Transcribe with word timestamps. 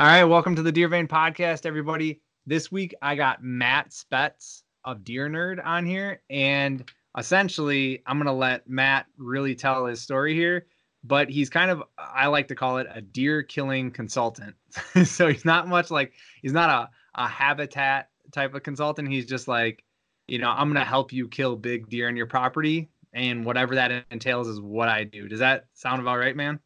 All 0.00 0.06
right, 0.06 0.24
welcome 0.24 0.56
to 0.56 0.62
the 0.62 0.72
Deer 0.72 0.88
Vein 0.88 1.06
Podcast, 1.06 1.66
everybody. 1.66 2.22
This 2.46 2.72
week 2.72 2.94
I 3.02 3.14
got 3.16 3.44
Matt 3.44 3.90
Spetz 3.90 4.62
of 4.82 5.04
Deer 5.04 5.28
Nerd 5.28 5.62
on 5.62 5.84
here, 5.84 6.22
and 6.30 6.90
essentially 7.18 8.02
I'm 8.06 8.16
gonna 8.16 8.32
let 8.32 8.66
Matt 8.66 9.04
really 9.18 9.54
tell 9.54 9.84
his 9.84 10.00
story 10.00 10.32
here. 10.32 10.64
But 11.04 11.28
he's 11.28 11.50
kind 11.50 11.70
of 11.70 11.82
I 11.98 12.28
like 12.28 12.48
to 12.48 12.54
call 12.54 12.78
it 12.78 12.86
a 12.90 13.02
deer 13.02 13.42
killing 13.42 13.90
consultant. 13.90 14.54
so 15.04 15.28
he's 15.28 15.44
not 15.44 15.68
much 15.68 15.90
like 15.90 16.14
he's 16.40 16.54
not 16.54 16.70
a, 16.70 17.22
a 17.22 17.28
habitat 17.28 18.08
type 18.32 18.54
of 18.54 18.62
consultant. 18.62 19.06
He's 19.06 19.26
just 19.26 19.48
like, 19.48 19.84
you 20.28 20.38
know, 20.38 20.48
I'm 20.48 20.72
gonna 20.72 20.82
help 20.82 21.12
you 21.12 21.28
kill 21.28 21.56
big 21.56 21.90
deer 21.90 22.08
on 22.08 22.16
your 22.16 22.24
property, 22.24 22.88
and 23.12 23.44
whatever 23.44 23.74
that 23.74 24.06
entails 24.10 24.48
is 24.48 24.62
what 24.62 24.88
I 24.88 25.04
do. 25.04 25.28
Does 25.28 25.40
that 25.40 25.66
sound 25.74 26.00
about 26.00 26.16
right, 26.16 26.34
man? 26.34 26.58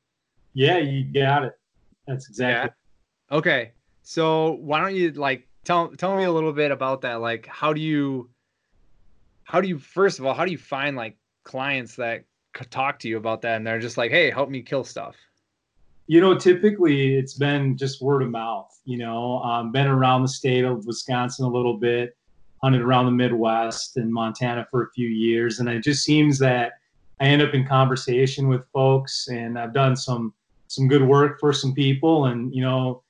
Yeah, 0.52 0.78
you 0.78 1.02
got 1.02 1.42
it. 1.42 1.58
That's 2.06 2.28
exactly. 2.28 2.68
Yeah. 2.68 2.74
Okay. 3.30 3.72
So 4.02 4.52
why 4.52 4.80
don't 4.80 4.94
you 4.94 5.12
like 5.12 5.48
tell 5.64 5.88
tell 5.88 6.16
me 6.16 6.24
a 6.24 6.32
little 6.32 6.52
bit 6.52 6.70
about 6.70 7.00
that? 7.02 7.20
Like 7.20 7.46
how 7.46 7.72
do 7.72 7.80
you 7.80 8.30
how 9.44 9.60
do 9.60 9.68
you 9.68 9.78
first 9.78 10.18
of 10.18 10.26
all, 10.26 10.34
how 10.34 10.44
do 10.44 10.52
you 10.52 10.58
find 10.58 10.96
like 10.96 11.16
clients 11.44 11.96
that 11.96 12.24
could 12.52 12.70
talk 12.70 12.98
to 13.00 13.08
you 13.08 13.16
about 13.16 13.42
that 13.42 13.56
and 13.56 13.66
they're 13.66 13.80
just 13.80 13.96
like, 13.96 14.10
"Hey, 14.10 14.30
help 14.30 14.48
me 14.50 14.62
kill 14.62 14.84
stuff." 14.84 15.16
You 16.06 16.20
know, 16.20 16.36
typically 16.36 17.16
it's 17.16 17.34
been 17.34 17.76
just 17.76 18.02
word 18.02 18.22
of 18.22 18.30
mouth, 18.30 18.78
you 18.84 18.98
know. 18.98 19.38
Um, 19.38 19.72
been 19.72 19.86
around 19.86 20.22
the 20.22 20.28
state 20.28 20.64
of 20.64 20.84
Wisconsin 20.86 21.46
a 21.46 21.48
little 21.48 21.78
bit, 21.78 22.16
hunted 22.62 22.82
around 22.82 23.06
the 23.06 23.12
Midwest 23.12 23.96
and 23.96 24.12
Montana 24.12 24.66
for 24.70 24.82
a 24.82 24.90
few 24.90 25.08
years 25.08 25.60
and 25.60 25.68
it 25.68 25.82
just 25.82 26.04
seems 26.04 26.38
that 26.40 26.72
I 27.20 27.26
end 27.26 27.42
up 27.42 27.54
in 27.54 27.66
conversation 27.66 28.48
with 28.48 28.66
folks 28.72 29.28
and 29.28 29.58
I've 29.58 29.72
done 29.72 29.96
some 29.96 30.34
some 30.68 30.88
good 30.88 31.02
work 31.02 31.38
for 31.38 31.52
some 31.52 31.72
people 31.72 32.26
and 32.26 32.54
you 32.54 32.62
know 32.62 33.03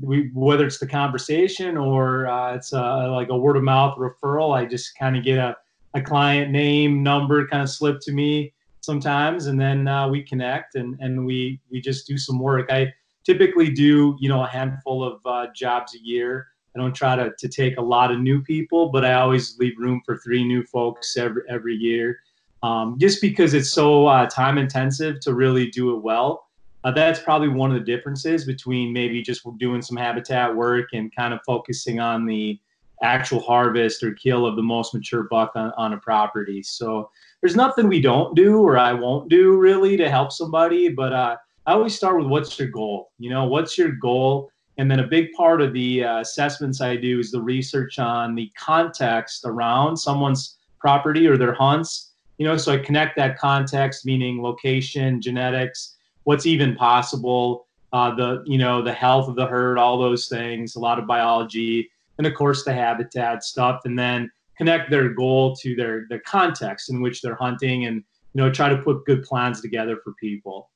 we 0.00 0.30
whether 0.34 0.66
it's 0.66 0.78
the 0.78 0.86
conversation 0.86 1.76
or 1.76 2.26
uh, 2.26 2.54
it's 2.54 2.72
a, 2.72 3.08
like 3.08 3.28
a 3.28 3.36
word 3.36 3.56
of 3.56 3.62
mouth 3.62 3.96
referral, 3.96 4.56
I 4.56 4.64
just 4.64 4.96
kind 4.96 5.16
of 5.16 5.24
get 5.24 5.38
a, 5.38 5.56
a 5.94 6.02
client 6.02 6.50
name 6.50 7.02
number 7.02 7.46
kind 7.46 7.62
of 7.62 7.70
slip 7.70 8.00
to 8.02 8.12
me 8.12 8.52
sometimes, 8.80 9.46
and 9.46 9.60
then 9.60 9.88
uh, 9.88 10.08
we 10.08 10.22
connect 10.22 10.74
and 10.74 10.96
and 11.00 11.24
we 11.24 11.60
we 11.70 11.80
just 11.80 12.06
do 12.06 12.18
some 12.18 12.38
work. 12.38 12.70
I 12.70 12.92
typically 13.24 13.70
do 13.70 14.16
you 14.20 14.28
know 14.28 14.42
a 14.44 14.48
handful 14.48 15.04
of 15.04 15.20
uh, 15.26 15.46
jobs 15.54 15.94
a 15.94 16.00
year. 16.02 16.48
I 16.74 16.80
don't 16.80 16.94
try 16.94 17.16
to, 17.16 17.32
to 17.36 17.48
take 17.48 17.76
a 17.76 17.82
lot 17.82 18.12
of 18.12 18.20
new 18.20 18.42
people, 18.42 18.90
but 18.90 19.04
I 19.04 19.14
always 19.14 19.58
leave 19.58 19.78
room 19.78 20.00
for 20.04 20.18
three 20.18 20.44
new 20.44 20.62
folks 20.64 21.16
every 21.16 21.42
every 21.48 21.74
year, 21.74 22.20
um, 22.62 22.96
just 22.98 23.20
because 23.20 23.54
it's 23.54 23.70
so 23.70 24.06
uh, 24.06 24.26
time 24.26 24.58
intensive 24.58 25.20
to 25.20 25.34
really 25.34 25.70
do 25.70 25.96
it 25.96 26.02
well. 26.02 26.47
Uh, 26.84 26.92
that's 26.92 27.20
probably 27.20 27.48
one 27.48 27.70
of 27.70 27.78
the 27.78 27.84
differences 27.84 28.44
between 28.44 28.92
maybe 28.92 29.20
just 29.20 29.46
doing 29.58 29.82
some 29.82 29.96
habitat 29.96 30.54
work 30.54 30.88
and 30.92 31.14
kind 31.14 31.34
of 31.34 31.40
focusing 31.44 31.98
on 31.98 32.24
the 32.24 32.58
actual 33.02 33.40
harvest 33.40 34.02
or 34.02 34.12
kill 34.12 34.46
of 34.46 34.56
the 34.56 34.62
most 34.62 34.94
mature 34.94 35.24
buck 35.24 35.52
on, 35.54 35.72
on 35.76 35.92
a 35.92 35.98
property. 35.98 36.62
So 36.62 37.10
there's 37.40 37.56
nothing 37.56 37.88
we 37.88 38.00
don't 38.00 38.34
do 38.34 38.60
or 38.60 38.78
I 38.78 38.92
won't 38.92 39.28
do 39.28 39.56
really 39.56 39.96
to 39.96 40.10
help 40.10 40.32
somebody, 40.32 40.88
but 40.88 41.12
uh, 41.12 41.36
I 41.66 41.72
always 41.72 41.94
start 41.94 42.18
with 42.18 42.26
what's 42.26 42.58
your 42.58 42.68
goal? 42.68 43.12
You 43.18 43.30
know, 43.30 43.44
what's 43.44 43.76
your 43.78 43.92
goal? 43.92 44.50
And 44.78 44.90
then 44.90 45.00
a 45.00 45.06
big 45.06 45.32
part 45.32 45.60
of 45.60 45.72
the 45.72 46.04
uh, 46.04 46.20
assessments 46.20 46.80
I 46.80 46.96
do 46.96 47.18
is 47.18 47.30
the 47.30 47.42
research 47.42 47.98
on 47.98 48.34
the 48.34 48.50
context 48.56 49.42
around 49.44 49.96
someone's 49.96 50.56
property 50.80 51.26
or 51.26 51.36
their 51.36 51.54
hunts. 51.54 52.12
You 52.38 52.46
know, 52.46 52.56
so 52.56 52.72
I 52.72 52.78
connect 52.78 53.16
that 53.16 53.38
context, 53.38 54.06
meaning 54.06 54.40
location, 54.40 55.20
genetics, 55.20 55.96
what's 56.28 56.44
even 56.44 56.76
possible, 56.76 57.66
uh, 57.94 58.14
the 58.14 58.44
you 58.44 58.58
know 58.58 58.82
the 58.82 58.92
health 58.92 59.30
of 59.30 59.34
the 59.34 59.46
herd, 59.46 59.78
all 59.78 59.98
those 59.98 60.28
things, 60.28 60.76
a 60.76 60.78
lot 60.78 60.98
of 60.98 61.06
biology, 61.06 61.90
and 62.18 62.26
of 62.26 62.34
course 62.34 62.64
the 62.64 62.72
habitat 62.72 63.42
stuff, 63.42 63.80
and 63.86 63.98
then 63.98 64.30
connect 64.58 64.90
their 64.90 65.08
goal 65.08 65.56
to 65.56 65.74
their 65.74 66.04
their 66.10 66.20
context 66.20 66.90
in 66.90 67.00
which 67.00 67.22
they're 67.22 67.34
hunting, 67.36 67.86
and 67.86 68.04
you 68.34 68.42
know 68.42 68.50
try 68.50 68.68
to 68.68 68.76
put 68.76 69.06
good 69.06 69.22
plans 69.22 69.62
together 69.62 69.96
for 70.04 70.12
people. 70.20 70.68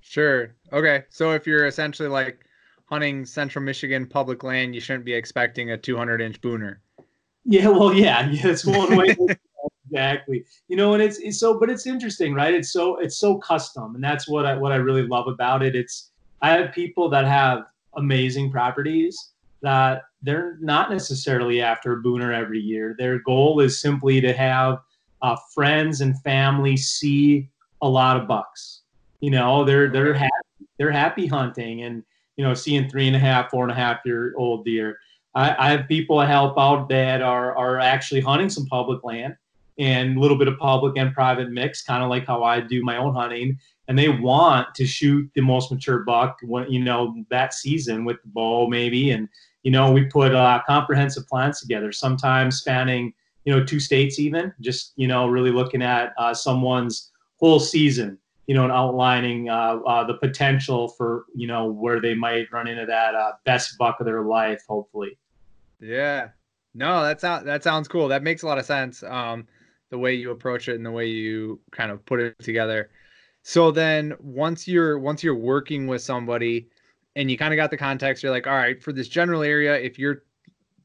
Sure. 0.00 0.54
Okay. 0.72 1.04
So 1.10 1.32
if 1.32 1.46
you're 1.46 1.66
essentially 1.66 2.08
like 2.08 2.46
hunting 2.86 3.26
central 3.26 3.62
Michigan 3.62 4.06
public 4.06 4.42
land, 4.42 4.74
you 4.74 4.80
shouldn't 4.80 5.04
be 5.04 5.12
expecting 5.12 5.72
a 5.72 5.76
200 5.76 6.22
inch 6.22 6.40
booner. 6.40 6.76
Yeah. 7.44 7.68
Well, 7.68 7.92
yeah. 7.92 8.26
Yeah. 8.30 8.42
That's 8.42 8.64
one 8.64 8.96
way. 8.96 9.14
Exactly. 9.90 10.44
You 10.68 10.76
know 10.76 10.94
and 10.94 11.02
it's, 11.02 11.18
it's 11.18 11.38
so 11.38 11.58
but 11.58 11.70
it's 11.70 11.86
interesting 11.86 12.34
right? 12.34 12.54
It's 12.54 12.70
so 12.70 12.96
it's 12.96 13.16
so 13.16 13.38
custom 13.38 13.94
and 13.94 14.02
that's 14.02 14.28
what 14.28 14.46
i 14.46 14.56
what 14.56 14.72
i 14.72 14.76
really 14.76 15.06
love 15.06 15.28
about 15.28 15.62
it. 15.62 15.74
It's 15.74 16.10
i 16.42 16.50
have 16.50 16.72
people 16.72 17.08
that 17.10 17.24
have 17.24 17.64
amazing 17.96 18.50
properties 18.50 19.32
that 19.62 20.02
they're 20.22 20.56
not 20.60 20.90
necessarily 20.90 21.60
after 21.62 21.92
a 21.92 22.02
booner 22.02 22.34
every 22.34 22.60
year. 22.60 22.94
Their 22.98 23.20
goal 23.20 23.60
is 23.60 23.80
simply 23.80 24.20
to 24.20 24.32
have 24.32 24.78
uh, 25.22 25.36
friends 25.54 26.00
and 26.00 26.20
family 26.22 26.76
see 26.76 27.48
a 27.82 27.88
lot 27.88 28.16
of 28.16 28.28
bucks. 28.28 28.82
You 29.20 29.30
know 29.30 29.64
they're 29.64 29.90
they're 29.90 30.14
happy 30.14 30.30
they're 30.78 30.92
happy 30.92 31.26
hunting 31.26 31.82
and 31.82 32.04
you 32.36 32.44
know 32.44 32.54
seeing 32.54 32.88
three 32.88 33.06
and 33.06 33.16
a 33.16 33.18
half 33.18 33.50
four 33.50 33.64
and 33.64 33.72
a 33.72 33.74
half 33.74 33.98
year 34.04 34.34
old 34.36 34.64
deer. 34.64 34.98
I, 35.34 35.54
I 35.58 35.70
have 35.70 35.88
people 35.88 36.18
I 36.18 36.26
help 36.26 36.58
out 36.58 36.88
that 36.88 37.20
are 37.20 37.56
are 37.56 37.78
actually 37.78 38.20
hunting 38.20 38.48
some 38.48 38.66
public 38.66 39.02
land 39.04 39.36
and 39.78 40.16
a 40.16 40.20
little 40.20 40.36
bit 40.36 40.48
of 40.48 40.58
public 40.58 40.96
and 40.96 41.14
private 41.14 41.50
mix, 41.50 41.82
kind 41.82 42.02
of 42.02 42.10
like 42.10 42.26
how 42.26 42.42
I 42.42 42.60
do 42.60 42.82
my 42.82 42.96
own 42.96 43.14
hunting. 43.14 43.58
And 43.86 43.98
they 43.98 44.08
want 44.08 44.74
to 44.74 44.86
shoot 44.86 45.30
the 45.34 45.40
most 45.40 45.70
mature 45.70 46.00
buck, 46.00 46.38
when, 46.42 46.70
you 46.70 46.80
know, 46.80 47.24
that 47.30 47.54
season 47.54 48.04
with 48.04 48.20
the 48.22 48.28
bow 48.28 48.66
maybe. 48.66 49.10
And 49.12 49.28
you 49.62 49.70
know, 49.70 49.90
we 49.92 50.04
put 50.04 50.34
uh, 50.34 50.62
comprehensive 50.66 51.26
plans 51.26 51.60
together, 51.60 51.92
sometimes 51.92 52.58
spanning 52.58 53.12
you 53.48 53.56
know 53.56 53.64
two 53.64 53.80
states 53.80 54.18
even. 54.18 54.52
Just 54.60 54.92
you 54.96 55.08
know, 55.08 55.26
really 55.26 55.50
looking 55.50 55.82
at 55.82 56.12
uh, 56.18 56.34
someone's 56.34 57.12
whole 57.38 57.60
season. 57.60 58.18
You 58.46 58.54
know, 58.54 58.64
and 58.64 58.72
outlining 58.72 59.50
uh, 59.50 59.80
uh 59.86 60.04
the 60.04 60.14
potential 60.14 60.88
for 60.88 61.24
you 61.34 61.46
know 61.46 61.66
where 61.66 62.00
they 62.00 62.14
might 62.14 62.50
run 62.52 62.66
into 62.66 62.86
that 62.86 63.14
uh, 63.14 63.32
best 63.44 63.76
buck 63.78 64.00
of 64.00 64.06
their 64.06 64.22
life, 64.22 64.62
hopefully. 64.68 65.18
Yeah, 65.80 66.28
no, 66.74 67.02
that 67.02 67.20
sounds 67.20 67.44
that 67.44 67.62
sounds 67.62 67.88
cool. 67.88 68.08
That 68.08 68.22
makes 68.22 68.42
a 68.42 68.46
lot 68.46 68.58
of 68.58 68.66
sense. 68.66 69.02
Um, 69.02 69.46
the 69.90 69.98
way 69.98 70.14
you 70.14 70.30
approach 70.30 70.68
it 70.68 70.76
and 70.76 70.84
the 70.84 70.90
way 70.90 71.06
you 71.06 71.60
kind 71.70 71.90
of 71.90 72.04
put 72.04 72.20
it 72.20 72.38
together. 72.40 72.90
So 73.42 73.70
then 73.70 74.14
once 74.20 74.68
you're 74.68 74.98
once 74.98 75.22
you're 75.22 75.34
working 75.34 75.86
with 75.86 76.02
somebody 76.02 76.68
and 77.16 77.30
you 77.30 77.38
kind 77.38 77.54
of 77.54 77.56
got 77.56 77.70
the 77.70 77.76
context, 77.76 78.22
you're 78.22 78.32
like, 78.32 78.46
all 78.46 78.54
right, 78.54 78.82
for 78.82 78.92
this 78.92 79.08
general 79.08 79.42
area, 79.42 79.74
if 79.74 79.98
you're 79.98 80.24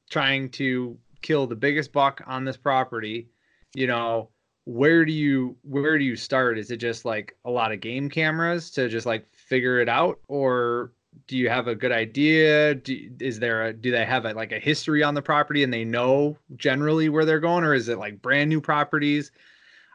trying 0.09 0.49
to 0.51 0.97
kill 1.21 1.47
the 1.47 1.55
biggest 1.55 1.91
buck 1.91 2.21
on 2.25 2.45
this 2.45 2.57
property, 2.57 3.29
you 3.73 3.87
know, 3.87 4.29
where 4.65 5.03
do 5.03 5.11
you 5.11 5.57
where 5.63 5.97
do 5.97 6.05
you 6.05 6.15
start? 6.15 6.57
Is 6.57 6.71
it 6.71 6.77
just 6.77 7.05
like 7.05 7.35
a 7.45 7.51
lot 7.51 7.71
of 7.71 7.81
game 7.81 8.09
cameras 8.09 8.71
to 8.71 8.87
just 8.87 9.05
like 9.05 9.27
figure 9.33 9.79
it 9.81 9.89
out 9.89 10.19
or 10.27 10.93
do 11.27 11.37
you 11.37 11.49
have 11.49 11.67
a 11.67 11.75
good 11.75 11.91
idea? 11.91 12.75
Do, 12.75 13.09
is 13.19 13.39
there 13.39 13.65
a 13.65 13.73
do 13.73 13.91
they 13.91 14.05
have 14.05 14.25
a, 14.25 14.33
like 14.33 14.51
a 14.51 14.59
history 14.59 15.03
on 15.03 15.13
the 15.13 15.21
property 15.21 15.63
and 15.63 15.73
they 15.73 15.83
know 15.83 16.37
generally 16.55 17.09
where 17.09 17.25
they're 17.25 17.39
going, 17.39 17.63
or 17.63 17.73
is 17.73 17.89
it 17.89 17.97
like 17.97 18.21
brand 18.21 18.49
new 18.49 18.61
properties? 18.61 19.31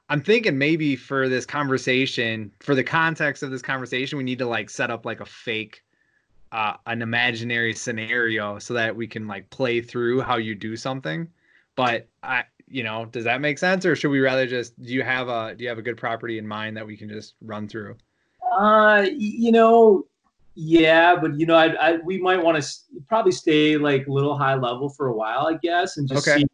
I'm 0.08 0.22
thinking 0.22 0.56
maybe 0.56 0.96
for 0.96 1.28
this 1.28 1.44
conversation, 1.44 2.50
for 2.60 2.74
the 2.74 2.84
context 2.84 3.42
of 3.42 3.50
this 3.50 3.60
conversation, 3.60 4.16
we 4.16 4.24
need 4.24 4.38
to 4.38 4.46
like 4.46 4.70
set 4.70 4.90
up 4.90 5.04
like 5.04 5.20
a 5.20 5.26
fake, 5.26 5.84
uh, 6.50 6.74
an 6.86 7.02
imaginary 7.02 7.74
scenario 7.74 8.58
so 8.58 8.72
that 8.72 8.96
we 8.96 9.06
can 9.06 9.26
like 9.26 9.50
play 9.50 9.82
through 9.82 10.22
how 10.22 10.36
you 10.36 10.54
do 10.54 10.76
something. 10.76 11.28
But 11.76 12.08
I, 12.22 12.44
you 12.66 12.82
know, 12.82 13.04
does 13.04 13.24
that 13.24 13.40
make 13.40 13.58
sense, 13.58 13.84
or 13.84 13.94
should 13.94 14.10
we 14.10 14.20
rather 14.20 14.46
just 14.46 14.80
do 14.82 14.92
you 14.92 15.02
have 15.02 15.28
a 15.28 15.54
do 15.54 15.64
you 15.64 15.68
have 15.68 15.78
a 15.78 15.82
good 15.82 15.98
property 15.98 16.38
in 16.38 16.46
mind 16.46 16.76
that 16.76 16.86
we 16.86 16.96
can 16.96 17.08
just 17.08 17.34
run 17.42 17.68
through? 17.68 17.96
Uh, 18.56 19.06
you 19.12 19.52
know, 19.52 20.06
yeah, 20.60 21.14
but 21.14 21.38
you 21.38 21.46
know, 21.46 21.54
I, 21.54 21.66
I 21.74 21.96
we 21.98 22.18
might 22.18 22.42
want 22.42 22.60
to 22.60 22.68
probably 23.06 23.30
stay 23.30 23.76
like 23.76 24.08
a 24.08 24.12
little 24.12 24.36
high 24.36 24.56
level 24.56 24.88
for 24.88 25.06
a 25.06 25.12
while, 25.14 25.46
I 25.46 25.56
guess, 25.62 25.98
and 25.98 26.08
just 26.08 26.26
okay. 26.26 26.40
see 26.40 26.46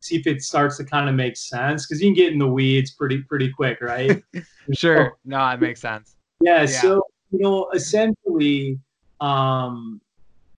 see 0.00 0.16
if 0.16 0.26
it 0.26 0.42
starts 0.42 0.76
to 0.76 0.84
kind 0.84 1.08
of 1.08 1.14
make 1.14 1.38
sense 1.38 1.86
because 1.86 2.02
you 2.02 2.08
can 2.08 2.14
get 2.14 2.34
in 2.34 2.38
the 2.38 2.46
weeds 2.46 2.90
pretty 2.90 3.22
pretty 3.22 3.50
quick, 3.50 3.80
right? 3.80 4.22
sure. 4.74 5.06
So, 5.06 5.10
no, 5.24 5.48
it 5.48 5.60
makes 5.60 5.80
sense. 5.80 6.16
Yeah, 6.42 6.60
yeah. 6.60 6.66
So 6.66 7.02
you 7.30 7.38
know, 7.38 7.70
essentially, 7.72 8.78
um, 9.22 10.02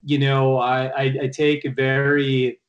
you 0.02 0.18
know, 0.18 0.58
I, 0.58 0.86
I 0.86 1.02
I 1.22 1.28
take 1.28 1.66
a 1.66 1.70
very, 1.70 2.60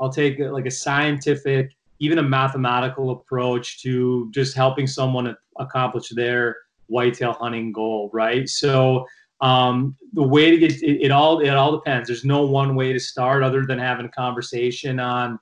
I'll 0.00 0.10
take 0.10 0.40
like 0.40 0.66
a 0.66 0.72
scientific, 0.72 1.70
even 2.00 2.18
a 2.18 2.22
mathematical 2.24 3.10
approach 3.10 3.80
to 3.82 4.28
just 4.32 4.56
helping 4.56 4.88
someone 4.88 5.36
accomplish 5.60 6.08
their 6.08 6.56
whitetail 6.88 7.34
hunting 7.34 7.70
goal, 7.70 8.10
right? 8.12 8.48
So 8.48 9.06
um, 9.40 9.96
the 10.12 10.22
way 10.22 10.50
to 10.50 10.58
get 10.58 10.82
it, 10.82 11.02
it, 11.02 11.10
all 11.10 11.40
it 11.40 11.50
all 11.50 11.72
depends. 11.72 12.08
There's 12.08 12.24
no 12.24 12.44
one 12.44 12.74
way 12.74 12.92
to 12.92 12.98
start 12.98 13.42
other 13.42 13.64
than 13.66 13.78
having 13.78 14.06
a 14.06 14.10
conversation 14.10 14.98
on, 14.98 15.38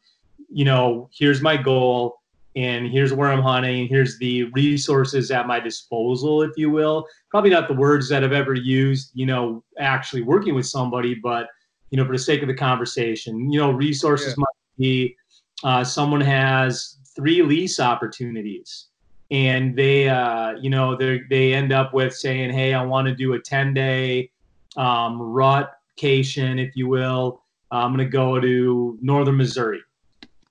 you 0.50 0.64
know, 0.64 1.08
here's 1.16 1.40
my 1.40 1.56
goal, 1.56 2.20
and 2.56 2.88
here's 2.88 3.12
where 3.12 3.30
I'm 3.30 3.42
hunting, 3.42 3.80
and 3.82 3.88
here's 3.88 4.18
the 4.18 4.44
resources 4.52 5.30
at 5.30 5.46
my 5.46 5.60
disposal, 5.60 6.42
if 6.42 6.52
you 6.56 6.70
will. 6.70 7.06
Probably 7.30 7.50
not 7.50 7.68
the 7.68 7.74
words 7.74 8.08
that 8.08 8.24
I've 8.24 8.32
ever 8.32 8.54
used, 8.54 9.10
you 9.14 9.26
know, 9.26 9.62
actually 9.78 10.22
working 10.22 10.54
with 10.54 10.66
somebody, 10.66 11.14
but 11.14 11.48
you 11.90 11.96
know, 11.96 12.04
for 12.04 12.12
the 12.12 12.18
sake 12.18 12.42
of 12.42 12.48
the 12.48 12.54
conversation, 12.54 13.50
you 13.50 13.60
know, 13.60 13.70
resources 13.70 14.30
yeah. 14.30 14.34
might 14.38 14.78
be 14.78 15.16
uh, 15.64 15.84
someone 15.84 16.20
has 16.20 16.98
three 17.14 17.42
lease 17.42 17.80
opportunities 17.80 18.88
and 19.30 19.76
they 19.76 20.08
uh, 20.08 20.52
you 20.52 20.70
know 20.70 20.96
they 20.96 21.20
they 21.28 21.52
end 21.52 21.72
up 21.72 21.92
with 21.92 22.14
saying 22.14 22.52
hey 22.52 22.74
i 22.74 22.84
want 22.84 23.06
to 23.08 23.14
do 23.14 23.32
a 23.34 23.40
10 23.40 23.74
day 23.74 24.30
um, 24.76 25.18
rutcation 25.20 26.58
if 26.58 26.76
you 26.76 26.88
will. 26.88 27.42
I'm 27.70 27.94
going 27.94 28.06
to 28.06 28.10
go 28.10 28.38
to 28.38 28.98
northern 29.00 29.36
missouri. 29.36 29.82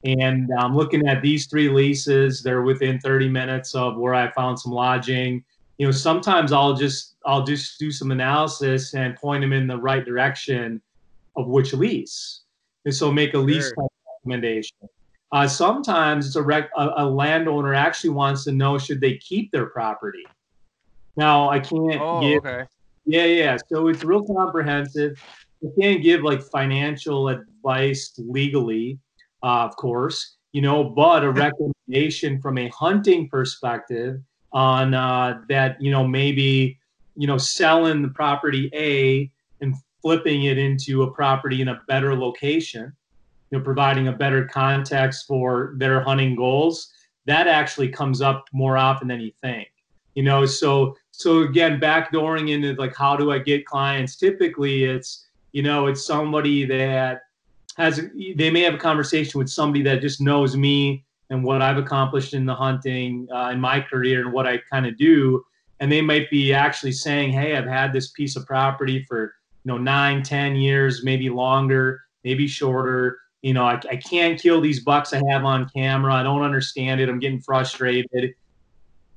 And 0.04 0.50
i'm 0.60 0.76
looking 0.76 1.08
at 1.08 1.22
these 1.22 1.48
three 1.48 1.70
leases. 1.70 2.44
They're 2.44 2.64
within 2.64 3.00
30 3.00 3.30
minutes 3.30 3.76
of 3.76 3.98
where 3.98 4.14
i 4.14 4.32
found 4.32 4.60
some 4.60 4.72
lodging. 4.72 5.44
You 5.78 5.88
know 5.88 5.92
sometimes 5.92 6.52
i'll 6.52 6.74
just 6.74 7.16
i'll 7.26 7.44
just 7.44 7.80
do 7.80 7.92
some 7.92 8.12
analysis 8.12 8.94
and 8.94 9.16
point 9.16 9.42
them 9.42 9.54
in 9.54 9.68
the 9.68 9.78
right 9.78 10.06
direction 10.06 10.82
of 11.36 11.48
which 11.48 11.74
lease. 11.74 12.42
And 12.86 12.94
so 12.94 13.12
make 13.12 13.34
a 13.34 13.40
lease 13.40 13.70
sure. 13.70 13.88
recommendation 14.24 14.78
uh, 15.36 15.46
sometimes 15.46 16.26
it's 16.26 16.38
a, 16.38 16.42
rec- 16.42 16.72
a, 16.78 16.92
a, 16.96 17.06
landowner 17.06 17.74
actually 17.74 18.12
wants 18.12 18.46
to 18.46 18.54
know 18.54 18.78
should 18.78 19.02
they 19.02 19.18
keep 19.18 19.52
their 19.52 19.66
property. 19.66 20.24
Now 21.18 21.50
I 21.50 21.60
can't 21.60 22.00
oh, 22.00 22.22
give. 22.22 22.46
Okay. 22.46 22.64
Yeah, 23.06 23.26
yeah. 23.26 23.58
So 23.68 23.90
it's 23.90 24.06
real 24.06 24.24
comprehensive. 24.24 25.22
I 25.62 25.68
can't 25.78 26.02
give 26.02 26.22
like 26.22 26.42
financial 26.42 27.28
advice 27.28 28.14
legally, 28.18 28.98
uh, 29.44 29.66
of 29.66 29.76
course, 29.76 30.38
you 30.54 30.62
know, 30.62 30.86
but 30.86 31.26
a 31.26 31.32
recommendation 31.46 32.40
from 32.40 32.58
a 32.58 32.70
hunting 32.70 33.28
perspective 33.28 34.22
on 34.54 34.94
uh, 34.94 35.42
that, 35.50 35.82
you 35.82 35.92
know, 35.92 36.08
maybe 36.08 36.80
you 37.18 37.28
know 37.28 37.38
selling 37.38 38.02
the 38.02 38.08
property 38.08 38.70
A 38.74 39.30
and 39.60 39.76
flipping 40.02 40.44
it 40.44 40.58
into 40.58 41.04
a 41.04 41.12
property 41.12 41.62
in 41.62 41.68
a 41.68 41.82
better 41.90 42.16
location 42.16 42.94
you 43.52 43.58
know, 43.58 43.64
providing 43.64 44.08
a 44.08 44.12
better 44.12 44.46
context 44.46 45.26
for 45.28 45.74
their 45.78 46.02
hunting 46.02 46.36
goals, 46.36 46.92
that 47.26 47.48
actually 47.48 47.90
comes 47.90 48.22
up 48.22 48.48
more 48.54 48.78
often 48.78 49.08
than 49.08 49.20
you 49.20 49.32
think. 49.42 49.68
You 50.16 50.24
know, 50.24 50.46
so 50.46 50.96
so 51.12 51.42
again, 51.42 51.80
backdooring 51.80 52.52
into 52.52 52.74
like 52.74 52.96
how 52.96 53.16
do 53.16 53.32
I 53.32 53.40
get 53.40 53.66
clients? 53.66 54.16
Typically, 54.16 54.86
it's 54.86 55.28
you 55.52 55.64
know, 55.64 55.88
it's 55.88 56.06
somebody 56.06 56.66
that 56.66 57.22
has 57.78 58.02
they 58.36 58.50
may 58.50 58.62
have 58.62 58.74
a 58.74 58.78
conversation 58.78 59.40
with 59.40 59.50
somebody 59.50 59.84
that 59.84 60.02
just 60.02 60.22
knows 60.22 60.56
me 60.56 61.06
and 61.30 61.44
what 61.44 61.62
I've 61.62 61.78
accomplished 61.78 62.34
in 62.34 62.46
the 62.46 62.56
hunting 62.56 63.28
uh, 63.34 63.50
in 63.52 63.60
my 63.60 63.82
career 63.82 64.22
and 64.22 64.32
what 64.32 64.48
I 64.48 64.60
kind 64.72 64.86
of 64.86 64.98
do, 64.98 65.44
and 65.80 65.92
they 65.92 66.02
might 66.02 66.30
be 66.30 66.54
actually 66.54 66.92
saying, 66.92 67.34
"Hey, 67.34 67.56
I've 67.56 67.68
had 67.68 67.92
this 67.92 68.12
piece 68.12 68.36
of 68.36 68.46
property 68.46 69.06
for 69.08 69.34
you 69.64 69.72
know 69.72 69.78
nine, 69.78 70.24
ten 70.24 70.56
years, 70.56 71.04
maybe 71.04 71.30
longer, 71.30 72.02
maybe 72.24 72.48
shorter." 72.48 73.18
You 73.46 73.54
know, 73.54 73.64
I, 73.64 73.80
I 73.92 73.96
can't 73.98 74.42
kill 74.42 74.60
these 74.60 74.84
bucks 74.84 75.14
I 75.14 75.22
have 75.30 75.46
on 75.46 75.70
camera. 75.70 76.16
I 76.16 76.24
don't 76.24 76.42
understand 76.42 77.00
it. 77.00 77.10
I'm 77.10 77.20
getting 77.20 77.40
frustrated. 77.40 78.34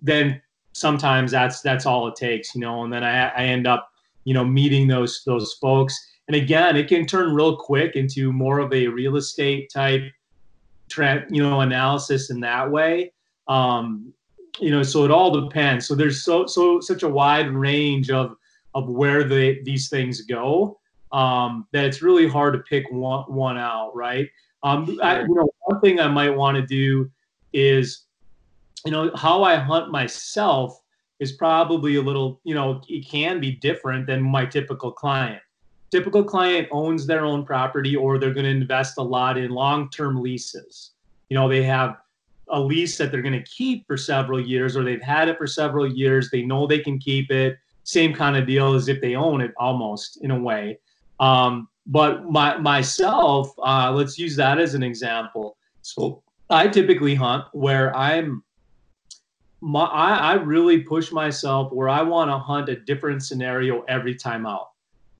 Then 0.02 0.42
sometimes 0.72 1.30
that's 1.30 1.62
that's 1.62 1.86
all 1.86 2.08
it 2.08 2.16
takes, 2.16 2.54
you 2.54 2.60
know. 2.60 2.84
And 2.84 2.92
then 2.92 3.02
I, 3.02 3.28
I 3.28 3.44
end 3.44 3.66
up, 3.66 3.90
you 4.24 4.34
know, 4.34 4.44
meeting 4.44 4.86
those 4.86 5.22
those 5.24 5.54
folks. 5.54 5.98
And 6.26 6.36
again, 6.36 6.76
it 6.76 6.88
can 6.88 7.06
turn 7.06 7.34
real 7.34 7.56
quick 7.56 7.96
into 7.96 8.30
more 8.30 8.58
of 8.58 8.70
a 8.74 8.86
real 8.88 9.16
estate 9.16 9.70
type, 9.72 10.02
tra- 10.90 11.24
you 11.30 11.42
know, 11.42 11.62
analysis 11.62 12.28
in 12.28 12.38
that 12.40 12.70
way. 12.70 13.14
Um, 13.46 14.12
you 14.60 14.70
know, 14.70 14.82
so 14.82 15.06
it 15.06 15.10
all 15.10 15.40
depends. 15.40 15.86
So 15.86 15.94
there's 15.94 16.22
so 16.22 16.44
so 16.44 16.80
such 16.80 17.02
a 17.02 17.08
wide 17.08 17.50
range 17.50 18.10
of 18.10 18.36
of 18.74 18.90
where 18.90 19.24
the 19.24 19.62
these 19.64 19.88
things 19.88 20.20
go 20.20 20.78
um, 21.12 21.66
that 21.72 21.84
it's 21.84 22.02
really 22.02 22.28
hard 22.28 22.54
to 22.54 22.60
pick 22.60 22.90
one, 22.90 23.24
one 23.24 23.58
out, 23.58 23.94
right? 23.94 24.28
Um, 24.62 24.98
I, 25.02 25.20
you 25.20 25.34
know, 25.34 25.48
one 25.66 25.80
thing 25.80 26.00
I 26.00 26.08
might 26.08 26.30
want 26.30 26.56
to 26.56 26.62
do 26.66 27.10
is, 27.52 28.04
you 28.84 28.92
know, 28.92 29.10
how 29.14 29.42
I 29.42 29.56
hunt 29.56 29.90
myself 29.90 30.80
is 31.20 31.32
probably 31.32 31.96
a 31.96 32.02
little, 32.02 32.40
you 32.44 32.54
know, 32.54 32.80
it 32.88 33.08
can 33.08 33.40
be 33.40 33.52
different 33.52 34.06
than 34.06 34.22
my 34.22 34.46
typical 34.46 34.92
client. 34.92 35.40
Typical 35.90 36.22
client 36.22 36.68
owns 36.70 37.06
their 37.06 37.24
own 37.24 37.44
property 37.44 37.96
or 37.96 38.18
they're 38.18 38.34
going 38.34 38.44
to 38.44 38.50
invest 38.50 38.98
a 38.98 39.02
lot 39.02 39.38
in 39.38 39.50
long 39.50 39.90
term 39.90 40.20
leases. 40.20 40.92
You 41.28 41.34
know, 41.34 41.48
they 41.48 41.62
have 41.62 41.96
a 42.50 42.60
lease 42.60 42.96
that 42.98 43.10
they're 43.10 43.22
going 43.22 43.32
to 43.32 43.50
keep 43.50 43.86
for 43.86 43.96
several 43.96 44.40
years 44.40 44.76
or 44.76 44.84
they've 44.84 45.02
had 45.02 45.28
it 45.28 45.38
for 45.38 45.46
several 45.46 45.86
years. 45.86 46.30
They 46.30 46.42
know 46.42 46.66
they 46.66 46.78
can 46.78 46.98
keep 46.98 47.30
it. 47.30 47.58
Same 47.84 48.14
kind 48.14 48.36
of 48.36 48.46
deal 48.46 48.74
as 48.74 48.88
if 48.88 49.00
they 49.00 49.14
own 49.14 49.40
it 49.40 49.52
almost 49.58 50.22
in 50.22 50.30
a 50.30 50.38
way. 50.38 50.78
Um, 51.20 51.68
but 51.86 52.30
my 52.30 52.58
myself, 52.58 53.52
uh, 53.62 53.90
let's 53.92 54.18
use 54.18 54.36
that 54.36 54.58
as 54.58 54.74
an 54.74 54.82
example. 54.82 55.56
So 55.82 56.22
I 56.50 56.68
typically 56.68 57.14
hunt 57.14 57.44
where 57.52 57.94
I'm. 57.96 58.42
My, 59.60 59.84
I, 59.84 60.14
I 60.14 60.32
really 60.34 60.82
push 60.82 61.10
myself 61.10 61.72
where 61.72 61.88
I 61.88 62.02
want 62.02 62.30
to 62.30 62.38
hunt 62.38 62.68
a 62.68 62.76
different 62.76 63.24
scenario 63.24 63.82
every 63.88 64.14
time 64.14 64.46
out. 64.46 64.68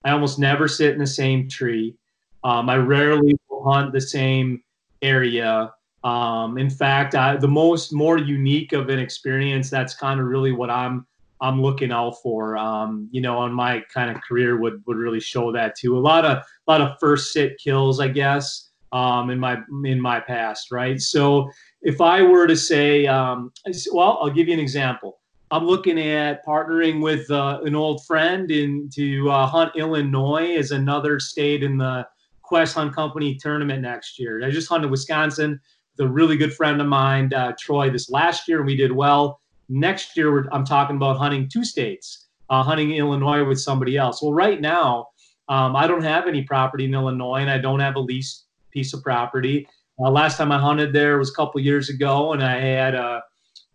I 0.05 0.11
almost 0.13 0.39
never 0.39 0.69
sit 0.69 0.93
in 0.93 0.99
the 1.01 1.09
same 1.09 1.49
tree. 1.49 1.97
Um, 2.45 2.71
I 2.71 2.77
rarely 2.77 3.37
hunt 3.51 3.93
the 3.93 4.01
same 4.01 4.63
area. 5.03 5.73
Um, 6.05 6.57
in 6.57 6.71
fact, 6.71 7.17
I, 7.17 7.37
the 7.37 7.49
most 7.49 7.93
more 7.93 8.17
unique 8.17 8.73
of 8.73 8.89
an 8.89 9.01
experience. 9.01 9.71
That's 9.71 9.95
kind 9.95 10.21
of 10.21 10.27
really 10.27 10.53
what 10.53 10.71
I'm 10.71 11.07
I'm 11.41 11.63
looking 11.63 11.93
out 11.93 12.17
for. 12.23 12.57
Um, 12.57 13.09
you 13.13 13.21
know, 13.21 13.39
on 13.39 13.53
my 13.53 13.83
kind 13.93 14.15
of 14.15 14.23
career 14.23 14.59
would 14.59 14.83
would 14.87 14.97
really 14.97 15.21
show 15.21 15.53
that 15.53 15.77
too. 15.77 15.97
A 15.97 16.01
lot 16.01 16.25
of 16.25 16.39
a 16.39 16.71
lot 16.71 16.81
of 16.81 16.99
first 17.01 17.33
sit 17.33 17.59
kills, 17.59 18.01
I 18.01 18.09
guess, 18.09 18.71
um, 18.93 19.31
in 19.31 19.39
my 19.39 19.59
in 19.85 20.01
my 20.01 20.21
past, 20.21 20.71
right? 20.71 21.01
So 21.01 21.51
if 21.83 22.01
I 22.01 22.23
were 22.23 22.47
to 22.47 22.57
say, 22.57 23.07
um, 23.07 23.53
well, 23.93 24.19
I'll 24.21 24.31
give 24.31 24.49
you 24.49 24.55
an 24.55 24.61
example. 24.61 25.19
I'm 25.51 25.65
looking 25.65 25.99
at 25.99 26.45
partnering 26.45 27.01
with 27.01 27.31
uh, 27.31 27.61
an 27.65 27.75
old 27.75 28.05
friend 28.05 28.51
in 28.51 28.91
to 28.95 29.31
uh, 29.31 29.47
hunt 29.47 29.73
Illinois 29.77 30.57
as 30.57 30.73
another 30.73 31.19
state 31.19 31.63
in 31.63 31.79
the 31.79 32.07
Quest 32.43 32.75
Hunt 32.75 32.95
Company 32.95 33.35
tournament 33.35 33.83
next 33.83 34.19
year. 34.19 34.45
I 34.45 34.51
just 34.51 34.69
hunted 34.69 34.91
Wisconsin 34.91 35.59
with 35.97 36.07
a 36.07 36.11
really 36.11 36.37
good 36.37 36.53
friend 36.53 36.81
of 36.81 36.87
mine, 36.87 37.33
uh, 37.33 37.53
Troy, 37.59 37.89
this 37.89 38.11
last 38.11 38.47
year, 38.47 38.59
and 38.59 38.67
we 38.67 38.77
did 38.77 38.93
well 38.93 39.41
Next 39.69 40.17
year, 40.17 40.49
I'm 40.51 40.65
talking 40.65 40.97
about 40.97 41.19
hunting 41.19 41.49
two 41.49 41.65
states, 41.65 42.29
uh, 42.49 42.63
hunting 42.63 42.93
Illinois 42.93 43.45
with 43.45 43.61
somebody 43.61 43.97
else. 43.99 44.23
Well, 44.23 44.33
right 44.33 44.61
now, 44.61 45.09
um, 45.49 45.77
I 45.77 45.87
don't 45.87 46.03
have 46.03 46.27
any 46.27 46.43
property 46.43 46.87
in 46.87 46.95
Illinois, 46.95 47.41
and 47.41 47.51
I 47.51 47.59
don't 47.59 47.81
have 47.81 47.97
a 47.97 48.01
lease 48.01 48.45
piece 48.71 48.95
of 48.95 49.03
property. 49.03 49.69
Uh, 49.99 50.11
last 50.11 50.39
time 50.39 50.53
I 50.53 50.59
hunted 50.59 50.93
there 50.93 51.19
was 51.19 51.31
a 51.31 51.35
couple 51.35 51.61
years 51.61 51.91
ago, 51.91 52.33
and 52.33 52.43
I 52.43 52.59
had 52.61 52.95
a 52.95 53.23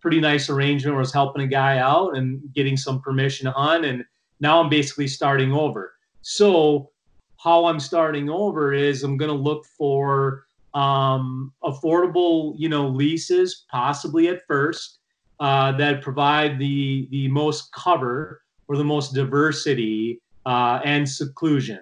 pretty 0.02 0.20
nice 0.20 0.50
arrangement 0.50 0.94
where 0.94 1.00
I 1.00 1.02
was 1.02 1.14
helping 1.14 1.44
a 1.44 1.48
guy 1.48 1.78
out 1.78 2.18
and 2.18 2.42
getting 2.54 2.76
some 2.78 3.00
permission 3.00 3.46
to 3.46 3.52
hunt. 3.52 3.86
And 3.86 4.04
now 4.40 4.62
I'm 4.62 4.70
basically 4.70 5.08
starting 5.08 5.52
over. 5.52 5.94
So, 6.22 6.90
how 7.38 7.66
I'm 7.66 7.80
starting 7.80 8.30
over 8.30 8.74
is 8.74 9.04
I'm 9.04 9.18
going 9.18 9.32
to 9.32 9.38
look 9.38 9.66
for 9.66 10.46
um, 10.74 11.54
affordable, 11.64 12.54
you 12.58 12.70
know, 12.70 12.88
leases, 12.88 13.66
possibly 13.70 14.30
at 14.30 14.48
first 14.48 15.00
uh, 15.44 15.74
that 15.74 16.02
provide 16.02 16.58
the 16.58 17.10
the 17.12 17.28
most 17.28 17.70
cover 17.74 18.42
or 18.70 18.78
the 18.78 18.84
most 18.84 19.14
diversity 19.14 20.22
uh, 20.46 20.80
and 20.86 21.08
seclusion. 21.08 21.82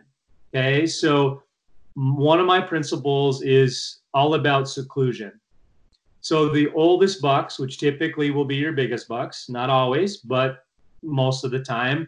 Okay, 0.50 0.88
so 0.88 1.44
one 1.94 2.39
of 2.39 2.48
my 2.48 2.60
principles 2.60 3.44
is 3.44 4.01
all 4.15 4.34
about 4.34 4.68
seclusion. 4.68 5.32
So 6.22 6.50
the 6.50 6.72
oldest 6.74 7.22
bucks, 7.22 7.60
which 7.60 7.77
typically 7.77 8.32
will 8.32 8.46
be 8.46 8.56
your 8.56 8.74
biggest 8.74 9.08
bucks, 9.08 9.48
not 9.48 9.70
always, 9.70 10.18
but 10.18 10.63
most 11.03 11.44
of 11.44 11.51
the 11.51 11.60
time, 11.60 12.08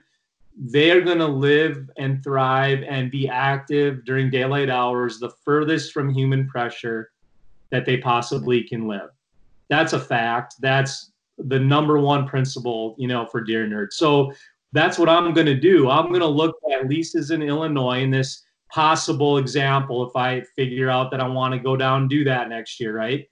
they're 0.56 1.02
going 1.02 1.20
to 1.20 1.28
live 1.28 1.88
and 1.98 2.24
thrive 2.24 2.84
and 2.88 3.12
be 3.12 3.28
active 3.30 4.06
during 4.06 4.32
daylight 4.32 4.72
hours 4.72 5.20
the 5.20 5.32
furthest 5.46 5.94
from 5.94 6.14
human 6.14 6.48
pressure 6.48 7.12
that 7.70 7.86
they 7.86 7.98
possibly 7.98 8.64
can 8.64 8.88
live. 8.88 9.10
That's 9.70 9.94
a 9.94 10.00
fact. 10.00 10.56
That's 10.60 11.13
the 11.48 11.60
number 11.60 12.00
one 12.00 12.28
principle, 12.28 12.96
you 12.98 13.08
know, 13.08 13.26
for 13.26 13.42
Deer 13.42 13.66
Nerd. 13.68 13.92
So 13.92 14.32
that's 14.72 14.98
what 14.98 15.10
I'm 15.10 15.34
going 15.34 15.46
to 15.48 15.60
do. 15.60 15.90
I'm 15.90 16.08
going 16.08 16.22
to 16.22 16.28
look 16.28 16.56
at 16.74 16.88
leases 16.88 17.32
in 17.32 17.42
Illinois 17.42 18.02
in 18.02 18.12
this 18.12 18.44
possible 18.72 19.38
example 19.38 20.08
if 20.08 20.16
I 20.16 20.42
figure 20.56 20.90
out 20.90 21.12
that 21.12 21.22
I 21.22 21.28
want 21.28 21.54
to 21.54 21.60
go 21.60 21.78
down 21.78 22.02
and 22.02 22.10
do 22.10 22.24
that 22.24 22.50
next 22.50 22.80
year, 22.80 22.96
right? 22.96 23.28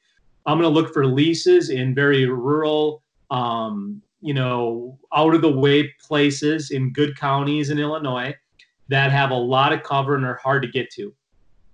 I'm 0.45 0.59
going 0.59 0.71
to 0.71 0.79
look 0.81 0.93
for 0.93 1.05
leases 1.07 1.69
in 1.69 1.95
very 1.95 2.25
rural, 2.25 3.01
um, 3.31 4.01
you 4.21 4.35
know, 4.35 4.99
out 5.13 5.33
of 5.33 5.41
the 5.41 5.51
way 5.51 5.91
places 5.99 6.69
in 6.71 6.93
good 6.93 7.17
counties 7.17 7.71
in 7.71 7.79
Illinois 7.79 8.35
that 8.89 9.11
have 9.11 9.31
a 9.31 9.35
lot 9.35 9.73
of 9.73 9.81
cover 9.81 10.15
and 10.15 10.25
are 10.25 10.35
hard 10.43 10.61
to 10.61 10.67
get 10.67 10.91
to. 10.91 11.13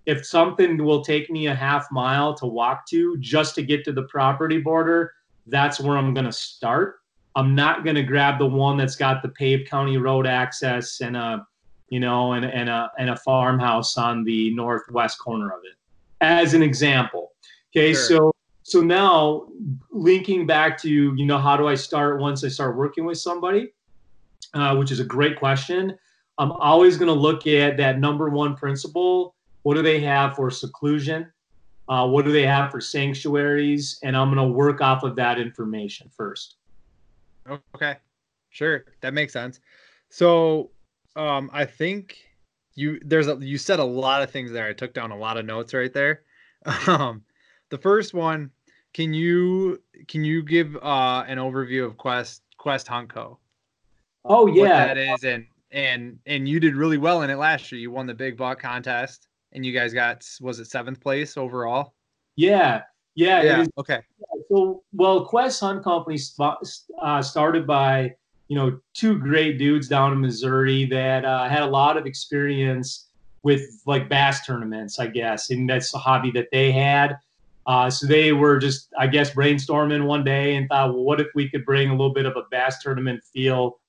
if 0.08 0.26
something 0.26 0.84
will 0.84 1.04
take 1.04 1.30
me 1.30 1.48
a 1.48 1.54
half 1.54 1.86
mile 1.92 2.34
to 2.34 2.48
walk 2.48 2.88
to 2.88 3.18
just 3.18 3.54
to 3.56 3.62
get 3.62 3.84
to 3.84 3.92
the 3.92 4.04
property 4.04 4.58
border, 4.58 5.12
that's 5.48 5.80
where 5.80 5.98
I'm 5.98 6.14
going 6.14 6.26
to 6.26 6.32
start. 6.32 7.00
I'm 7.36 7.54
not 7.54 7.84
going 7.84 7.96
to 7.96 8.04
grab 8.04 8.40
the 8.40 8.46
one 8.46 8.78
that's 8.78 8.96
got 8.96 9.22
the 9.22 9.30
paved 9.30 9.70
county 9.70 9.98
road 9.98 10.26
access 10.26 11.02
and 11.02 11.16
a, 11.16 11.46
you 11.90 12.00
know, 12.00 12.34
and, 12.34 12.46
and 12.46 12.70
a 12.70 12.92
and 12.98 13.10
a 13.10 13.16
farmhouse 13.18 13.98
on 13.98 14.24
the 14.24 14.54
northwest 14.56 15.20
corner 15.20 15.52
of 15.52 15.60
it, 15.64 15.78
as 16.22 16.54
an 16.54 16.64
example. 16.64 17.32
Okay, 17.72 17.94
sure. 17.94 18.02
so 18.02 18.34
so 18.64 18.82
now 18.82 19.48
linking 19.92 20.46
back 20.48 20.78
to 20.82 20.90
you 20.90 21.26
know 21.26 21.38
how 21.38 21.56
do 21.56 21.68
I 21.68 21.76
start 21.76 22.20
once 22.20 22.44
I 22.44 22.48
start 22.48 22.76
working 22.76 23.06
with 23.06 23.20
somebody, 23.20 23.72
uh, 24.54 24.76
which 24.76 24.92
is 24.92 25.00
a 25.00 25.06
great 25.06 25.38
question. 25.38 25.98
I'm 26.40 26.52
always 26.52 26.98
going 26.98 27.08
to 27.08 27.20
look 27.20 27.48
at 27.48 27.78
that 27.78 28.00
number 28.00 28.30
one 28.30 28.56
principle. 28.56 29.36
What 29.64 29.76
do 29.76 29.82
they 29.82 30.00
have 30.02 30.36
for 30.36 30.50
seclusion? 30.52 31.32
Uh, 31.90 32.08
what 32.08 32.26
do 32.26 32.32
they 32.32 32.46
have 32.46 32.72
for 32.72 32.82
sanctuaries? 32.82 34.00
And 34.04 34.16
I'm 34.16 34.34
going 34.34 34.46
to 34.46 34.54
work 34.54 34.82
off 34.82 35.04
of 35.04 35.16
that 35.16 35.40
information 35.40 36.10
first. 36.16 36.56
Okay, 37.76 37.96
sure, 38.50 38.86
that 39.02 39.14
makes 39.14 39.32
sense. 39.32 39.62
So, 40.10 40.72
um, 41.16 41.50
I 41.54 41.66
think 41.66 42.18
you 42.76 43.00
there's 43.04 43.28
a 43.28 43.38
you 43.40 43.58
said 43.58 43.80
a 43.80 43.84
lot 43.84 44.22
of 44.22 44.30
things 44.32 44.52
there. 44.52 44.68
I 44.68 44.74
took 44.74 44.94
down 44.94 45.12
a 45.12 45.18
lot 45.18 45.38
of 45.38 45.46
notes 45.46 45.74
right 45.74 45.94
there. 45.94 46.24
Um, 46.88 47.24
the 47.70 47.78
first 47.78 48.14
one, 48.14 48.52
can 48.94 49.14
you 49.14 49.82
can 50.08 50.26
you 50.26 50.44
give 50.44 50.76
uh 50.78 51.24
an 51.28 51.38
overview 51.38 51.86
of 51.86 51.96
Quest 51.96 52.42
Quest 52.58 52.88
Hunt 52.88 53.08
Co? 53.08 53.38
Oh 54.26 54.48
yeah, 54.48 54.62
what 54.62 54.70
that 54.70 54.98
is, 54.98 55.24
and 55.24 55.46
and 55.72 56.20
and 56.26 56.48
you 56.48 56.60
did 56.60 56.76
really 56.76 56.98
well 56.98 57.22
in 57.22 57.30
it 57.30 57.38
last 57.38 57.72
year. 57.72 57.80
You 57.80 57.92
won 57.92 58.06
the 58.06 58.14
big 58.14 58.36
buck 58.36 58.60
contest, 58.60 59.28
and 59.52 59.66
you 59.66 59.74
guys 59.74 59.94
got 59.94 60.26
was 60.42 60.60
it 60.60 60.68
seventh 60.68 61.00
place 61.00 61.38
overall? 61.38 61.94
Yeah, 62.36 62.84
yeah, 63.16 63.42
yeah. 63.42 63.66
Okay. 63.78 64.02
So, 64.50 64.84
well, 64.94 65.26
Quest 65.26 65.60
Hunt 65.60 65.84
Company 65.84 66.20
uh, 67.02 67.22
started 67.22 67.66
by 67.66 68.14
you 68.48 68.56
know 68.56 68.80
two 68.94 69.18
great 69.18 69.58
dudes 69.58 69.88
down 69.88 70.14
in 70.14 70.22
Missouri 70.22 70.86
that 70.86 71.26
uh, 71.26 71.50
had 71.50 71.64
a 71.64 71.68
lot 71.68 71.98
of 71.98 72.06
experience 72.06 73.08
with 73.44 73.82
like 73.86 74.10
bass 74.10 74.46
tournaments, 74.46 75.00
I 75.00 75.08
guess, 75.08 75.50
and 75.50 75.70
that's 75.70 75.94
a 75.94 75.98
hobby 75.98 76.32
that 76.32 76.48
they 76.52 76.72
had. 76.72 77.18
Uh, 77.66 77.90
so 77.90 78.08
they 78.08 78.32
were 78.32 78.58
just, 78.58 78.88
I 78.98 79.08
guess, 79.08 79.32
brainstorming 79.32 80.06
one 80.06 80.24
day 80.24 80.56
and 80.56 80.70
thought, 80.70 80.94
well, 80.94 81.04
what 81.04 81.20
if 81.20 81.28
we 81.36 81.50
could 81.50 81.66
bring 81.66 81.90
a 81.90 81.92
little 81.92 82.14
bit 82.14 82.26
of 82.26 82.38
a 82.38 82.44
bass 82.50 82.82
tournament 82.82 83.22
feel 83.34 83.80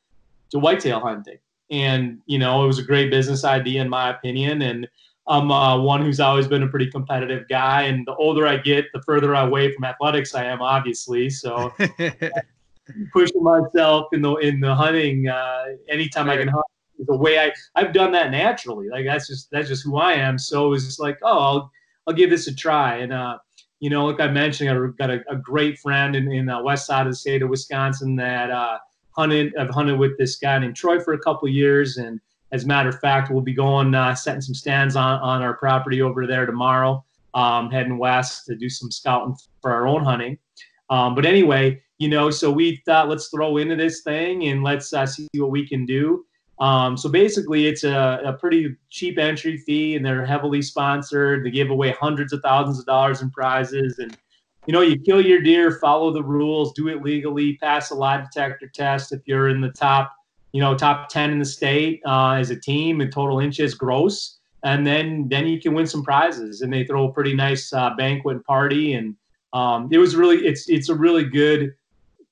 to 0.50 0.58
whitetail 0.58 1.00
hunting? 1.00 1.38
And 1.70 2.20
you 2.26 2.38
know, 2.38 2.64
it 2.64 2.66
was 2.66 2.78
a 2.78 2.82
great 2.82 3.10
business 3.10 3.44
idea 3.44 3.82
in 3.82 3.88
my 3.88 4.10
opinion, 4.10 4.62
and 4.62 4.88
I'm 5.28 5.50
uh, 5.50 5.78
one 5.78 6.02
who's 6.02 6.20
always 6.20 6.48
been 6.48 6.62
a 6.62 6.68
pretty 6.68 6.90
competitive 6.90 7.46
guy, 7.48 7.82
and 7.82 8.06
the 8.06 8.14
older 8.14 8.46
I 8.46 8.56
get, 8.56 8.86
the 8.94 9.02
further 9.02 9.34
away 9.34 9.72
from 9.72 9.84
athletics 9.84 10.34
I 10.34 10.44
am, 10.44 10.62
obviously. 10.62 11.28
So 11.28 11.72
pushing 13.12 13.42
myself 13.42 14.06
in 14.12 14.22
the 14.22 14.34
in 14.36 14.60
the 14.60 14.74
hunting 14.74 15.28
uh, 15.28 15.64
anytime 15.88 16.30
I 16.30 16.38
can 16.38 16.48
hunt 16.48 16.64
the 17.06 17.16
way 17.16 17.38
I 17.38 17.52
I've 17.74 17.92
done 17.92 18.12
that 18.12 18.30
naturally. 18.30 18.88
Like 18.88 19.04
that's 19.04 19.26
just 19.28 19.50
that's 19.50 19.68
just 19.68 19.84
who 19.84 19.98
I 19.98 20.14
am. 20.14 20.38
So 20.38 20.72
it's 20.72 20.84
just 20.84 21.00
like, 21.00 21.18
oh, 21.22 21.38
I'll 21.38 21.70
I'll 22.06 22.14
give 22.14 22.30
this 22.30 22.46
a 22.48 22.54
try. 22.54 22.96
And 22.96 23.12
uh, 23.12 23.38
you 23.80 23.90
know, 23.90 24.06
like 24.06 24.20
I 24.20 24.28
mentioned, 24.28 24.70
I've 24.70 24.96
got 24.96 25.10
a, 25.10 25.22
a 25.28 25.36
great 25.36 25.78
friend 25.78 26.16
in, 26.16 26.30
in 26.32 26.46
the 26.46 26.60
west 26.62 26.86
side 26.86 27.06
of 27.06 27.12
the 27.12 27.16
state 27.16 27.42
of 27.42 27.48
Wisconsin 27.48 28.16
that 28.16 28.50
uh, 28.50 28.78
hunted. 29.10 29.54
I've 29.56 29.70
hunted 29.70 29.98
with 29.98 30.16
this 30.18 30.36
guy 30.36 30.58
named 30.58 30.76
Troy 30.76 31.00
for 31.00 31.12
a 31.12 31.18
couple 31.18 31.48
years, 31.48 31.98
and 31.98 32.20
as 32.52 32.64
a 32.64 32.66
matter 32.66 32.88
of 32.88 32.98
fact, 33.00 33.30
we'll 33.30 33.42
be 33.42 33.54
going 33.54 33.94
uh, 33.94 34.14
setting 34.14 34.40
some 34.40 34.54
stands 34.54 34.96
on, 34.96 35.20
on 35.20 35.42
our 35.42 35.54
property 35.54 36.00
over 36.00 36.26
there 36.26 36.46
tomorrow, 36.46 37.04
um, 37.34 37.70
heading 37.70 37.98
west 37.98 38.46
to 38.46 38.56
do 38.56 38.68
some 38.68 38.90
scouting 38.90 39.36
for 39.60 39.72
our 39.72 39.86
own 39.86 40.02
hunting. 40.04 40.38
Um, 40.90 41.14
but 41.14 41.26
anyway, 41.26 41.82
you 41.98 42.08
know, 42.08 42.30
so 42.30 42.50
we 42.50 42.82
thought 42.86 43.08
let's 43.08 43.28
throw 43.28 43.58
into 43.58 43.76
this 43.76 44.02
thing 44.02 44.44
and 44.48 44.62
let's 44.62 44.92
uh, 44.92 45.04
see 45.04 45.28
what 45.34 45.50
we 45.50 45.68
can 45.68 45.84
do. 45.84 46.24
Um, 46.60 46.96
so 46.96 47.08
basically, 47.08 47.66
it's 47.66 47.84
a, 47.84 48.20
a, 48.24 48.32
pretty 48.32 48.74
cheap 48.90 49.16
entry 49.16 49.58
fee, 49.58 49.94
and 49.94 50.04
they're 50.04 50.26
heavily 50.26 50.60
sponsored. 50.60 51.44
They 51.44 51.52
give 51.52 51.70
away 51.70 51.92
hundreds 51.92 52.32
of 52.32 52.40
thousands 52.42 52.80
of 52.80 52.86
dollars 52.86 53.22
in 53.22 53.30
prizes, 53.30 54.00
and 54.00 54.16
you 54.66 54.72
know, 54.72 54.80
you 54.80 54.98
kill 54.98 55.24
your 55.24 55.40
deer, 55.40 55.78
follow 55.80 56.12
the 56.12 56.22
rules, 56.22 56.72
do 56.72 56.88
it 56.88 57.02
legally, 57.02 57.56
pass 57.58 57.90
a 57.90 57.94
lie 57.94 58.20
detector 58.20 58.68
test. 58.74 59.12
If 59.12 59.20
you're 59.24 59.50
in 59.50 59.60
the 59.60 59.70
top 59.70 60.12
you 60.52 60.60
know, 60.60 60.76
top 60.76 61.08
10 61.08 61.30
in 61.30 61.38
the 61.38 61.44
state 61.44 62.00
uh, 62.06 62.32
as 62.32 62.50
a 62.50 62.58
team 62.58 63.00
in 63.00 63.10
total 63.10 63.40
inches 63.40 63.74
gross. 63.74 64.38
And 64.64 64.86
then, 64.86 65.28
then 65.28 65.46
you 65.46 65.60
can 65.60 65.74
win 65.74 65.86
some 65.86 66.02
prizes 66.02 66.62
and 66.62 66.72
they 66.72 66.84
throw 66.84 67.08
a 67.08 67.12
pretty 67.12 67.34
nice 67.34 67.72
uh, 67.72 67.90
banquet 67.96 68.44
party. 68.44 68.94
And 68.94 69.14
um, 69.52 69.88
it 69.92 69.98
was 69.98 70.16
really, 70.16 70.38
it's, 70.38 70.68
it's 70.68 70.88
a 70.88 70.94
really 70.94 71.24
good 71.24 71.74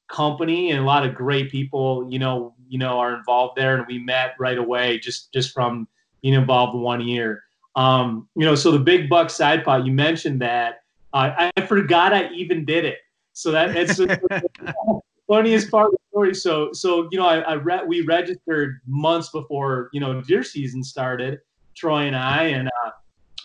company 0.08 0.70
and 0.70 0.80
a 0.80 0.85
lot 0.85 1.06
of 1.06 1.14
great 1.14 1.50
people, 1.50 2.06
you 2.11 2.18
know, 2.18 2.54
you 2.68 2.78
know, 2.78 2.99
are 2.99 3.14
involved 3.14 3.56
there. 3.56 3.76
And 3.76 3.87
we 3.87 3.99
met 3.99 4.35
right 4.38 4.58
away 4.58 4.99
just, 4.99 5.32
just 5.32 5.52
from 5.52 5.87
being 6.23 6.35
involved 6.35 6.76
one 6.76 7.00
year. 7.00 7.44
Um, 7.76 8.28
you 8.35 8.44
know, 8.44 8.54
so 8.54 8.73
the 8.73 8.78
big 8.78 9.08
buck 9.08 9.30
side 9.30 9.64
pot, 9.64 9.87
you 9.87 9.92
mentioned 9.92 10.40
that. 10.40 10.82
Uh, 11.12 11.50
I 11.56 11.61
forgot 11.62 12.12
I 12.12 12.30
even 12.32 12.64
did 12.64 12.85
it. 12.85 12.99
So 13.35 13.50
that, 13.52 13.75
that's 13.75 14.00
funniest 15.26 15.71
part 15.71 15.87
of 15.87 15.92
the 15.92 15.99
story. 16.11 16.35
So, 16.35 16.73
so 16.73 17.09
you 17.11 17.18
know, 17.18 17.26
I, 17.26 17.38
I 17.40 17.52
re- 17.54 17.85
we 17.87 18.02
registered 18.02 18.80
months 18.87 19.30
before 19.30 19.90
you 19.92 20.00
know 20.00 20.21
deer 20.23 20.42
season 20.42 20.83
started, 20.83 21.40
Troy 21.75 22.06
and 22.06 22.16
I, 22.16 22.45
and 22.45 22.68
uh, 22.68 22.90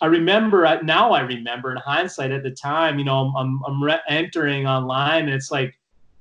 I 0.01 0.07
remember 0.07 0.81
now 0.83 1.11
I 1.11 1.21
remember 1.21 1.71
in 1.71 1.77
hindsight 1.77 2.31
at 2.31 2.43
the 2.43 2.51
time, 2.51 2.97
you 2.97 3.05
know, 3.05 3.33
I'm 3.35 3.61
I'm 3.65 3.83
re- 3.83 4.01
entering 4.07 4.67
online 4.67 5.25
and 5.25 5.33
it's 5.33 5.51
like, 5.51 5.77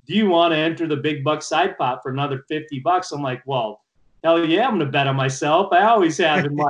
do 0.07 0.15
you 0.15 0.29
want 0.29 0.53
to 0.53 0.59
enter 0.59 0.87
the 0.87 0.97
big 0.97 1.25
buck 1.25 1.43
side 1.43 1.79
pot 1.79 2.01
for 2.03 2.11
another 2.11 2.45
fifty 2.49 2.81
bucks? 2.81 3.13
I'm 3.13 3.23
like, 3.23 3.43
well, 3.47 3.83
hell 4.23 4.45
yeah, 4.45 4.67
I'm 4.67 4.79
gonna 4.79 4.91
bet 4.91 5.07
on 5.07 5.17
myself. 5.17 5.73
I 5.73 5.85
always 5.85 6.19
have 6.19 6.45
in 6.45 6.55
my? 6.57 6.69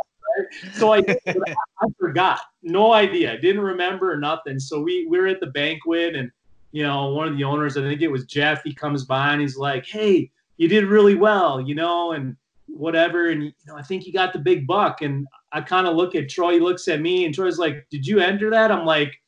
So 0.75 0.95
I, 0.95 0.99
I, 1.27 1.35
I 1.83 1.87
forgot, 1.99 2.41
no 2.63 2.93
idea, 2.93 3.39
didn't 3.41 3.63
remember 3.63 4.17
nothing. 4.17 4.59
So 4.59 4.81
we 4.81 5.07
we 5.11 5.19
were 5.19 5.27
at 5.27 5.41
the 5.41 5.49
banquet 5.49 6.15
and 6.15 6.31
you 6.73 6.83
know, 6.83 7.09
one 7.09 7.29
of 7.29 7.37
the 7.37 7.45
owners, 7.45 7.77
I 7.77 7.83
think 7.83 8.01
it 8.01 8.09
was 8.09 8.25
Jeff, 8.25 8.63
he 8.63 8.73
comes 8.73 9.05
by 9.05 9.33
and 9.33 9.41
he's 9.41 9.57
like, 9.57 9.87
Hey, 9.87 10.31
you 10.57 10.69
did 10.69 10.85
really 10.85 11.15
well, 11.15 11.61
you 11.61 11.75
know, 11.75 12.13
and 12.13 12.37
whatever. 12.67 13.31
And, 13.31 13.45
you 13.45 13.53
know, 13.67 13.77
I 13.77 13.83
think 13.83 14.07
you 14.07 14.13
got 14.13 14.33
the 14.33 14.39
big 14.39 14.67
buck. 14.67 15.03
And 15.03 15.27
I 15.53 15.61
kind 15.61 15.87
of 15.87 15.97
look 15.97 16.15
at 16.15 16.29
Troy, 16.29 16.55
he 16.55 16.61
looks 16.61 16.87
at 16.89 17.01
me 17.01 17.25
and 17.25 17.35
Troy's 17.35 17.59
like, 17.59 17.87
Did 17.91 18.07
you 18.07 18.21
enter 18.21 18.51
that? 18.51 18.71
I'm 18.71 18.87
like, 18.87 19.21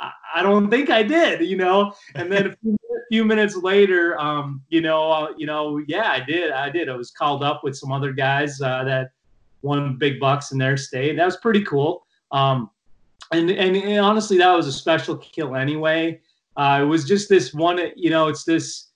I, 0.00 0.10
I 0.36 0.42
don't 0.42 0.70
think 0.70 0.90
I 0.90 1.02
did, 1.02 1.42
you 1.42 1.56
know? 1.56 1.94
And 2.14 2.30
then 2.30 2.46
a 2.46 2.56
few, 2.62 2.74
a 2.74 3.06
few 3.10 3.24
minutes 3.24 3.56
later, 3.56 4.18
um, 4.20 4.62
you 4.68 4.80
know, 4.80 5.10
uh, 5.10 5.28
you 5.36 5.46
know, 5.46 5.78
yeah, 5.86 6.10
I 6.10 6.20
did. 6.20 6.50
I 6.50 6.68
did. 6.68 6.88
I 6.88 6.96
was 6.96 7.10
called 7.10 7.44
up 7.44 7.62
with 7.62 7.76
some 7.76 7.92
other 7.92 8.12
guys 8.12 8.60
uh, 8.60 8.82
that 8.84 9.12
won 9.62 9.96
big 9.96 10.18
bucks 10.18 10.50
in 10.50 10.58
their 10.58 10.76
state. 10.76 11.16
That 11.16 11.24
was 11.24 11.36
pretty 11.36 11.62
cool. 11.62 12.04
Um, 12.32 12.70
and, 13.30 13.50
and, 13.50 13.76
and 13.76 14.00
honestly, 14.00 14.36
that 14.38 14.52
was 14.52 14.66
a 14.66 14.72
special 14.72 15.16
kill 15.16 15.54
anyway. 15.54 16.20
Uh, 16.56 16.80
it 16.82 16.84
was 16.84 17.04
just 17.04 17.28
this 17.28 17.54
one, 17.54 17.80
you 17.96 18.10
know, 18.10 18.28
it's 18.28 18.44
this 18.44 18.88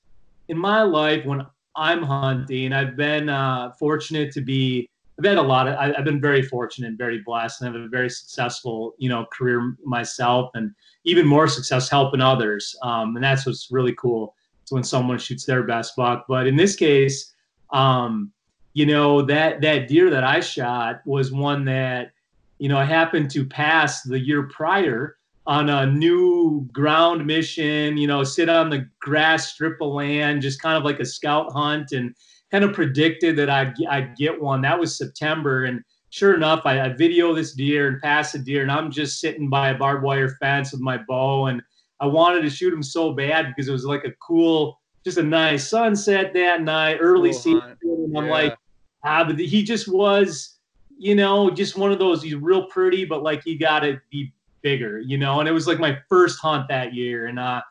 in 0.49 0.59
my 0.59 0.83
life 0.83 1.25
when 1.25 1.47
I'm 1.77 2.03
hunting. 2.03 2.73
I've 2.73 2.97
been 2.97 3.29
uh, 3.29 3.73
fortunate 3.79 4.33
to 4.33 4.41
be. 4.41 4.89
I've 5.19 5.25
had 5.25 5.39
a 5.39 5.43
lot 5.43 5.69
of. 5.69 5.75
I, 5.77 5.93
have 5.95 6.05
been 6.05 6.21
very 6.21 6.43
fortunate, 6.43 6.89
and 6.89 6.99
very 6.99 7.23
blessed, 7.25 7.63
and 7.63 7.75
have 7.75 7.83
a 7.83 7.89
very 7.89 8.11
successful, 8.11 8.95
you 8.99 9.09
know, 9.09 9.27
career 9.33 9.77
myself, 9.85 10.51
and 10.55 10.75
even 11.05 11.27
more 11.27 11.49
success 11.49 11.89
helping 11.89 12.21
others. 12.21 12.75
Um, 12.83 13.17
and 13.17 13.25
that's 13.25 13.47
what's 13.47 13.69
really 13.71 13.95
cool. 13.95 14.35
It's 14.63 14.73
when 14.73 14.85
someone 14.85 15.19
shoots 15.19 15.45
their 15.45 15.63
best 15.63 15.97
buck. 15.97 16.27
But 16.29 16.47
in 16.47 16.57
this 16.57 16.77
case, 16.77 17.35
um, 17.73 18.33
you 18.75 18.85
know, 18.85 19.23
that 19.23 19.61
that 19.61 19.89
deer 19.89 20.11
that 20.11 20.25
I 20.25 20.41
shot 20.41 21.01
was 21.07 21.33
one 21.33 21.65
that, 21.67 22.13
you 22.59 22.69
know, 22.69 22.79
I 22.79 22.85
happened 22.85 23.31
to 23.33 23.45
pass 23.45 24.03
the 24.03 24.19
year 24.19 24.45
prior 24.45 25.16
on 25.47 25.69
a 25.69 25.87
new 25.87 26.69
ground 26.73 27.25
mission, 27.25 27.97
you 27.97 28.07
know, 28.07 28.25
sit 28.25 28.49
on 28.49 28.69
the 28.69 28.89
grass 29.01 29.53
strip 29.53 29.81
of 29.81 29.93
land, 29.93 30.43
just 30.43 30.61
kind 30.61 30.77
of 30.77 30.85
like 30.85 30.99
a 30.99 31.05
scout 31.05 31.53
hunt, 31.53 31.93
and 31.93 32.15
kind 32.51 32.65
of 32.65 32.73
predicted 32.73 33.37
that 33.37 33.49
I'd, 33.49 33.75
I'd 33.89 34.17
get 34.17 34.41
one. 34.41 34.61
That 34.63 34.79
was 34.79 34.99
September. 34.99 35.65
And 35.65 35.83
sure 36.11 36.35
enough, 36.35 36.63
I, 36.65 36.81
I 36.81 36.89
video 36.89 37.33
this 37.33 37.53
deer 37.53 37.89
and 37.89 38.03
pass 38.03 38.35
a 38.35 38.39
deer, 38.39 38.63
and 38.63 38.73
I'm 38.73 38.91
just 38.91 39.21
sitting 39.21 39.49
by 39.49 39.71
a 39.71 39.79
barbed 39.79 40.03
wire 40.03 40.37
fence 40.41 40.73
with 40.73 40.81
my 40.81 40.99
bow. 41.09 41.47
And 41.47 41.63
I 42.01 42.07
wanted 42.07 42.43
to 42.43 42.51
shoot 42.51 42.75
him 42.75 42.83
so 42.83 43.13
bad 43.13 43.47
because 43.49 43.69
it 43.69 43.73
was 43.73 43.85
like 43.85 44.05
a 44.05 44.13
cool, 44.21 44.81
just 45.05 45.19
a 45.19 45.23
nice 45.23 45.69
sunset 45.69 46.33
that 46.35 46.63
night, 46.63 46.99
early 47.01 47.31
cool 47.31 47.39
season. 47.39 47.77
And 47.83 48.19
I'm 48.19 48.27
yeah. 48.27 48.31
like, 48.33 48.57
ah, 49.05 49.25
but 49.25 49.39
he 49.39 49.63
just 49.63 49.87
was, 49.87 50.59
you 50.99 51.15
know, 51.15 51.51
just 51.51 51.77
one 51.77 51.93
of 51.93 52.01
those, 52.01 52.23
he's 52.23 52.35
real 52.35 52.67
pretty, 52.67 53.05
but 53.05 53.23
like 53.23 53.43
he 53.45 53.57
got 53.57 53.81
to 53.81 54.01
be 54.11 54.33
bigger, 54.63 55.01
you 55.01 55.19
know. 55.19 55.41
And 55.41 55.49
it 55.49 55.53
was 55.53 55.67
like 55.67 55.79
my 55.79 55.99
first 56.09 56.41
hunt 56.41 56.69
that 56.69 56.95
year. 56.95 57.27
And 57.27 57.39
uh, 57.39 57.63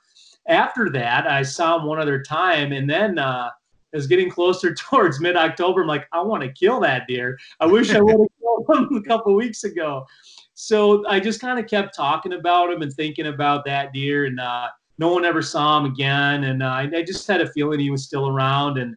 after 0.48 0.90
that, 0.92 1.28
I 1.28 1.44
saw 1.44 1.80
him 1.80 1.86
one 1.86 2.00
other 2.00 2.22
time, 2.22 2.72
and 2.72 2.90
then 2.90 3.18
uh, 3.18 3.50
was 3.96 4.08
getting 4.08 4.30
closer 4.30 4.74
towards 4.76 5.20
mid 5.20 5.36
October. 5.36 5.82
I'm 5.82 5.88
like, 5.88 6.08
I 6.12 6.22
want 6.22 6.44
to 6.44 6.52
kill 6.52 6.80
that 6.82 7.08
deer. 7.08 7.38
I 7.60 7.66
wish 7.66 7.94
I 7.94 8.02
would 8.02 8.12
have 8.12 8.28
killed 8.68 8.92
him 8.92 8.98
a 8.98 9.02
couple 9.02 9.34
weeks 9.36 9.64
ago. 9.64 10.06
So 10.54 11.06
I 11.08 11.20
just 11.20 11.42
kind 11.42 11.60
of 11.60 11.68
kept 11.68 11.96
talking 11.96 12.34
about 12.34 12.72
him 12.72 12.82
and 12.82 12.94
thinking 12.94 13.28
about 13.28 13.66
that 13.66 13.92
deer, 13.94 14.26
and 14.26 14.40
uh, 14.40 14.68
no 15.00 15.12
one 15.12 15.26
ever 15.26 15.42
saw 15.42 15.80
him 15.80 15.86
again. 15.86 16.46
And 16.46 16.64
uh, 16.64 16.70
I 16.70 17.04
just 17.06 17.28
had 17.28 17.42
a 17.42 17.52
feeling 17.52 17.80
he 17.80 17.90
was 17.90 18.06
still 18.06 18.28
around, 18.28 18.78
and 18.78 18.96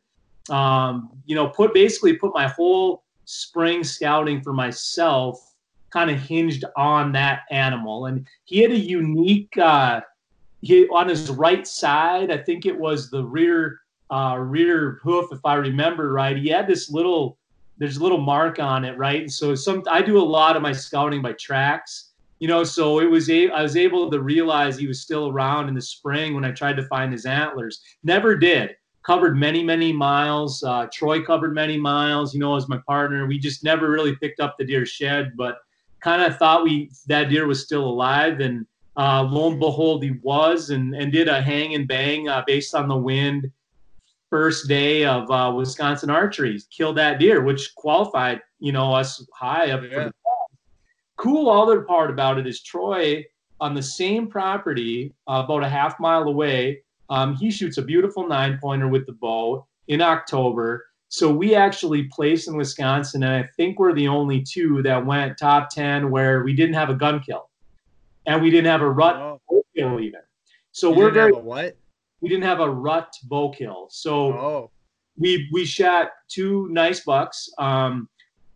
um, 0.51 1.11
you 1.27 1.35
know, 1.35 1.49
put 1.49 1.75
basically 1.75 2.15
put 2.15 2.35
my 2.35 2.47
whole 2.47 3.05
spring 3.25 3.85
scouting 3.85 4.41
for 4.41 4.53
myself 4.53 5.48
kind 5.91 6.11
of 6.11 6.21
hinged 6.21 6.65
on 6.77 7.13
that 7.13 7.41
animal. 7.51 8.07
And 8.07 8.27
he 8.45 8.61
had 8.61 8.73
a 8.73 8.79
unique, 8.79 9.57
uh, 9.59 10.01
he 10.61 10.87
on 10.89 11.09
his 11.09 11.31
right 11.31 11.67
side, 11.67 12.31
I 12.31 12.39
think 12.39 12.67
it 12.67 12.79
was 12.79 13.11
the 13.11 13.25
rear 13.25 13.81
uh, 14.11 14.37
rear 14.39 14.99
hoof, 15.03 15.27
if 15.33 15.41
I 15.45 15.55
remember 15.55 16.13
right. 16.13 16.37
He 16.37 16.49
had 16.49 16.67
this 16.67 16.91
little, 16.91 17.39
there's 17.79 17.99
a 17.99 18.03
little 18.03 18.21
mark 18.21 18.59
on 18.59 18.85
it, 18.85 18.97
right? 18.97 19.21
And 19.21 19.33
so 19.33 19.55
some, 19.55 19.83
I 19.91 20.03
do 20.03 20.19
a 20.19 20.23
lot 20.23 20.57
of 20.57 20.63
my 20.63 20.73
scouting 20.73 21.23
by 21.23 21.33
tracks, 21.35 22.13
you 22.39 22.49
know. 22.49 22.65
So 22.65 23.01
it 23.01 23.11
was 23.11 23.29
a, 23.31 23.51
I 23.51 23.63
was 23.63 23.77
able 23.77 24.11
to 24.11 24.21
realize 24.21 24.79
he 24.79 24.87
was 24.87 25.03
still 25.03 25.29
around 25.29 25.69
in 25.69 25.75
the 25.75 25.83
spring 25.83 26.35
when 26.35 26.45
I 26.45 26.53
tried 26.53 26.77
to 26.77 26.87
find 26.87 27.13
his 27.13 27.27
antlers. 27.27 27.83
Never 28.03 28.37
did. 28.37 28.77
Covered 29.05 29.37
many, 29.37 29.63
many 29.63 29.93
miles. 29.93 30.63
Uh, 30.63 30.87
Troy 30.93 31.23
covered 31.23 31.55
many 31.55 31.79
miles, 31.79 32.35
you 32.35 32.41
know, 32.41 32.57
as 32.57 32.69
my 32.69 32.79
partner. 32.87 33.27
We 33.27 33.39
just 33.39 33.65
never 33.65 33.91
really 33.91 34.17
picked 34.17 34.41
up 34.41 34.57
the 34.59 34.65
deer 34.65 34.85
shed, 34.85 35.33
but 35.37 35.59
kind 36.01 36.23
of 36.23 36.37
thought 36.39 36.65
we 36.65 36.91
that 37.07 37.29
deer 37.31 37.47
was 37.47 37.63
still 37.63 37.85
alive, 37.85 38.41
and 38.41 38.67
uh, 38.97 39.23
lo 39.23 39.51
and 39.51 39.61
behold, 39.61 40.03
he 40.03 40.13
was, 40.23 40.71
and 40.71 40.95
and 40.95 41.13
did 41.13 41.29
a 41.29 41.41
hang 41.41 41.75
and 41.75 41.87
bang 41.89 42.29
uh, 42.29 42.43
based 42.47 42.75
on 42.75 42.89
the 42.89 42.97
wind. 42.97 43.51
First 44.31 44.69
day 44.69 45.07
of 45.07 45.31
uh, 45.31 45.53
Wisconsin 45.57 46.11
archery, 46.11 46.61
killed 46.71 46.99
that 46.99 47.19
deer, 47.19 47.43
which 47.43 47.75
qualified, 47.75 48.43
you 48.59 48.73
know, 48.73 48.93
us 48.93 49.25
high 49.33 49.71
up. 49.71 49.83
Yeah. 49.91 50.11
Cool. 51.17 51.49
Other 51.49 51.81
part 51.81 52.11
about 52.11 52.39
it 52.39 52.47
is 52.47 52.63
Troy 52.63 53.25
on 53.59 53.75
the 53.75 53.83
same 53.83 54.29
property, 54.29 55.15
uh, 55.27 55.43
about 55.45 55.65
a 55.65 55.69
half 55.69 55.99
mile 55.99 56.25
away. 56.25 56.83
Um, 57.11 57.35
he 57.37 57.51
shoots 57.51 57.79
a 57.79 57.83
beautiful 57.83 58.29
nine 58.29 58.59
pointer 58.61 58.89
with 58.89 59.07
the 59.07 59.15
bow 59.15 59.67
in 59.89 60.03
October. 60.03 60.88
So 61.09 61.33
we 61.33 61.55
actually 61.55 62.05
placed 62.05 62.49
in 62.49 62.57
Wisconsin, 62.57 63.23
and 63.23 63.33
I 63.33 63.49
think 63.57 63.79
we're 63.79 63.95
the 63.95 64.09
only 64.09 64.43
two 64.43 64.83
that 64.83 65.05
went 65.05 65.39
top 65.39 65.71
10 65.71 66.11
where 66.11 66.43
we 66.43 66.55
didn't 66.55 66.75
have 66.75 66.91
a 66.91 66.95
gun 66.95 67.21
kill. 67.21 67.49
And 68.27 68.43
we 68.43 68.51
didn't 68.51 68.71
have 68.71 68.83
a 68.83 68.91
rut 68.91 69.17
oh. 69.17 69.41
bow 69.49 69.63
kill 69.75 70.01
even. 70.01 70.21
So 70.73 70.91
you 70.91 70.97
we're 70.97 71.11
very 71.11 71.33
what? 71.33 71.77
We 72.21 72.29
didn't 72.29 72.45
have 72.45 72.61
a 72.61 72.69
rut 72.69 73.15
bow 73.25 73.51
kill. 73.51 73.89
So 73.91 74.33
oh. 74.33 74.71
we 75.17 75.49
we 75.51 75.65
shot 75.65 76.11
two 76.29 76.69
nice 76.69 77.01
bucks 77.01 77.49
um, 77.59 78.09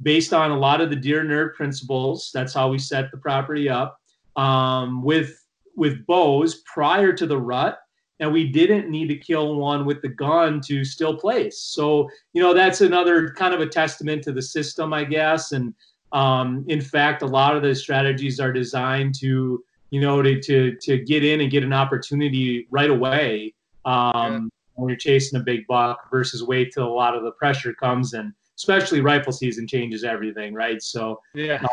based 0.03 0.35
on 0.35 0.51
a 0.51 0.59
lot 0.59 0.83
of 0.83 0.91
the 0.91 0.97
deer 0.97 1.25
nerd 1.25 1.55
principles. 1.55 2.31
That's 2.35 2.53
how 2.53 2.69
we 2.69 2.79
set 2.79 3.11
the 3.11 3.17
property 3.17 3.71
up 3.71 3.99
um, 4.37 5.03
with 5.03 5.43
with 5.75 6.05
bows 6.07 6.63
prior 6.67 7.15
to 7.15 7.27
the 7.27 7.39
rut 7.39 7.79
and 8.23 8.33
we 8.33 8.47
didn't 8.47 8.89
need 8.89 9.09
to 9.09 9.17
kill 9.17 9.57
one 9.57 9.85
with 9.85 10.01
the 10.01 10.09
gun 10.09 10.61
to 10.61 10.85
still 10.85 11.17
place. 11.17 11.59
So, 11.59 12.09
you 12.33 12.41
know, 12.41 12.55
that's 12.55 12.81
another 12.81 13.31
kind 13.31 13.53
of 13.53 13.61
a 13.61 13.67
testament 13.67 14.23
to 14.23 14.33
the 14.33 14.41
system, 14.41 14.93
I 14.93 15.03
guess. 15.03 15.51
And 15.51 15.75
um, 16.13 16.65
in 16.69 16.81
fact, 16.81 17.23
a 17.23 17.27
lot 17.27 17.57
of 17.57 17.63
the 17.63 17.75
strategies 17.75 18.39
are 18.39 18.53
designed 18.53 19.17
to, 19.17 19.65
you 19.91 20.01
know, 20.01 20.23
to 20.23 20.41
to 20.41 20.77
to 20.83 20.99
get 20.99 21.25
in 21.25 21.41
and 21.41 21.51
get 21.51 21.65
an 21.65 21.73
opportunity 21.73 22.69
right 22.71 22.91
away 22.91 23.55
um, 23.87 24.05
yeah. 24.15 24.41
when 24.75 24.89
you're 24.89 24.97
chasing 24.97 25.41
a 25.41 25.43
big 25.43 25.67
buck 25.67 26.09
versus 26.09 26.45
wait 26.45 26.73
till 26.73 26.87
a 26.87 26.95
lot 26.95 27.17
of 27.17 27.25
the 27.25 27.33
pressure 27.33 27.75
comes 27.75 28.15
and 28.15 28.33
especially 28.57 29.01
rifle 29.01 29.33
season 29.33 29.67
changes 29.67 30.05
everything, 30.05 30.55
right? 30.55 30.81
So 30.81 31.21
yeah. 31.35 31.61
Uh, 31.65 31.69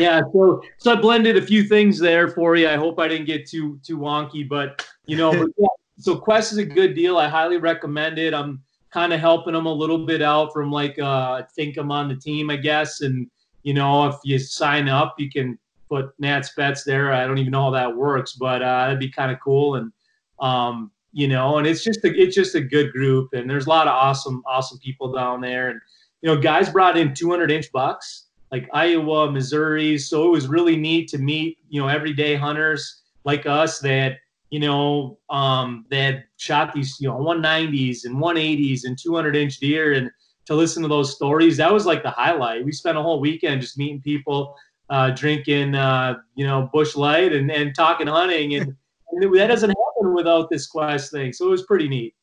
yeah, 0.00 0.22
so 0.32 0.62
so 0.78 0.92
I 0.92 1.00
blended 1.00 1.36
a 1.36 1.42
few 1.42 1.64
things 1.64 1.98
there 1.98 2.28
for 2.28 2.56
you. 2.56 2.68
I 2.68 2.76
hope 2.76 2.98
I 2.98 3.08
didn't 3.08 3.26
get 3.26 3.48
too 3.48 3.78
too 3.84 3.98
wonky, 3.98 4.48
but 4.48 4.86
you 5.06 5.16
know, 5.16 5.30
but 5.32 5.48
yeah, 5.58 5.66
so 5.98 6.16
Quest 6.16 6.52
is 6.52 6.58
a 6.58 6.64
good 6.64 6.94
deal. 6.94 7.18
I 7.18 7.28
highly 7.28 7.58
recommend 7.58 8.18
it. 8.18 8.34
I'm 8.34 8.62
kind 8.90 9.12
of 9.12 9.20
helping 9.20 9.54
them 9.54 9.66
a 9.66 9.72
little 9.72 10.06
bit 10.06 10.22
out 10.22 10.52
from 10.52 10.70
like 10.70 10.98
uh, 10.98 11.32
I 11.32 11.44
think 11.54 11.76
I'm 11.76 11.92
on 11.92 12.08
the 12.08 12.16
team, 12.16 12.50
I 12.50 12.56
guess. 12.56 13.02
And 13.02 13.30
you 13.62 13.74
know, 13.74 14.06
if 14.06 14.16
you 14.24 14.38
sign 14.38 14.88
up, 14.88 15.14
you 15.18 15.30
can 15.30 15.58
put 15.88 16.12
Matt 16.18 16.44
Spetz 16.44 16.84
there. 16.84 17.12
I 17.12 17.26
don't 17.26 17.38
even 17.38 17.52
know 17.52 17.64
how 17.64 17.70
that 17.70 17.96
works, 17.96 18.32
but 18.32 18.62
uh, 18.62 18.86
that'd 18.86 18.98
be 18.98 19.10
kind 19.10 19.30
of 19.30 19.38
cool. 19.40 19.76
And 19.76 19.92
um, 20.40 20.90
you 21.12 21.28
know, 21.28 21.58
and 21.58 21.66
it's 21.66 21.84
just 21.84 22.04
a, 22.04 22.08
it's 22.18 22.34
just 22.34 22.54
a 22.54 22.60
good 22.60 22.92
group, 22.92 23.32
and 23.32 23.48
there's 23.48 23.66
a 23.66 23.70
lot 23.70 23.86
of 23.86 23.92
awesome 23.94 24.42
awesome 24.46 24.78
people 24.78 25.12
down 25.12 25.40
there. 25.40 25.70
And 25.70 25.80
you 26.22 26.34
know, 26.34 26.40
guys 26.40 26.70
brought 26.70 26.96
in 26.96 27.14
200 27.14 27.50
inch 27.50 27.70
bucks 27.72 28.26
like 28.52 28.68
Iowa, 28.72 29.30
Missouri. 29.30 29.98
So 29.98 30.26
it 30.26 30.30
was 30.30 30.48
really 30.48 30.76
neat 30.76 31.08
to 31.10 31.18
meet 31.18 31.58
you 31.68 31.80
know 31.80 31.88
everyday 31.88 32.34
hunters 32.34 33.02
like 33.24 33.46
us 33.46 33.80
that 33.80 34.18
you 34.50 34.58
know, 34.58 35.18
um, 35.30 35.86
had 35.92 36.24
shot 36.36 36.72
these, 36.74 36.96
you 37.00 37.08
know, 37.08 37.16
190s 37.16 38.04
and 38.04 38.16
180s 38.16 38.80
and 38.84 38.98
200 38.98 39.36
inch 39.36 39.58
deer, 39.58 39.92
and 39.92 40.10
to 40.46 40.54
listen 40.54 40.82
to 40.82 40.88
those 40.88 41.14
stories, 41.14 41.56
that 41.56 41.72
was 41.72 41.86
like 41.86 42.02
the 42.02 42.10
highlight. 42.10 42.64
We 42.64 42.72
spent 42.72 42.98
a 42.98 43.02
whole 43.02 43.20
weekend 43.20 43.60
just 43.60 43.78
meeting 43.78 44.02
people, 44.02 44.56
uh, 44.90 45.10
drinking, 45.10 45.76
uh, 45.76 46.16
you 46.34 46.44
know, 46.44 46.68
Busch 46.72 46.96
Light 46.96 47.32
and 47.32 47.50
and 47.50 47.74
talking 47.74 48.08
hunting, 48.08 48.56
and, 48.56 48.74
and 49.12 49.34
that 49.34 49.46
doesn't 49.46 49.70
happen 49.70 50.14
without 50.14 50.50
this 50.50 50.66
quest 50.66 51.12
thing. 51.12 51.32
So 51.32 51.46
it 51.46 51.50
was 51.50 51.62
pretty 51.62 51.88
neat. 51.88 52.14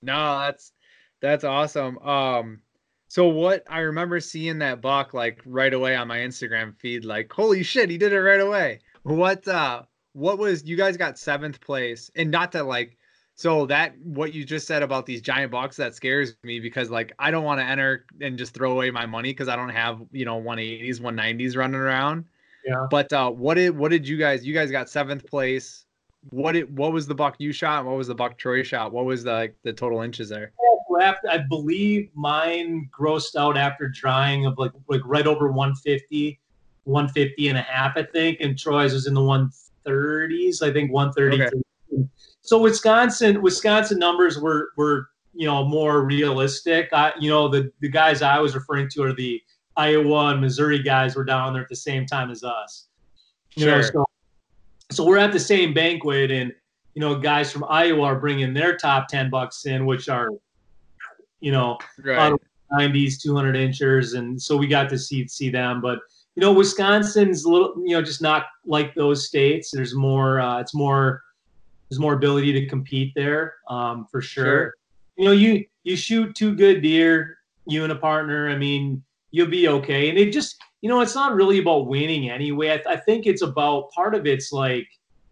No, 0.00 0.38
that's 0.38 0.72
that's 1.20 1.42
awesome. 1.42 1.98
Um, 1.98 2.60
so 3.14 3.28
what 3.28 3.62
I 3.70 3.78
remember 3.78 4.18
seeing 4.18 4.58
that 4.58 4.80
buck 4.80 5.14
like 5.14 5.40
right 5.46 5.72
away 5.72 5.94
on 5.94 6.08
my 6.08 6.18
Instagram 6.18 6.76
feed, 6.76 7.04
like, 7.04 7.32
holy 7.32 7.62
shit, 7.62 7.88
he 7.88 7.96
did 7.96 8.12
it 8.12 8.18
right 8.18 8.40
away. 8.40 8.80
What 9.04 9.46
uh 9.46 9.82
what 10.14 10.36
was 10.36 10.64
you 10.64 10.76
guys 10.76 10.96
got 10.96 11.16
seventh 11.16 11.60
place 11.60 12.10
and 12.16 12.28
not 12.28 12.50
to 12.50 12.64
like 12.64 12.96
so 13.36 13.66
that 13.66 13.96
what 14.00 14.34
you 14.34 14.44
just 14.44 14.66
said 14.66 14.82
about 14.82 15.06
these 15.06 15.22
giant 15.22 15.52
bucks 15.52 15.76
that 15.76 15.94
scares 15.94 16.34
me 16.42 16.58
because 16.58 16.90
like 16.90 17.12
I 17.20 17.30
don't 17.30 17.44
want 17.44 17.60
to 17.60 17.64
enter 17.64 18.04
and 18.20 18.36
just 18.36 18.52
throw 18.52 18.72
away 18.72 18.90
my 18.90 19.06
money 19.06 19.30
because 19.30 19.46
I 19.46 19.54
don't 19.54 19.68
have 19.68 20.00
you 20.10 20.24
know 20.24 20.42
180s 20.42 21.00
190s 21.00 21.56
running 21.56 21.76
around. 21.76 22.24
Yeah. 22.66 22.88
But 22.90 23.12
uh, 23.12 23.30
what 23.30 23.54
did 23.54 23.78
what 23.78 23.92
did 23.92 24.08
you 24.08 24.16
guys 24.16 24.44
you 24.44 24.54
guys 24.54 24.72
got 24.72 24.90
seventh 24.90 25.24
place? 25.24 25.84
What 26.30 26.56
it 26.56 26.68
what 26.68 26.92
was 26.92 27.06
the 27.06 27.14
buck 27.14 27.36
you 27.38 27.52
shot? 27.52 27.84
What 27.84 27.94
was 27.94 28.08
the 28.08 28.14
buck 28.16 28.38
Troy 28.38 28.64
shot? 28.64 28.90
What 28.90 29.04
was 29.04 29.22
the 29.22 29.32
like, 29.34 29.56
the 29.62 29.72
total 29.72 30.00
inches 30.00 30.28
there? 30.28 30.50
After, 31.00 31.28
I 31.28 31.38
believe 31.38 32.10
mine 32.14 32.88
grossed 32.96 33.36
out 33.36 33.56
after 33.56 33.88
drying 33.88 34.46
of 34.46 34.58
like 34.58 34.72
like 34.88 35.02
right 35.04 35.26
over 35.26 35.48
150, 35.48 36.40
150 36.84 37.48
and 37.48 37.58
a 37.58 37.62
half 37.62 37.96
I 37.96 38.02
think, 38.04 38.38
and 38.40 38.58
Troy's 38.58 38.92
was 38.92 39.06
in 39.06 39.14
the 39.14 39.20
130s, 39.20 40.62
I 40.62 40.72
think 40.72 40.92
130. 40.92 41.42
Okay. 41.42 42.08
So 42.42 42.58
Wisconsin, 42.58 43.40
Wisconsin 43.40 43.98
numbers 43.98 44.38
were 44.38 44.70
were 44.76 45.08
you 45.32 45.46
know 45.46 45.64
more 45.64 46.02
realistic. 46.02 46.88
I, 46.92 47.12
you 47.18 47.30
know 47.30 47.48
the 47.48 47.72
the 47.80 47.88
guys 47.88 48.22
I 48.22 48.38
was 48.38 48.54
referring 48.54 48.88
to 48.90 49.02
are 49.02 49.12
the 49.12 49.42
Iowa 49.76 50.28
and 50.28 50.40
Missouri 50.40 50.82
guys 50.82 51.16
were 51.16 51.24
down 51.24 51.52
there 51.52 51.62
at 51.62 51.68
the 51.68 51.76
same 51.76 52.06
time 52.06 52.30
as 52.30 52.44
us. 52.44 52.88
You 53.56 53.64
sure. 53.64 53.76
know, 53.76 53.82
so, 53.82 54.04
so 54.90 55.04
we're 55.04 55.18
at 55.18 55.32
the 55.32 55.40
same 55.40 55.74
banquet, 55.74 56.30
and 56.30 56.52
you 56.94 57.00
know 57.00 57.18
guys 57.18 57.50
from 57.50 57.64
Iowa 57.68 58.02
are 58.02 58.18
bringing 58.18 58.54
their 58.54 58.76
top 58.76 59.08
ten 59.08 59.30
bucks 59.30 59.66
in, 59.66 59.86
which 59.86 60.08
are 60.08 60.28
you 61.44 61.52
know 61.52 61.78
right. 62.02 62.34
90s, 62.72 63.20
200 63.20 63.54
inchers, 63.54 64.14
and 64.14 64.40
so 64.40 64.56
we 64.56 64.66
got 64.66 64.88
to 64.88 64.98
see 64.98 65.28
see 65.28 65.50
them, 65.50 65.80
but 65.80 66.00
you 66.34 66.40
know, 66.40 66.52
Wisconsin's 66.52 67.44
a 67.44 67.48
little, 67.48 67.74
you 67.76 67.94
know, 67.94 68.02
just 68.02 68.20
not 68.20 68.46
like 68.66 68.94
those 68.94 69.26
states. 69.26 69.70
There's 69.72 69.94
more, 69.94 70.40
uh, 70.40 70.60
it's 70.60 70.74
more, 70.74 71.22
there's 71.88 72.00
more 72.00 72.14
ability 72.14 72.52
to 72.54 72.66
compete 72.66 73.12
there, 73.14 73.54
um, 73.68 74.06
for 74.10 74.20
sure. 74.20 74.44
sure. 74.44 74.74
You 75.16 75.24
know, 75.26 75.32
you 75.32 75.64
you 75.84 75.96
shoot 75.96 76.34
two 76.34 76.56
good 76.56 76.82
deer, 76.82 77.38
you 77.66 77.84
and 77.84 77.92
a 77.92 77.96
partner. 77.96 78.48
I 78.48 78.56
mean, 78.56 79.02
you'll 79.30 79.46
be 79.46 79.68
okay. 79.68 80.08
And 80.08 80.18
it 80.18 80.32
just, 80.32 80.56
you 80.80 80.88
know, 80.88 81.02
it's 81.02 81.14
not 81.14 81.34
really 81.34 81.58
about 81.58 81.86
winning 81.86 82.30
anyway. 82.30 82.72
I, 82.72 82.76
th- 82.76 82.86
I 82.86 82.96
think 82.96 83.26
it's 83.26 83.42
about 83.42 83.92
part 83.92 84.14
of 84.14 84.26
it's 84.26 84.50
like, 84.50 84.88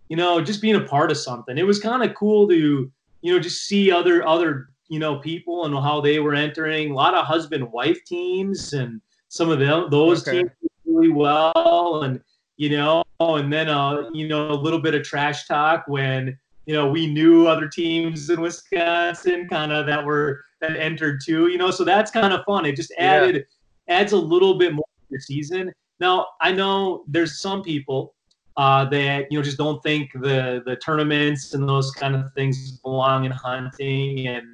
you 0.09 0.17
know, 0.17 0.41
just 0.41 0.63
being 0.63 0.77
a 0.77 0.85
part 0.85 1.11
of 1.11 1.17
something. 1.17 1.59
It 1.59 1.67
was 1.67 1.81
kind 1.81 2.05
of 2.05 2.15
cool 2.15 2.47
to, 2.49 2.93
you 3.23 3.33
know, 3.33 3.41
just 3.41 3.65
see 3.65 3.91
other 3.91 4.25
other 4.25 4.69
you 4.93 4.99
know 4.99 5.17
people 5.17 5.65
and 5.65 5.75
how 5.75 6.03
they 6.03 6.21
were 6.21 6.35
entering. 6.35 6.91
A 6.91 6.95
lot 6.95 7.15
of 7.15 7.25
husband 7.25 7.73
wife 7.73 8.05
teams 8.05 8.75
and 8.75 9.01
some 9.29 9.49
of 9.49 9.59
them 9.59 9.89
those 9.91 10.29
okay. 10.29 10.43
teams 10.43 10.51
really 10.85 11.09
well 11.09 12.03
and 12.03 12.21
you 12.59 12.77
know 12.77 13.03
and 13.19 13.51
then 13.51 13.71
uh 13.71 14.11
you 14.13 14.29
know 14.29 14.51
a 14.51 14.61
little 14.67 14.79
bit 14.79 14.95
of 14.95 15.03
trash 15.03 15.47
talk 15.47 15.85
when 15.87 16.37
you 16.67 16.75
know 16.75 16.91
we 16.91 17.07
knew 17.07 17.47
other 17.47 17.67
teams 17.67 18.29
in 18.29 18.43
wisconsin 18.43 19.49
kind 19.49 19.73
of 19.73 19.87
that 19.87 20.05
were 20.05 20.45
that 20.61 20.77
entered 20.77 21.23
too 21.25 21.49
you 21.49 21.57
know 21.57 21.71
so 21.71 21.85
that's 21.85 22.11
kind 22.11 22.35
of 22.35 22.45
fun 22.45 22.67
it 22.67 22.77
just 22.77 22.93
added 22.99 23.47
yeah. 23.89 23.97
adds 23.97 24.13
a 24.13 24.17
little 24.17 24.59
bit 24.59 24.75
more 24.75 24.85
to 24.85 25.07
the 25.17 25.21
season 25.21 25.73
now 26.01 26.27
i 26.43 26.53
know 26.53 27.05
there's 27.09 27.41
some 27.41 27.63
people 27.63 28.15
uh, 28.59 28.85
that 28.85 29.33
you 29.33 29.39
know 29.39 29.43
just 29.43 29.57
don't 29.57 29.83
think 29.83 30.13
the 30.13 30.63
the 30.67 30.77
tournaments 30.77 31.55
and 31.55 31.67
those 31.67 31.91
kind 31.93 32.15
of 32.15 32.31
things 32.35 32.73
belong 32.83 33.25
in 33.25 33.33
hunting 33.33 34.27
and 34.27 34.45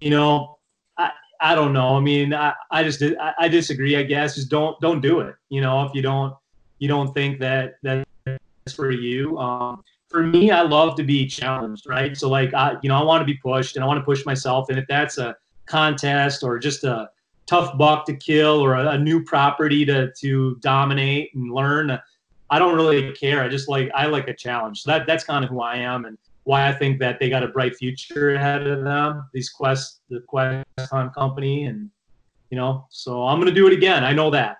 you 0.00 0.10
know 0.10 0.58
I 0.98 1.10
I 1.40 1.54
don't 1.54 1.72
know. 1.72 1.96
I 1.96 2.00
mean, 2.00 2.34
I, 2.34 2.52
I 2.70 2.82
just 2.82 3.02
I, 3.02 3.32
I 3.38 3.48
disagree. 3.48 3.96
I 3.96 4.02
guess 4.02 4.34
just 4.34 4.50
don't 4.50 4.78
don't 4.80 5.00
do 5.00 5.20
it. 5.20 5.34
You 5.48 5.60
know, 5.60 5.84
if 5.84 5.94
you 5.94 6.02
don't 6.02 6.34
you 6.78 6.88
don't 6.88 7.12
think 7.14 7.40
that 7.40 7.74
that's 7.82 8.04
for 8.74 8.90
you. 8.90 9.38
Um, 9.38 9.82
for 10.08 10.22
me, 10.22 10.50
I 10.50 10.62
love 10.62 10.96
to 10.96 11.04
be 11.04 11.26
challenged, 11.26 11.86
right? 11.88 12.16
So 12.16 12.28
like 12.28 12.52
I 12.52 12.76
you 12.82 12.88
know 12.88 12.96
I 12.96 13.02
want 13.02 13.22
to 13.22 13.24
be 13.24 13.34
pushed 13.34 13.76
and 13.76 13.84
I 13.84 13.86
want 13.86 13.98
to 13.98 14.04
push 14.04 14.26
myself. 14.26 14.68
And 14.68 14.78
if 14.78 14.86
that's 14.86 15.18
a 15.18 15.36
contest 15.66 16.42
or 16.42 16.58
just 16.58 16.84
a 16.84 17.08
tough 17.46 17.76
buck 17.78 18.04
to 18.06 18.14
kill 18.14 18.60
or 18.60 18.74
a, 18.74 18.90
a 18.90 18.98
new 18.98 19.24
property 19.24 19.84
to 19.86 20.12
to 20.12 20.56
dominate 20.56 21.34
and 21.34 21.52
learn, 21.52 21.98
I 22.50 22.58
don't 22.58 22.74
really 22.74 23.12
care. 23.12 23.42
I 23.42 23.48
just 23.48 23.68
like 23.68 23.90
I 23.94 24.06
like 24.06 24.28
a 24.28 24.34
challenge. 24.34 24.82
So 24.82 24.90
that 24.90 25.06
that's 25.06 25.24
kind 25.24 25.44
of 25.44 25.50
who 25.50 25.60
I 25.60 25.76
am 25.76 26.04
and 26.04 26.18
why 26.44 26.68
I 26.68 26.72
think 26.72 26.98
that 27.00 27.18
they 27.20 27.28
got 27.28 27.42
a 27.42 27.48
bright 27.48 27.76
future 27.76 28.34
ahead 28.34 28.66
of 28.66 28.84
them. 28.84 29.28
These 29.32 29.50
Quest, 29.50 30.00
the 30.08 30.20
Quest 30.26 30.66
Hunt 30.78 31.14
Company, 31.14 31.64
and 31.64 31.90
you 32.50 32.56
know, 32.56 32.86
so 32.90 33.26
I'm 33.26 33.38
gonna 33.38 33.52
do 33.52 33.66
it 33.66 33.72
again. 33.72 34.04
I 34.04 34.12
know 34.12 34.30
that. 34.30 34.58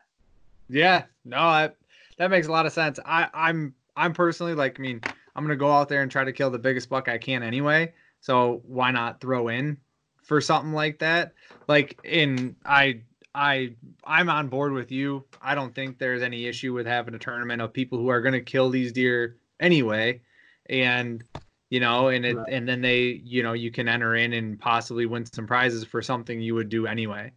Yeah, 0.69 1.05
no, 1.25 1.39
I, 1.39 1.71
that 2.19 2.31
makes 2.31 2.47
a 2.47 2.53
lot 2.53 2.67
of 2.67 2.73
sense. 2.73 2.99
I, 3.05 3.29
I'm 3.35 3.75
I'm 3.97 4.13
personally 4.13 4.55
like, 4.55 4.79
I 4.79 4.83
mean, 4.83 5.01
I'm 5.35 5.45
gonna 5.45 5.57
go 5.57 5.73
out 5.73 5.89
there 5.89 6.03
and 6.03 6.11
try 6.11 6.25
to 6.25 6.33
kill 6.33 6.51
the 6.51 6.59
biggest 6.59 6.89
buck 6.89 7.09
I 7.09 7.19
can 7.19 7.43
anyway. 7.43 7.93
So 8.21 8.63
why 8.67 8.91
not 8.91 9.21
throw 9.21 9.49
in 9.49 9.79
for 10.23 10.41
something 10.41 10.73
like 10.73 10.99
that? 11.01 11.33
Like 11.67 11.99
in 12.05 12.57
I 12.65 13.01
I 13.35 13.75
I'm 14.05 14.29
on 14.29 14.49
board 14.49 14.73
with 14.73 14.93
you. 14.93 15.25
I 15.43 15.55
don't 15.55 15.75
think 15.75 15.99
there's 15.99 16.23
any 16.23 16.47
issue 16.47 16.73
with 16.73 16.87
having 16.87 17.15
a 17.15 17.19
tournament 17.19 17.63
of 17.63 17.73
people 17.73 17.99
who 17.99 18.09
are 18.09 18.21
gonna 18.21 18.41
kill 18.41 18.71
these 18.71 18.93
deer 18.93 19.37
anyway. 19.59 20.21
And 20.69 21.25
you 21.71 21.81
know, 21.81 22.09
and 22.09 22.27
it 22.27 22.37
right. 22.37 22.53
and 22.53 22.69
then 22.69 22.83
they, 22.83 23.23
you 23.25 23.43
know, 23.43 23.53
you 23.53 23.71
can 23.71 23.89
enter 23.89 24.17
in 24.17 24.33
and 24.33 24.59
possibly 24.59 25.07
win 25.07 25.25
some 25.25 25.47
prizes 25.47 25.85
for 25.85 26.03
something 26.03 26.41
you 26.41 26.55
would 26.55 26.69
do 26.69 26.87
anyway. 26.87 27.33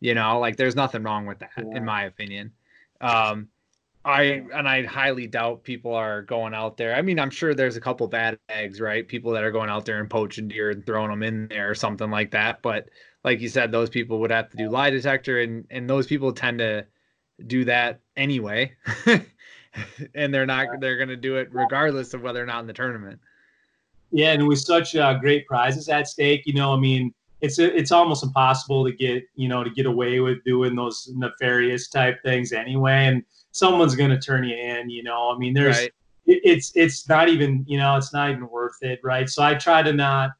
You 0.00 0.14
know, 0.14 0.40
like 0.40 0.56
there's 0.56 0.74
nothing 0.76 1.02
wrong 1.02 1.26
with 1.26 1.38
that, 1.38 1.50
yeah. 1.56 1.76
in 1.76 1.84
my 1.84 2.04
opinion. 2.04 2.52
Um, 3.00 3.48
I 4.04 4.44
and 4.54 4.68
I 4.68 4.84
highly 4.84 5.26
doubt 5.26 5.62
people 5.62 5.94
are 5.94 6.22
going 6.22 6.54
out 6.54 6.76
there. 6.76 6.94
I 6.94 7.02
mean, 7.02 7.18
I'm 7.18 7.30
sure 7.30 7.54
there's 7.54 7.76
a 7.76 7.80
couple 7.80 8.06
bad 8.08 8.38
eggs, 8.48 8.80
right? 8.80 9.06
People 9.06 9.32
that 9.32 9.42
are 9.42 9.50
going 9.50 9.68
out 9.68 9.84
there 9.84 10.00
and 10.00 10.08
poaching 10.08 10.48
deer 10.48 10.70
and 10.70 10.84
throwing 10.86 11.10
them 11.10 11.22
in 11.22 11.48
there 11.48 11.70
or 11.70 11.74
something 11.74 12.10
like 12.10 12.30
that. 12.30 12.62
But 12.62 12.88
like 13.24 13.40
you 13.40 13.48
said, 13.48 13.72
those 13.72 13.90
people 13.90 14.20
would 14.20 14.30
have 14.30 14.48
to 14.50 14.56
do 14.56 14.70
lie 14.70 14.90
detector, 14.90 15.40
and 15.40 15.66
and 15.70 15.90
those 15.90 16.06
people 16.06 16.32
tend 16.32 16.60
to 16.60 16.86
do 17.46 17.64
that 17.66 18.00
anyway. 18.16 18.72
and 20.14 20.32
they're 20.32 20.46
not 20.46 20.80
they're 20.80 20.96
going 20.96 21.10
to 21.10 21.16
do 21.16 21.36
it 21.36 21.48
regardless 21.52 22.14
of 22.14 22.22
whether 22.22 22.42
or 22.42 22.46
not 22.46 22.60
in 22.60 22.66
the 22.66 22.72
tournament. 22.72 23.20
Yeah, 24.12 24.32
and 24.32 24.46
with 24.46 24.60
such 24.60 24.94
uh, 24.94 25.14
great 25.14 25.46
prizes 25.46 25.88
at 25.88 26.08
stake, 26.08 26.42
you 26.46 26.54
know, 26.54 26.72
I 26.72 26.78
mean, 26.78 27.12
it's 27.40 27.58
it's 27.58 27.92
almost 27.92 28.24
impossible 28.24 28.84
to 28.84 28.92
get 28.92 29.24
you 29.34 29.48
know 29.48 29.62
to 29.62 29.70
get 29.70 29.86
away 29.86 30.20
with 30.20 30.42
doing 30.44 30.74
those 30.74 31.10
nefarious 31.14 31.88
type 31.88 32.22
things 32.22 32.52
anyway, 32.52 33.06
and 33.06 33.22
someone's 33.50 33.94
going 33.94 34.10
to 34.10 34.18
turn 34.18 34.44
you 34.44 34.56
in. 34.56 34.88
You 34.88 35.02
know, 35.02 35.32
I 35.34 35.38
mean, 35.38 35.54
there's 35.54 35.78
right. 35.78 35.92
it, 36.26 36.40
it's 36.44 36.72
it's 36.74 37.08
not 37.08 37.28
even 37.28 37.64
you 37.68 37.78
know 37.78 37.96
it's 37.96 38.12
not 38.12 38.30
even 38.30 38.48
worth 38.48 38.78
it, 38.82 39.00
right? 39.02 39.28
So 39.28 39.42
I 39.42 39.54
try 39.54 39.82
to 39.82 39.92
not, 39.92 40.30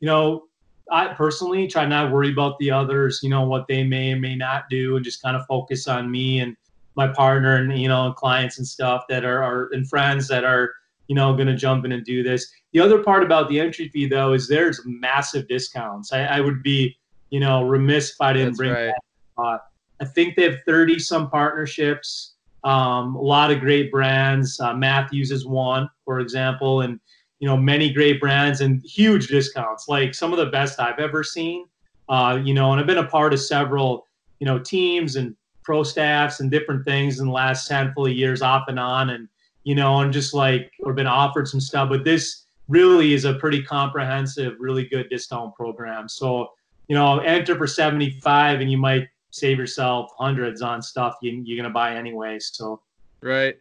you 0.00 0.06
know, 0.06 0.44
I 0.90 1.08
personally 1.08 1.66
try 1.66 1.84
not 1.84 2.12
worry 2.12 2.32
about 2.32 2.58
the 2.58 2.70
others, 2.70 3.20
you 3.22 3.28
know, 3.28 3.42
what 3.42 3.66
they 3.68 3.84
may 3.84 4.12
and 4.12 4.20
may 4.20 4.34
not 4.34 4.64
do, 4.70 4.96
and 4.96 5.04
just 5.04 5.22
kind 5.22 5.36
of 5.36 5.44
focus 5.46 5.86
on 5.86 6.10
me 6.10 6.40
and 6.40 6.56
my 6.98 7.06
partner 7.06 7.56
and 7.56 7.78
you 7.78 7.88
know 7.88 8.12
clients 8.12 8.58
and 8.58 8.66
stuff 8.66 9.04
that 9.08 9.24
are, 9.24 9.42
are 9.42 9.68
and 9.72 9.88
friends 9.88 10.26
that 10.28 10.44
are 10.44 10.72
you 11.08 11.14
know 11.14 11.34
going 11.34 11.48
to 11.48 11.56
jump 11.56 11.84
in 11.84 11.92
and 11.92 12.04
do 12.04 12.22
this 12.22 12.52
the 12.72 12.80
other 12.80 13.02
part 13.02 13.22
about 13.22 13.48
the 13.48 13.58
entry 13.60 13.88
fee, 13.88 14.06
though, 14.06 14.34
is 14.34 14.46
there's 14.46 14.80
massive 14.84 15.48
discounts. 15.48 16.12
I, 16.12 16.24
I 16.24 16.40
would 16.40 16.62
be, 16.62 16.96
you 17.30 17.40
know, 17.40 17.62
remiss 17.62 18.10
if 18.10 18.20
I 18.20 18.32
didn't 18.32 18.48
That's 18.48 18.58
bring 18.58 18.72
right. 18.72 18.92
that. 19.36 19.42
Uh, 19.42 19.58
I 20.00 20.04
think 20.04 20.36
they 20.36 20.42
have 20.42 20.58
30 20.66 20.98
some 20.98 21.30
partnerships, 21.30 22.34
um, 22.64 23.16
a 23.16 23.20
lot 23.20 23.50
of 23.50 23.60
great 23.60 23.90
brands. 23.90 24.60
Uh, 24.60 24.74
Mathews 24.74 25.30
is 25.30 25.46
one, 25.46 25.88
for 26.04 26.20
example, 26.20 26.82
and 26.82 27.00
you 27.40 27.48
know 27.48 27.56
many 27.56 27.92
great 27.92 28.20
brands 28.20 28.60
and 28.60 28.82
huge 28.84 29.28
discounts, 29.28 29.88
like 29.88 30.14
some 30.14 30.32
of 30.32 30.38
the 30.38 30.46
best 30.46 30.80
I've 30.80 30.98
ever 30.98 31.24
seen. 31.24 31.66
Uh, 32.08 32.40
you 32.42 32.52
know, 32.52 32.72
and 32.72 32.80
I've 32.80 32.86
been 32.86 32.98
a 32.98 33.06
part 33.06 33.32
of 33.32 33.40
several, 33.40 34.06
you 34.40 34.46
know, 34.46 34.58
teams 34.58 35.16
and 35.16 35.36
pro 35.62 35.82
staffs 35.82 36.40
and 36.40 36.50
different 36.50 36.84
things 36.84 37.20
in 37.20 37.26
the 37.26 37.32
last 37.32 37.68
handful 37.68 38.06
of 38.06 38.12
years, 38.12 38.42
off 38.42 38.64
and 38.68 38.78
on, 38.78 39.10
and 39.10 39.28
you 39.68 39.74
know, 39.74 40.00
and 40.00 40.10
just 40.14 40.32
like 40.32 40.72
or 40.80 40.94
been 40.94 41.06
offered 41.06 41.46
some 41.46 41.60
stuff. 41.60 41.90
But 41.90 42.02
this 42.02 42.46
really 42.68 43.12
is 43.12 43.26
a 43.26 43.34
pretty 43.34 43.62
comprehensive, 43.62 44.54
really 44.58 44.88
good 44.88 45.10
discount 45.10 45.54
program. 45.54 46.08
So, 46.08 46.52
you 46.86 46.96
know, 46.96 47.18
enter 47.18 47.54
for 47.54 47.66
75 47.66 48.62
and 48.62 48.70
you 48.70 48.78
might 48.78 49.08
save 49.28 49.58
yourself 49.58 50.10
hundreds 50.16 50.62
on 50.62 50.80
stuff 50.80 51.16
you, 51.20 51.42
you're 51.44 51.58
going 51.58 51.68
to 51.68 51.74
buy 51.74 51.96
anyway. 51.96 52.38
So, 52.38 52.80
right. 53.20 53.58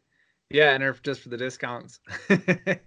Yeah, 0.50 0.68
enter 0.68 0.96
just 1.04 1.20
for 1.20 1.28
the 1.28 1.36
discounts. 1.36 2.00
I 2.30 2.80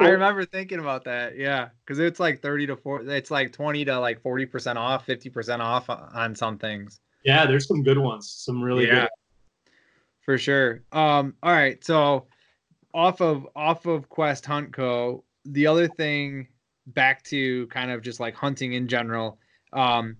remember 0.00 0.44
thinking 0.44 0.80
about 0.80 1.04
that. 1.04 1.38
Yeah, 1.38 1.68
because 1.86 2.00
it's 2.00 2.18
like 2.18 2.42
thirty 2.42 2.66
to 2.66 2.74
four. 2.74 3.02
It's 3.08 3.30
like 3.30 3.52
twenty 3.52 3.84
to 3.84 4.00
like 4.00 4.20
forty 4.20 4.46
percent 4.46 4.78
off, 4.78 5.06
fifty 5.06 5.30
percent 5.30 5.62
off 5.62 5.88
on 5.88 6.34
some 6.34 6.58
things. 6.58 6.98
Yeah, 7.24 7.46
there's 7.46 7.68
some 7.68 7.84
good 7.84 7.98
ones. 7.98 8.28
Some 8.28 8.60
really 8.60 8.88
yeah, 8.88 9.02
good. 9.02 9.10
For 10.24 10.38
sure. 10.38 10.82
Um. 10.92 11.34
All 11.42 11.52
right. 11.52 11.82
So 11.84 12.26
off 12.94 13.20
of 13.20 13.46
off 13.54 13.86
of 13.86 14.08
Quest 14.08 14.46
Hunt 14.46 14.72
Co. 14.72 15.24
The 15.44 15.66
other 15.66 15.88
thing, 15.88 16.48
back 16.86 17.22
to 17.24 17.66
kind 17.66 17.90
of 17.90 18.02
just 18.02 18.20
like 18.20 18.34
hunting 18.34 18.72
in 18.72 18.88
general. 18.88 19.38
Um, 19.72 20.16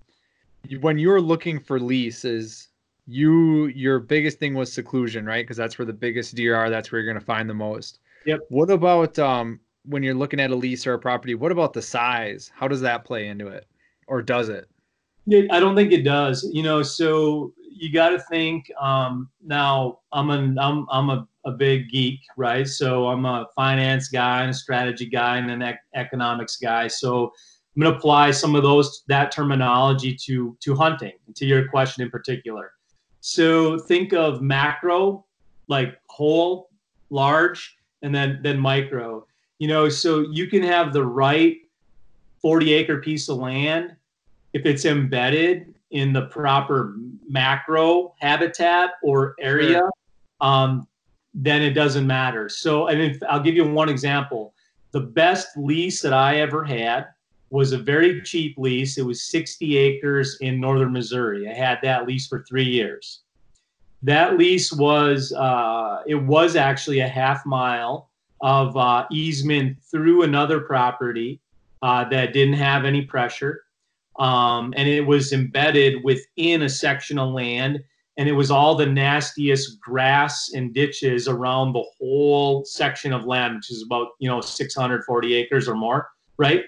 when 0.81 0.99
you're 0.99 1.21
looking 1.21 1.61
for 1.61 1.79
leases, 1.81 2.69
you 3.07 3.67
your 3.67 3.99
biggest 4.01 4.38
thing 4.38 4.55
was 4.55 4.73
seclusion, 4.73 5.25
right? 5.25 5.45
Because 5.45 5.57
that's 5.57 5.79
where 5.79 5.87
the 5.87 5.93
biggest 5.93 6.35
deer 6.35 6.55
are. 6.55 6.71
That's 6.71 6.90
where 6.90 7.01
you're 7.01 7.11
going 7.11 7.21
to 7.21 7.25
find 7.25 7.49
the 7.49 7.55
most. 7.55 8.01
Yep. 8.27 8.40
What 8.49 8.71
about 8.71 9.19
um 9.19 9.61
when 9.87 10.03
you're 10.03 10.14
looking 10.14 10.40
at 10.40 10.51
a 10.51 10.57
lease 10.57 10.87
or 10.87 10.95
a 10.95 10.99
property? 10.99 11.35
What 11.35 11.53
about 11.53 11.73
the 11.73 11.83
size? 11.83 12.51
How 12.55 12.69
does 12.69 12.81
that 12.81 13.05
play 13.05 13.29
into 13.29 13.49
it, 13.49 13.67
or 14.07 14.23
does 14.23 14.49
it? 14.49 14.69
I 15.51 15.59
don't 15.59 15.75
think 15.75 15.93
it 15.93 16.03
does. 16.03 16.49
You 16.53 16.62
know, 16.62 16.83
so 16.83 17.53
you 17.74 17.92
got 17.92 18.10
to 18.10 18.18
think. 18.18 18.70
Um, 18.80 19.28
now, 19.44 20.00
I'm 20.12 20.30
an 20.30 20.58
I'm 20.58 20.87
I'm 20.90 21.10
a 21.10 21.28
a 21.44 21.52
big 21.52 21.90
geek, 21.90 22.20
right? 22.37 22.66
So 22.66 23.08
I'm 23.08 23.26
a 23.26 23.46
finance 23.54 24.08
guy 24.08 24.42
and 24.42 24.50
a 24.50 24.54
strategy 24.54 25.06
guy 25.06 25.37
and 25.37 25.50
an 25.50 25.62
ec- 25.62 25.80
economics 25.94 26.56
guy. 26.56 26.88
So 26.88 27.32
I'm 27.76 27.82
going 27.82 27.92
to 27.92 27.98
apply 27.98 28.30
some 28.30 28.54
of 28.54 28.62
those 28.62 29.02
that 29.08 29.30
terminology 29.30 30.16
to 30.26 30.56
to 30.60 30.74
hunting, 30.74 31.12
to 31.34 31.44
your 31.44 31.68
question 31.68 32.02
in 32.02 32.10
particular. 32.10 32.72
So 33.20 33.78
think 33.78 34.12
of 34.12 34.42
macro, 34.42 35.24
like 35.68 35.98
whole, 36.08 36.70
large, 37.10 37.76
and 38.02 38.14
then 38.14 38.40
then 38.42 38.58
micro. 38.58 39.26
You 39.58 39.68
know, 39.68 39.88
so 39.88 40.20
you 40.30 40.46
can 40.46 40.62
have 40.62 40.92
the 40.92 41.04
right 41.04 41.58
40 42.42 42.72
acre 42.74 43.00
piece 43.00 43.28
of 43.28 43.38
land 43.38 43.96
if 44.52 44.66
it's 44.66 44.84
embedded 44.84 45.73
in 45.94 46.12
the 46.12 46.22
proper 46.22 46.96
macro 47.28 48.14
habitat 48.20 48.90
or 49.02 49.35
area. 49.40 49.78
Sure. 49.78 49.90
Um, 50.40 50.87
then 51.33 51.62
it 51.62 51.70
doesn't 51.70 52.07
matter. 52.07 52.48
So, 52.48 52.88
and 52.88 53.00
if, 53.00 53.22
I'll 53.28 53.40
give 53.40 53.54
you 53.54 53.68
one 53.68 53.88
example. 53.88 54.54
The 54.90 55.00
best 55.00 55.57
lease 55.57 56.02
that 56.02 56.12
I 56.12 56.40
ever 56.40 56.64
had 56.64 57.07
was 57.50 57.72
a 57.72 57.78
very 57.78 58.22
cheap 58.22 58.59
lease. 58.59 58.98
It 58.98 59.07
was 59.07 59.22
60 59.22 59.76
acres 59.76 60.37
in 60.40 60.61
northern 60.61 60.92
Missouri. 60.92 61.48
I 61.48 61.52
had 61.52 61.78
that 61.83 62.07
lease 62.07 62.26
for 62.26 62.44
three 62.48 62.64
years. 62.64 63.20
That 64.02 64.37
lease 64.37 64.72
was, 64.72 65.33
uh, 65.33 66.02
it 66.07 66.16
was 66.16 66.57
actually 66.57 67.00
a 67.00 67.09
half 67.09 67.46
mile 67.46 68.11
of 68.40 68.76
uh, 68.76 69.07
easement 69.11 69.78
through 69.90 70.22
another 70.22 70.61
property 70.61 71.40
uh, 71.83 72.04
that 72.09 72.33
didn't 72.33 72.54
have 72.54 72.85
any 72.85 73.02
pressure. 73.02 73.63
Um, 74.18 74.72
and 74.77 74.88
it 74.88 75.03
was 75.03 75.33
embedded 75.33 76.05
within 76.05 76.62
a 76.62 76.68
section 76.68 77.18
of 77.18 77.33
land 77.33 77.83
and 78.16 78.29
it 78.29 78.33
was 78.33 78.50
all 78.50 78.74
the 78.74 78.87
nastiest 78.87 79.81
grass 79.81 80.53
and 80.55 80.72
ditches 80.72 81.27
around 81.27 81.72
the 81.72 81.85
whole 81.98 82.64
section 82.64 83.12
of 83.12 83.24
land, 83.24 83.57
which 83.57 83.70
is 83.70 83.83
about 83.83 84.09
you 84.18 84.29
know 84.29 84.40
640 84.40 85.35
acres 85.35 85.68
or 85.68 85.74
more, 85.74 86.09
right? 86.37 86.64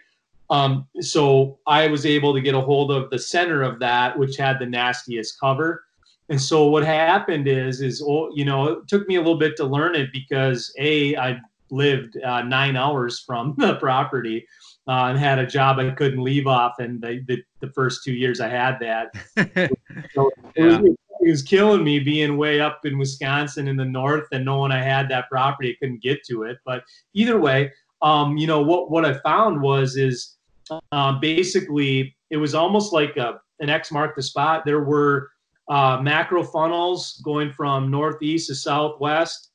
Um, 0.51 0.87
so 1.01 1.59
I 1.67 1.89
was 1.89 2.07
able 2.07 2.33
to 2.35 2.41
get 2.41 2.55
a 2.55 2.61
hold 2.61 2.91
of 2.91 3.11
the 3.11 3.19
center 3.19 3.63
of 3.63 3.79
that, 3.81 4.19
which 4.19 4.37
had 4.37 4.59
the 4.59 4.67
nastiest 4.67 5.39
cover. 5.41 5.85
And 6.29 6.41
so 6.41 6.67
what 6.67 6.85
happened 6.85 7.49
is, 7.49 7.81
is 7.81 8.03
oh, 8.05 8.31
you 8.35 8.45
know, 8.45 8.69
it 8.69 8.89
took 8.89 9.07
me 9.09 9.17
a 9.17 9.21
little 9.21 9.39
bit 9.39 9.57
to 9.57 9.65
learn 9.65 9.95
it 9.95 10.11
because 10.13 10.73
a 10.79 11.17
I 11.17 11.39
lived 11.71 12.17
uh, 12.23 12.43
nine 12.43 12.77
hours 12.77 13.21
from 13.21 13.55
the 13.59 13.77
property 13.77 14.47
uh, 14.89 15.07
and 15.07 15.19
had 15.19 15.39
a 15.39 15.47
job 15.47 15.79
I 15.79 15.91
couldn't 15.91 16.23
leave 16.23 16.47
off, 16.47 16.79
and 16.79 17.01
the 17.01 17.23
the, 17.27 17.43
the 17.61 17.73
first 17.73 18.05
two 18.05 18.13
years 18.13 18.41
I 18.41 18.49
had 18.49 18.79
that. 18.81 19.13
so 20.15 20.31
yeah 20.57 20.81
it 21.27 21.31
was 21.31 21.43
killing 21.43 21.83
me 21.83 21.99
being 21.99 22.37
way 22.37 22.61
up 22.61 22.87
in 22.87 22.99
Wisconsin 22.99 23.67
in 23.67 23.77
the 23.77 23.85
north 23.85 24.29
and 24.31 24.45
knowing 24.45 24.71
I 24.71 24.83
had 24.83 25.09
that 25.09 25.29
property, 25.29 25.71
I 25.71 25.77
couldn't 25.81 26.03
get 26.03 26.23
to 26.27 26.45
it. 26.45 26.59
But 26.65 26.85
either 27.15 27.41
way, 27.41 27.73
um, 28.01 28.37
you 28.37 28.47
know 28.47 28.63
what 28.63 28.91
what 28.91 29.05
I 29.05 29.19
found 29.21 29.61
was 29.61 29.97
is 29.97 30.37
um, 30.93 31.19
basically 31.21 32.17
it 32.31 32.37
was 32.37 32.55
almost 32.55 32.93
like 32.93 33.17
a, 33.17 33.41
an 33.61 33.71
X 33.71 33.91
marked 33.91 34.17
the 34.17 34.23
spot. 34.23 34.65
There 34.65 34.85
were 34.85 35.31
uh, 35.69 35.99
macro 36.01 36.45
funnels 36.45 37.21
going 37.25 37.53
from 37.53 37.91
northeast 37.91 38.49
to 38.49 38.55
southwest, 38.55 39.46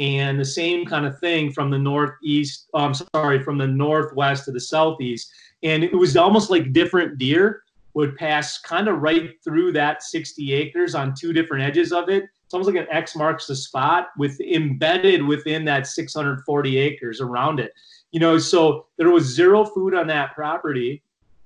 and 0.00 0.40
the 0.40 0.44
same 0.44 0.86
kind 0.86 1.06
of 1.06 1.18
thing 1.20 1.52
from 1.52 1.70
the 1.70 1.78
northeast. 1.78 2.68
I'm 2.74 2.94
sorry, 3.14 3.42
from 3.42 3.58
the 3.58 3.66
northwest 3.66 4.46
to 4.46 4.50
the 4.50 4.60
southeast, 4.60 5.30
and 5.62 5.84
it 5.84 5.94
was 5.94 6.16
almost 6.16 6.50
like 6.50 6.72
different 6.72 7.18
deer 7.18 7.62
would 7.94 8.16
pass 8.16 8.58
kind 8.58 8.88
of 8.88 9.00
right 9.00 9.32
through 9.44 9.72
that 9.72 10.02
60 10.02 10.52
acres 10.52 10.94
on 10.94 11.14
two 11.14 11.32
different 11.32 11.64
edges 11.64 11.92
of 11.92 12.08
it. 12.08 12.24
It's 12.44 12.54
almost 12.54 12.72
like 12.72 12.82
an 12.82 12.90
X 12.90 13.14
marks 13.14 13.46
the 13.46 13.56
spot 13.56 14.08
with 14.16 14.40
embedded 14.40 15.22
within 15.24 15.64
that 15.66 15.86
640 15.86 16.78
acres 16.78 17.20
around 17.20 17.60
it. 17.60 17.72
You 18.12 18.20
know, 18.20 18.38
so 18.38 18.86
there 18.96 19.10
was 19.10 19.24
zero 19.24 19.64
food 19.64 19.94
on 19.94 20.06
that 20.06 20.34
property, 20.34 21.02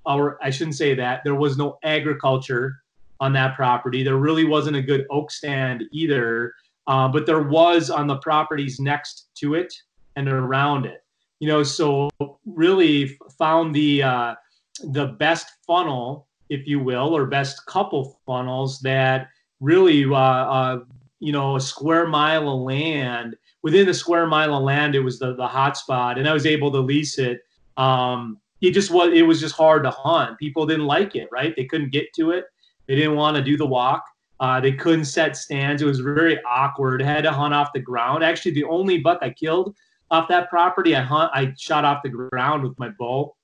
or 0.07 0.39
I 0.43 0.51
shouldn't 0.51 0.77
say 0.77 0.95
that. 0.95 1.23
There 1.25 1.35
was 1.35 1.57
no 1.57 1.79
agriculture 1.83 2.77
on 3.21 3.33
that 3.35 3.57
property. 3.57 4.03
There 4.03 4.17
really 4.17 4.45
wasn't 4.45 4.77
a 4.77 4.83
good 4.83 5.07
oak 5.11 5.31
stand 5.31 5.85
either, 5.93 6.55
uh, 6.87 7.09
but 7.09 7.27
there 7.27 7.43
was 7.43 7.91
on 7.91 8.07
the 8.07 8.17
properties 8.19 8.81
next 8.81 9.29
to 9.37 9.55
it 9.55 9.73
and 10.17 10.29
around 10.29 10.87
it. 10.87 11.03
You 11.41 11.49
know, 11.49 11.63
so 11.63 12.11
really 12.47 13.19
found 13.39 13.75
the 13.75 14.03
uh, 14.03 14.35
the 14.83 15.09
best 15.19 15.47
funnel 15.67 16.29
if 16.49 16.67
you 16.67 16.79
will, 16.79 17.17
or 17.17 17.27
best 17.27 17.65
couple 17.67 18.19
funnels 18.27 18.81
that 18.81 19.29
really, 19.61 20.05
uh, 20.05 20.15
uh, 20.15 20.81
you 21.21 21.33
know, 21.33 21.57
a 21.57 21.61
square 21.61 22.07
mile 22.07 22.49
of 22.49 22.61
land. 22.61 23.37
Within 23.63 23.87
the 23.87 23.95
square 23.95 24.27
mile 24.27 24.55
of 24.55 24.63
land, 24.63 24.95
it 24.95 25.01
was 25.01 25.19
the 25.19 25.35
the 25.35 25.47
hot 25.47 25.77
spot, 25.77 26.19
and 26.19 26.29
I 26.29 26.33
was 26.33 26.47
able 26.47 26.71
to 26.73 26.81
lease 26.81 27.19
it. 27.19 27.41
Um, 27.77 28.39
it 28.61 28.73
just 28.73 28.91
was 28.91 29.13
it 29.13 29.23
was 29.23 29.41
just 29.41 29.55
hard 29.55 29.85
to 29.85 29.91
hunt. 29.91 30.39
People 30.39 30.67
didn't 30.67 30.87
like 30.87 31.17
it, 31.17 31.29
right? 31.33 31.55
They 31.57 31.65
couldn't 31.65 31.93
get 31.93 32.13
to 32.17 32.31
it. 32.31 32.45
They 32.87 32.95
didn't 32.95 33.17
want 33.17 33.37
to 33.37 33.43
do 33.43 33.57
the 33.57 33.67
walk. 33.67 34.05
Uh, 34.41 34.61
they 34.61 34.73
couldn't 34.73 35.05
set 35.05 35.37
stands. 35.37 35.81
It 35.81 35.87
was 35.87 36.01
very 36.01 36.43
awkward. 36.45 37.03
I 37.03 37.07
had 37.07 37.25
to 37.25 37.33
hunt 37.33 37.55
off 37.55 37.73
the 37.73 37.81
ground. 37.81 38.25
Actually, 38.25 38.53
the 38.53 38.65
only 38.65 38.99
buck 38.99 39.19
I 39.23 39.31
killed 39.31 39.75
off 40.11 40.29
that 40.29 40.51
property, 40.51 40.95
I 40.97 41.03
hunt. 41.03 41.31
I 41.35 41.53
shot 41.57 41.85
off 41.85 42.03
the 42.03 42.09
ground 42.09 42.63
with 42.63 42.79
my 42.79 42.91
bow. 42.91 43.35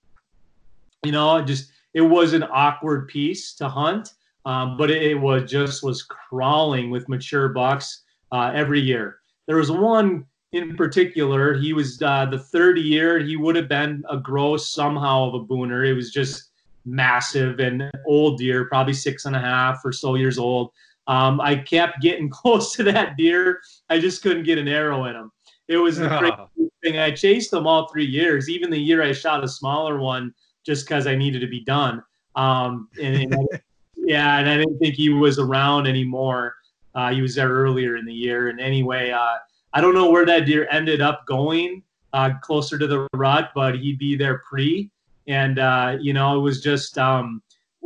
You 1.04 1.12
know, 1.12 1.40
just 1.42 1.72
it 1.94 2.00
was 2.00 2.32
an 2.32 2.44
awkward 2.44 3.08
piece 3.08 3.54
to 3.54 3.68
hunt, 3.68 4.14
um, 4.44 4.76
but 4.76 4.90
it, 4.90 5.02
it, 5.02 5.14
was 5.14 5.50
just 5.50 5.82
was 5.82 6.02
crawling 6.02 6.90
with 6.90 7.08
mature 7.08 7.48
bucks 7.48 8.02
uh, 8.32 8.52
every 8.54 8.80
year. 8.80 9.18
There 9.46 9.56
was 9.56 9.70
one 9.70 10.26
in 10.52 10.76
particular. 10.76 11.54
He 11.54 11.72
was 11.72 12.00
uh, 12.02 12.26
the 12.26 12.38
third 12.38 12.78
year. 12.78 13.18
He 13.18 13.36
would 13.36 13.56
have 13.56 13.68
been 13.68 14.04
a 14.10 14.18
gross 14.18 14.72
somehow 14.72 15.28
of 15.28 15.34
a 15.34 15.44
booner. 15.44 15.88
It 15.88 15.94
was 15.94 16.10
just 16.10 16.49
massive 16.84 17.60
and 17.60 17.90
old 18.06 18.38
deer, 18.38 18.66
probably 18.66 18.92
six 18.92 19.24
and 19.24 19.36
a 19.36 19.40
half 19.40 19.80
or 19.84 19.92
so 19.92 20.14
years 20.14 20.38
old. 20.38 20.70
Um, 21.06 21.40
I 21.40 21.56
kept 21.56 22.00
getting 22.00 22.28
close 22.40 22.74
to 22.76 22.82
that 22.84 23.16
deer. 23.16 23.60
I 23.88 23.98
just 23.98 24.22
couldn't 24.22 24.44
get 24.44 24.58
an 24.58 24.68
arrow 24.68 25.04
in 25.06 25.16
him. 25.16 25.30
It 25.68 25.76
was 25.76 25.98
the 25.98 26.48
thing. 26.82 26.98
I 26.98 27.10
chased 27.10 27.50
them 27.50 27.66
all 27.66 27.88
three 27.88 28.06
years. 28.06 28.48
Even 28.48 28.70
the 28.70 28.78
year 28.78 29.02
I 29.02 29.12
shot 29.12 29.44
a 29.44 29.48
smaller 29.48 29.98
one, 29.98 30.34
just 30.64 30.86
because 30.86 31.06
I 31.06 31.14
needed 31.14 31.40
to 31.40 31.46
be 31.46 31.60
done. 31.60 32.02
Um, 32.36 32.88
and, 33.00 33.34
and 33.34 33.48
yeah, 33.96 34.38
and 34.38 34.48
I 34.48 34.56
didn't 34.56 34.78
think 34.78 34.94
he 34.94 35.10
was 35.10 35.38
around 35.38 35.86
anymore. 35.86 36.54
Uh, 36.94 37.12
he 37.12 37.22
was 37.22 37.34
there 37.34 37.48
earlier 37.48 37.96
in 37.96 38.04
the 38.04 38.14
year. 38.14 38.48
And 38.48 38.60
anyway, 38.60 39.10
uh, 39.10 39.36
I 39.72 39.80
don't 39.80 39.94
know 39.94 40.10
where 40.10 40.26
that 40.26 40.46
deer 40.46 40.66
ended 40.70 41.00
up 41.00 41.24
going 41.26 41.82
uh, 42.12 42.30
closer 42.42 42.78
to 42.78 42.86
the 42.86 43.06
rut, 43.14 43.50
but 43.54 43.76
he'd 43.78 43.98
be 43.98 44.16
there 44.16 44.42
pre. 44.48 44.90
And 45.28 45.58
uh, 45.58 45.96
you 46.00 46.12
know, 46.12 46.36
it 46.38 46.40
was 46.40 46.60
just 46.60 46.98
um, 46.98 47.42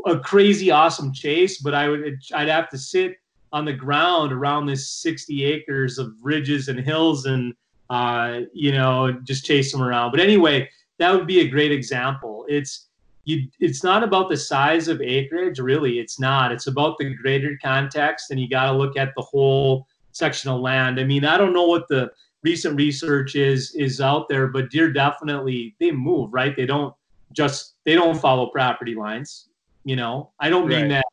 a 0.07 0.19
crazy, 0.19 0.71
awesome 0.71 1.13
chase. 1.13 1.59
But 1.59 1.75
I 1.75 1.89
would, 1.89 2.19
I'd 2.35 2.49
have 2.49 2.69
to 2.71 2.79
sit 2.79 3.17
on 3.53 3.65
the 3.65 3.73
ground 3.73 4.33
around 4.33 4.67
this 4.67 4.91
60 4.91 5.45
acres 5.45 5.99
of 5.99 6.13
ridges 6.21 6.69
and 6.69 6.81
hills, 6.81 7.27
and 7.27 7.55
uh, 7.91 8.41
you 8.53 8.73
know, 8.73 9.13
just 9.25 9.45
chase 9.45 9.71
them 9.71 9.83
around. 9.83 10.11
But 10.11 10.21
anyway, 10.21 10.69
that 10.99 11.13
would 11.13 11.27
be 11.27 11.41
a 11.41 11.49
great 11.49 11.73
example. 11.73 12.45
It's 12.49 12.89
you 13.25 13.49
it's 13.61 13.83
not 13.83 14.03
about 14.03 14.29
the 14.29 14.37
size 14.37 14.89
of 14.89 15.01
acreage, 15.01 15.59
really. 15.59 15.99
It's 15.99 16.21
not. 16.21 16.53
It's 16.53 16.67
about 16.67 16.99
the 16.99 17.15
greater 17.15 17.59
context, 17.63 18.31
and 18.31 18.41
you 18.41 18.49
got 18.49 18.71
to 18.71 18.77
look 18.77 18.97
at 18.97 19.13
the 19.17 19.23
whole 19.23 19.87
section 20.13 20.51
of 20.51 20.61
land. 20.61 21.01
I 21.01 21.05
mean, 21.05 21.25
I 21.25 21.37
don't 21.37 21.53
know 21.53 21.67
what 21.67 21.89
the 21.89 22.11
recent 22.43 22.77
research 22.77 23.35
is 23.35 23.75
is 23.75 24.01
out 24.01 24.29
there, 24.29 24.49
but 24.49 24.71
deer 24.71 24.93
definitely 24.93 25.75
they 25.81 25.91
move, 25.91 26.33
right? 26.33 26.55
They 26.57 26.67
don't 26.67 26.95
just 27.35 27.75
they 27.85 27.95
don't 27.95 28.19
follow 28.19 28.47
property 28.47 28.95
lines. 28.95 29.49
You 29.85 29.97
know, 29.97 30.31
I 30.41 30.49
don't 30.49 30.67
mean 30.67 30.83
right. 30.83 30.89
that 30.89 31.05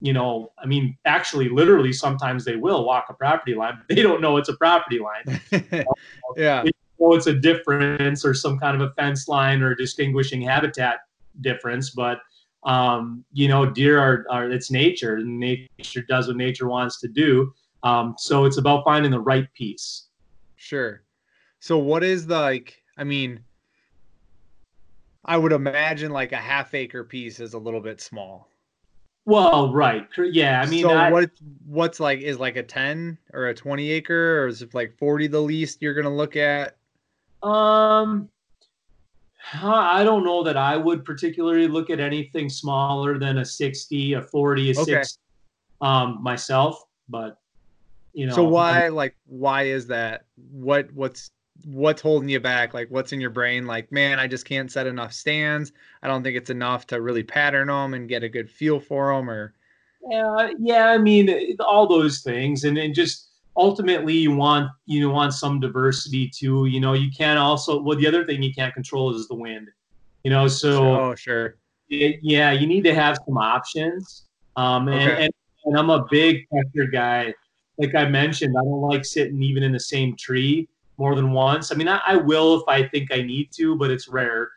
you 0.00 0.12
know, 0.12 0.50
I 0.58 0.66
mean, 0.66 0.98
actually, 1.04 1.48
literally, 1.48 1.92
sometimes 1.92 2.44
they 2.44 2.56
will 2.56 2.84
walk 2.84 3.06
a 3.08 3.14
property 3.14 3.54
line, 3.54 3.78
but 3.78 3.94
they 3.94 4.02
don't 4.02 4.20
know 4.20 4.36
it's 4.36 4.48
a 4.48 4.56
property 4.56 4.98
line. 4.98 5.40
yeah 6.36 6.64
know 7.02 7.14
it's 7.14 7.26
a 7.26 7.34
difference 7.34 8.24
or 8.24 8.34
some 8.34 8.58
kind 8.58 8.80
of 8.80 8.88
a 8.88 8.94
fence 8.94 9.28
line 9.28 9.62
or 9.62 9.74
distinguishing 9.74 10.40
habitat 10.40 11.00
difference, 11.40 11.90
but 11.90 12.20
um, 12.64 13.24
you 13.32 13.48
know, 13.48 13.66
deer 13.66 13.98
are, 13.98 14.24
are 14.30 14.50
it's 14.50 14.70
nature, 14.70 15.16
and 15.16 15.38
nature 15.38 16.02
does 16.08 16.28
what 16.28 16.36
nature 16.36 16.68
wants 16.68 17.00
to 17.00 17.08
do. 17.08 17.52
Um, 17.82 18.14
so 18.16 18.44
it's 18.44 18.56
about 18.56 18.84
finding 18.84 19.10
the 19.10 19.18
right 19.18 19.52
piece. 19.52 20.06
Sure. 20.54 21.02
So 21.58 21.76
what 21.78 22.04
is 22.04 22.26
the 22.26 22.38
like? 22.38 22.80
I 22.96 23.02
mean, 23.02 23.40
I 25.24 25.36
would 25.36 25.52
imagine 25.52 26.12
like 26.12 26.32
a 26.32 26.36
half 26.36 26.74
acre 26.74 27.04
piece 27.04 27.40
is 27.40 27.54
a 27.54 27.58
little 27.58 27.80
bit 27.80 28.00
small. 28.00 28.48
Well, 29.24 29.72
right. 29.72 30.08
Yeah. 30.18 30.60
I 30.60 30.66
mean, 30.66 30.82
so 30.82 30.90
I, 30.90 31.10
what 31.10 31.30
what's 31.66 32.00
like 32.00 32.20
is 32.20 32.38
like 32.38 32.56
a 32.56 32.62
10 32.62 33.16
or 33.32 33.46
a 33.46 33.54
20 33.54 33.90
acre 33.90 34.42
or 34.42 34.48
is 34.48 34.62
it 34.62 34.74
like 34.74 34.96
40 34.98 35.28
the 35.28 35.40
least 35.40 35.80
you're 35.80 35.94
going 35.94 36.04
to 36.04 36.10
look 36.10 36.34
at? 36.36 36.76
Um, 37.42 38.28
I 39.62 40.04
don't 40.04 40.24
know 40.24 40.42
that 40.42 40.56
I 40.56 40.76
would 40.76 41.04
particularly 41.04 41.68
look 41.68 41.90
at 41.90 42.00
anything 42.00 42.48
smaller 42.48 43.18
than 43.18 43.38
a 43.38 43.44
60, 43.44 44.14
a 44.14 44.22
40, 44.22 44.70
a 44.70 44.80
okay. 44.80 44.92
60 45.02 45.20
um, 45.80 46.22
myself, 46.22 46.84
but 47.08 47.38
you 48.12 48.26
know. 48.26 48.34
So 48.34 48.44
why, 48.44 48.86
I'm, 48.86 48.94
like, 48.94 49.16
why 49.26 49.64
is 49.64 49.86
that? 49.88 50.26
What, 50.52 50.92
what's, 50.92 51.30
what's 51.64 52.02
holding 52.02 52.28
you 52.28 52.40
back? 52.40 52.74
Like, 52.74 52.88
what's 52.90 53.12
in 53.12 53.20
your 53.20 53.30
brain? 53.30 53.66
Like, 53.66 53.90
man, 53.92 54.18
I 54.18 54.26
just 54.26 54.44
can't 54.44 54.70
set 54.70 54.86
enough 54.86 55.12
stands. 55.12 55.72
I 56.02 56.08
don't 56.08 56.22
think 56.22 56.36
it's 56.36 56.50
enough 56.50 56.86
to 56.88 57.00
really 57.00 57.22
pattern 57.22 57.68
them 57.68 57.94
and 57.94 58.08
get 58.08 58.22
a 58.22 58.28
good 58.28 58.50
feel 58.50 58.80
for 58.80 59.14
them 59.14 59.30
or. 59.30 59.54
Yeah, 60.10 60.50
yeah. 60.58 60.86
I 60.88 60.98
mean, 60.98 61.56
all 61.60 61.86
those 61.86 62.22
things, 62.22 62.64
and 62.64 62.76
and 62.76 62.92
just 62.92 63.28
ultimately 63.56 64.14
you 64.14 64.34
want 64.34 64.68
you 64.86 65.08
want 65.10 65.32
some 65.32 65.60
diversity 65.60 66.28
too. 66.28 66.66
You 66.66 66.80
know, 66.80 66.94
you 66.94 67.08
can't 67.16 67.38
also 67.38 67.80
well 67.80 67.96
the 67.96 68.08
other 68.08 68.24
thing 68.24 68.42
you 68.42 68.52
can't 68.52 68.74
control 68.74 69.14
is 69.14 69.28
the 69.28 69.36
wind. 69.36 69.68
You 70.24 70.32
know, 70.32 70.48
so 70.48 71.00
oh 71.00 71.14
sure. 71.14 71.56
It, 71.88 72.18
yeah, 72.20 72.50
you 72.50 72.66
need 72.66 72.82
to 72.82 72.94
have 72.94 73.16
some 73.24 73.38
options. 73.38 74.24
Um, 74.56 74.88
and, 74.88 75.12
okay. 75.12 75.24
and, 75.24 75.32
and 75.66 75.78
I'm 75.78 75.90
a 75.90 76.04
big 76.10 76.48
pressure 76.48 76.90
guy. 76.90 77.32
Like 77.78 77.94
I 77.94 78.08
mentioned, 78.08 78.56
I 78.58 78.64
don't 78.64 78.80
like 78.80 79.04
sitting 79.04 79.40
even 79.42 79.62
in 79.62 79.70
the 79.70 79.80
same 79.80 80.16
tree 80.16 80.68
more 80.98 81.14
than 81.14 81.32
once. 81.32 81.72
I 81.72 81.74
mean, 81.74 81.88
I, 81.88 82.00
I 82.06 82.16
will 82.16 82.60
if 82.60 82.68
I 82.68 82.86
think 82.88 83.12
I 83.12 83.22
need 83.22 83.50
to, 83.52 83.76
but 83.76 83.90
it's 83.90 84.08
rare. 84.08 84.50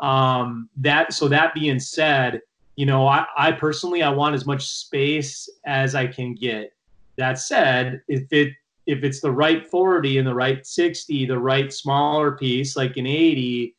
Um, 0.00 0.68
that 0.76 1.12
so 1.12 1.28
that 1.28 1.54
being 1.54 1.80
said, 1.80 2.42
you 2.76 2.86
know, 2.86 3.06
I, 3.06 3.26
I 3.36 3.52
personally 3.52 4.02
I 4.02 4.10
want 4.10 4.34
as 4.34 4.46
much 4.46 4.68
space 4.68 5.48
as 5.64 5.94
I 5.94 6.06
can 6.06 6.34
get. 6.34 6.72
That 7.16 7.38
said, 7.38 8.02
if 8.08 8.30
it 8.32 8.52
if 8.86 9.02
it's 9.02 9.20
the 9.20 9.32
right 9.32 9.66
40 9.66 10.18
and 10.18 10.26
the 10.26 10.34
right 10.34 10.64
60, 10.64 11.26
the 11.26 11.38
right 11.38 11.72
smaller 11.72 12.32
piece 12.32 12.76
like 12.76 12.96
an 12.96 13.06
80, 13.06 13.74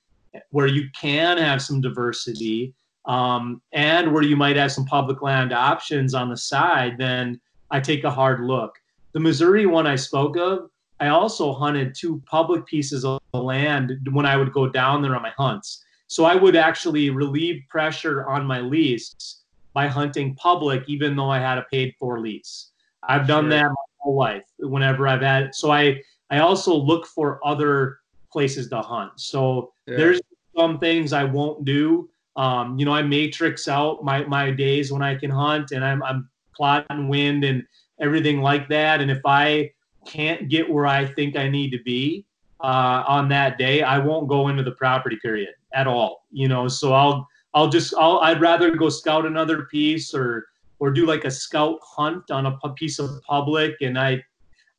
where 0.52 0.68
you 0.68 0.90
can 1.00 1.38
have 1.38 1.62
some 1.62 1.80
diversity, 1.80 2.74
um, 3.06 3.62
and 3.72 4.12
where 4.12 4.24
you 4.24 4.36
might 4.36 4.58
have 4.58 4.72
some 4.72 4.86
public 4.86 5.22
land 5.22 5.54
options 5.54 6.14
on 6.14 6.30
the 6.30 6.36
side, 6.36 6.98
then 6.98 7.40
I 7.72 7.80
take 7.80 8.04
a 8.04 8.12
hard 8.12 8.42
look. 8.42 8.76
The 9.14 9.20
Missouri 9.20 9.66
one 9.66 9.88
I 9.88 9.96
spoke 9.96 10.36
of, 10.36 10.70
I 11.00 11.10
also 11.10 11.54
hunted 11.54 11.94
two 11.96 12.22
public 12.26 12.66
pieces 12.66 13.06
of 13.06 13.20
land 13.34 13.94
when 14.12 14.26
I 14.26 14.36
would 14.36 14.52
go 14.52 14.68
down 14.68 15.02
there 15.02 15.16
on 15.16 15.22
my 15.22 15.34
hunts. 15.38 15.84
So 16.08 16.26
I 16.26 16.36
would 16.36 16.56
actually 16.56 17.10
relieve 17.10 17.64
pressure 17.70 18.26
on 18.28 18.46
my 18.46 18.62
lease 18.62 19.44
by 19.74 19.88
hunting 19.88 20.34
public, 20.36 20.84
even 20.88 21.16
though 21.16 21.30
I 21.30 21.40
had 21.40 21.58
a 21.58 21.64
paid 21.64 21.94
for 22.00 22.20
lease. 22.20 22.72
I've 23.04 23.28
done 23.28 23.46
sure. 23.46 23.50
that 23.52 23.66
my 23.66 23.76
whole 24.00 24.16
life 24.16 24.44
whenever 24.60 25.08
I've 25.08 25.22
had. 25.22 25.54
So 25.54 25.72
I 25.72 26.02
I 26.30 26.40
also 26.40 26.76
look 26.76 27.06
for 27.06 27.40
other 27.46 28.00
places 28.32 28.70
to 28.70 28.82
hunt. 28.82 29.12
So 29.18 29.72
yeah. 29.86 29.98
there's 29.98 30.22
some 30.56 30.80
things 30.80 31.14
I 31.14 31.24
won't 31.24 31.64
do. 31.64 32.10
Um, 32.36 32.78
you 32.78 32.86
know, 32.86 32.94
I 32.94 33.02
matrix 33.02 33.68
out 33.68 34.04
my 34.04 34.24
my 34.26 34.52
days 34.52 34.92
when 34.92 35.02
I 35.02 35.16
can 35.16 35.30
hunt, 35.30 35.72
and 35.72 35.84
I'm 35.84 36.02
I'm 36.04 36.30
plotting 36.56 37.08
wind 37.08 37.44
and 37.44 37.64
everything 38.00 38.42
like 38.42 38.68
that. 38.70 39.02
And 39.02 39.12
if 39.12 39.22
I 39.26 39.72
can't 40.08 40.50
get 40.50 40.70
where 40.70 40.88
I 40.88 41.06
think 41.06 41.36
I 41.36 41.50
need 41.50 41.72
to 41.72 41.84
be 41.84 42.26
uh, 42.62 43.04
on 43.08 43.30
that 43.30 43.58
day, 43.58 43.84
I 43.84 44.00
won't 44.00 44.28
go 44.28 44.48
into 44.48 44.64
the 44.64 44.72
property 44.72 45.18
period 45.22 45.50
at 45.74 45.88
all. 45.88 46.26
You 46.32 46.48
know, 46.48 46.68
so 46.68 46.94
I'll 46.94 47.28
I'll 47.54 47.70
just 47.70 47.94
I'll 47.98 48.20
I'd 48.20 48.42
rather 48.42 48.72
go 48.76 48.90
scout 48.90 49.26
another 49.26 49.64
piece 49.64 50.14
or 50.14 50.48
or 50.80 50.92
do 50.92 51.06
like 51.06 51.26
a 51.26 51.32
scout 51.32 51.80
hunt 51.82 52.32
on 52.32 52.46
a 52.46 52.70
piece 52.74 53.00
of 53.00 53.22
public, 53.24 53.76
and 53.82 53.98
I 53.98 54.24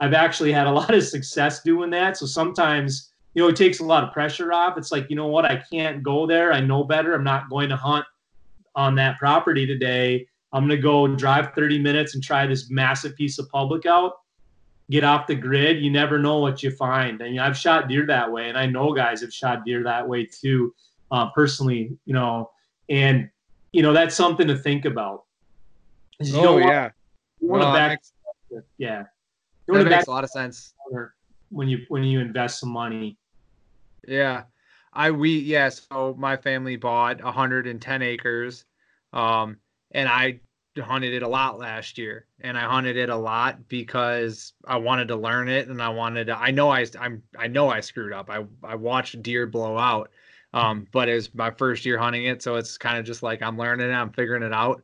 I've 0.00 0.14
actually 0.14 0.52
had 0.52 0.66
a 0.66 0.72
lot 0.80 0.92
of 0.92 1.04
success 1.04 1.62
doing 1.62 1.90
that. 1.90 2.16
So 2.16 2.26
sometimes 2.26 3.12
you 3.34 3.42
know 3.42 3.48
it 3.48 3.56
takes 3.56 3.78
a 3.78 3.84
lot 3.84 4.02
of 4.02 4.12
pressure 4.12 4.52
off. 4.52 4.76
It's 4.76 4.90
like 4.90 5.08
you 5.08 5.16
know 5.16 5.28
what 5.28 5.44
I 5.44 5.62
can't 5.70 6.02
go 6.02 6.26
there. 6.26 6.52
I 6.52 6.60
know 6.60 6.82
better. 6.82 7.14
I'm 7.14 7.24
not 7.24 7.48
going 7.48 7.68
to 7.68 7.76
hunt 7.76 8.06
on 8.74 8.94
that 8.96 9.18
property 9.18 9.66
today. 9.66 10.26
I'm 10.52 10.66
going 10.66 10.76
to 10.76 10.82
go 10.82 11.06
drive 11.06 11.52
30 11.54 11.78
minutes 11.80 12.14
and 12.14 12.24
try 12.24 12.46
this 12.46 12.70
massive 12.70 13.14
piece 13.16 13.38
of 13.38 13.48
public 13.50 13.84
out 13.84 14.14
get 14.90 15.04
off 15.04 15.26
the 15.26 15.34
grid, 15.34 15.82
you 15.82 15.90
never 15.90 16.18
know 16.18 16.38
what 16.38 16.62
you 16.62 16.70
find. 16.70 17.20
And 17.20 17.40
I've 17.40 17.56
shot 17.56 17.88
deer 17.88 18.06
that 18.06 18.30
way, 18.30 18.48
and 18.48 18.58
I 18.58 18.66
know 18.66 18.92
guys 18.92 19.20
have 19.20 19.32
shot 19.32 19.64
deer 19.64 19.82
that 19.84 20.06
way 20.06 20.26
too, 20.26 20.74
uh, 21.10 21.30
personally. 21.30 21.96
You 22.04 22.14
know, 22.14 22.50
and 22.88 23.28
you 23.72 23.82
know 23.82 23.92
that's 23.92 24.14
something 24.14 24.46
to 24.46 24.56
think 24.56 24.84
about. 24.84 25.24
Oh 26.34 26.58
yeah, 26.58 26.90
want 27.40 27.62
back, 27.74 28.00
makes, 28.50 28.64
yeah, 28.78 29.04
you 29.68 29.74
that 29.74 29.84
makes 29.84 30.06
a 30.06 30.10
lot 30.10 30.24
of 30.24 30.30
sense 30.30 30.74
when 31.50 31.68
you 31.68 31.84
when 31.88 32.02
you 32.04 32.20
invest 32.20 32.60
some 32.60 32.70
money. 32.70 33.16
Yeah, 34.06 34.44
I 34.92 35.10
we 35.10 35.38
yeah. 35.38 35.68
So 35.68 36.14
my 36.18 36.36
family 36.36 36.76
bought 36.76 37.22
110 37.22 38.02
acres, 38.02 38.64
um, 39.12 39.58
and 39.92 40.08
I 40.08 40.40
hunted 40.78 41.14
it 41.14 41.22
a 41.22 41.28
lot 41.28 41.58
last 41.58 41.98
year 41.98 42.26
and 42.40 42.56
I 42.56 42.62
hunted 42.62 42.96
it 42.96 43.08
a 43.08 43.16
lot 43.16 43.68
because 43.68 44.52
I 44.64 44.76
wanted 44.76 45.08
to 45.08 45.16
learn 45.16 45.48
it 45.48 45.68
and 45.68 45.82
I 45.82 45.88
wanted 45.88 46.26
to 46.26 46.38
I 46.38 46.50
know 46.50 46.70
I 46.70 46.86
I'm 46.98 47.22
I 47.38 47.46
know 47.48 47.68
I 47.68 47.80
screwed 47.80 48.12
up. 48.12 48.30
I 48.30 48.44
I 48.62 48.74
watched 48.74 49.22
deer 49.22 49.46
blow 49.46 49.76
out. 49.76 50.10
Um 50.54 50.86
but 50.92 51.08
it 51.08 51.14
was 51.14 51.34
my 51.34 51.50
first 51.50 51.84
year 51.84 51.98
hunting 51.98 52.24
it 52.26 52.42
so 52.42 52.56
it's 52.56 52.78
kind 52.78 52.98
of 52.98 53.04
just 53.04 53.22
like 53.22 53.42
I'm 53.42 53.58
learning 53.58 53.90
it, 53.90 53.94
I'm 53.94 54.12
figuring 54.12 54.42
it 54.42 54.52
out. 54.52 54.82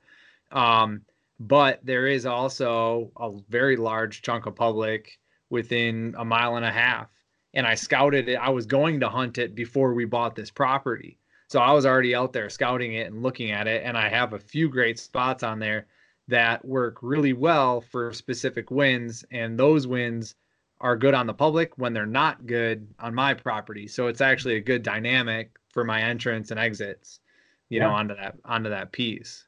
Um 0.52 1.02
but 1.40 1.80
there 1.84 2.06
is 2.06 2.26
also 2.26 3.10
a 3.16 3.32
very 3.48 3.76
large 3.76 4.22
chunk 4.22 4.46
of 4.46 4.54
public 4.54 5.18
within 5.50 6.14
a 6.18 6.24
mile 6.24 6.56
and 6.56 6.64
a 6.64 6.72
half 6.72 7.08
and 7.54 7.66
I 7.66 7.74
scouted 7.76 8.28
it. 8.28 8.34
I 8.34 8.50
was 8.50 8.66
going 8.66 9.00
to 9.00 9.08
hunt 9.08 9.38
it 9.38 9.54
before 9.54 9.94
we 9.94 10.04
bought 10.04 10.34
this 10.34 10.50
property. 10.50 11.18
So 11.48 11.60
I 11.60 11.72
was 11.72 11.86
already 11.86 12.14
out 12.14 12.32
there 12.32 12.48
scouting 12.48 12.94
it 12.94 13.06
and 13.06 13.22
looking 13.22 13.50
at 13.50 13.66
it, 13.66 13.82
and 13.84 13.96
I 13.96 14.08
have 14.08 14.32
a 14.32 14.38
few 14.38 14.68
great 14.68 14.98
spots 14.98 15.42
on 15.42 15.58
there 15.58 15.86
that 16.28 16.64
work 16.64 16.98
really 17.02 17.32
well 17.32 17.80
for 17.80 18.12
specific 18.12 18.70
winds, 18.70 19.24
and 19.30 19.58
those 19.58 19.86
winds 19.86 20.36
are 20.80 20.96
good 20.96 21.14
on 21.14 21.26
the 21.26 21.34
public 21.34 21.72
when 21.76 21.92
they're 21.92 22.06
not 22.06 22.46
good 22.46 22.86
on 22.98 23.14
my 23.14 23.34
property. 23.34 23.86
So 23.86 24.06
it's 24.06 24.20
actually 24.20 24.56
a 24.56 24.60
good 24.60 24.82
dynamic 24.82 25.56
for 25.70 25.84
my 25.84 26.00
entrance 26.00 26.50
and 26.50 26.58
exits, 26.58 27.20
you 27.68 27.78
yeah. 27.78 27.86
know, 27.86 27.94
onto 27.94 28.14
that 28.16 28.36
onto 28.44 28.70
that 28.70 28.92
piece. 28.92 29.46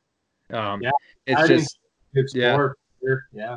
Um, 0.50 0.82
yeah, 0.82 0.90
it's 1.26 1.40
I 1.40 1.46
just 1.46 1.78
yeah. 2.34 2.68
yeah, 3.32 3.56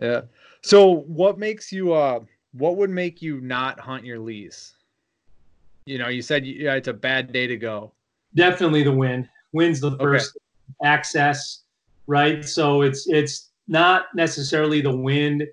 yeah. 0.00 0.20
So 0.62 0.90
what 1.06 1.38
makes 1.38 1.70
you 1.72 1.92
uh 1.92 2.20
what 2.52 2.76
would 2.76 2.90
make 2.90 3.20
you 3.20 3.40
not 3.40 3.80
hunt 3.80 4.04
your 4.04 4.18
lease? 4.18 4.73
You 5.86 5.98
know, 5.98 6.08
you 6.08 6.22
said 6.22 6.46
yeah, 6.46 6.74
it's 6.74 6.88
a 6.88 6.94
bad 6.94 7.32
day 7.32 7.46
to 7.46 7.56
go. 7.56 7.92
Definitely 8.34 8.84
the 8.84 8.92
wind. 8.92 9.28
Wind's 9.52 9.80
the 9.80 9.96
first 9.98 10.36
okay. 10.36 10.88
access, 10.90 11.62
right? 12.06 12.44
So 12.44 12.82
it's 12.82 13.06
it's 13.08 13.50
not 13.68 14.06
necessarily 14.14 14.80
the 14.80 14.96
wind 14.96 15.44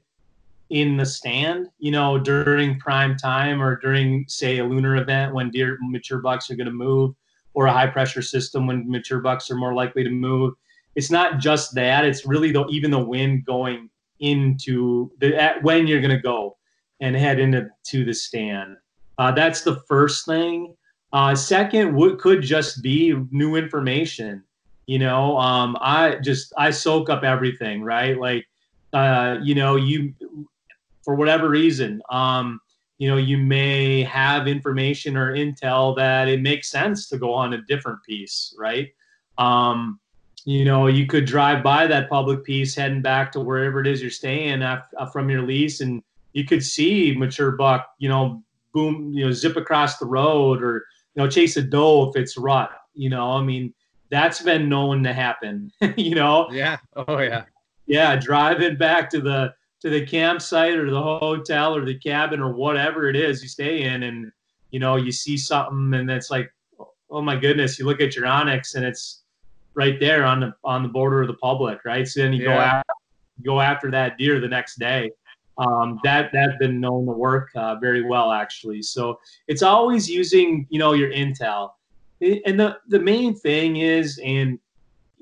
in 0.70 0.96
the 0.96 1.06
stand, 1.06 1.68
you 1.80 1.92
know, 1.92 2.18
during 2.18 2.80
prime 2.80 3.18
time 3.18 3.62
or 3.62 3.76
during 3.76 4.24
say 4.28 4.60
a 4.60 4.64
lunar 4.64 4.96
event 4.96 5.34
when 5.34 5.52
deer 5.52 5.78
mature 5.82 6.20
bucks 6.20 6.50
are 6.50 6.56
going 6.56 6.66
to 6.66 6.72
move 6.72 7.14
or 7.54 7.66
a 7.66 7.74
high 7.74 7.88
pressure 7.88 8.22
system 8.22 8.68
when 8.68 8.90
mature 8.90 9.20
bucks 9.20 9.52
are 9.52 9.58
more 9.58 9.74
likely 9.74 10.04
to 10.04 10.10
move. 10.10 10.54
It's 10.96 11.12
not 11.12 11.40
just 11.40 11.76
that, 11.76 12.06
it's 12.06 12.26
really 12.26 12.54
the 12.54 12.66
even 12.68 12.90
the 12.90 13.04
wind 13.04 13.46
going 13.46 13.90
into 14.22 15.12
the 15.20 15.36
at 15.36 15.62
when 15.62 15.88
you're 15.88 16.00
going 16.00 16.16
to 16.16 16.22
go 16.22 16.58
and 17.02 17.16
head 17.18 17.40
into 17.40 17.68
to 17.88 18.06
the 18.06 18.14
stand. 18.14 18.78
Uh, 19.22 19.30
that's 19.30 19.62
the 19.62 19.76
first 19.88 20.26
thing. 20.26 20.76
Uh, 21.14 21.36
second, 21.36 21.94
what 21.94 22.18
could 22.18 22.42
just 22.42 22.82
be 22.82 23.14
new 23.30 23.56
information. 23.56 24.44
You 24.88 24.98
know, 24.98 25.38
um, 25.38 25.78
I 25.80 26.16
just 26.16 26.52
I 26.58 26.72
soak 26.72 27.08
up 27.12 27.24
everything, 27.24 27.84
right? 27.84 28.20
Like, 28.20 28.48
uh, 28.94 29.38
you 29.44 29.54
know, 29.54 29.76
you 29.76 30.16
for 31.06 31.14
whatever 31.14 31.50
reason, 31.50 32.02
um, 32.10 32.60
you 32.98 33.08
know, 33.12 33.18
you 33.18 33.38
may 33.38 34.02
have 34.02 34.48
information 34.48 35.16
or 35.16 35.36
intel 35.36 35.96
that 35.98 36.28
it 36.28 36.42
makes 36.42 36.72
sense 36.72 37.08
to 37.10 37.20
go 37.20 37.32
on 37.32 37.54
a 37.54 37.62
different 37.62 38.00
piece, 38.02 38.56
right? 38.58 38.90
Um, 39.38 40.00
you 40.46 40.66
know, 40.66 40.88
you 40.88 41.06
could 41.06 41.26
drive 41.26 41.62
by 41.62 41.86
that 41.86 42.10
public 42.10 42.44
piece 42.44 42.74
heading 42.74 43.04
back 43.04 43.32
to 43.34 43.40
wherever 43.40 43.82
it 43.82 43.86
is 43.86 44.02
you're 44.02 44.10
staying 44.10 44.64
uh, 44.64 44.82
from 45.14 45.30
your 45.30 45.44
lease, 45.44 45.80
and 45.80 46.02
you 46.34 46.44
could 46.44 46.64
see 46.64 47.16
mature 47.16 47.52
buck, 47.52 47.86
you 48.00 48.10
know, 48.10 48.42
boom, 48.74 49.12
you 49.14 49.26
know, 49.26 49.32
zip 49.32 49.56
across 49.56 49.98
the 49.98 50.06
road 50.06 50.62
or, 50.62 50.86
you 51.16 51.24
know, 51.24 51.30
chase 51.30 51.58
a 51.58 51.62
doe 51.62 52.10
if 52.10 52.16
it's 52.16 52.38
rut. 52.38 52.72
You 52.94 53.10
know, 53.10 53.32
I 53.32 53.44
mean, 53.44 53.74
that's 54.10 54.42
been 54.42 54.70
known 54.70 55.04
to 55.04 55.14
happen, 55.14 55.72
you 55.98 56.16
know? 56.16 56.50
Yeah. 56.52 56.78
Oh 56.96 57.20
yeah. 57.20 57.46
Yeah. 57.88 58.16
Driving 58.16 58.78
back 58.78 59.10
to 59.12 59.22
the, 59.22 59.54
to 59.82 59.90
the 59.90 60.06
campsite 60.06 60.78
or 60.78 60.90
the 60.90 61.02
hotel 61.02 61.76
or 61.76 61.86
the 61.86 61.98
cabin 61.98 62.40
or 62.40 62.54
whatever 62.54 63.10
it 63.10 63.16
is 63.16 63.42
you 63.42 63.50
stay 63.50 63.84
in 63.84 64.04
and, 64.04 64.32
you 64.70 64.80
know, 64.80 64.96
you 64.96 65.12
see 65.12 65.38
something 65.38 66.00
and 66.00 66.10
it's 66.10 66.30
like, 66.30 66.52
oh 67.10 67.22
my 67.22 67.36
goodness, 67.36 67.80
you 67.80 67.86
look 67.86 68.00
at 68.00 68.16
your 68.16 68.26
onX 68.26 68.76
and 68.76 68.86
it's 68.86 69.24
right 69.74 70.00
there 70.00 70.24
on 70.24 70.40
the, 70.40 70.54
on 70.64 70.84
the 70.84 70.90
border 70.90 71.22
of 71.22 71.28
the 71.28 71.34
public. 71.36 71.80
Right. 71.84 72.08
So 72.08 72.22
then 72.22 72.34
you 72.34 72.44
yeah. 72.44 72.54
go 72.54 72.60
after, 72.60 72.94
go 73.44 73.62
after 73.62 73.92
that 73.92 74.18
deer 74.18 74.40
the 74.40 74.48
next 74.48 74.78
day 74.78 75.12
um, 75.62 76.00
that 76.04 76.32
that's 76.34 76.58
been 76.58 76.80
known 76.80 77.06
to 77.06 77.12
work 77.12 77.50
uh, 77.56 77.76
very 77.76 78.02
well 78.02 78.32
actually. 78.32 78.82
So 78.82 79.20
it's 79.48 79.62
always 79.62 80.10
using 80.10 80.66
you 80.70 80.80
know 80.80 80.94
your 80.94 81.12
intel, 81.12 81.72
and 82.20 82.60
the 82.60 82.78
the 82.88 83.00
main 83.00 83.36
thing 83.36 83.78
is, 83.78 84.20
and 84.24 84.58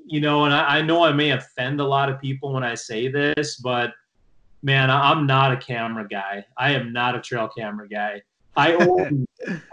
you 0.06 0.20
know, 0.20 0.44
and 0.44 0.54
I, 0.54 0.78
I 0.78 0.82
know 0.82 1.04
I 1.04 1.12
may 1.12 1.30
offend 1.30 1.80
a 1.80 1.84
lot 1.84 2.08
of 2.08 2.20
people 2.20 2.54
when 2.54 2.64
I 2.64 2.74
say 2.74 3.08
this, 3.08 3.56
but 3.56 3.92
man, 4.62 4.90
I'm 4.90 5.26
not 5.26 5.52
a 5.52 5.56
camera 5.56 6.08
guy. 6.08 6.44
I 6.56 6.72
am 6.72 6.92
not 6.92 7.14
a 7.14 7.20
trail 7.20 7.48
camera 7.48 7.88
guy. 7.88 8.22
I 8.56 8.72
own 8.80 9.26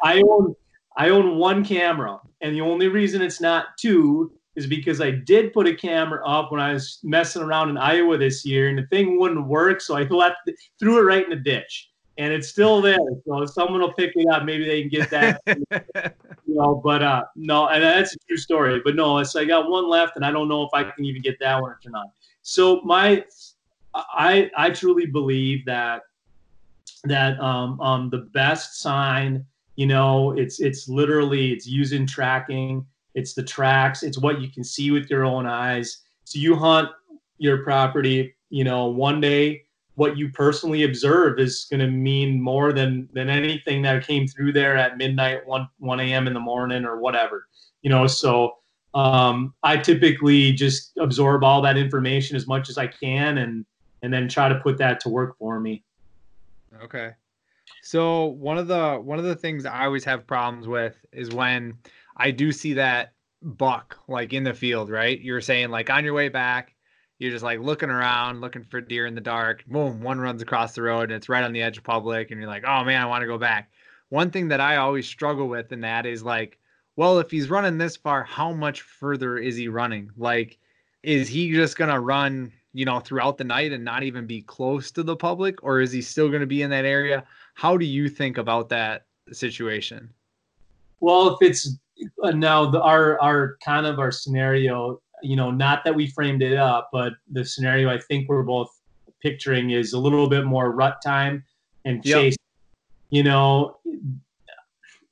I 0.04 0.22
own 0.22 0.56
I 0.98 1.10
own 1.10 1.38
one 1.38 1.64
camera, 1.64 2.20
and 2.42 2.54
the 2.54 2.62
only 2.62 2.90
reason 2.90 3.22
it's 3.22 3.40
not 3.40 3.78
two 3.80 4.37
is 4.58 4.65
because 4.65 5.00
I 5.00 5.12
did 5.12 5.54
put 5.54 5.67
a 5.67 5.76
camera 5.76 6.28
up 6.28 6.52
when 6.52 6.60
I 6.60 6.74
was 6.74 7.00
messing 7.04 7.43
around 7.43 7.70
in 7.70 7.78
Iowa 7.78 8.17
this 8.17 8.43
year, 8.43 8.70
and 8.70 8.78
the 8.78 8.88
thing 8.88 9.20
wouldn't 9.20 9.48
work, 9.48 9.80
so 9.80 9.96
I 9.96 10.02
left 10.04 10.38
threw 10.80 10.98
it 10.98 11.04
right 11.04 11.24
in 11.24 11.30
the 11.30 11.36
ditch, 11.36 11.91
and 12.17 12.34
it's 12.34 12.50
still 12.50 12.82
there. 12.82 12.98
So 13.28 13.43
if 13.43 13.52
someone 13.52 13.82
will 13.82 13.93
pick 13.93 14.13
it 14.15 14.28
up, 14.28 14.46
maybe 14.46 14.65
they 14.65 14.82
can 14.82 14.89
get 14.89 15.12
that. 15.12 15.41
you 16.48 16.56
know, 16.56 16.82
but 16.84 17.04
uh, 17.04 17.24
no, 17.36 17.67
and 17.67 17.84
that's 17.84 18.15
a 18.15 18.17
true 18.28 18.36
story. 18.36 18.82
But 18.84 18.96
no, 18.96 19.20
it's 19.20 19.36
I 19.36 19.46
got 19.46 19.70
one 19.70 19.88
left, 19.88 20.15
and 20.15 20.26
I 20.26 20.32
don't 20.32 20.50
know 20.50 20.63
if 20.63 20.72
I 20.74 20.84
can 20.84 21.06
even 21.06 21.22
get 21.22 21.39
that 21.39 21.62
one 21.62 21.72
or 21.72 21.80
not. 21.86 22.08
So 22.41 22.82
my, 22.82 23.24
I 23.93 24.50
I 24.58 24.72
truly 24.72 25.06
believe 25.06 25.65
that 25.65 26.02
that 27.04 27.39
um, 27.39 27.80
um 27.80 28.10
the 28.10 28.30
best 28.34 28.82
sign, 28.82 29.46
you 29.76 29.86
know, 29.86 30.32
it's 30.32 30.60
it's 30.60 30.89
literally 30.89 31.54
it's 31.54 31.67
using 31.67 32.08
tracking 32.08 32.88
it's 33.18 33.34
the 33.34 33.44
tracks, 33.44 34.04
it's 34.04 34.20
what 34.20 34.40
you 34.42 34.50
can 34.50 34.64
see 34.64 34.92
with 34.92 35.10
your 35.10 35.26
own 35.26 35.46
eyes. 35.46 36.04
So 36.24 36.40
you 36.40 36.56
hunt 36.56 36.90
your 37.38 37.64
property, 37.64 38.36
you 38.50 38.64
know, 38.64 38.88
one 38.88 39.20
day 39.20 39.64
what 39.96 40.16
you 40.16 40.30
personally 40.30 40.84
observe 40.84 41.40
is 41.40 41.66
going 41.72 41.80
to 41.80 41.88
mean 41.88 42.40
more 42.40 42.72
than 42.72 43.10
than 43.14 43.30
anything 43.30 43.82
that 43.82 44.06
came 44.06 44.28
through 44.28 44.54
there 44.54 44.78
at 44.78 44.98
midnight 44.98 45.46
1 45.48 45.68
1 45.80 46.00
a.m 46.00 46.28
in 46.28 46.34
the 46.34 46.40
morning 46.40 46.86
or 46.86 47.00
whatever 47.00 47.48
you 47.82 47.90
know? 47.90 48.08
So 48.08 48.58
um, 48.94 49.54
i 49.64 49.78
typically 49.78 50.54
just 50.54 50.98
absorb 50.98 51.44
all 51.44 51.62
that 51.62 51.78
information 51.78 52.36
as 52.36 52.48
much 52.48 52.70
as 52.70 52.78
i 52.78 52.88
can 52.88 53.40
and 53.40 53.66
and 54.02 54.14
then 54.14 54.28
try 54.28 54.48
to 54.50 54.56
put 54.56 54.78
that 54.78 55.00
to 55.02 55.10
work 55.10 55.38
for 55.40 55.60
me. 55.60 55.84
Okay. 56.84 57.12
So 57.82 58.26
one 58.26 58.58
of 58.58 58.68
the 58.68 58.96
one 58.96 59.20
of 59.20 59.26
the 59.26 59.36
things 59.36 59.66
i 59.66 59.86
always 59.86 60.04
have 60.06 60.28
problems 60.28 60.68
with 60.68 60.96
is 61.12 61.32
when 61.32 61.78
I 62.18 62.32
do 62.32 62.52
see 62.52 62.74
that 62.74 63.13
buck 63.42 64.00
like 64.08 64.34
in 64.34 64.44
the 64.44 64.54
field, 64.54 64.90
right? 64.90 65.20
You're 65.22 65.42
saying 65.42 65.70
like 65.70 65.90
on 65.90 66.04
your 66.04 66.13
way 66.13 66.30
back, 66.30 66.74
you're 67.20 67.32
just 67.32 67.44
like 67.44 67.60
looking 67.60 67.90
around, 67.90 68.42
looking 68.42 68.63
for 68.63 68.82
deer 68.82 69.06
in 69.06 69.15
the 69.15 69.22
dark. 69.22 69.65
Boom, 69.68 70.02
one 70.02 70.20
runs 70.20 70.42
across 70.42 70.74
the 70.74 70.82
road 70.82 71.04
and 71.04 71.13
it's 71.13 71.30
right 71.30 71.44
on 71.44 71.54
the 71.54 71.62
edge 71.62 71.78
of 71.78 71.84
public, 71.84 72.32
and 72.32 72.40
you're 72.40 72.50
like, 72.50 72.63
oh 72.65 72.84
man, 72.84 73.02
I 73.02 73.06
want 73.06 73.22
to 73.22 73.28
go 73.28 73.38
back. 73.38 73.72
One 74.10 74.32
thing 74.32 74.48
that 74.50 74.62
I 74.62 74.78
always 74.78 75.08
struggle 75.08 75.48
with 75.48 75.72
in 75.72 75.82
that 75.82 76.06
is 76.06 76.24
like, 76.24 76.58
well, 76.96 77.20
if 77.20 77.30
he's 77.30 77.50
running 77.50 77.78
this 77.78 77.96
far, 77.96 78.24
how 78.24 78.52
much 78.52 78.82
further 78.82 79.38
is 79.38 79.56
he 79.56 79.68
running? 79.68 80.10
Like, 80.18 80.58
is 81.04 81.28
he 81.28 81.52
just 81.52 81.78
gonna 81.78 82.00
run, 82.00 82.52
you 82.74 82.86
know, 82.86 83.00
throughout 83.00 83.38
the 83.38 83.44
night 83.44 83.72
and 83.72 83.84
not 83.84 84.04
even 84.04 84.26
be 84.26 84.42
close 84.42 84.92
to 84.92 85.04
the 85.04 85.15
public, 85.15 85.63
or 85.63 85.82
is 85.82 85.92
he 85.92 86.02
still 86.02 86.30
gonna 86.30 86.48
be 86.48 86.63
in 86.63 86.70
that 86.72 86.86
area? 86.86 87.24
How 87.54 87.78
do 87.78 87.86
you 87.86 88.10
think 88.10 88.38
about 88.38 88.70
that 88.70 89.06
situation? 89.32 90.10
Well, 91.00 91.36
if 91.36 91.48
it's 91.48 91.78
now 92.23 92.69
the, 92.69 92.81
our 92.81 93.19
our 93.21 93.58
kind 93.63 93.85
of 93.85 94.00
our 94.00 94.12
scenario, 94.12 95.02
you 95.23 95.35
know, 95.35 95.52
not 95.52 95.83
that 95.83 95.95
we 95.95 96.08
framed 96.08 96.41
it 96.41 96.58
up, 96.58 96.89
but 96.91 97.13
the 97.31 97.43
scenario 97.43 97.89
I 97.89 98.00
think 98.00 98.29
we're 98.29 98.43
both 98.43 98.69
picturing 99.21 99.71
is 99.71 99.93
a 99.93 100.00
little 100.00 100.29
bit 100.29 100.45
more 100.45 100.71
rut 100.71 100.98
time 101.04 101.43
and 101.85 102.04
chase. 102.04 102.35
Yep. 102.35 102.37
You 103.10 103.23
know, 103.23 103.77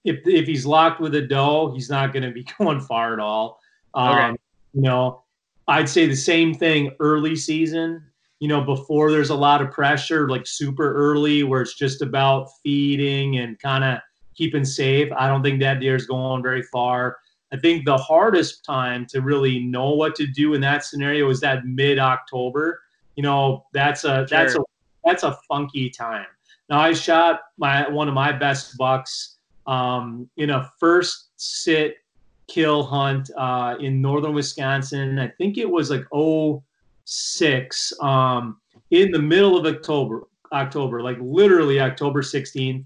if 0.03 0.19
if 0.25 0.45
he's 0.45 0.65
locked 0.65 0.99
with 0.99 1.15
a 1.15 1.21
doe, 1.21 1.71
he's 1.73 1.89
not 1.89 2.13
going 2.13 2.23
to 2.23 2.31
be 2.31 2.45
going 2.59 2.79
far 2.79 3.13
at 3.13 3.19
all. 3.19 3.59
Um, 3.93 4.17
okay. 4.17 4.35
You 4.73 4.81
know, 4.81 5.23
I'd 5.67 5.89
say 5.89 6.05
the 6.05 6.15
same 6.15 6.53
thing 6.53 6.91
early 6.99 7.35
season. 7.35 8.03
You 8.39 8.49
know, 8.49 8.61
before 8.61 9.11
there's 9.11 9.29
a 9.29 9.35
lot 9.35 9.61
of 9.61 9.71
pressure, 9.71 10.29
like 10.29 10.45
super 10.45 10.93
early, 10.93 11.43
where 11.43 11.61
it's 11.61 11.75
just 11.75 12.01
about 12.01 12.49
feeding 12.61 13.37
and 13.37 13.57
kind 13.59 13.83
of 13.83 13.99
keeping 14.35 14.65
safe. 14.65 15.11
I 15.17 15.27
don't 15.27 15.43
think 15.43 15.59
that 15.61 15.79
deer 15.79 15.95
is 15.95 16.05
going 16.05 16.43
very 16.43 16.63
far. 16.63 17.17
I 17.53 17.57
think 17.57 17.85
the 17.85 17.97
hardest 17.97 18.65
time 18.65 19.05
to 19.07 19.21
really 19.21 19.59
know 19.59 19.91
what 19.91 20.15
to 20.15 20.27
do 20.27 20.53
in 20.53 20.61
that 20.61 20.83
scenario 20.83 21.29
is 21.29 21.39
that 21.41 21.65
mid 21.65 21.99
October. 21.99 22.81
You 23.15 23.23
know, 23.23 23.65
that's 23.73 24.03
a 24.03 24.07
sure. 24.07 24.25
that's 24.25 24.55
a 24.55 24.59
that's 25.03 25.23
a 25.23 25.37
funky 25.47 25.89
time. 25.89 26.25
Now 26.69 26.79
I 26.79 26.93
shot 26.93 27.41
my 27.57 27.87
one 27.87 28.07
of 28.07 28.13
my 28.13 28.31
best 28.31 28.77
bucks 28.77 29.37
um, 29.67 30.29
in 30.37 30.49
a 30.49 30.69
first 30.79 31.29
sit 31.37 31.97
kill 32.47 32.83
hunt 32.83 33.29
uh, 33.37 33.75
in 33.79 34.01
northern 34.01 34.33
Wisconsin. 34.33 35.17
I 35.19 35.27
think 35.29 35.57
it 35.57 35.69
was 35.69 35.89
like 35.89 36.05
06 37.05 37.93
um, 38.01 38.57
in 38.91 39.11
the 39.11 39.21
middle 39.21 39.57
of 39.57 39.65
October. 39.65 40.23
October, 40.51 41.01
like 41.01 41.17
literally 41.19 41.79
October 41.79 42.21
16th. 42.21 42.85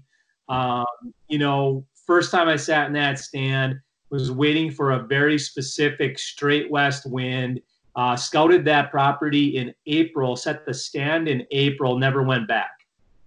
Um, 0.50 0.84
you 1.28 1.38
know, 1.38 1.86
first 2.06 2.30
time 2.30 2.48
I 2.48 2.56
sat 2.56 2.88
in 2.88 2.92
that 2.94 3.18
stand 3.18 3.78
was 4.10 4.32
waiting 4.32 4.70
for 4.70 4.90
a 4.90 4.98
very 4.98 5.38
specific 5.38 6.18
straight 6.18 6.70
west 6.70 7.06
wind. 7.06 7.60
Uh, 7.96 8.16
scouted 8.16 8.64
that 8.64 8.90
property 8.90 9.56
in 9.56 9.72
April, 9.86 10.36
set 10.36 10.66
the 10.66 10.74
stand 10.74 11.28
in 11.28 11.46
April, 11.50 11.98
never 11.98 12.22
went 12.22 12.46
back. 12.48 12.70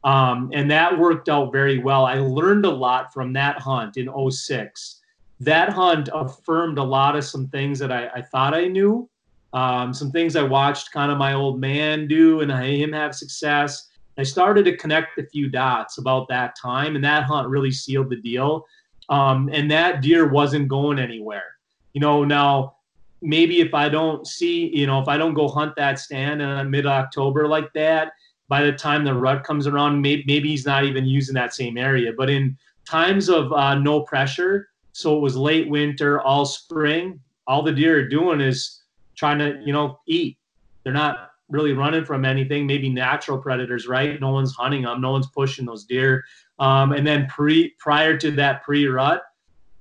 Um, 0.04 0.52
and 0.54 0.70
that 0.70 0.98
worked 0.98 1.30
out 1.30 1.52
very 1.52 1.80
well. 1.80 2.06
I 2.06 2.16
learned 2.16 2.66
a 2.66 2.70
lot 2.70 3.14
from 3.14 3.32
that 3.34 3.60
hunt 3.60 3.96
in 3.98 4.10
06. 4.32 5.02
That 5.40 5.70
hunt 5.70 6.10
affirmed 6.14 6.78
a 6.78 6.84
lot 6.84 7.16
of 7.16 7.24
some 7.24 7.48
things 7.48 7.80
that 7.80 7.92
I, 7.92 8.10
I 8.16 8.22
thought 8.22 8.54
I 8.54 8.68
knew, 8.68 9.10
um, 9.54 9.94
some 9.94 10.12
things 10.12 10.36
I 10.36 10.44
watched 10.44 10.92
kind 10.92 11.12
of 11.12 11.18
my 11.18 11.34
old 11.34 11.60
man 11.60 12.08
do 12.08 12.42
and 12.42 12.52
him 12.52 12.92
have 12.92 13.16
success. 13.16 13.90
I 14.18 14.24
started 14.24 14.66
to 14.66 14.78
connect 14.78 15.18
a 15.18 15.26
few 15.26 15.50
dots 15.50 15.98
about 15.98 16.28
that 16.30 16.56
time, 16.62 16.96
and 16.96 17.04
that 17.04 17.24
hunt 17.24 17.50
really 17.50 17.72
sealed 17.72 18.10
the 18.10 18.18
deal. 18.18 18.66
Um, 19.10 19.50
and 19.52 19.70
that 19.72 20.02
deer 20.02 20.30
wasn't 20.30 20.68
going 20.68 21.00
anywhere. 21.00 21.58
You 21.94 22.02
know, 22.02 22.24
now 22.24 22.76
maybe 23.22 23.62
if 23.62 23.74
I 23.74 23.90
don't 23.90 24.28
see, 24.28 24.76
you 24.76 24.86
know, 24.86 25.02
if 25.02 25.08
I 25.08 25.18
don't 25.18 25.34
go 25.34 25.48
hunt 25.48 25.76
that 25.78 26.00
stand 26.00 26.42
in 26.42 26.70
mid 26.70 26.86
October 26.86 27.48
like 27.48 27.72
that, 27.74 28.14
by 28.50 28.64
the 28.64 28.72
time 28.72 29.04
the 29.04 29.14
rut 29.14 29.44
comes 29.44 29.66
around, 29.66 30.02
maybe, 30.02 30.24
maybe 30.28 30.50
he's 30.50 30.66
not 30.66 30.84
even 30.84 31.06
using 31.06 31.34
that 31.36 31.54
same 31.54 31.78
area. 31.78 32.12
But 32.16 32.30
in 32.30 32.58
times 32.88 33.30
of 33.30 33.52
uh, 33.52 33.76
no 33.76 34.02
pressure, 34.02 34.70
so 34.92 35.18
it 35.18 35.22
was 35.22 35.36
late 35.36 35.70
winter, 35.70 36.22
all 36.22 36.46
spring, 36.46 37.20
all 37.48 37.64
the 37.64 37.72
deer 37.72 38.00
are 38.00 38.08
doing 38.08 38.42
is 38.42 38.84
trying 39.16 39.40
to, 39.40 39.60
you 39.66 39.74
know, 39.74 40.00
eat. 40.08 40.38
They're 40.84 40.94
not 40.94 41.33
really 41.54 41.72
running 41.72 42.04
from 42.04 42.26
anything. 42.26 42.66
Maybe 42.66 42.90
natural 42.90 43.38
predators, 43.38 43.88
right? 43.88 44.20
No 44.20 44.32
one's 44.32 44.54
hunting 44.54 44.82
them. 44.82 45.00
No 45.00 45.12
one's 45.12 45.28
pushing 45.28 45.66
those 45.66 45.86
deer. 45.86 46.26
Um, 46.60 46.92
and 46.92 47.06
then 47.06 47.28
pre 47.28 47.70
prior 47.80 48.18
to 48.18 48.32
that 48.32 48.64
pre 48.64 48.88
rut, 48.88 49.22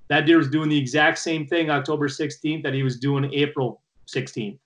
that 0.09 0.27
deer 0.27 0.39
was 0.39 0.49
doing 0.49 0.69
the 0.69 0.79
exact 0.79 1.19
same 1.19 1.47
thing 1.47 1.71
October 1.71 2.09
16th 2.09 2.63
that 2.63 2.75
he 2.75 2.83
was 2.83 2.99
doing 2.99 3.33
April 3.33 3.81
16th. 4.07 4.59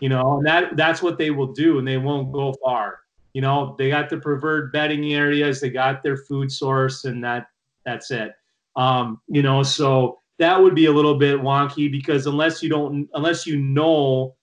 You 0.00 0.08
know, 0.08 0.38
and 0.38 0.46
that 0.46 0.76
that's 0.76 1.02
what 1.02 1.18
they 1.18 1.30
will 1.30 1.52
do, 1.52 1.78
and 1.78 1.88
they 1.88 1.98
won't 1.98 2.32
go 2.32 2.54
far. 2.64 3.00
You 3.32 3.42
know, 3.42 3.74
they 3.78 3.88
got 3.88 4.08
the 4.08 4.18
preferred 4.18 4.72
bedding 4.72 5.12
areas, 5.12 5.60
they 5.60 5.70
got 5.70 6.02
their 6.02 6.16
food 6.16 6.50
source, 6.52 7.04
and 7.04 7.22
that 7.24 7.48
that's 7.84 8.10
it. 8.10 8.32
Um, 8.76 9.20
you 9.28 9.42
know, 9.42 9.62
so 9.62 10.20
that 10.38 10.60
would 10.60 10.74
be 10.74 10.86
a 10.86 10.92
little 10.92 11.16
bit 11.16 11.38
wonky 11.38 11.90
because 11.90 12.26
unless 12.26 12.62
you 12.62 12.70
don't, 12.70 13.08
unless 13.14 13.46
you 13.46 13.58
know 13.58 14.36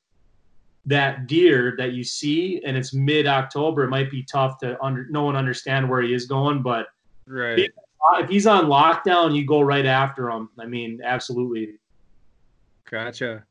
that 0.88 1.28
deer 1.28 1.76
that 1.78 1.92
you 1.92 2.04
see 2.04 2.62
and 2.66 2.76
it's 2.76 2.94
mid 2.94 3.28
October, 3.28 3.84
it 3.84 3.90
might 3.90 4.10
be 4.10 4.24
tough 4.24 4.58
to 4.60 4.82
under, 4.84 5.06
no 5.10 5.24
one 5.24 5.36
understand 5.36 5.88
where 5.88 6.02
he 6.02 6.14
is 6.14 6.26
going. 6.26 6.64
But 6.64 6.88
right, 7.28 7.70
if 8.14 8.30
he's 8.30 8.48
on 8.48 8.66
lockdown, 8.66 9.36
you 9.36 9.46
go 9.46 9.62
right 9.62 9.86
after 9.86 10.30
him. 10.30 10.50
I 10.58 10.66
mean, 10.66 11.02
absolutely. 11.04 11.76
Gotcha. 12.90 13.44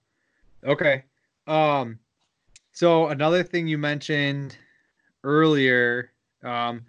Okay. 0.65 1.05
Um, 1.47 1.99
so 2.73 3.09
another 3.09 3.43
thing 3.43 3.69
you 3.69 3.79
mentioned 3.79 4.57
earlier, 5.23 6.13
um, 6.43 6.83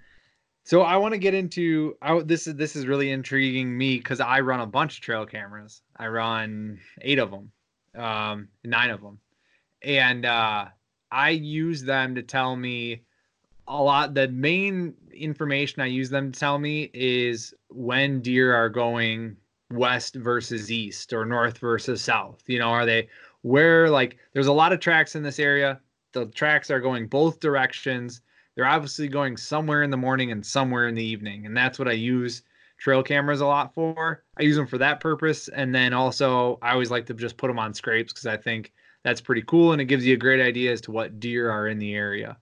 so 0.63 0.81
I 0.81 0.97
want 0.97 1.13
to 1.13 1.17
get 1.17 1.33
into 1.33 1.95
I, 2.01 2.19
this 2.21 2.47
is 2.47 2.55
this 2.55 2.75
is 2.75 2.87
really 2.87 3.11
intriguing 3.11 3.77
me 3.77 3.97
because 3.97 4.19
I 4.19 4.39
run 4.39 4.61
a 4.61 4.65
bunch 4.65 4.97
of 4.97 5.01
trail 5.01 5.25
cameras. 5.25 5.81
I 5.97 6.07
run 6.07 6.79
eight 7.01 7.19
of 7.19 7.31
them, 7.31 7.51
um, 7.95 8.47
nine 8.63 8.89
of 8.89 9.01
them, 9.01 9.19
and 9.87 10.25
uh, 10.25 10.65
I 11.11 11.29
use 11.31 11.83
them 11.83 12.13
to 12.15 12.21
tell 12.21 12.55
me 12.55 13.01
a 13.67 13.81
lot. 13.81 14.13
The 14.13 14.27
main 14.27 14.93
information 15.11 15.81
I 15.81 15.87
use 15.87 16.09
them 16.09 16.31
to 16.31 16.39
tell 16.39 16.59
me 16.59 16.91
is 16.93 17.53
when 17.69 18.21
deer 18.21 18.53
are 18.53 18.69
going 18.69 19.37
west 19.71 20.15
versus 20.15 20.71
east 20.71 21.11
or 21.11 21.25
north 21.25 21.57
versus 21.57 22.01
south. 22.01 22.43
You 22.45 22.59
know, 22.59 22.69
are 22.69 22.85
they 22.85 23.09
where 23.41 23.89
like 23.89 24.17
there's 24.33 24.47
a 24.47 24.53
lot 24.53 24.73
of 24.73 24.79
tracks 24.79 25.15
in 25.15 25.23
this 25.23 25.39
area. 25.39 25.79
The 26.11 26.27
tracks 26.27 26.69
are 26.69 26.79
going 26.79 27.07
both 27.07 27.39
directions 27.39 28.21
they're 28.57 28.65
obviously 28.65 29.07
going 29.07 29.37
somewhere 29.37 29.83
in 29.83 29.91
the 29.91 29.97
morning 29.97 30.31
and 30.31 30.43
somewhere 30.43 30.87
in 30.87 30.95
the 30.95 31.03
evening. 31.03 31.45
And 31.45 31.55
that's 31.55 31.77
what 31.77 31.87
I 31.87 31.91
use 31.91 32.41
trail 32.79 33.03
cameras 33.03 33.39
a 33.39 33.45
lot 33.45 33.71
for. 33.71 34.23
I 34.35 34.41
use 34.41 34.55
them 34.55 34.65
for 34.65 34.79
that 34.79 34.99
purpose. 34.99 35.47
And 35.47 35.73
then 35.73 35.93
also, 35.93 36.57
I 36.63 36.71
always 36.71 36.89
like 36.89 37.05
to 37.05 37.13
just 37.13 37.37
put 37.37 37.49
them 37.49 37.59
on 37.59 37.75
scrapes 37.75 38.11
because 38.11 38.25
I 38.25 38.35
think 38.35 38.73
that's 39.07 39.21
pretty 39.21 39.43
cool 39.43 39.71
and 39.71 39.81
it 39.81 39.85
gives 39.85 40.05
you 40.05 40.13
a 40.13 40.17
great 40.17 40.41
idea 40.41 40.71
as 40.71 40.81
to 40.81 40.91
what 40.91 41.19
deer 41.19 41.49
are 41.49 41.67
in 41.67 41.79
the 41.79 41.95
area. 41.95 42.37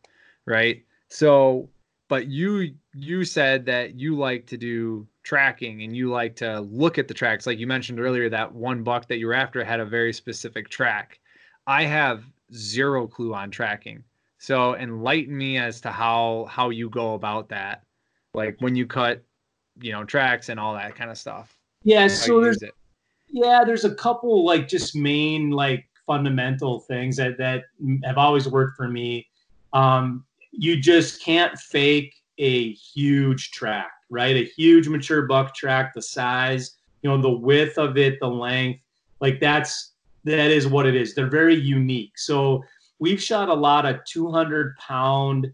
Right. 0.45 0.84
So, 1.09 1.70
but 2.09 2.28
you 2.28 2.74
you 2.93 3.24
said 3.26 3.66
that 3.66 3.95
you 3.95 4.18
like 4.18 4.45
to 4.47 4.57
do 4.57 5.07
tracking 5.24 5.84
and 5.84 5.95
you 5.95 6.09
like 6.09 6.36
to 6.36 6.61
look 6.61 6.97
at 6.97 7.07
the 7.07 7.13
tracks 7.13 7.47
like 7.47 7.57
you 7.57 7.66
mentioned 7.66 7.99
earlier 7.99 8.30
that 8.30 8.53
one 8.53 8.84
buck 8.84 9.07
that 9.07 9.18
you 9.18 9.26
were 9.26 9.34
after 9.34 9.63
had 9.63 9.80
a 9.80 9.86
very 9.86 10.13
specific 10.13 10.70
track 10.70 11.20
i 11.66 11.84
have 11.84 12.24
zero 12.53 13.07
clue 13.07 13.34
on 13.34 13.49
tracking 13.49 14.03
so 14.45 14.76
enlighten 14.76 15.36
me 15.36 15.57
as 15.57 15.82
to 15.82 15.89
how 15.89 16.45
how 16.49 16.70
you 16.70 16.88
go 16.88 17.16
about 17.16 17.49
that, 17.49 17.84
like 18.36 18.55
when 18.59 18.76
you 18.76 18.86
cut, 18.86 19.24
you 19.82 19.91
know, 19.91 20.03
tracks 20.03 20.49
and 20.49 20.59
all 20.59 20.76
that 20.76 20.95
kind 20.95 21.09
of 21.09 21.18
stuff. 21.18 21.57
Yeah, 21.84 22.07
so 22.07 22.41
there's 22.41 22.63
yeah, 23.28 23.63
there's 23.66 23.86
a 23.86 23.95
couple 23.95 24.45
like 24.45 24.68
just 24.68 24.95
main 24.95 25.49
like 25.49 25.88
fundamental 26.05 26.79
things 26.81 27.17
that 27.17 27.37
that 27.37 27.63
have 28.03 28.17
always 28.17 28.47
worked 28.47 28.77
for 28.77 28.87
me. 28.87 29.27
Um, 29.73 30.25
you 30.51 30.79
just 30.79 31.21
can't 31.21 31.57
fake 31.57 32.15
a 32.37 32.73
huge 32.73 33.51
track, 33.51 33.91
right? 34.09 34.35
A 34.35 34.45
huge 34.45 34.87
mature 34.87 35.23
buck 35.23 35.53
track, 35.53 35.93
the 35.93 36.01
size, 36.01 36.77
you 37.01 37.09
know, 37.09 37.21
the 37.21 37.29
width 37.29 37.77
of 37.77 37.97
it, 37.97 38.19
the 38.19 38.27
length, 38.27 38.81
like 39.19 39.39
that's 39.39 39.93
that 40.23 40.51
is 40.51 40.67
what 40.67 40.85
it 40.85 40.95
is. 40.95 41.13
They're 41.13 41.29
very 41.29 41.55
unique. 41.55 42.17
So 42.17 42.63
we've 42.99 43.21
shot 43.21 43.49
a 43.49 43.53
lot 43.53 43.85
of 43.85 44.03
200 44.05 44.75
pound 44.77 45.51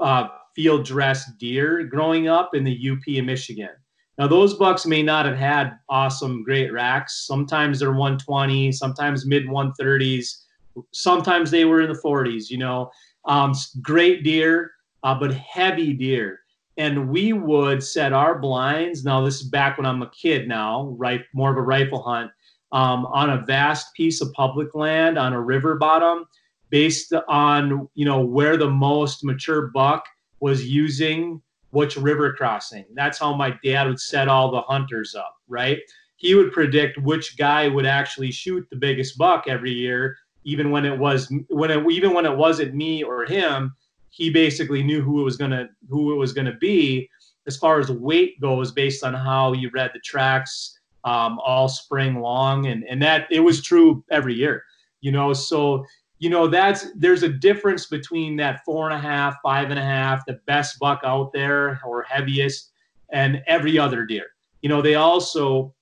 uh, 0.00 0.28
field 0.54 0.84
dress 0.84 1.32
deer 1.38 1.84
growing 1.84 2.28
up 2.28 2.54
in 2.54 2.64
the 2.64 2.90
UP 2.90 3.06
in 3.08 3.26
Michigan. 3.26 3.70
Now, 4.18 4.26
those 4.26 4.54
bucks 4.54 4.86
may 4.86 5.02
not 5.02 5.24
have 5.24 5.36
had 5.36 5.78
awesome, 5.88 6.42
great 6.42 6.72
racks. 6.72 7.26
Sometimes 7.26 7.80
they're 7.80 7.90
120, 7.92 8.72
sometimes 8.72 9.26
mid 9.26 9.46
130s, 9.46 10.44
sometimes 10.92 11.50
they 11.50 11.64
were 11.64 11.80
in 11.80 11.92
the 11.92 11.98
40s, 11.98 12.50
you 12.50 12.58
know. 12.58 12.90
Um, 13.24 13.54
great 13.82 14.22
deer, 14.24 14.72
uh, 15.02 15.14
but 15.18 15.34
heavy 15.34 15.92
deer. 15.92 16.40
And 16.76 17.10
we 17.10 17.32
would 17.32 17.82
set 17.82 18.12
our 18.12 18.38
blinds. 18.38 19.04
Now, 19.04 19.22
this 19.24 19.40
is 19.40 19.48
back 19.48 19.76
when 19.76 19.86
I'm 19.86 20.02
a 20.02 20.10
kid 20.10 20.48
now, 20.48 20.94
right? 20.98 21.22
More 21.34 21.50
of 21.50 21.56
a 21.56 21.62
rifle 21.62 22.02
hunt 22.02 22.30
um, 22.72 23.06
on 23.06 23.30
a 23.30 23.44
vast 23.44 23.94
piece 23.94 24.20
of 24.20 24.32
public 24.32 24.74
land 24.74 25.18
on 25.18 25.32
a 25.32 25.40
river 25.40 25.76
bottom 25.76 26.26
based 26.70 27.12
on 27.28 27.88
you 27.94 28.04
know 28.04 28.20
where 28.20 28.56
the 28.56 28.70
most 28.70 29.24
mature 29.24 29.70
buck 29.74 30.04
was 30.40 30.66
using 30.66 31.42
which 31.70 31.96
river 31.96 32.32
crossing. 32.32 32.84
That's 32.94 33.18
how 33.18 33.34
my 33.34 33.56
dad 33.64 33.86
would 33.86 34.00
set 34.00 34.28
all 34.28 34.50
the 34.50 34.62
hunters 34.62 35.14
up, 35.14 35.36
right? 35.48 35.78
He 36.16 36.34
would 36.34 36.52
predict 36.52 36.98
which 36.98 37.38
guy 37.38 37.68
would 37.68 37.86
actually 37.86 38.30
shoot 38.30 38.66
the 38.70 38.76
biggest 38.76 39.16
buck 39.16 39.44
every 39.48 39.72
year, 39.72 40.16
even 40.44 40.70
when 40.70 40.84
it 40.84 40.98
was 40.98 41.32
when 41.48 41.70
it 41.70 41.90
even 41.90 42.12
when 42.12 42.26
it 42.26 42.36
wasn't 42.36 42.74
me 42.74 43.02
or 43.02 43.24
him. 43.24 43.74
He 44.10 44.30
basically 44.30 44.82
knew 44.82 45.02
who 45.02 45.20
it 45.20 45.24
was 45.24 45.36
gonna 45.36 45.68
who 45.88 46.12
it 46.12 46.16
was 46.16 46.32
gonna 46.32 46.56
be 46.56 47.08
as 47.46 47.56
far 47.56 47.80
as 47.80 47.90
weight 47.90 48.40
goes, 48.40 48.70
based 48.72 49.02
on 49.02 49.14
how 49.14 49.52
you 49.52 49.70
read 49.72 49.90
the 49.94 50.00
tracks 50.00 50.78
um, 51.04 51.38
all 51.44 51.68
spring 51.68 52.20
long, 52.20 52.66
and 52.66 52.84
and 52.84 53.02
that 53.02 53.26
it 53.30 53.40
was 53.40 53.62
true 53.62 54.04
every 54.10 54.34
year. 54.34 54.64
You 55.00 55.12
know, 55.12 55.32
so 55.32 55.86
you 56.20 56.30
know 56.30 56.46
that's 56.46 56.92
there's 56.94 57.24
a 57.24 57.28
difference 57.28 57.86
between 57.86 58.36
that 58.36 58.64
four 58.64 58.88
and 58.88 58.96
a 58.96 59.00
half, 59.00 59.36
five 59.42 59.70
and 59.70 59.78
a 59.78 59.82
half, 59.82 60.24
the 60.26 60.34
best 60.46 60.78
buck 60.78 61.00
out 61.02 61.32
there 61.32 61.80
or 61.84 62.02
heaviest, 62.02 62.70
and 63.12 63.42
every 63.46 63.78
other 63.78 64.06
deer. 64.06 64.26
You 64.62 64.68
know, 64.68 64.80
they 64.80 64.94
also 64.94 65.74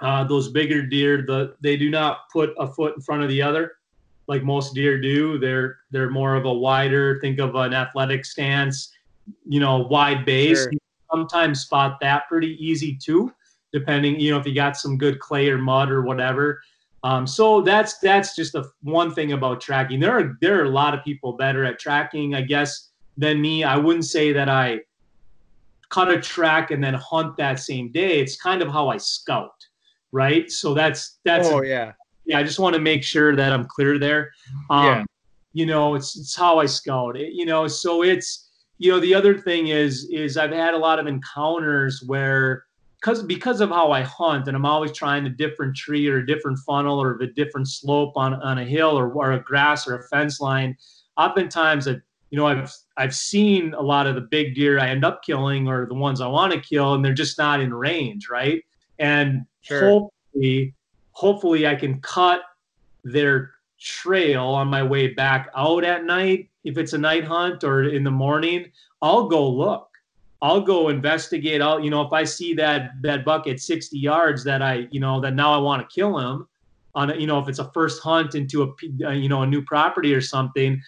uh, 0.00 0.24
those 0.24 0.50
bigger 0.50 0.82
deer, 0.82 1.24
the 1.26 1.54
they 1.60 1.76
do 1.76 1.90
not 1.90 2.28
put 2.32 2.52
a 2.58 2.66
foot 2.66 2.96
in 2.96 3.02
front 3.02 3.22
of 3.22 3.28
the 3.28 3.40
other 3.40 3.76
like 4.26 4.42
most 4.42 4.74
deer 4.74 5.00
do. 5.00 5.38
They're 5.38 5.78
they're 5.90 6.10
more 6.10 6.34
of 6.34 6.44
a 6.44 6.52
wider. 6.52 7.18
Think 7.20 7.38
of 7.38 7.54
an 7.54 7.74
athletic 7.74 8.24
stance, 8.24 8.92
you 9.46 9.60
know, 9.60 9.78
wide 9.78 10.24
base. 10.24 10.62
Sure. 10.62 10.72
Sometimes 11.10 11.60
spot 11.60 11.98
that 12.00 12.28
pretty 12.28 12.56
easy 12.64 12.96
too, 12.96 13.32
depending 13.72 14.18
you 14.18 14.30
know 14.30 14.38
if 14.38 14.46
you 14.46 14.54
got 14.54 14.76
some 14.76 14.98
good 14.98 15.20
clay 15.20 15.48
or 15.48 15.58
mud 15.58 15.90
or 15.90 16.02
whatever. 16.02 16.60
Um, 17.04 17.26
so 17.26 17.60
that's 17.60 17.98
that's 17.98 18.34
just 18.34 18.54
the 18.54 18.68
one 18.82 19.14
thing 19.14 19.32
about 19.32 19.60
tracking. 19.60 20.00
There 20.00 20.18
are 20.18 20.36
there 20.40 20.60
are 20.60 20.64
a 20.64 20.70
lot 20.70 20.94
of 20.94 21.04
people 21.04 21.34
better 21.34 21.64
at 21.64 21.78
tracking, 21.78 22.34
I 22.34 22.42
guess, 22.42 22.90
than 23.16 23.40
me. 23.40 23.62
I 23.62 23.76
wouldn't 23.76 24.06
say 24.06 24.32
that 24.32 24.48
I 24.48 24.80
cut 25.90 26.10
a 26.10 26.20
track 26.20 26.72
and 26.72 26.82
then 26.82 26.94
hunt 26.94 27.36
that 27.36 27.60
same 27.60 27.92
day. 27.92 28.18
It's 28.20 28.36
kind 28.36 28.62
of 28.62 28.68
how 28.68 28.88
I 28.88 28.96
scout, 28.96 29.64
right? 30.10 30.50
So 30.50 30.74
that's 30.74 31.18
that's 31.24 31.46
oh 31.48 31.62
yeah 31.62 31.92
yeah, 32.24 32.38
I 32.38 32.42
just 32.42 32.58
want 32.58 32.74
to 32.74 32.80
make 32.80 33.02
sure 33.02 33.36
that 33.36 33.52
I'm 33.52 33.64
clear 33.64 33.98
there. 33.98 34.32
Um, 34.70 34.84
yeah. 34.86 35.04
You 35.52 35.66
know, 35.66 35.94
it's 35.94 36.16
it's 36.18 36.34
how 36.34 36.58
I 36.58 36.66
scout. 36.66 37.16
It, 37.16 37.32
you 37.32 37.46
know, 37.46 37.68
so 37.68 38.02
it's 38.02 38.50
you 38.78 38.90
know 38.90 38.98
the 38.98 39.14
other 39.14 39.38
thing 39.38 39.68
is 39.68 40.08
is 40.10 40.36
I've 40.36 40.50
had 40.50 40.74
a 40.74 40.78
lot 40.78 40.98
of 40.98 41.06
encounters 41.06 42.02
where 42.06 42.64
because 43.04 43.22
because 43.22 43.60
of 43.60 43.68
how 43.68 43.92
I 43.92 44.00
hunt 44.00 44.48
and 44.48 44.56
I'm 44.56 44.64
always 44.64 44.90
trying 44.92 45.26
a 45.26 45.28
different 45.28 45.76
tree 45.76 46.08
or 46.08 46.18
a 46.18 46.26
different 46.26 46.58
funnel 46.60 47.02
or 47.02 47.18
a 47.20 47.26
different 47.26 47.68
slope 47.68 48.16
on 48.16 48.34
on 48.34 48.58
a 48.58 48.64
hill 48.64 48.98
or, 48.98 49.12
or 49.12 49.32
a 49.32 49.40
grass 49.40 49.86
or 49.86 49.96
a 49.96 50.02
fence 50.04 50.40
line. 50.40 50.74
Oftentimes, 51.18 51.86
I, 51.86 51.96
you 52.30 52.38
know, 52.38 52.46
I've 52.46 52.72
I've 52.96 53.14
seen 53.14 53.74
a 53.74 53.82
lot 53.82 54.06
of 54.06 54.14
the 54.14 54.22
big 54.22 54.54
deer 54.54 54.80
I 54.80 54.88
end 54.88 55.04
up 55.04 55.22
killing 55.22 55.68
or 55.68 55.86
the 55.86 55.94
ones 55.94 56.22
I 56.22 56.28
want 56.28 56.54
to 56.54 56.60
kill, 56.60 56.94
and 56.94 57.04
they're 57.04 57.12
just 57.12 57.36
not 57.36 57.60
in 57.60 57.74
range, 57.74 58.30
right? 58.30 58.64
And 58.98 59.44
sure. 59.60 59.80
hopefully 59.80 60.74
hopefully 61.12 61.66
I 61.66 61.74
can 61.74 62.00
cut 62.00 62.40
their 63.04 63.52
trail 63.78 64.44
on 64.44 64.68
my 64.68 64.82
way 64.82 65.08
back 65.08 65.50
out 65.54 65.84
at 65.84 66.04
night. 66.04 66.48
If 66.64 66.78
it's 66.78 66.94
a 66.94 66.98
night 66.98 67.24
hunt 67.24 67.64
or 67.64 67.84
in 67.84 68.02
the 68.02 68.10
morning, 68.10 68.72
I'll 69.02 69.28
go 69.28 69.46
look. 69.46 69.93
I'll 70.44 70.60
go 70.60 70.90
investigate. 70.90 71.62
I'll, 71.62 71.80
you 71.80 71.88
know, 71.88 72.02
if 72.02 72.12
I 72.12 72.22
see 72.22 72.52
that 72.52 73.00
that 73.00 73.24
buck 73.24 73.46
at 73.46 73.60
60 73.60 73.98
yards 73.98 74.44
that 74.44 74.60
I, 74.60 74.86
you 74.90 75.00
know, 75.00 75.18
that 75.22 75.32
now 75.32 75.54
I 75.54 75.56
want 75.56 75.88
to 75.88 75.94
kill 75.94 76.18
him 76.18 76.46
on, 76.94 77.08
a, 77.08 77.16
you 77.16 77.26
know, 77.26 77.38
if 77.38 77.48
it's 77.48 77.60
a 77.60 77.70
first 77.72 78.02
hunt 78.02 78.34
into 78.34 78.62
a, 78.62 79.06
uh, 79.06 79.12
you 79.12 79.30
know, 79.30 79.40
a 79.40 79.46
new 79.46 79.62
property 79.62 80.12
or 80.14 80.20
something, 80.20 80.78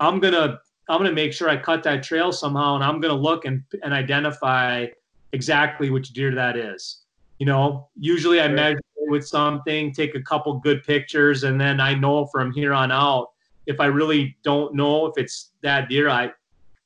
I'm 0.00 0.20
gonna 0.20 0.58
I'm 0.90 0.98
gonna 0.98 1.12
make 1.12 1.32
sure 1.32 1.48
I 1.48 1.56
cut 1.56 1.82
that 1.84 2.02
trail 2.02 2.30
somehow, 2.30 2.74
and 2.74 2.84
I'm 2.84 3.00
gonna 3.00 3.14
look 3.14 3.46
and 3.46 3.62
and 3.82 3.94
identify 3.94 4.84
exactly 5.32 5.88
which 5.88 6.10
deer 6.10 6.34
that 6.34 6.58
is. 6.58 7.04
You 7.38 7.46
know, 7.46 7.88
usually 7.98 8.42
I 8.42 8.48
measure 8.48 8.80
with 8.98 9.26
something, 9.26 9.94
take 9.94 10.14
a 10.14 10.20
couple 10.20 10.52
good 10.58 10.84
pictures, 10.84 11.44
and 11.44 11.58
then 11.58 11.80
I 11.80 11.94
know 11.94 12.26
from 12.26 12.52
here 12.52 12.74
on 12.74 12.92
out 12.92 13.28
if 13.64 13.80
I 13.80 13.86
really 13.86 14.36
don't 14.42 14.74
know 14.74 15.06
if 15.06 15.14
it's 15.16 15.52
that 15.62 15.88
deer, 15.88 16.10
I, 16.10 16.32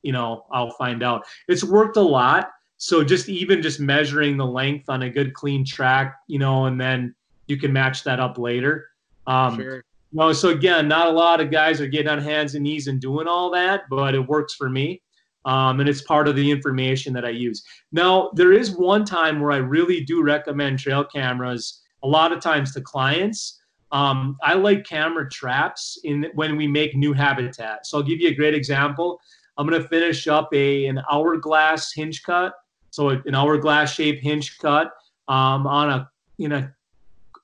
you 0.03 0.12
know, 0.12 0.44
I'll 0.51 0.72
find 0.72 1.03
out. 1.03 1.26
It's 1.48 1.64
worked 1.64 1.96
a 1.96 2.03
lot. 2.03 2.51
So 2.78 3.05
just 3.05 3.28
even 3.28 3.61
just 3.61 3.78
measuring 3.78 4.36
the 4.36 4.46
length 4.46 4.88
on 4.88 5.03
a 5.03 5.11
good 5.11 5.34
clean 5.34 5.64
track, 5.64 6.16
you 6.28 6.38
know, 6.38 6.64
and 6.64 6.80
then 6.80 7.14
you 7.46 7.59
can 7.59 7.72
match 7.72 8.05
that 8.05 8.20
up 8.20 8.38
later. 8.38 8.88
Um, 9.26 9.57
sure. 9.57 9.76
You 10.12 10.18
know, 10.18 10.32
so 10.32 10.48
again, 10.48 10.88
not 10.88 11.07
a 11.07 11.11
lot 11.11 11.40
of 11.40 11.51
guys 11.51 11.80
are 11.80 11.86
getting 11.86 12.09
on 12.09 12.18
hands 12.18 12.55
and 12.55 12.64
knees 12.64 12.86
and 12.86 13.01
doing 13.01 13.28
all 13.28 13.51
that, 13.51 13.82
but 13.90 14.14
it 14.14 14.26
works 14.26 14.55
for 14.55 14.70
me. 14.70 15.03
Um, 15.44 15.80
and 15.80 15.88
it's 15.88 16.03
part 16.03 16.28
of 16.28 16.36
the 16.36 16.51
information 16.51 17.12
that 17.14 17.24
I 17.24 17.30
use. 17.30 17.62
Now, 17.92 18.30
there 18.34 18.53
is 18.53 18.72
one 18.72 19.05
time 19.05 19.40
where 19.40 19.53
I 19.53 19.57
really 19.57 20.03
do 20.03 20.22
recommend 20.22 20.78
trail 20.78 21.05
cameras 21.05 21.82
a 22.03 22.09
lot 22.09 22.32
of 22.32 22.40
times 22.40 22.72
to 22.74 22.80
clients. 22.80 23.61
Um, 23.92 24.36
I 24.42 24.55
like 24.55 24.84
camera 24.84 25.28
traps 25.28 25.98
in 26.05 26.26
when 26.34 26.57
we 26.57 26.66
make 26.66 26.94
new 26.94 27.12
habitat. 27.12 27.86
So 27.86 27.98
I'll 27.98 28.05
give 28.05 28.20
you 28.20 28.28
a 28.28 28.34
great 28.34 28.55
example. 28.55 29.20
I'm 29.61 29.68
going 29.68 29.80
to 29.82 29.88
finish 29.88 30.26
up 30.26 30.48
a 30.54 30.86
an 30.86 31.02
hourglass 31.12 31.92
hinge 31.92 32.22
cut, 32.22 32.54
so 32.88 33.11
an 33.11 33.34
hourglass 33.34 33.92
shaped 33.92 34.22
hinge 34.22 34.56
cut 34.56 34.90
um, 35.28 35.66
on 35.66 35.90
a 35.90 36.11
in 36.38 36.52
a 36.52 36.74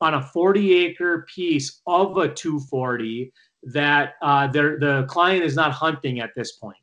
on 0.00 0.14
a 0.14 0.22
40 0.22 0.74
acre 0.74 1.26
piece 1.34 1.82
of 1.86 2.16
a 2.16 2.26
240 2.28 3.30
that 3.64 4.14
uh, 4.22 4.46
the 4.46 5.04
client 5.10 5.44
is 5.44 5.56
not 5.56 5.72
hunting 5.72 6.20
at 6.20 6.30
this 6.34 6.52
point. 6.52 6.78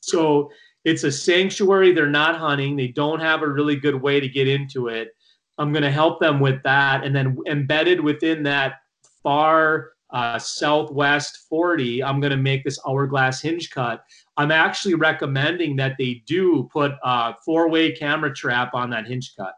So 0.00 0.50
it's 0.84 1.04
a 1.04 1.12
sanctuary. 1.12 1.92
They're 1.92 2.06
not 2.06 2.36
hunting. 2.36 2.74
They 2.74 2.88
don't 2.88 3.20
have 3.20 3.42
a 3.42 3.48
really 3.48 3.76
good 3.76 4.00
way 4.00 4.18
to 4.18 4.28
get 4.28 4.48
into 4.48 4.88
it. 4.88 5.10
I'm 5.58 5.72
going 5.72 5.84
to 5.84 5.90
help 5.90 6.18
them 6.18 6.40
with 6.40 6.60
that. 6.64 7.04
And 7.04 7.14
then 7.14 7.38
embedded 7.46 8.00
within 8.00 8.42
that 8.42 8.80
far 9.22 9.92
uh, 10.10 10.38
southwest 10.38 11.46
40, 11.48 12.02
I'm 12.02 12.20
going 12.20 12.30
to 12.30 12.36
make 12.36 12.64
this 12.64 12.78
hourglass 12.86 13.40
hinge 13.40 13.70
cut. 13.70 14.04
I'm 14.36 14.50
actually 14.50 14.94
recommending 14.94 15.76
that 15.76 15.96
they 15.98 16.22
do 16.26 16.68
put 16.72 16.92
a 17.02 17.34
four 17.44 17.68
way 17.68 17.92
camera 17.92 18.34
trap 18.34 18.74
on 18.74 18.90
that 18.90 19.06
hinge 19.06 19.34
cut. 19.38 19.54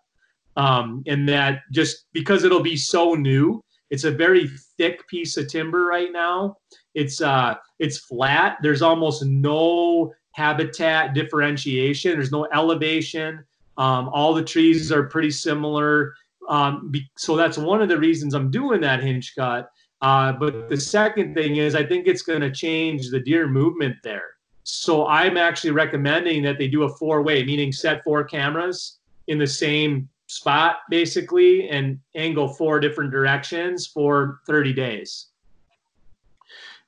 Um, 0.57 1.03
and 1.07 1.29
that 1.29 1.63
just 1.73 2.07
because 2.13 2.45
it'll 2.45 2.63
be 2.63 2.77
so 2.77 3.15
new, 3.15 3.63
it's 3.91 4.05
a 4.05 4.11
very 4.11 4.51
thick 4.77 5.07
piece 5.09 5.37
of 5.37 5.49
timber 5.49 5.87
right 5.87 6.13
now. 6.13 6.57
It's 6.95 7.21
uh, 7.21 7.55
it's 7.79 7.99
flat. 7.99 8.59
There's 8.63 8.83
almost 8.83 9.25
no 9.25 10.13
habitat 10.33 11.15
differentiation. 11.15 12.13
There's 12.13 12.33
no 12.33 12.47
elevation. 12.53 13.45
Um, 13.79 14.09
all 14.13 14.35
the 14.35 14.45
trees 14.45 14.91
are 14.91 15.05
pretty 15.05 15.31
similar. 15.31 16.15
Um, 16.49 16.91
be, 16.91 17.09
so 17.17 17.37
that's 17.37 17.59
one 17.59 17.83
of 17.83 17.89
the 17.89 17.99
reasons 17.99 18.35
I'm 18.35 18.51
doing 18.51 18.81
that 18.81 19.03
hinge 19.03 19.35
cut. 19.37 19.71
Uh, 20.03 20.33
but 20.33 20.69
the 20.69 20.81
second 20.81 21.35
thing 21.35 21.57
is, 21.57 21.75
I 21.75 21.85
think 21.85 22.07
it's 22.07 22.23
going 22.23 22.43
to 22.43 22.51
change 22.51 23.11
the 23.11 23.21
deer 23.21 23.49
movement 23.49 23.97
there. 24.03 24.36
So 24.69 25.07
I'm 25.07 25.37
actually 25.37 25.71
recommending 25.71 26.43
that 26.43 26.59
they 26.59 26.67
do 26.67 26.83
a 26.83 26.89
four 26.89 27.23
way, 27.23 27.45
meaning 27.45 27.71
set 27.71 28.03
four 28.03 28.25
cameras 28.25 28.99
in 29.29 29.39
the 29.39 29.47
same 29.47 30.09
spot 30.27 30.79
basically 30.91 31.69
and 31.69 32.01
angle 32.17 32.49
four 32.49 32.81
different 32.81 33.13
directions 33.13 33.87
for 33.87 34.41
30 34.45 34.73
days. 34.73 35.27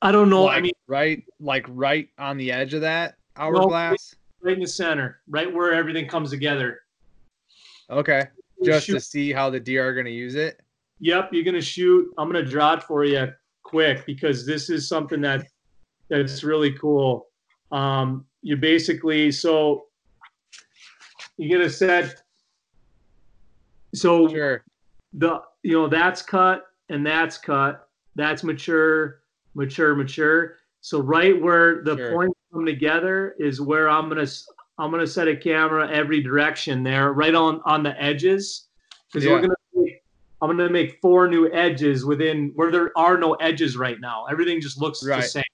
I 0.02 0.10
don't 0.10 0.28
know. 0.28 0.44
Like, 0.44 0.58
I 0.58 0.60
mean, 0.60 0.72
right, 0.88 1.22
like 1.38 1.66
right 1.68 2.08
on 2.18 2.36
the 2.36 2.50
edge 2.50 2.74
of 2.74 2.80
that 2.80 3.14
hourglass 3.36 4.16
right 4.42 4.54
in 4.54 4.60
the 4.60 4.66
center, 4.66 5.20
right 5.28 5.52
where 5.52 5.72
everything 5.72 6.08
comes 6.08 6.30
together. 6.30 6.80
Okay. 7.90 8.24
Just 8.64 8.86
shoot. 8.86 8.94
to 8.94 9.00
see 9.00 9.32
how 9.32 9.50
the 9.50 9.60
deer 9.60 9.88
are 9.88 9.94
going 9.94 10.06
to 10.06 10.10
use 10.10 10.34
it. 10.34 10.60
Yep, 10.98 11.28
you're 11.30 11.44
going 11.44 11.54
to 11.54 11.60
shoot. 11.60 12.12
I'm 12.18 12.28
going 12.28 12.44
to 12.44 12.50
draw 12.50 12.72
it 12.72 12.82
for 12.82 13.04
you 13.04 13.32
quick 13.62 14.04
because 14.04 14.44
this 14.44 14.68
is 14.68 14.88
something 14.88 15.20
that 15.20 15.46
that's 16.08 16.42
really 16.42 16.72
cool. 16.72 17.27
Um, 17.70 18.24
you 18.42 18.56
basically 18.56 19.30
so 19.30 19.86
you 21.36 21.48
get 21.48 21.60
a 21.60 21.70
set. 21.70 22.22
So 23.94 24.28
sure. 24.28 24.64
the 25.12 25.42
you 25.62 25.72
know 25.72 25.88
that's 25.88 26.22
cut 26.22 26.66
and 26.88 27.06
that's 27.06 27.38
cut. 27.38 27.88
That's 28.16 28.42
mature, 28.42 29.20
mature, 29.54 29.94
mature. 29.94 30.56
So 30.80 31.00
right 31.00 31.40
where 31.40 31.82
the 31.82 31.96
sure. 31.96 32.12
points 32.12 32.38
come 32.52 32.66
together 32.66 33.34
is 33.38 33.60
where 33.60 33.88
I'm 33.88 34.08
gonna 34.08 34.26
I'm 34.78 34.90
gonna 34.90 35.06
set 35.06 35.28
a 35.28 35.36
camera 35.36 35.90
every 35.90 36.22
direction 36.22 36.82
there, 36.82 37.12
right 37.12 37.34
on 37.34 37.60
on 37.64 37.82
the 37.82 38.00
edges, 38.02 38.68
because 39.06 39.24
yeah. 39.24 39.32
we're 39.32 39.40
gonna 39.42 39.54
make, 39.74 40.02
I'm 40.40 40.48
gonna 40.50 40.70
make 40.70 41.00
four 41.00 41.28
new 41.28 41.50
edges 41.52 42.04
within 42.04 42.52
where 42.54 42.70
there 42.70 42.96
are 42.96 43.18
no 43.18 43.34
edges 43.34 43.76
right 43.76 44.00
now. 44.00 44.26
Everything 44.26 44.60
just 44.60 44.80
looks 44.80 45.04
right. 45.04 45.22
the 45.22 45.28
same, 45.28 45.44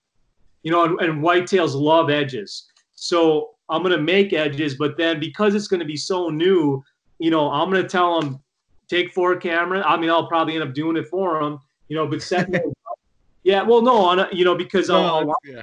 you 0.65 0.73
know. 0.73 0.85
And, 0.85 1.01
and 1.01 1.23
whitetails 1.23 1.75
love 1.75 2.11
edges, 2.11 2.67
so 2.97 3.51
I'm 3.69 3.83
gonna 3.83 3.99
make 3.99 4.33
edges. 4.33 4.75
But 4.75 4.97
then 4.97 5.21
because 5.21 5.55
it's 5.55 5.69
gonna 5.69 5.85
be 5.85 5.97
so 5.97 6.29
new, 6.29 6.83
you 7.21 7.31
know, 7.31 7.51
I'm 7.51 7.71
gonna 7.71 7.89
tell 7.89 8.21
them 8.21 8.41
take 8.89 9.13
four 9.13 9.37
camera. 9.37 9.83
I 9.87 9.97
mean, 9.97 10.11
I'll 10.11 10.27
probably 10.27 10.55
end 10.55 10.65
up 10.65 10.75
doing 10.75 10.97
it 10.97 11.07
for 11.07 11.41
them, 11.41 11.61
you 11.89 11.97
know. 11.97 12.07
But 12.09 12.21
set 12.21 12.51
Yeah, 13.45 13.63
well, 13.63 13.83
no, 13.83 13.97
on 13.97 14.21
a, 14.21 14.29
you 14.33 14.45
know 14.45 14.57
because 14.57 14.89
no, 14.89 15.05
I'll, 15.05 15.35
yeah. 15.45 15.63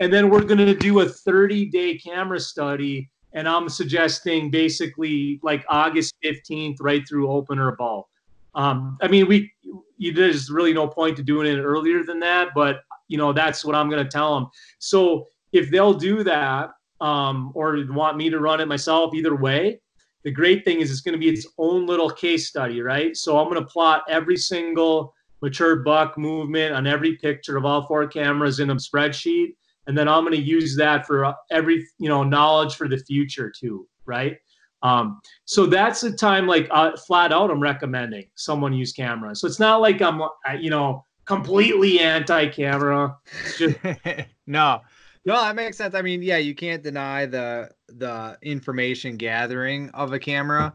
and 0.00 0.12
then 0.12 0.28
we're 0.28 0.42
going 0.42 0.58
to 0.58 0.74
do 0.74 1.00
a 1.00 1.08
30 1.08 1.66
day 1.66 1.96
camera 1.96 2.40
study, 2.40 3.08
and 3.32 3.48
I'm 3.48 3.68
suggesting 3.68 4.50
basically 4.50 5.38
like 5.42 5.64
August 5.68 6.14
15th 6.24 6.76
right 6.80 7.08
through 7.08 7.30
opener 7.30 7.72
ball. 7.76 8.08
Um, 8.56 8.98
I 9.00 9.08
mean, 9.08 9.28
we 9.28 9.52
you, 9.96 10.12
there's 10.12 10.50
really 10.50 10.74
no 10.74 10.88
point 10.88 11.16
to 11.16 11.22
doing 11.22 11.46
it 11.46 11.60
earlier 11.60 12.02
than 12.02 12.18
that, 12.20 12.48
but 12.56 12.82
you 13.08 13.18
know 13.18 13.32
that's 13.32 13.64
what 13.64 13.74
I'm 13.74 13.88
going 13.88 14.04
to 14.04 14.10
tell 14.10 14.34
them. 14.34 14.48
So 14.78 15.26
if 15.52 15.70
they'll 15.70 15.94
do 15.94 16.22
that, 16.24 16.70
um, 17.00 17.52
or 17.54 17.84
want 17.90 18.16
me 18.16 18.30
to 18.30 18.38
run 18.38 18.60
it 18.60 18.68
myself, 18.68 19.14
either 19.14 19.34
way, 19.34 19.80
the 20.24 20.30
great 20.30 20.64
thing 20.64 20.80
is 20.80 20.90
it's 20.90 21.00
going 21.00 21.14
to 21.14 21.18
be 21.18 21.28
its 21.28 21.46
own 21.58 21.86
little 21.86 22.08
case 22.08 22.48
study, 22.48 22.80
right? 22.80 23.16
So 23.16 23.38
I'm 23.38 23.50
going 23.50 23.60
to 23.60 23.68
plot 23.68 24.04
every 24.08 24.36
single 24.36 25.12
mature 25.40 25.76
buck 25.76 26.16
movement 26.16 26.74
on 26.74 26.86
every 26.86 27.16
picture 27.16 27.56
of 27.56 27.64
all 27.64 27.86
four 27.86 28.06
cameras 28.06 28.60
in 28.60 28.70
a 28.70 28.76
spreadsheet, 28.76 29.56
and 29.88 29.98
then 29.98 30.08
I'm 30.08 30.24
going 30.24 30.36
to 30.36 30.42
use 30.42 30.76
that 30.76 31.06
for 31.06 31.34
every 31.50 31.86
you 31.98 32.08
know 32.08 32.22
knowledge 32.22 32.76
for 32.76 32.88
the 32.88 32.98
future 32.98 33.50
too, 33.50 33.88
right? 34.06 34.36
Um, 34.82 35.20
so 35.44 35.66
that's 35.66 36.00
the 36.00 36.12
time, 36.12 36.46
like 36.46 36.68
uh, 36.70 36.96
flat 36.96 37.32
out, 37.32 37.50
I'm 37.50 37.60
recommending 37.60 38.26
someone 38.34 38.72
use 38.72 38.92
camera. 38.92 39.34
So 39.34 39.46
it's 39.46 39.60
not 39.60 39.80
like 39.80 40.02
I'm, 40.02 40.20
you 40.58 40.70
know, 40.70 41.04
completely 41.24 42.00
anti-camera. 42.00 43.16
Just- 43.58 43.78
no, 44.46 44.80
no, 45.24 45.34
that 45.40 45.54
makes 45.54 45.76
sense. 45.76 45.94
I 45.94 46.02
mean, 46.02 46.22
yeah, 46.22 46.38
you 46.38 46.54
can't 46.54 46.82
deny 46.82 47.26
the 47.26 47.70
the 47.88 48.38
information 48.42 49.16
gathering 49.16 49.90
of 49.90 50.12
a 50.12 50.18
camera. 50.18 50.74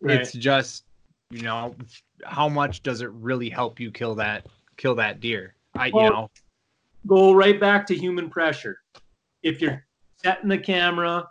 Right. 0.00 0.20
It's 0.20 0.32
just, 0.32 0.84
you 1.30 1.42
know, 1.42 1.74
how 2.24 2.48
much 2.48 2.82
does 2.82 3.00
it 3.00 3.10
really 3.12 3.50
help 3.50 3.80
you 3.80 3.90
kill 3.90 4.14
that 4.16 4.46
kill 4.76 4.94
that 4.96 5.20
deer? 5.20 5.54
I, 5.74 5.90
well, 5.92 6.04
you 6.04 6.10
know, 6.10 6.30
go 7.06 7.32
right 7.32 7.58
back 7.58 7.86
to 7.88 7.96
human 7.96 8.30
pressure. 8.30 8.78
If 9.42 9.60
you're 9.60 9.84
setting 10.22 10.48
the 10.48 10.58
camera, 10.58 11.28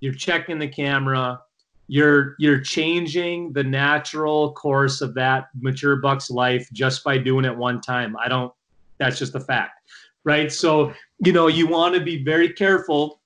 you're 0.00 0.14
checking 0.14 0.58
the 0.58 0.68
camera, 0.68 1.40
you're 1.88 2.36
you're 2.38 2.60
changing 2.60 3.52
the 3.54 3.64
natural 3.64 4.52
course 4.52 5.00
of 5.00 5.14
that 5.14 5.48
mature 5.58 5.96
buck's 5.96 6.30
life 6.30 6.68
just 6.72 7.02
by 7.02 7.16
doing 7.18 7.44
it 7.44 7.56
one 7.56 7.80
time. 7.80 8.16
I 8.16 8.28
don't. 8.28 8.52
That's 8.98 9.18
just 9.18 9.34
a 9.34 9.40
fact, 9.40 9.80
right? 10.24 10.52
So 10.52 10.92
you 11.24 11.32
know 11.32 11.48
you 11.48 11.66
want 11.66 11.94
to 11.94 12.00
be 12.00 12.22
very 12.22 12.52
careful 12.52 13.20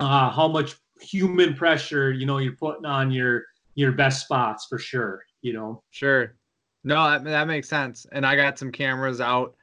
uh, 0.00 0.30
how 0.30 0.48
much 0.48 0.76
human 1.00 1.54
pressure 1.54 2.10
you 2.10 2.24
know 2.24 2.38
you're 2.38 2.56
putting 2.56 2.86
on 2.86 3.10
your 3.10 3.44
your 3.74 3.92
best 3.92 4.24
spots 4.24 4.66
for 4.66 4.78
sure. 4.78 5.24
You 5.42 5.52
know. 5.52 5.82
Sure. 5.90 6.34
No, 6.84 7.10
that, 7.10 7.24
that 7.24 7.46
makes 7.46 7.68
sense. 7.68 8.06
And 8.12 8.26
I 8.26 8.36
got 8.36 8.58
some 8.58 8.70
cameras 8.70 9.20
out 9.20 9.56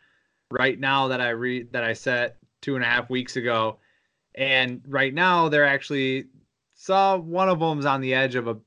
right 0.49 0.79
now 0.79 1.07
that 1.07 1.21
I 1.21 1.29
read 1.29 1.71
that 1.71 1.83
I 1.83 1.93
set 1.93 2.37
two 2.61 2.75
and 2.75 2.83
a 2.83 2.87
half 2.87 3.09
weeks 3.09 3.35
ago, 3.35 3.79
and 4.35 4.81
right 4.87 5.13
now 5.13 5.49
they're 5.49 5.65
actually 5.65 6.25
saw 6.81 7.15
one 7.15 7.47
of 7.47 7.59
them's 7.59 7.85
on 7.85 8.01
the 8.01 8.11
edge 8.11 8.33
of 8.33 8.47
a 8.47 8.57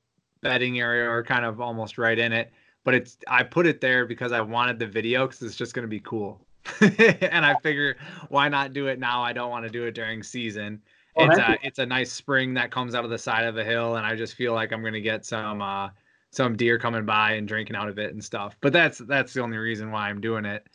bedding 0.41 0.79
area 0.79 1.11
or 1.11 1.25
kind 1.25 1.45
of 1.45 1.61
almost 1.61 1.99
right 1.99 2.17
in 2.17 2.33
it. 2.33 2.53
But 2.85 2.95
it's 2.95 3.19
I 3.27 3.43
put 3.43 3.67
it 3.67 3.81
there 3.81 4.07
because 4.07 4.31
I 4.31 4.41
wanted 4.41 4.79
the 4.79 4.87
video 4.87 5.27
because 5.27 5.43
it's 5.43 5.57
just 5.57 5.75
gonna 5.75 5.89
be 5.89 6.01
cool. 6.01 6.47
and 6.81 7.45
I 7.45 7.57
figure 7.61 7.97
why 8.29 8.49
not 8.49 8.73
do 8.73 8.87
it 8.87 9.01
now? 9.01 9.23
I 9.23 9.33
don't 9.33 9.51
want 9.51 9.65
to 9.65 9.71
do 9.71 9.85
it 9.85 9.95
during 9.95 10.23
season. 10.23 10.81
Oh, 11.17 11.25
it's 11.25 11.39
a 11.39 11.59
it's 11.63 11.79
a 11.81 11.87
nice 11.87 12.13
spring 12.13 12.55
that 12.55 12.71
comes 12.71 12.95
out 12.95 13.05
of 13.05 13.11
the 13.11 13.19
side 13.19 13.47
of 13.47 13.57
the 13.57 13.65
hill, 13.65 13.97
and 13.97 14.07
I 14.07 14.15
just 14.15 14.35
feel 14.35 14.55
like 14.55 14.73
I'm 14.73 14.83
gonna 14.83 15.01
get 15.01 15.25
some 15.27 15.61
uh, 15.61 15.89
some 16.31 16.57
deer 16.57 16.79
coming 16.79 17.05
by 17.05 17.33
and 17.33 17.49
drinking 17.49 17.75
out 17.75 17.89
of 17.89 17.99
it 17.99 18.13
and 18.13 18.23
stuff. 18.23 18.57
But 18.61 18.73
that's 18.73 18.99
that's 18.99 19.33
the 19.35 19.43
only 19.43 19.59
reason 19.59 19.91
why 19.91 20.09
I'm 20.09 20.21
doing 20.21 20.45
it. 20.45 20.67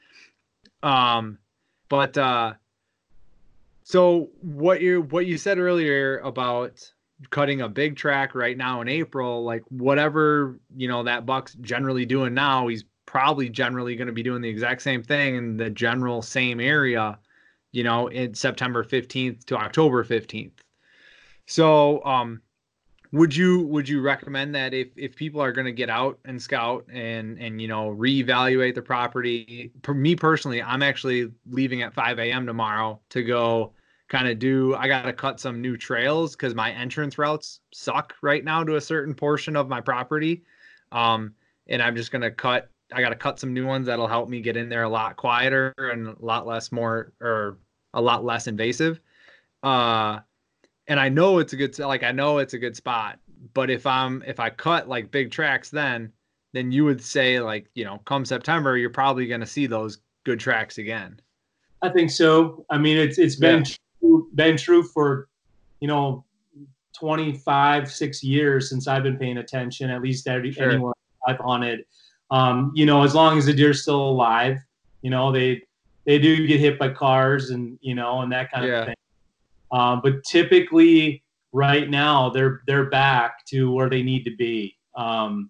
Um, 0.83 1.37
but 1.87 2.17
uh, 2.17 2.53
so 3.83 4.29
what 4.41 4.81
you 4.81 5.03
what 5.03 5.25
you 5.25 5.37
said 5.37 5.57
earlier 5.57 6.19
about 6.19 6.91
cutting 7.29 7.61
a 7.61 7.69
big 7.69 7.95
track 7.95 8.35
right 8.35 8.57
now 8.57 8.81
in 8.81 8.87
April, 8.87 9.43
like 9.43 9.63
whatever, 9.69 10.59
you 10.75 10.87
know, 10.87 11.03
that 11.03 11.25
buck's 11.25 11.53
generally 11.55 12.05
doing 12.05 12.33
now, 12.33 12.67
he's 12.67 12.85
probably 13.05 13.49
generally 13.49 13.95
going 13.95 14.07
to 14.07 14.13
be 14.13 14.23
doing 14.23 14.41
the 14.41 14.49
exact 14.49 14.81
same 14.81 15.03
thing 15.03 15.35
in 15.35 15.57
the 15.57 15.69
general 15.69 16.21
same 16.21 16.59
area, 16.59 17.17
you 17.71 17.83
know, 17.83 18.07
in 18.07 18.33
September 18.33 18.83
15th 18.83 19.45
to 19.45 19.57
October 19.57 20.03
15th. 20.03 20.51
So, 21.45 22.03
um, 22.05 22.41
would 23.11 23.35
you 23.35 23.61
would 23.61 23.89
you 23.89 24.01
recommend 24.01 24.53
that 24.53 24.73
if 24.73 24.89
if 24.95 25.15
people 25.15 25.41
are 25.41 25.51
going 25.51 25.65
to 25.65 25.71
get 25.71 25.89
out 25.89 26.19
and 26.25 26.39
scout 26.41 26.85
and 26.91 27.39
and 27.39 27.59
you 27.59 27.67
know 27.67 27.95
reevaluate 27.97 28.75
the 28.75 28.81
property 28.81 29.71
for 29.83 29.95
me 29.95 30.15
personally 30.15 30.61
i'm 30.61 30.83
actually 30.83 31.31
leaving 31.49 31.81
at 31.81 31.93
5 31.93 32.19
a.m 32.19 32.45
tomorrow 32.45 32.99
to 33.09 33.23
go 33.23 33.73
kind 34.09 34.27
of 34.27 34.39
do 34.39 34.75
I 34.75 34.87
got 34.87 35.03
to 35.03 35.13
cut 35.13 35.39
some 35.39 35.61
new 35.61 35.77
trails 35.77 36.35
cuz 36.35 36.55
my 36.55 36.71
entrance 36.71 37.17
routes 37.17 37.61
suck 37.71 38.15
right 38.21 38.43
now 38.43 38.63
to 38.63 38.75
a 38.75 38.81
certain 38.81 39.13
portion 39.13 39.55
of 39.55 39.69
my 39.69 39.79
property. 39.79 40.43
Um 40.91 41.35
and 41.67 41.81
I'm 41.81 41.95
just 41.95 42.11
going 42.11 42.23
to 42.23 42.31
cut 42.31 42.69
I 42.91 43.01
got 43.01 43.09
to 43.09 43.15
cut 43.15 43.39
some 43.39 43.53
new 43.53 43.67
ones 43.67 43.85
that'll 43.85 44.07
help 44.07 44.27
me 44.27 44.41
get 44.41 44.57
in 44.57 44.67
there 44.67 44.83
a 44.83 44.89
lot 44.89 45.15
quieter 45.15 45.75
and 45.77 46.07
a 46.07 46.15
lot 46.19 46.47
less 46.47 46.71
more 46.71 47.13
or 47.21 47.59
a 47.93 48.01
lot 48.01 48.25
less 48.25 48.47
invasive. 48.47 48.99
Uh 49.63 50.19
and 50.87 50.99
I 50.99 51.09
know 51.09 51.37
it's 51.37 51.53
a 51.53 51.55
good 51.55 51.77
like 51.77 52.03
I 52.03 52.11
know 52.11 52.39
it's 52.39 52.55
a 52.55 52.59
good 52.59 52.75
spot, 52.75 53.19
but 53.53 53.69
if 53.69 53.85
I'm 53.85 54.23
if 54.25 54.39
I 54.39 54.49
cut 54.49 54.89
like 54.89 55.11
big 55.11 55.31
tracks 55.31 55.69
then 55.69 56.11
then 56.51 56.71
you 56.71 56.83
would 56.83 56.99
say 56.99 57.39
like, 57.39 57.69
you 57.75 57.85
know, 57.85 57.99
come 58.05 58.25
September 58.25 58.75
you're 58.75 58.89
probably 58.89 59.27
going 59.27 59.41
to 59.41 59.45
see 59.45 59.67
those 59.67 59.99
good 60.23 60.39
tracks 60.39 60.79
again. 60.79 61.19
I 61.83 61.89
think 61.89 62.09
so. 62.09 62.65
I 62.71 62.79
mean, 62.79 62.97
it's 62.97 63.19
it's 63.19 63.35
been 63.35 63.63
yeah 63.63 63.75
been 64.33 64.57
true 64.57 64.83
for, 64.83 65.27
you 65.79 65.87
know, 65.87 66.25
25, 66.99 67.91
six 67.91 68.23
years 68.23 68.69
since 68.69 68.87
I've 68.87 69.03
been 69.03 69.17
paying 69.17 69.37
attention, 69.37 69.89
at 69.89 70.01
least 70.01 70.27
every, 70.27 70.51
sure. 70.51 70.71
anyone 70.71 70.93
I've 71.27 71.39
hunted. 71.39 71.85
Um, 72.31 72.71
you 72.75 72.85
know, 72.85 73.03
as 73.03 73.15
long 73.15 73.37
as 73.37 73.45
the 73.45 73.53
deer's 73.53 73.81
still 73.81 74.01
alive, 74.01 74.57
you 75.01 75.09
know, 75.09 75.31
they, 75.31 75.61
they 76.05 76.19
do 76.19 76.45
get 76.45 76.59
hit 76.59 76.77
by 76.77 76.89
cars 76.89 77.51
and, 77.51 77.77
you 77.81 77.95
know, 77.95 78.21
and 78.21 78.31
that 78.31 78.51
kind 78.51 78.67
yeah. 78.67 78.79
of 78.79 78.85
thing. 78.87 78.95
Um, 79.71 80.01
but 80.03 80.23
typically 80.23 81.23
right 81.51 81.89
now 81.89 82.29
they're, 82.29 82.61
they're 82.67 82.89
back 82.89 83.45
to 83.47 83.71
where 83.71 83.89
they 83.89 84.03
need 84.03 84.23
to 84.25 84.35
be. 84.35 84.75
Um, 84.95 85.49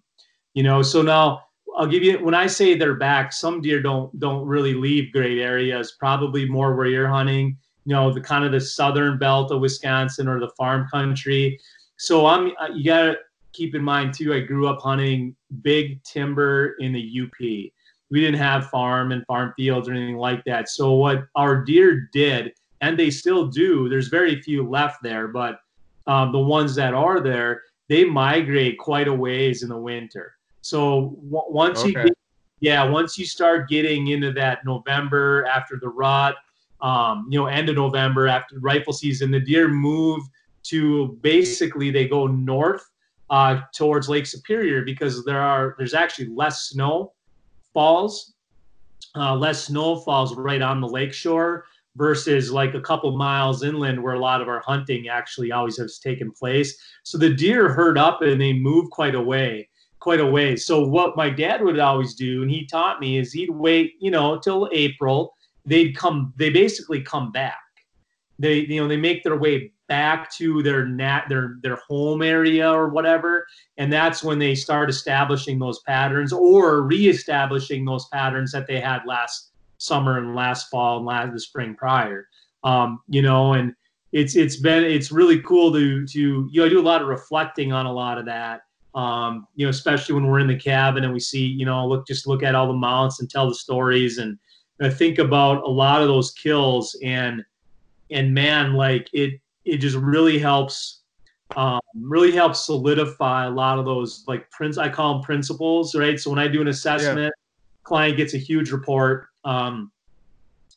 you 0.54 0.62
know, 0.62 0.82
so 0.82 1.02
now 1.02 1.42
I'll 1.76 1.86
give 1.86 2.02
you, 2.02 2.18
when 2.18 2.34
I 2.34 2.46
say 2.46 2.74
they're 2.74 2.94
back, 2.94 3.32
some 3.32 3.60
deer 3.60 3.80
don't, 3.80 4.16
don't 4.20 4.46
really 4.46 4.74
leave 4.74 5.12
great 5.12 5.38
areas, 5.38 5.96
probably 5.98 6.48
more 6.48 6.74
where 6.76 6.86
you're 6.86 7.08
hunting 7.08 7.56
you 7.90 7.96
know 7.96 8.12
the 8.12 8.20
kind 8.20 8.44
of 8.44 8.52
the 8.52 8.60
southern 8.60 9.18
belt 9.18 9.50
of 9.50 9.60
Wisconsin 9.60 10.28
or 10.28 10.38
the 10.38 10.50
farm 10.50 10.86
country. 10.88 11.58
So 11.96 12.24
I'm 12.24 12.52
uh, 12.60 12.68
you 12.72 12.84
got 12.84 13.02
to 13.02 13.16
keep 13.52 13.74
in 13.74 13.82
mind 13.82 14.14
too. 14.14 14.32
I 14.32 14.38
grew 14.38 14.68
up 14.68 14.80
hunting 14.80 15.34
big 15.62 16.00
timber 16.04 16.76
in 16.78 16.92
the 16.92 17.20
UP. 17.20 17.40
We 17.40 18.20
didn't 18.20 18.38
have 18.38 18.70
farm 18.70 19.10
and 19.10 19.26
farm 19.26 19.54
fields 19.56 19.88
or 19.88 19.92
anything 19.92 20.18
like 20.18 20.44
that. 20.44 20.68
So 20.68 20.92
what 20.92 21.24
our 21.34 21.64
deer 21.64 22.08
did, 22.12 22.52
and 22.80 22.96
they 22.96 23.10
still 23.10 23.48
do. 23.48 23.88
There's 23.88 24.06
very 24.06 24.40
few 24.40 24.68
left 24.68 25.02
there, 25.02 25.26
but 25.26 25.58
um, 26.06 26.30
the 26.30 26.38
ones 26.38 26.76
that 26.76 26.94
are 26.94 27.20
there, 27.20 27.62
they 27.88 28.04
migrate 28.04 28.78
quite 28.78 29.08
a 29.08 29.14
ways 29.14 29.64
in 29.64 29.68
the 29.68 29.76
winter. 29.76 30.34
So 30.60 31.18
w- 31.28 31.52
once 31.52 31.80
okay. 31.80 31.88
you 31.88 31.94
get, 31.94 32.18
yeah, 32.60 32.84
once 32.84 33.18
you 33.18 33.26
start 33.26 33.68
getting 33.68 34.08
into 34.08 34.30
that 34.34 34.64
November 34.64 35.44
after 35.46 35.76
the 35.76 35.88
rut, 35.88 36.36
um, 36.82 37.26
you 37.30 37.38
know, 37.38 37.46
end 37.46 37.68
of 37.68 37.76
November 37.76 38.26
after 38.28 38.58
rifle 38.60 38.92
season, 38.92 39.30
the 39.30 39.40
deer 39.40 39.68
move 39.68 40.22
to 40.64 41.18
basically 41.20 41.90
they 41.90 42.06
go 42.06 42.26
north 42.26 42.90
uh, 43.30 43.60
towards 43.74 44.08
Lake 44.08 44.26
Superior 44.26 44.84
because 44.84 45.24
there 45.24 45.40
are 45.40 45.74
there's 45.78 45.94
actually 45.94 46.28
less 46.28 46.68
snow 46.68 47.12
falls, 47.72 48.34
uh, 49.14 49.34
less 49.36 49.64
snow 49.64 49.96
falls 49.96 50.34
right 50.34 50.62
on 50.62 50.80
the 50.80 50.88
lake 50.88 51.12
shore 51.12 51.64
versus 51.96 52.50
like 52.50 52.74
a 52.74 52.80
couple 52.80 53.16
miles 53.16 53.62
inland 53.62 54.02
where 54.02 54.14
a 54.14 54.18
lot 54.18 54.40
of 54.40 54.48
our 54.48 54.60
hunting 54.60 55.08
actually 55.08 55.52
always 55.52 55.76
has 55.76 55.98
taken 55.98 56.30
place. 56.30 56.80
So 57.02 57.18
the 57.18 57.30
deer 57.30 57.72
herd 57.72 57.98
up 57.98 58.22
and 58.22 58.40
they 58.40 58.52
move 58.52 58.90
quite 58.90 59.14
a 59.14 59.20
way, 59.20 59.68
quite 59.98 60.20
a 60.20 60.26
way. 60.26 60.56
So 60.56 60.86
what 60.86 61.16
my 61.16 61.30
dad 61.30 61.62
would 61.62 61.78
always 61.78 62.14
do, 62.14 62.42
and 62.42 62.50
he 62.50 62.64
taught 62.66 63.00
me, 63.00 63.18
is 63.18 63.32
he'd 63.32 63.50
wait, 63.50 63.94
you 64.00 64.10
know, 64.10 64.38
till 64.38 64.68
April 64.72 65.34
they'd 65.66 65.96
come 65.96 66.32
they 66.36 66.50
basically 66.50 67.02
come 67.02 67.32
back. 67.32 67.58
They 68.38 68.60
you 68.60 68.80
know 68.80 68.88
they 68.88 68.96
make 68.96 69.22
their 69.22 69.38
way 69.38 69.72
back 69.88 70.30
to 70.30 70.62
their 70.62 70.86
nat 70.86 71.24
their 71.28 71.56
their 71.62 71.76
home 71.88 72.22
area 72.22 72.70
or 72.70 72.88
whatever. 72.88 73.46
And 73.76 73.92
that's 73.92 74.22
when 74.22 74.38
they 74.38 74.54
start 74.54 74.88
establishing 74.88 75.58
those 75.58 75.80
patterns 75.80 76.32
or 76.32 76.82
reestablishing 76.82 77.84
those 77.84 78.06
patterns 78.08 78.52
that 78.52 78.66
they 78.66 78.80
had 78.80 79.02
last 79.04 79.50
summer 79.78 80.18
and 80.18 80.34
last 80.34 80.70
fall 80.70 80.98
and 80.98 81.06
last 81.06 81.32
the 81.32 81.40
spring 81.40 81.74
prior. 81.74 82.28
Um, 82.62 83.00
you 83.08 83.22
know 83.22 83.54
and 83.54 83.74
it's 84.12 84.36
it's 84.36 84.56
been 84.56 84.84
it's 84.84 85.12
really 85.12 85.40
cool 85.40 85.72
to 85.72 86.06
to 86.06 86.48
you 86.50 86.60
know 86.60 86.66
I 86.66 86.68
do 86.68 86.80
a 86.80 86.82
lot 86.82 87.02
of 87.02 87.08
reflecting 87.08 87.72
on 87.72 87.86
a 87.86 87.92
lot 87.92 88.16
of 88.16 88.26
that. 88.26 88.62
Um, 88.94 89.46
you 89.54 89.66
know 89.66 89.70
especially 89.70 90.14
when 90.14 90.26
we're 90.26 90.40
in 90.40 90.48
the 90.48 90.56
cabin 90.56 91.04
and 91.04 91.12
we 91.12 91.20
see 91.20 91.44
you 91.44 91.64
know 91.64 91.86
look 91.86 92.06
just 92.06 92.26
look 92.26 92.42
at 92.42 92.54
all 92.54 92.68
the 92.68 92.74
mounts 92.74 93.20
and 93.20 93.28
tell 93.28 93.48
the 93.48 93.54
stories 93.54 94.18
and 94.18 94.38
I 94.80 94.88
think 94.90 95.18
about 95.18 95.62
a 95.64 95.68
lot 95.68 96.02
of 96.02 96.08
those 96.08 96.32
kills 96.32 96.96
and 97.02 97.44
and 98.10 98.34
man, 98.34 98.74
like 98.74 99.08
it 99.12 99.40
it 99.64 99.78
just 99.78 99.96
really 99.96 100.38
helps 100.38 101.00
um, 101.56 101.80
really 102.00 102.32
helps 102.32 102.66
solidify 102.66 103.46
a 103.46 103.50
lot 103.50 103.78
of 103.78 103.84
those 103.84 104.24
like 104.26 104.50
prince 104.50 104.78
I 104.78 104.88
call 104.88 105.14
them 105.14 105.22
principles, 105.22 105.94
right? 105.94 106.18
So 106.18 106.30
when 106.30 106.38
I 106.38 106.48
do 106.48 106.60
an 106.60 106.68
assessment, 106.68 107.32
yeah. 107.36 107.82
client 107.82 108.16
gets 108.16 108.34
a 108.34 108.38
huge 108.38 108.70
report. 108.70 109.28
Um, 109.44 109.90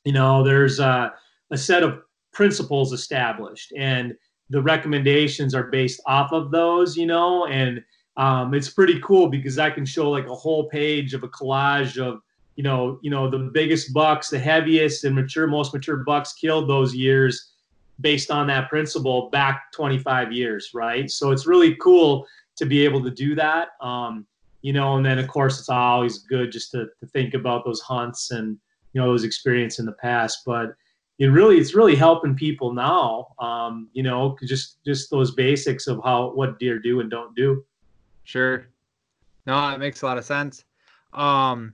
you 0.04 0.14
know, 0.14 0.44
there's 0.44 0.80
a, 0.80 1.14
a 1.52 1.58
set 1.58 1.84
of 1.84 2.02
principles 2.32 2.92
established, 2.92 3.74
and 3.78 4.16
the 4.50 4.62
recommendations 4.62 5.56
are 5.56 5.64
based 5.64 6.02
off 6.06 6.34
of 6.34 6.52
those, 6.52 6.98
you 6.98 7.06
know, 7.06 7.46
and 7.48 7.84
um, 8.18 8.54
it's 8.54 8.70
pretty 8.70 9.00
cool 9.02 9.28
because 9.28 9.58
I 9.58 9.70
can 9.70 9.86
show 9.86 10.10
like 10.10 10.28
a 10.28 10.36
whole 10.36 10.70
page 10.70 11.14
of 11.14 11.24
a 11.24 11.30
collage 11.30 11.98
of 11.98 12.22
you 12.56 12.64
know 12.64 13.00
you 13.02 13.10
know 13.10 13.30
the 13.30 13.50
biggest 13.54 13.94
bucks, 13.94 14.30
the 14.30 14.40
heaviest 14.40 15.04
and 15.04 15.16
mature 15.16 15.48
most 15.48 15.74
mature 15.74 15.98
bucks 15.98 16.34
killed 16.34 16.70
those 16.70 16.94
years 16.94 17.54
based 18.02 18.32
on 18.32 18.48
that 18.48 18.70
principle 18.70 19.30
back 19.30 19.72
25 19.72 20.32
years, 20.32 20.72
right? 20.74 21.10
So 21.10 21.32
it's 21.32 21.46
really 21.46 21.76
cool 21.76 22.26
to 22.56 22.66
be 22.66 22.84
able 22.84 23.04
to 23.04 23.12
do 23.12 23.36
that. 23.36 23.70
Um, 23.82 24.26
you 24.62 24.74
know, 24.74 24.96
and 24.96 25.06
then 25.06 25.20
of 25.20 25.28
course 25.28 25.60
it's 25.60 25.70
always 25.70 26.20
good 26.20 26.52
just 26.52 26.72
to, 26.72 26.88
to 27.00 27.06
think 27.08 27.34
about 27.34 27.66
those 27.66 27.82
hunts 27.82 28.32
and 28.32 28.58
you 28.94 29.02
know 29.02 29.08
those 29.08 29.24
experience 29.24 29.80
in 29.80 29.86
the 29.86 29.94
past, 29.94 30.44
but 30.46 30.76
it 31.20 31.28
really 31.28 31.58
it's 31.58 31.76
really 31.76 31.96
helping 31.96 32.36
people 32.36 32.74
now. 32.74 33.28
Um, 33.40 33.90
you 33.94 34.04
know, 34.04 34.38
just 34.46 34.84
just 34.84 35.10
those 35.10 35.32
basics 35.32 35.88
of 35.88 36.02
how 36.04 36.32
what 36.32 36.60
deer 36.60 36.80
do 36.80 37.00
and 37.00 37.10
don't 37.10 37.36
do. 37.36 37.64
Sure. 38.24 38.68
No, 39.46 39.70
it 39.72 39.80
makes 39.80 40.02
a 40.02 40.06
lot 40.06 40.18
of 40.18 40.26
sense. 40.26 40.64
Um, 41.12 41.74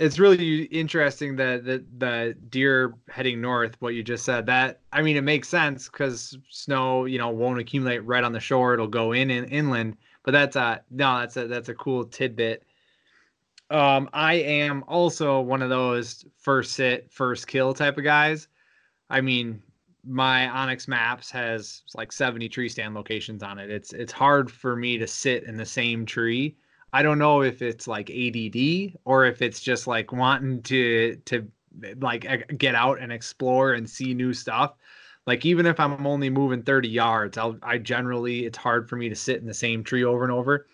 it's 0.00 0.18
really 0.18 0.62
interesting 0.64 1.36
that 1.36 1.64
the, 1.64 1.84
the 1.98 2.34
deer 2.48 2.94
heading 3.10 3.38
north, 3.40 3.76
what 3.80 3.94
you 3.94 4.02
just 4.02 4.24
said. 4.24 4.46
That 4.46 4.80
I 4.92 5.02
mean, 5.02 5.16
it 5.16 5.22
makes 5.22 5.46
sense 5.46 5.90
because 5.90 6.38
snow, 6.48 7.04
you 7.04 7.18
know, 7.18 7.28
won't 7.28 7.60
accumulate 7.60 7.98
right 7.98 8.24
on 8.24 8.32
the 8.32 8.40
shore. 8.40 8.72
It'll 8.72 8.86
go 8.86 9.12
in, 9.12 9.30
in 9.30 9.44
inland. 9.44 9.98
But 10.22 10.32
that's 10.32 10.56
a 10.56 10.80
no, 10.90 11.18
that's 11.20 11.36
a 11.36 11.46
that's 11.46 11.68
a 11.68 11.74
cool 11.74 12.04
tidbit. 12.06 12.64
Um, 13.68 14.08
I 14.14 14.34
am 14.34 14.84
also 14.88 15.40
one 15.40 15.60
of 15.60 15.68
those 15.68 16.24
first 16.38 16.72
sit, 16.72 17.12
first 17.12 17.46
kill 17.46 17.74
type 17.74 17.98
of 17.98 18.04
guys. 18.04 18.48
I 19.10 19.20
mean, 19.20 19.62
my 20.02 20.46
onX 20.46 20.88
Maps 20.88 21.30
has 21.30 21.82
like 21.94 22.10
70 22.10 22.48
tree 22.48 22.70
stand 22.70 22.94
locations 22.94 23.42
on 23.42 23.58
it. 23.58 23.70
It's 23.70 23.92
it's 23.92 24.12
hard 24.12 24.50
for 24.50 24.76
me 24.76 24.96
to 24.96 25.06
sit 25.06 25.44
in 25.44 25.56
the 25.56 25.66
same 25.66 26.06
tree. 26.06 26.56
I 26.92 27.02
don't 27.02 27.18
know 27.18 27.42
if 27.42 27.62
it's 27.62 27.86
like 27.86 28.10
ADD 28.10 28.96
or 29.04 29.24
if 29.24 29.42
it's 29.42 29.60
just 29.60 29.86
like 29.86 30.12
wanting 30.12 30.62
to 30.64 31.16
to 31.26 31.46
eh, 31.84 31.94
like 32.00 32.58
get 32.58 32.74
out 32.74 33.00
and 33.00 33.12
explore 33.12 33.74
and 33.74 33.88
see 33.88 34.14
new 34.14 34.32
stuff. 34.32 34.74
Like 35.26 35.44
even 35.44 35.66
if 35.66 35.78
I'm 35.78 36.06
only 36.06 36.30
moving 36.30 36.62
30 36.62 36.88
yards, 36.88 37.38
I'll 37.38 37.58
I 37.62 37.78
generally 37.78 38.46
it's 38.46 38.58
hard 38.58 38.88
for 38.88 38.96
me 38.96 39.08
to 39.08 39.14
sit 39.14 39.40
in 39.40 39.46
the 39.46 39.54
same 39.54 39.84
tree 39.84 40.04
over 40.04 40.24
and 40.24 40.32
over. 40.32 40.66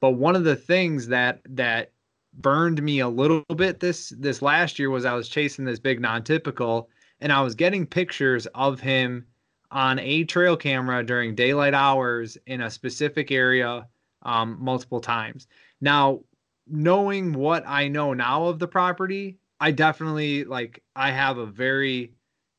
But 0.00 0.12
one 0.12 0.36
of 0.36 0.44
the 0.44 0.56
things 0.56 1.08
that 1.08 1.40
that 1.48 1.92
burned 2.34 2.82
me 2.82 3.00
a 3.00 3.08
little 3.08 3.42
bit 3.56 3.80
this 3.80 4.10
this 4.18 4.42
last 4.42 4.78
year 4.78 4.90
was 4.90 5.04
I 5.04 5.14
was 5.14 5.28
chasing 5.28 5.64
this 5.64 5.78
big 5.78 6.00
non-typical 6.00 6.90
and 7.20 7.32
I 7.32 7.40
was 7.42 7.54
getting 7.54 7.86
pictures 7.86 8.46
of 8.54 8.80
him 8.80 9.26
on 9.70 9.98
a 9.98 10.24
trail 10.24 10.56
camera 10.56 11.04
during 11.04 11.34
daylight 11.34 11.74
hours 11.74 12.36
in 12.46 12.60
a 12.62 12.70
specific 12.70 13.30
area 13.30 13.86
um, 14.24 14.56
multiple 14.60 15.00
times. 15.00 15.46
Now, 15.80 16.20
knowing 16.66 17.32
what 17.32 17.64
I 17.66 17.88
know 17.88 18.14
now 18.14 18.46
of 18.46 18.58
the 18.58 18.68
property, 18.68 19.38
I 19.60 19.70
definitely 19.70 20.44
like 20.44 20.82
I 20.96 21.10
have 21.10 21.38
a 21.38 21.46
very 21.46 22.12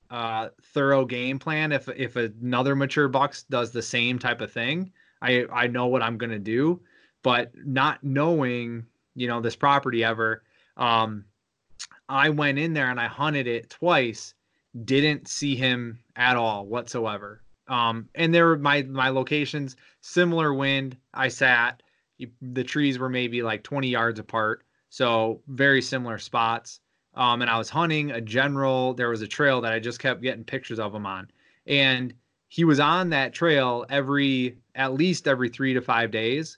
uh, 0.10 0.50
thorough 0.74 1.06
game 1.06 1.40
plan. 1.40 1.72
If 1.72 1.90
if 1.90 2.16
another 2.16 2.76
mature 2.76 3.08
bucks 3.08 3.44
does 3.44 3.72
the 3.72 3.82
same 3.82 4.20
type 4.20 4.42
of 4.42 4.52
thing, 4.52 4.92
I 5.22 5.46
I 5.52 5.68
know 5.68 5.88
what 5.88 6.02
I'm 6.02 6.18
gonna 6.18 6.40
do. 6.40 6.82
But 7.24 7.52
not 7.56 8.04
knowing 8.04 8.86
you 9.16 9.28
know 9.28 9.42
this 9.42 9.56
property 9.56 10.04
ever, 10.04 10.44
um, 10.78 11.26
I 12.08 12.30
went 12.30 12.60
in 12.60 12.74
there 12.74 12.90
and 12.90 13.00
I 13.00 13.08
hunted 13.08 13.48
it 13.48 13.70
twice 13.70 14.36
didn't 14.84 15.28
see 15.28 15.56
him 15.56 16.00
at 16.16 16.36
all 16.36 16.66
whatsoever. 16.66 17.42
Um, 17.68 18.10
and 18.16 18.34
there 18.34 18.48
were 18.48 18.58
my 18.58 18.84
my 18.84 19.10
locations, 19.10 19.76
similar 20.02 20.54
wind. 20.54 20.98
I 21.14 21.28
sat. 21.28 21.82
The 22.42 22.64
trees 22.64 22.98
were 22.98 23.10
maybe 23.10 23.42
like 23.44 23.64
20 23.64 23.90
yards 23.90 24.20
apart, 24.20 24.64
so 24.90 25.42
very 25.48 25.82
similar 25.82 26.18
spots. 26.18 26.80
Um, 27.14 27.42
and 27.42 27.52
I 27.52 27.58
was 27.58 27.70
hunting 27.70 28.12
a 28.12 28.22
general. 28.22 28.94
There 28.94 29.10
was 29.10 29.22
a 29.22 29.28
trail 29.28 29.62
that 29.62 29.74
I 29.74 29.80
just 29.80 30.00
kept 30.00 30.22
getting 30.22 30.44
pictures 30.44 30.80
of 30.80 30.94
him 30.94 31.06
on, 31.06 31.30
and 31.68 32.14
he 32.50 32.64
was 32.64 32.80
on 32.80 33.10
that 33.10 33.34
trail 33.34 33.86
every 33.90 34.58
at 34.76 34.94
least 34.94 35.28
every 35.28 35.50
three 35.50 35.74
to 35.74 35.82
five 35.82 36.12
days. 36.12 36.58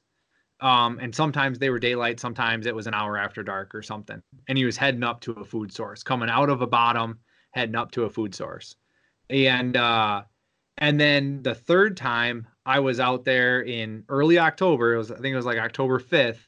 Um, 0.59 0.97
and 0.99 1.13
sometimes 1.13 1.59
they 1.59 1.69
were 1.69 1.79
daylight, 1.79 2.19
sometimes 2.19 2.65
it 2.65 2.75
was 2.75 2.87
an 2.87 2.93
hour 2.95 3.17
after 3.17 3.43
dark 3.43 3.75
or 3.75 3.83
something. 3.83 4.21
And 4.47 4.57
he 4.57 4.65
was 4.65 4.75
heading 4.75 5.03
up 5.03 5.21
to 5.21 5.33
a 5.33 5.43
food 5.43 5.71
source, 5.71 6.01
coming 6.01 6.29
out 6.29 6.49
of 6.49 6.61
a 6.61 6.67
bottom 6.67 7.19
heading 7.51 7.75
up 7.75 7.91
to 7.91 8.03
a 8.03 8.09
food 8.09 8.33
source. 8.33 8.75
And 9.29 9.77
uh 9.77 10.23
and 10.77 10.99
then 10.99 11.41
the 11.43 11.55
third 11.55 11.97
time 11.97 12.47
I 12.65 12.79
was 12.79 12.99
out 12.99 13.25
there 13.25 13.61
in 13.61 14.03
early 14.09 14.37
October, 14.37 14.93
it 14.93 14.97
was 14.97 15.11
I 15.11 15.15
think 15.15 15.33
it 15.33 15.35
was 15.35 15.45
like 15.45 15.57
October 15.57 15.99
5th. 15.99 16.39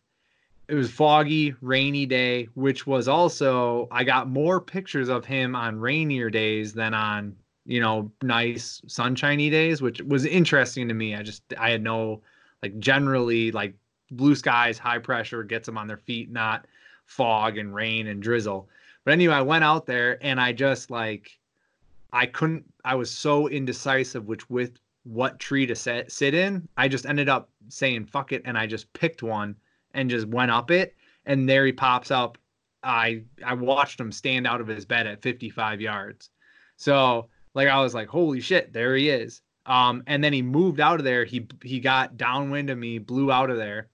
It 0.67 0.75
was 0.75 0.91
foggy, 0.91 1.55
rainy 1.61 2.05
day, 2.05 2.47
which 2.53 2.85
was 2.85 3.07
also 3.07 3.87
I 3.91 4.03
got 4.03 4.29
more 4.29 4.61
pictures 4.61 5.09
of 5.09 5.25
him 5.25 5.55
on 5.55 5.79
rainier 5.79 6.29
days 6.29 6.73
than 6.73 6.93
on, 6.93 7.35
you 7.65 7.79
know, 7.79 8.11
nice 8.21 8.81
sunshiny 8.87 9.49
days, 9.49 9.81
which 9.81 10.01
was 10.01 10.25
interesting 10.25 10.87
to 10.87 10.93
me. 10.93 11.15
I 11.15 11.23
just 11.23 11.41
I 11.57 11.71
had 11.71 11.81
no 11.81 12.21
like 12.61 12.77
generally 12.79 13.51
like 13.51 13.73
blue 14.11 14.35
skies, 14.35 14.77
high 14.77 14.99
pressure 14.99 15.43
gets 15.43 15.65
them 15.65 15.77
on 15.77 15.87
their 15.87 15.97
feet, 15.97 16.31
not 16.31 16.67
fog 17.05 17.57
and 17.57 17.73
rain 17.73 18.07
and 18.07 18.21
drizzle. 18.21 18.69
But 19.05 19.13
anyway, 19.13 19.35
I 19.35 19.41
went 19.41 19.63
out 19.63 19.85
there 19.87 20.23
and 20.23 20.39
I 20.39 20.53
just 20.53 20.91
like 20.91 21.39
I 22.11 22.25
couldn't 22.25 22.65
I 22.83 22.95
was 22.95 23.11
so 23.11 23.47
indecisive 23.47 24.27
which 24.27 24.49
with 24.49 24.79
what 25.03 25.39
tree 25.39 25.65
to 25.65 25.75
set, 25.75 26.11
sit 26.11 26.33
in. 26.33 26.67
I 26.77 26.87
just 26.87 27.05
ended 27.05 27.29
up 27.29 27.49
saying 27.69 28.05
fuck 28.05 28.31
it 28.31 28.41
and 28.45 28.57
I 28.57 28.67
just 28.67 28.91
picked 28.93 29.23
one 29.23 29.55
and 29.93 30.09
just 30.09 30.27
went 30.27 30.51
up 30.51 30.71
it 30.71 30.95
and 31.25 31.47
there 31.47 31.65
he 31.65 31.71
pops 31.71 32.11
up. 32.11 32.37
I 32.83 33.23
I 33.45 33.53
watched 33.53 33.99
him 33.99 34.11
stand 34.11 34.47
out 34.47 34.61
of 34.61 34.67
his 34.67 34.85
bed 34.85 35.07
at 35.07 35.21
55 35.21 35.81
yards. 35.81 36.29
So 36.77 37.29
like 37.53 37.67
I 37.67 37.81
was 37.81 37.93
like 37.93 38.07
holy 38.07 38.41
shit, 38.41 38.73
there 38.73 38.95
he 38.95 39.09
is. 39.09 39.41
Um 39.65 40.03
and 40.07 40.23
then 40.23 40.33
he 40.33 40.41
moved 40.41 40.79
out 40.79 40.99
of 40.99 41.05
there. 41.05 41.25
He 41.25 41.47
he 41.63 41.79
got 41.79 42.17
downwind 42.17 42.69
of 42.69 42.77
me, 42.77 42.97
blew 42.97 43.31
out 43.31 43.49
of 43.49 43.57
there. 43.57 43.89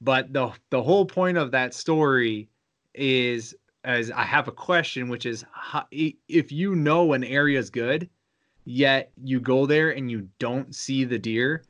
But 0.00 0.32
the 0.32 0.52
the 0.70 0.82
whole 0.82 1.06
point 1.06 1.38
of 1.38 1.52
that 1.52 1.74
story 1.74 2.48
is 2.94 3.54
as 3.86 4.10
I 4.10 4.24
have 4.24 4.48
a 4.48 4.52
question, 4.52 5.08
which 5.08 5.24
is 5.24 5.44
how, 5.52 5.84
if 5.92 6.50
you 6.50 6.74
know 6.74 7.12
an 7.12 7.22
area 7.22 7.58
is 7.58 7.70
good, 7.70 8.10
yet 8.64 9.12
you 9.22 9.38
go 9.38 9.64
there 9.64 9.90
and 9.90 10.10
you 10.10 10.28
don't 10.40 10.74
see 10.74 11.04
the 11.04 11.18
deer, 11.18 11.62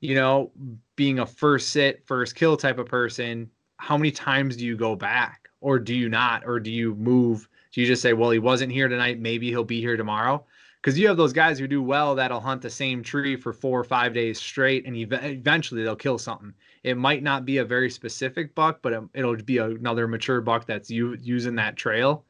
you 0.00 0.14
know, 0.14 0.50
being 0.96 1.18
a 1.18 1.26
first 1.26 1.68
sit, 1.68 2.06
first 2.06 2.34
kill 2.34 2.56
type 2.56 2.78
of 2.78 2.86
person, 2.86 3.50
how 3.76 3.98
many 3.98 4.10
times 4.10 4.56
do 4.56 4.64
you 4.64 4.76
go 4.76 4.96
back 4.96 5.50
or 5.60 5.78
do 5.78 5.94
you 5.94 6.08
not? 6.08 6.42
Or 6.46 6.58
do 6.58 6.72
you 6.72 6.94
move? 6.94 7.46
Do 7.72 7.82
you 7.82 7.86
just 7.86 8.00
say, 8.00 8.14
well, 8.14 8.30
he 8.30 8.38
wasn't 8.38 8.72
here 8.72 8.88
tonight. 8.88 9.20
Maybe 9.20 9.50
he'll 9.50 9.62
be 9.62 9.82
here 9.82 9.98
tomorrow? 9.98 10.44
Because 10.80 10.98
you 10.98 11.06
have 11.08 11.18
those 11.18 11.34
guys 11.34 11.58
who 11.58 11.66
do 11.66 11.82
well 11.82 12.14
that'll 12.14 12.40
hunt 12.40 12.62
the 12.62 12.70
same 12.70 13.02
tree 13.02 13.36
for 13.36 13.52
four 13.52 13.78
or 13.78 13.84
five 13.84 14.14
days 14.14 14.40
straight 14.40 14.86
and 14.86 14.96
eventually 14.96 15.82
they'll 15.82 15.96
kill 15.96 16.16
something. 16.18 16.54
It 16.84 16.96
might 16.96 17.22
not 17.22 17.44
be 17.44 17.58
a 17.58 17.64
very 17.64 17.90
specific 17.90 18.54
buck, 18.54 18.80
but 18.82 18.92
it, 19.14 19.24
will 19.24 19.36
be 19.36 19.58
another 19.58 20.06
mature 20.06 20.40
buck 20.40 20.66
that's 20.66 20.90
using 20.90 21.54
that 21.56 21.76
trail. 21.76 22.24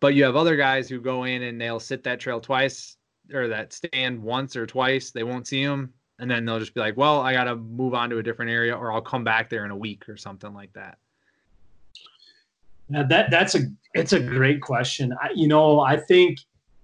But 0.00 0.14
you 0.14 0.24
have 0.24 0.36
other 0.36 0.56
guys 0.56 0.88
who 0.88 1.00
go 1.00 1.24
in 1.24 1.42
and 1.42 1.60
they'll 1.60 1.80
sit 1.80 2.02
that 2.04 2.20
trail 2.20 2.40
twice 2.40 2.96
or 3.32 3.48
that 3.48 3.72
stand 3.72 4.22
once 4.22 4.56
or 4.56 4.66
twice. 4.66 5.10
They 5.10 5.22
won't 5.22 5.46
see 5.46 5.64
them, 5.64 5.92
and 6.18 6.30
then 6.30 6.44
they'll 6.44 6.58
just 6.58 6.74
be 6.74 6.80
like, 6.80 6.96
"Well, 6.96 7.20
I 7.20 7.32
got 7.32 7.44
to 7.44 7.56
move 7.56 7.94
on 7.94 8.10
to 8.10 8.18
a 8.18 8.22
different 8.22 8.50
area, 8.50 8.74
or 8.74 8.92
I'll 8.92 9.02
come 9.02 9.24
back 9.24 9.50
there 9.50 9.64
in 9.64 9.70
a 9.70 9.76
week 9.76 10.08
or 10.08 10.16
something 10.16 10.54
like 10.54 10.72
that." 10.72 10.98
Now 12.88 13.04
that 13.04 13.30
that's 13.30 13.54
a 13.54 13.60
it's 13.94 14.12
a 14.12 14.20
great 14.20 14.60
question. 14.60 15.14
I, 15.22 15.30
you 15.34 15.46
know, 15.46 15.80
I 15.80 15.96
think 15.96 16.40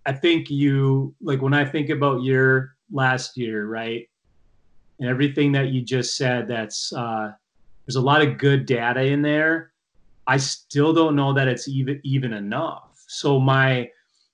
I 0.06 0.12
think 0.12 0.50
you 0.50 1.14
like 1.20 1.42
when 1.42 1.52
I 1.52 1.64
think 1.64 1.90
about 1.90 2.22
your 2.22 2.76
last 2.92 3.36
year, 3.36 3.66
right? 3.66 4.08
And 4.98 5.08
everything 5.08 5.52
that 5.52 5.68
you 5.68 5.82
just 5.82 6.16
said 6.16 6.48
that's 6.48 6.92
uh, 6.92 7.32
there's 7.86 7.96
a 7.96 8.00
lot 8.00 8.22
of 8.22 8.38
good 8.38 8.66
data 8.66 9.02
in 9.02 9.22
there. 9.22 9.72
I 10.26 10.38
still 10.38 10.92
don't 10.92 11.14
know 11.14 11.32
that 11.34 11.48
it's 11.48 11.68
even 11.68 12.00
even 12.04 12.32
enough. 12.32 13.04
So 13.06 13.38
my 13.38 13.90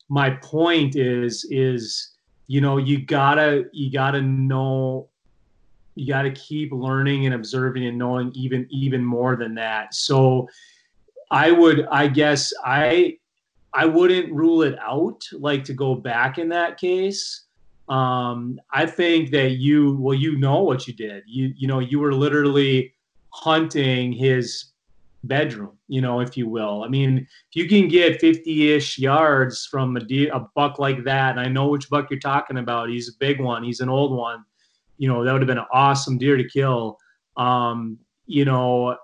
my 0.08 0.30
point 0.30 0.96
is 0.96 1.46
is 1.50 2.12
you 2.46 2.60
know 2.60 2.78
you 2.78 3.04
gotta 3.04 3.64
you 3.72 3.90
gotta 3.90 4.22
know 4.22 5.08
you 5.94 6.06
gotta 6.06 6.30
keep 6.30 6.72
learning 6.72 7.26
and 7.26 7.34
observing 7.34 7.86
and 7.86 7.98
knowing 7.98 8.32
even 8.34 8.66
even 8.70 9.04
more 9.04 9.36
than 9.36 9.54
that. 9.56 9.94
So 9.94 10.48
i 11.32 11.50
would 11.50 11.86
i 11.90 12.06
guess 12.06 12.52
i 12.64 13.16
i 13.72 13.84
wouldn't 13.86 14.30
rule 14.32 14.62
it 14.62 14.78
out 14.78 15.26
like 15.32 15.64
to 15.64 15.72
go 15.72 15.94
back 15.94 16.38
in 16.38 16.48
that 16.48 16.78
case 16.78 17.46
um, 17.88 18.60
I 18.72 18.86
think 18.86 19.30
that 19.30 19.52
you, 19.52 19.96
well, 19.96 20.14
you 20.14 20.38
know 20.38 20.62
what 20.62 20.86
you 20.86 20.94
did. 20.94 21.24
You, 21.26 21.52
you 21.56 21.66
know, 21.66 21.80
you 21.80 21.98
were 21.98 22.14
literally 22.14 22.94
hunting 23.30 24.12
his 24.12 24.72
bedroom, 25.24 25.76
you 25.88 26.00
know, 26.00 26.20
if 26.20 26.36
you 26.36 26.48
will. 26.48 26.82
I 26.82 26.88
mean, 26.88 27.18
if 27.18 27.56
you 27.56 27.68
can 27.68 27.88
get 27.88 28.20
50-ish 28.20 28.98
yards 28.98 29.66
from 29.66 29.96
a, 29.96 30.00
deer, 30.00 30.30
a 30.32 30.46
buck 30.54 30.78
like 30.78 31.04
that, 31.04 31.32
and 31.32 31.40
I 31.40 31.48
know 31.48 31.68
which 31.68 31.88
buck 31.88 32.10
you're 32.10 32.20
talking 32.20 32.58
about. 32.58 32.88
He's 32.88 33.08
a 33.08 33.18
big 33.18 33.40
one. 33.40 33.62
He's 33.62 33.80
an 33.80 33.88
old 33.88 34.12
one. 34.12 34.44
You 34.98 35.08
know, 35.08 35.24
that 35.24 35.32
would 35.32 35.42
have 35.42 35.48
been 35.48 35.58
an 35.58 35.66
awesome 35.72 36.18
deer 36.18 36.36
to 36.36 36.48
kill. 36.48 36.98
Um, 37.36 37.98
you 38.26 38.44
know, 38.44 38.96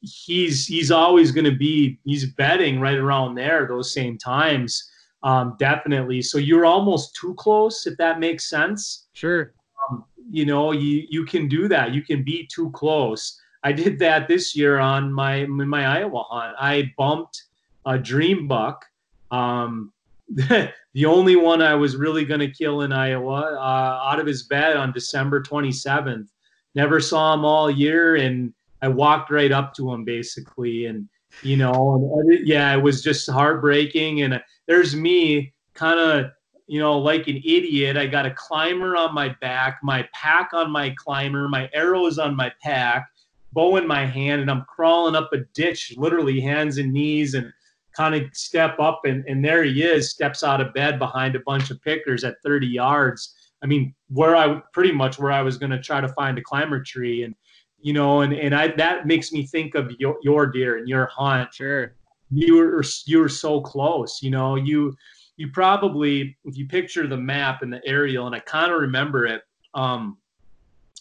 he's 0.00 0.66
he's 0.66 0.90
always 0.90 1.32
going 1.32 1.44
to 1.44 1.56
be 1.56 1.98
he's 2.04 2.32
betting 2.34 2.80
right 2.80 2.96
around 2.96 3.34
there 3.34 3.66
those 3.66 3.92
same 3.92 4.16
times. 4.16 4.89
Um, 5.22 5.56
definitely. 5.58 6.22
So 6.22 6.38
you're 6.38 6.64
almost 6.64 7.14
too 7.14 7.34
close, 7.34 7.86
if 7.86 7.96
that 7.98 8.20
makes 8.20 8.48
sense. 8.48 9.06
Sure. 9.12 9.52
Um, 9.90 10.04
you 10.30 10.46
know, 10.46 10.72
you 10.72 11.06
you 11.10 11.24
can 11.24 11.48
do 11.48 11.68
that. 11.68 11.92
You 11.92 12.02
can 12.02 12.22
be 12.22 12.46
too 12.46 12.70
close. 12.70 13.40
I 13.62 13.72
did 13.72 13.98
that 13.98 14.28
this 14.28 14.56
year 14.56 14.78
on 14.78 15.12
my 15.12 15.44
my 15.46 15.86
Iowa 15.86 16.22
hunt. 16.28 16.56
I 16.58 16.92
bumped 16.96 17.44
a 17.84 17.98
dream 17.98 18.48
buck. 18.48 18.84
Um, 19.30 19.92
the 20.28 21.06
only 21.06 21.36
one 21.36 21.60
I 21.60 21.74
was 21.74 21.96
really 21.96 22.24
going 22.24 22.40
to 22.40 22.50
kill 22.50 22.82
in 22.82 22.92
Iowa 22.92 23.56
uh, 23.58 24.10
out 24.10 24.20
of 24.20 24.26
his 24.26 24.44
bed 24.44 24.76
on 24.76 24.92
December 24.92 25.42
27th. 25.42 26.28
Never 26.74 27.00
saw 27.00 27.34
him 27.34 27.44
all 27.44 27.68
year, 27.68 28.16
and 28.16 28.54
I 28.80 28.88
walked 28.88 29.30
right 29.30 29.50
up 29.50 29.74
to 29.74 29.92
him 29.92 30.04
basically, 30.04 30.86
and 30.86 31.08
you 31.42 31.56
know, 31.56 32.16
and 32.20 32.46
yeah, 32.46 32.72
it 32.74 32.82
was 32.82 33.02
just 33.02 33.28
heartbreaking. 33.28 34.22
And 34.22 34.40
there's 34.70 34.94
me, 34.94 35.52
kind 35.74 35.98
of, 35.98 36.30
you 36.68 36.78
know, 36.78 36.96
like 36.96 37.26
an 37.26 37.38
idiot. 37.38 37.96
I 37.96 38.06
got 38.06 38.24
a 38.24 38.30
climber 38.30 38.96
on 38.96 39.12
my 39.12 39.34
back, 39.40 39.80
my 39.82 40.08
pack 40.14 40.50
on 40.52 40.70
my 40.70 40.94
climber, 40.96 41.48
my 41.48 41.68
arrows 41.74 42.18
on 42.18 42.36
my 42.36 42.52
pack 42.62 43.10
bow 43.52 43.76
in 43.78 43.86
my 43.86 44.06
hand 44.06 44.40
and 44.40 44.48
I'm 44.48 44.64
crawling 44.68 45.16
up 45.16 45.32
a 45.32 45.38
ditch, 45.54 45.94
literally 45.96 46.40
hands 46.40 46.78
and 46.78 46.92
knees, 46.92 47.34
and 47.34 47.52
kind 47.96 48.14
of 48.14 48.22
step 48.32 48.78
up. 48.78 49.00
And, 49.04 49.24
and 49.26 49.44
there 49.44 49.64
he 49.64 49.82
is, 49.82 50.10
steps 50.10 50.44
out 50.44 50.60
of 50.60 50.72
bed 50.72 51.00
behind 51.00 51.34
a 51.34 51.40
bunch 51.40 51.72
of 51.72 51.82
pickers 51.82 52.22
at 52.22 52.36
30 52.44 52.68
yards. 52.68 53.34
I 53.62 53.66
mean, 53.66 53.92
where 54.08 54.36
I 54.36 54.62
pretty 54.72 54.92
much 54.92 55.18
where 55.18 55.32
I 55.32 55.42
was 55.42 55.58
going 55.58 55.72
to 55.72 55.80
try 55.80 56.00
to 56.00 56.08
find 56.10 56.38
a 56.38 56.42
climber 56.42 56.80
tree. 56.80 57.24
And, 57.24 57.34
you 57.80 57.92
know, 57.92 58.20
and, 58.20 58.32
and 58.32 58.54
I, 58.54 58.68
that 58.76 59.06
makes 59.06 59.32
me 59.32 59.46
think 59.46 59.74
of 59.74 59.90
your, 59.98 60.16
your 60.22 60.46
deer 60.46 60.78
and 60.78 60.88
your 60.88 61.06
hunt. 61.06 61.52
Sure. 61.52 61.96
You 62.30 62.56
were, 62.56 62.84
you 63.06 63.18
were 63.18 63.28
so 63.28 63.60
close, 63.60 64.22
you 64.22 64.30
know, 64.30 64.56
you, 64.56 64.96
you 65.36 65.48
probably, 65.48 66.36
if 66.44 66.56
you 66.56 66.66
picture 66.66 67.06
the 67.06 67.16
map 67.16 67.62
and 67.62 67.72
the 67.72 67.80
aerial, 67.86 68.26
and 68.26 68.34
I 68.34 68.40
kind 68.40 68.70
of 68.70 68.80
remember 68.80 69.26
it, 69.26 69.42
um, 69.74 70.18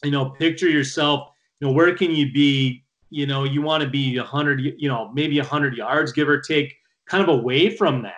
you 0.03 0.11
know, 0.11 0.29
picture 0.29 0.69
yourself 0.69 1.29
you 1.59 1.67
know, 1.67 1.73
where 1.73 1.95
can 1.95 2.11
you 2.11 2.31
be? 2.31 2.83
You 3.09 3.25
know, 3.25 3.43
you 3.43 3.61
want 3.61 3.83
to 3.83 3.89
be 3.89 4.17
a 4.17 4.21
100, 4.21 4.75
you 4.77 4.87
know, 4.87 5.11
maybe 5.13 5.39
a 5.39 5.43
100 5.43 5.75
yards, 5.75 6.11
give 6.11 6.29
or 6.29 6.39
take, 6.39 6.75
kind 7.05 7.23
of 7.23 7.29
away 7.29 7.75
from 7.75 8.03
that, 8.03 8.13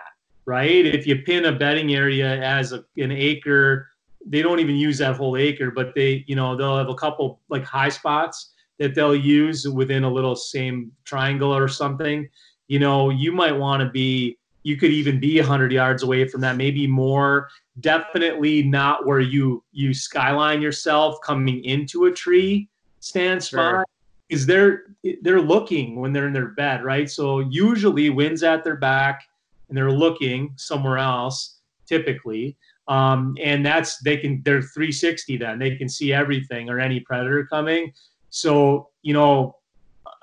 right? 0.45 0.85
If 0.85 1.07
you 1.07 1.21
pin 1.21 1.45
a 1.45 1.51
bedding 1.51 1.95
area 1.95 2.41
as 2.41 2.73
a, 2.73 2.83
an 2.97 3.11
acre, 3.11 3.87
they 4.25 4.41
don't 4.41 4.59
even 4.59 4.75
use 4.75 4.97
that 4.97 5.15
whole 5.15 5.37
acre, 5.37 5.71
but 5.71 5.95
they, 5.95 6.25
you 6.27 6.35
know, 6.35 6.55
they'll 6.55 6.77
have 6.77 6.89
a 6.89 6.95
couple 6.95 7.39
like 7.49 7.63
high 7.63 7.89
spots 7.89 8.51
that 8.79 8.93
they'll 8.93 9.15
use 9.15 9.67
within 9.67 10.03
a 10.03 10.09
little 10.11 10.35
same 10.35 10.91
triangle 11.05 11.55
or 11.55 11.67
something. 11.67 12.27
You 12.71 12.79
know, 12.79 13.09
you 13.09 13.33
might 13.33 13.51
want 13.51 13.83
to 13.83 13.89
be, 13.89 14.37
you 14.63 14.77
could 14.77 14.91
even 14.91 15.19
be 15.19 15.37
100 15.37 15.73
yards 15.73 16.03
away 16.03 16.25
from 16.25 16.39
that, 16.39 16.55
maybe 16.55 16.87
more. 16.87 17.49
Definitely 17.81 18.63
not 18.63 19.05
where 19.05 19.19
you 19.19 19.61
you 19.73 19.93
skyline 19.93 20.61
yourself 20.61 21.17
coming 21.21 21.65
into 21.65 22.05
a 22.05 22.11
tree 22.13 22.69
stand 23.01 23.43
spot 23.43 23.85
is 24.29 24.45
they're 24.45 24.83
they're 25.21 25.41
looking 25.41 25.99
when 25.99 26.13
they're 26.13 26.27
in 26.27 26.31
their 26.31 26.51
bed, 26.51 26.81
right? 26.81 27.09
So 27.09 27.39
usually 27.39 28.09
wind's 28.09 28.41
at 28.41 28.63
their 28.63 28.77
back 28.77 29.23
and 29.67 29.77
they're 29.77 29.91
looking 29.91 30.53
somewhere 30.55 30.97
else, 30.97 31.59
typically. 31.85 32.55
Um, 32.87 33.35
and 33.43 33.65
that's 33.65 33.97
they 33.97 34.15
can 34.15 34.41
they're 34.45 34.61
360 34.61 35.35
then 35.35 35.59
they 35.59 35.75
can 35.75 35.89
see 35.89 36.13
everything 36.13 36.69
or 36.69 36.79
any 36.79 37.01
predator 37.01 37.45
coming. 37.47 37.91
So 38.29 38.91
you 39.01 39.13
know, 39.13 39.57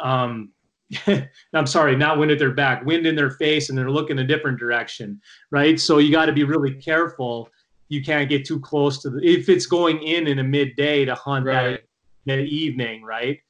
um, 0.00 0.52
I'm 1.54 1.66
sorry, 1.66 1.96
not 1.96 2.18
wind 2.18 2.30
at 2.30 2.38
their 2.38 2.52
back, 2.52 2.84
wind 2.84 3.06
in 3.06 3.14
their 3.14 3.32
face, 3.32 3.68
and 3.68 3.76
they're 3.76 3.90
looking 3.90 4.18
a 4.18 4.24
different 4.24 4.58
direction, 4.58 5.20
right? 5.50 5.78
So 5.78 5.98
you 5.98 6.10
got 6.10 6.26
to 6.26 6.32
be 6.32 6.44
really 6.44 6.74
careful. 6.74 7.50
You 7.88 8.02
can't 8.02 8.28
get 8.28 8.46
too 8.46 8.60
close 8.60 8.98
to 9.02 9.10
the 9.10 9.20
if 9.22 9.48
it's 9.48 9.66
going 9.66 10.02
in 10.02 10.26
in 10.26 10.38
a 10.38 10.44
midday 10.44 11.04
to 11.04 11.14
hunt 11.14 11.46
right. 11.46 11.80
that 12.26 12.36
the 12.36 12.44
evening, 12.44 13.02
right? 13.02 13.40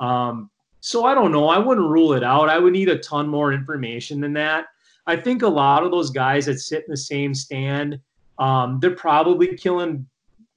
Um, 0.00 0.50
so 0.80 1.04
I 1.04 1.14
don't 1.14 1.32
know. 1.32 1.48
I 1.48 1.58
wouldn't 1.58 1.88
rule 1.88 2.12
it 2.12 2.22
out. 2.22 2.48
I 2.48 2.58
would 2.58 2.72
need 2.72 2.88
a 2.88 2.98
ton 2.98 3.28
more 3.28 3.52
information 3.52 4.20
than 4.20 4.32
that. 4.34 4.66
I 5.06 5.16
think 5.16 5.42
a 5.42 5.48
lot 5.48 5.82
of 5.82 5.90
those 5.90 6.10
guys 6.10 6.46
that 6.46 6.58
sit 6.58 6.84
in 6.86 6.90
the 6.90 6.96
same 6.96 7.34
stand, 7.34 7.98
um, 8.38 8.80
they're 8.80 8.90
probably 8.90 9.56
killing 9.56 10.06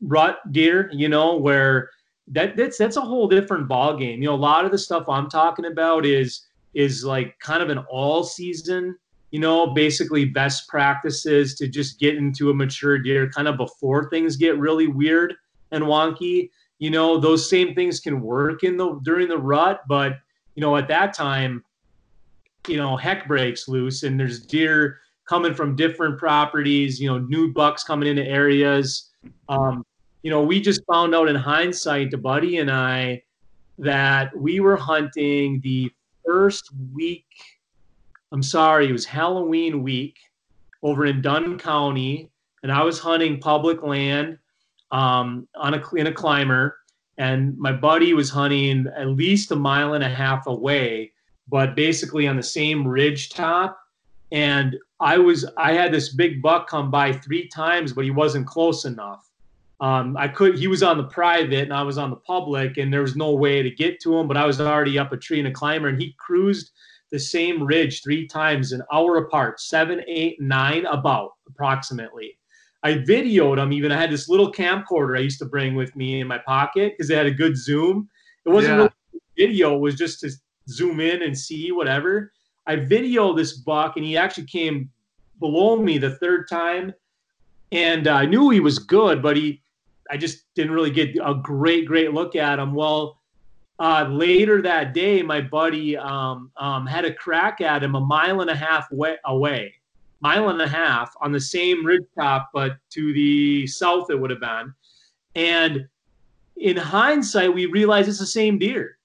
rut 0.01 0.39
deer. 0.51 0.89
You 0.93 1.09
know, 1.09 1.37
where 1.37 1.89
that 2.29 2.57
that's 2.57 2.77
that's 2.77 2.97
a 2.97 3.01
whole 3.01 3.27
different 3.27 3.67
ball 3.67 3.95
game. 3.97 4.21
You 4.21 4.29
know, 4.29 4.35
a 4.35 4.37
lot 4.37 4.65
of 4.65 4.71
the 4.71 4.77
stuff 4.77 5.07
I'm 5.07 5.29
talking 5.29 5.65
about 5.65 6.05
is 6.05 6.47
is 6.73 7.03
like 7.03 7.37
kind 7.39 7.63
of 7.63 7.69
an 7.69 7.79
all 7.89 8.23
season. 8.23 8.97
You 9.31 9.39
know, 9.39 9.67
basically 9.67 10.23
best 10.23 10.69
practices 10.69 11.55
to 11.55 11.67
just 11.67 11.99
get 11.99 12.15
into 12.15 12.49
a 12.49 12.53
mature 12.53 12.97
deer 12.97 13.29
kind 13.29 13.47
of 13.47 13.57
before 13.57 14.09
things 14.09 14.37
get 14.37 14.57
really 14.57 14.87
weird 14.87 15.35
and 15.71 15.83
wonky 15.83 16.49
you 16.79 16.89
know 16.89 17.19
those 17.19 17.49
same 17.49 17.73
things 17.73 17.99
can 17.99 18.21
work 18.21 18.63
in 18.63 18.77
the 18.77 18.99
during 19.03 19.27
the 19.27 19.37
rut 19.37 19.81
but 19.87 20.19
you 20.55 20.61
know 20.61 20.75
at 20.75 20.87
that 20.87 21.13
time 21.13 21.63
you 22.67 22.77
know 22.77 22.95
heck 22.95 23.27
breaks 23.27 23.67
loose 23.67 24.03
and 24.03 24.19
there's 24.19 24.39
deer 24.39 24.99
coming 25.27 25.53
from 25.53 25.75
different 25.75 26.17
properties 26.17 26.99
you 26.99 27.07
know 27.07 27.17
new 27.17 27.51
bucks 27.53 27.83
coming 27.83 28.07
into 28.07 28.25
areas 28.25 29.11
um, 29.49 29.85
you 30.27 30.31
know 30.31 30.43
we 30.43 30.59
just 30.59 30.81
found 30.91 31.15
out 31.15 31.29
in 31.29 31.37
hindsight 31.37 32.11
to 32.11 32.17
buddy 32.17 32.57
and 32.57 32.69
i 32.69 33.23
that 33.77 34.35
we 34.37 34.59
were 34.59 34.75
hunting 34.75 35.61
the 35.63 35.89
first 36.25 36.69
week 36.93 37.23
i'm 38.33 38.43
sorry 38.43 38.89
it 38.89 38.91
was 38.91 39.05
halloween 39.05 39.81
week 39.83 40.17
over 40.83 41.05
in 41.05 41.21
dunn 41.21 41.57
county 41.57 42.29
and 42.61 42.73
i 42.73 42.83
was 42.83 42.99
hunting 42.99 43.39
public 43.39 43.81
land 43.83 44.37
um, 44.91 45.47
on 45.55 45.73
a 45.73 45.95
in 45.95 46.07
a 46.07 46.11
climber, 46.11 46.77
and 47.17 47.57
my 47.57 47.71
buddy 47.71 48.13
was 48.13 48.29
hunting 48.29 48.87
at 48.95 49.07
least 49.07 49.51
a 49.51 49.55
mile 49.55 49.93
and 49.93 50.03
a 50.03 50.09
half 50.09 50.47
away, 50.47 51.11
but 51.47 51.75
basically 51.75 52.27
on 52.27 52.35
the 52.35 52.43
same 52.43 52.87
ridge 52.87 53.29
top. 53.29 53.79
And 54.31 54.77
I 54.99 55.17
was 55.17 55.45
I 55.57 55.73
had 55.73 55.93
this 55.93 56.13
big 56.13 56.41
buck 56.41 56.67
come 56.67 56.91
by 56.91 57.13
three 57.13 57.47
times, 57.47 57.93
but 57.93 58.03
he 58.03 58.11
wasn't 58.11 58.47
close 58.47 58.85
enough. 58.85 59.26
Um, 59.79 60.17
I 60.17 60.27
could 60.27 60.57
he 60.57 60.67
was 60.67 60.81
on 60.81 60.97
the 60.97 61.03
private 61.03 61.63
and 61.63 61.73
I 61.73 61.83
was 61.83 61.97
on 61.97 62.09
the 62.09 62.15
public, 62.15 62.77
and 62.77 62.91
there 62.91 63.01
was 63.01 63.15
no 63.15 63.33
way 63.33 63.61
to 63.61 63.69
get 63.69 63.99
to 64.01 64.17
him. 64.17 64.27
But 64.27 64.37
I 64.37 64.45
was 64.45 64.59
already 64.59 64.97
up 64.97 65.11
a 65.11 65.17
tree 65.17 65.39
in 65.39 65.45
a 65.45 65.51
climber, 65.51 65.87
and 65.87 66.01
he 66.01 66.15
cruised 66.17 66.71
the 67.11 67.19
same 67.19 67.63
ridge 67.63 68.03
three 68.03 68.27
times, 68.27 68.71
an 68.71 68.81
hour 68.91 69.17
apart, 69.17 69.61
seven, 69.61 70.01
eight, 70.07 70.41
nine, 70.41 70.85
about 70.87 71.31
approximately. 71.47 72.37
I 72.83 72.93
videoed 72.93 73.57
him 73.57 73.73
Even 73.73 73.91
I 73.91 73.99
had 73.99 74.11
this 74.11 74.29
little 74.29 74.51
camcorder 74.51 75.17
I 75.17 75.21
used 75.21 75.39
to 75.39 75.45
bring 75.45 75.75
with 75.75 75.95
me 75.95 76.21
in 76.21 76.27
my 76.27 76.37
pocket 76.37 76.93
because 76.93 77.09
it 77.09 77.17
had 77.17 77.25
a 77.25 77.31
good 77.31 77.57
zoom. 77.57 78.09
It 78.45 78.49
wasn't 78.49 78.73
yeah. 78.73 78.77
really 78.77 78.91
video; 79.37 79.75
it 79.75 79.79
was 79.79 79.95
just 79.95 80.21
to 80.21 80.31
zoom 80.69 80.99
in 80.99 81.21
and 81.21 81.37
see 81.37 81.71
whatever. 81.71 82.31
I 82.65 82.75
videoed 82.75 83.37
this 83.37 83.53
buck, 83.53 83.95
and 83.95 84.05
he 84.05 84.17
actually 84.17 84.47
came 84.47 84.89
below 85.39 85.77
me 85.77 85.97
the 85.97 86.15
third 86.15 86.47
time, 86.49 86.93
and 87.71 88.07
uh, 88.07 88.13
I 88.13 88.25
knew 88.25 88.49
he 88.49 88.59
was 88.59 88.79
good, 88.79 89.21
but 89.21 89.37
he, 89.37 89.61
I 90.09 90.17
just 90.17 90.45
didn't 90.55 90.71
really 90.71 90.91
get 90.91 91.15
a 91.23 91.35
great, 91.35 91.85
great 91.85 92.13
look 92.13 92.35
at 92.35 92.59
him. 92.59 92.73
Well, 92.73 93.19
uh, 93.79 94.07
later 94.09 94.61
that 94.61 94.93
day, 94.93 95.21
my 95.21 95.41
buddy 95.41 95.95
um, 95.97 96.51
um, 96.57 96.85
had 96.87 97.05
a 97.05 97.13
crack 97.13 97.61
at 97.61 97.83
him 97.83 97.95
a 97.95 97.99
mile 97.99 98.41
and 98.41 98.49
a 98.49 98.55
half 98.55 98.91
way, 98.91 99.17
away 99.25 99.75
mile 100.21 100.49
and 100.49 100.61
a 100.61 100.67
half 100.67 101.13
on 101.21 101.31
the 101.31 101.39
same 101.39 101.85
ridge 101.85 102.05
top, 102.17 102.49
but 102.53 102.77
to 102.91 103.13
the 103.13 103.67
south 103.67 104.09
it 104.09 104.19
would 104.19 104.29
have 104.29 104.39
been. 104.39 104.73
And 105.35 105.87
in 106.57 106.77
hindsight, 106.77 107.53
we 107.53 107.67
realized 107.67 108.09
it's 108.09 108.19
the 108.19 108.25
same 108.25 108.57
deer. 108.57 108.97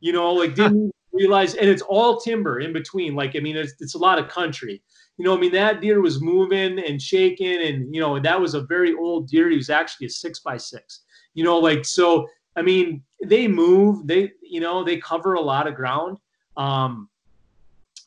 You 0.00 0.12
know, 0.12 0.32
like 0.32 0.54
didn't 0.54 0.92
realize, 1.12 1.54
and 1.54 1.68
it's 1.68 1.82
all 1.82 2.20
timber 2.20 2.60
in 2.60 2.72
between. 2.72 3.14
Like, 3.14 3.34
I 3.34 3.40
mean, 3.40 3.56
it's, 3.56 3.74
it's 3.80 3.94
a 3.94 3.98
lot 3.98 4.18
of 4.18 4.28
country. 4.28 4.82
You 5.18 5.24
know, 5.24 5.36
I 5.36 5.40
mean, 5.40 5.52
that 5.52 5.80
deer 5.80 6.00
was 6.00 6.22
moving 6.22 6.78
and 6.78 7.02
shaking, 7.02 7.60
and 7.62 7.94
you 7.94 8.00
know, 8.00 8.18
that 8.18 8.40
was 8.40 8.54
a 8.54 8.62
very 8.62 8.94
old 8.94 9.28
deer. 9.28 9.50
He 9.50 9.56
was 9.56 9.68
actually 9.68 10.06
a 10.06 10.10
six 10.10 10.38
by 10.40 10.56
six. 10.56 11.02
You 11.34 11.44
know, 11.44 11.58
like 11.58 11.84
so. 11.84 12.26
I 12.56 12.62
mean, 12.62 13.02
they 13.24 13.46
move. 13.46 14.06
They, 14.06 14.32
you 14.42 14.60
know, 14.60 14.82
they 14.82 14.96
cover 14.96 15.34
a 15.34 15.40
lot 15.40 15.68
of 15.68 15.76
ground. 15.76 16.18
Um, 16.56 17.08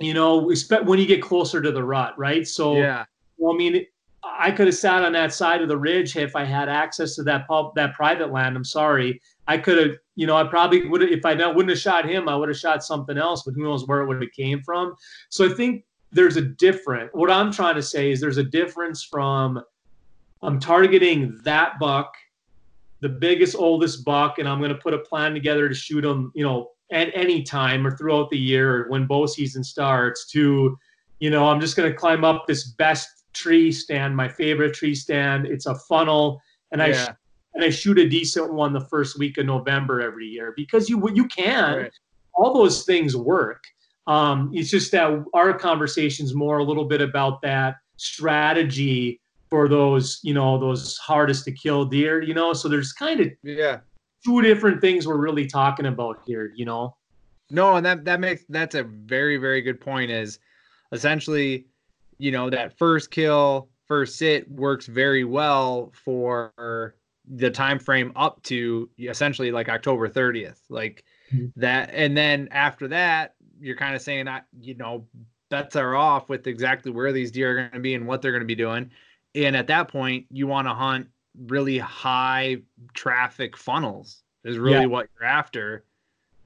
you 0.01 0.13
know, 0.13 0.51
when 0.83 0.99
you 0.99 1.05
get 1.05 1.21
closer 1.21 1.61
to 1.61 1.71
the 1.71 1.83
rut, 1.83 2.17
right? 2.17 2.45
So, 2.45 2.75
yeah. 2.75 3.05
Well, 3.37 3.53
I 3.53 3.57
mean, 3.57 3.85
I 4.23 4.51
could 4.51 4.67
have 4.67 4.75
sat 4.75 5.03
on 5.03 5.13
that 5.13 5.33
side 5.33 5.61
of 5.61 5.67
the 5.67 5.77
ridge 5.77 6.15
if 6.15 6.35
I 6.35 6.43
had 6.43 6.69
access 6.69 7.15
to 7.15 7.23
that 7.23 7.47
pub, 7.47 7.73
that 7.75 7.93
private 7.93 8.31
land. 8.31 8.55
I'm 8.55 8.65
sorry. 8.65 9.21
I 9.47 9.57
could 9.57 9.77
have, 9.77 9.97
you 10.15 10.27
know, 10.27 10.35
I 10.35 10.43
probably 10.43 10.87
would 10.87 11.01
have, 11.01 11.11
if 11.11 11.25
I 11.25 11.33
wouldn't 11.33 11.69
have 11.69 11.79
shot 11.79 12.07
him, 12.07 12.27
I 12.27 12.35
would 12.35 12.49
have 12.49 12.57
shot 12.57 12.83
something 12.83 13.17
else, 13.17 13.43
but 13.43 13.53
who 13.53 13.63
knows 13.63 13.87
where 13.87 14.01
it 14.01 14.07
would 14.07 14.21
have 14.21 14.31
came 14.31 14.61
from. 14.61 14.95
So 15.29 15.49
I 15.49 15.53
think 15.53 15.85
there's 16.11 16.37
a 16.37 16.41
different, 16.41 17.13
what 17.15 17.31
I'm 17.31 17.51
trying 17.51 17.75
to 17.75 17.81
say 17.81 18.11
is 18.11 18.19
there's 18.19 18.37
a 18.37 18.43
difference 18.43 19.03
from 19.03 19.61
I'm 20.43 20.59
targeting 20.59 21.39
that 21.43 21.79
buck, 21.79 22.13
the 22.99 23.09
biggest, 23.09 23.55
oldest 23.55 24.03
buck, 24.03 24.39
and 24.39 24.47
I'm 24.47 24.59
going 24.59 24.73
to 24.73 24.77
put 24.77 24.93
a 24.93 24.99
plan 24.99 25.33
together 25.33 25.69
to 25.69 25.75
shoot 25.75 26.03
him, 26.03 26.31
you 26.35 26.43
know, 26.43 26.71
at 26.91 27.09
any 27.13 27.43
time 27.43 27.85
or 27.87 27.95
throughout 27.95 28.29
the 28.29 28.37
year 28.37 28.75
or 28.83 28.89
when 28.89 29.07
bow 29.07 29.25
season 29.25 29.63
starts 29.63 30.27
to, 30.31 30.77
you 31.19 31.29
know, 31.29 31.47
I'm 31.47 31.61
just 31.61 31.75
going 31.75 31.89
to 31.89 31.97
climb 31.97 32.23
up 32.23 32.45
this 32.47 32.71
best 32.71 33.07
tree 33.33 33.71
stand, 33.71 34.15
my 34.15 34.27
favorite 34.27 34.73
tree 34.73 34.95
stand. 34.95 35.45
It's 35.45 35.67
a 35.67 35.75
funnel, 35.75 36.41
and 36.71 36.81
yeah. 36.81 37.07
I 37.09 37.15
and 37.53 37.63
I 37.63 37.69
shoot 37.69 37.99
a 37.99 38.07
decent 38.07 38.53
one 38.53 38.73
the 38.73 38.85
first 38.85 39.19
week 39.19 39.37
of 39.37 39.45
November 39.45 40.01
every 40.01 40.25
year 40.25 40.53
because 40.55 40.89
you 40.89 41.09
you 41.13 41.27
can. 41.27 41.77
Right. 41.77 41.93
All 42.33 42.53
those 42.53 42.83
things 42.83 43.15
work. 43.15 43.63
Um, 44.07 44.51
it's 44.53 44.69
just 44.69 44.91
that 44.91 45.23
our 45.33 45.53
conversation's 45.53 46.33
more 46.33 46.57
a 46.57 46.63
little 46.63 46.85
bit 46.85 47.01
about 47.01 47.41
that 47.43 47.75
strategy 47.97 49.21
for 49.49 49.67
those, 49.67 50.19
you 50.23 50.33
know, 50.33 50.57
those 50.57 50.97
hardest 50.97 51.45
to 51.45 51.51
kill 51.51 51.85
deer, 51.85 52.21
you 52.21 52.33
know. 52.33 52.53
So 52.53 52.67
there's 52.67 52.93
kind 52.93 53.19
of 53.19 53.29
yeah 53.43 53.79
two 54.25 54.41
different 54.41 54.81
things 54.81 55.07
we're 55.07 55.17
really 55.17 55.47
talking 55.47 55.87
about 55.87 56.21
here, 56.25 56.51
you 56.55 56.65
know. 56.65 56.95
No, 57.49 57.75
and 57.75 57.85
that 57.85 58.05
that 58.05 58.19
makes 58.19 58.43
that's 58.49 58.75
a 58.75 58.83
very 58.83 59.37
very 59.37 59.61
good 59.61 59.79
point. 59.79 60.09
Is 60.09 60.39
essentially 60.91 61.67
you 62.17 62.31
know 62.31 62.49
that 62.49 62.77
first 62.77 63.11
kill 63.11 63.69
first 63.87 64.17
sit 64.17 64.49
works 64.49 64.85
very 64.85 65.23
well 65.23 65.91
for 65.93 66.95
the 67.29 67.49
time 67.49 67.79
frame 67.79 68.11
up 68.15 68.41
to 68.43 68.89
essentially 68.99 69.51
like 69.51 69.69
October 69.69 70.09
30th 70.09 70.59
like 70.69 71.03
mm-hmm. 71.33 71.47
that 71.55 71.89
and 71.93 72.15
then 72.15 72.47
after 72.51 72.87
that 72.87 73.35
you're 73.61 73.75
kind 73.75 73.95
of 73.95 74.01
saying 74.01 74.25
that 74.25 74.45
you 74.59 74.75
know 74.75 75.05
bets 75.49 75.75
are 75.75 75.95
off 75.95 76.29
with 76.29 76.47
exactly 76.47 76.91
where 76.91 77.11
these 77.11 77.31
deer 77.31 77.51
are 77.51 77.55
going 77.55 77.71
to 77.71 77.79
be 77.79 77.95
and 77.95 78.07
what 78.07 78.21
they're 78.21 78.31
going 78.31 78.41
to 78.41 78.45
be 78.45 78.55
doing 78.55 78.89
and 79.35 79.55
at 79.55 79.67
that 79.67 79.87
point 79.87 80.25
you 80.29 80.47
want 80.47 80.67
to 80.67 80.73
hunt 80.73 81.07
really 81.47 81.77
high 81.77 82.57
traffic 82.93 83.55
funnels 83.55 84.23
is 84.43 84.57
really 84.57 84.81
yeah. 84.81 84.85
what 84.85 85.07
you're 85.19 85.27
after 85.27 85.85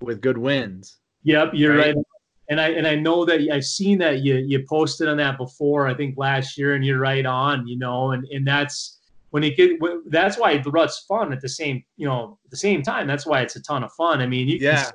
with 0.01 0.22
good 0.22 0.38
winds 0.38 0.97
yep 1.24 1.51
you're 1.53 1.76
right? 1.76 1.95
right 1.95 2.05
and 2.49 2.61
I 2.61 2.70
and 2.70 2.86
I 2.86 2.95
know 2.95 3.26
that 3.26 3.41
I've 3.51 3.66
seen 3.66 3.97
that 3.99 4.20
you 4.22 4.36
you 4.36 4.63
posted 4.68 5.07
on 5.07 5.18
that 5.18 5.38
before. 5.38 5.88
I 5.88 5.93
think 5.93 6.18
last 6.18 6.57
year, 6.57 6.76
and 6.76 6.86
you're 6.86 6.99
right 6.99 7.26
on. 7.26 7.68
You 7.68 7.78
know, 7.78 8.11
and 8.11 8.26
and 8.26 8.45
that's 8.45 8.99
when 9.32 9.43
it 9.43 9.57
get 9.57 9.80
that's 10.07 10.38
why 10.38 10.57
the 10.57 10.70
rut's 10.70 10.99
fun 11.07 11.34
at 11.34 11.41
the 11.41 11.49
same 11.49 11.84
you 11.97 12.07
know 12.07 12.38
at 12.45 12.51
the 12.51 12.57
same 12.57 12.84
time. 12.84 13.07
That's 13.07 13.26
why 13.26 13.41
it's 13.41 13.55
a 13.55 13.61
ton 13.61 13.84
of 13.84 13.91
fun. 13.93 14.22
I 14.22 14.28
mean, 14.28 14.47
you, 14.47 14.57
yeah. 14.61 14.91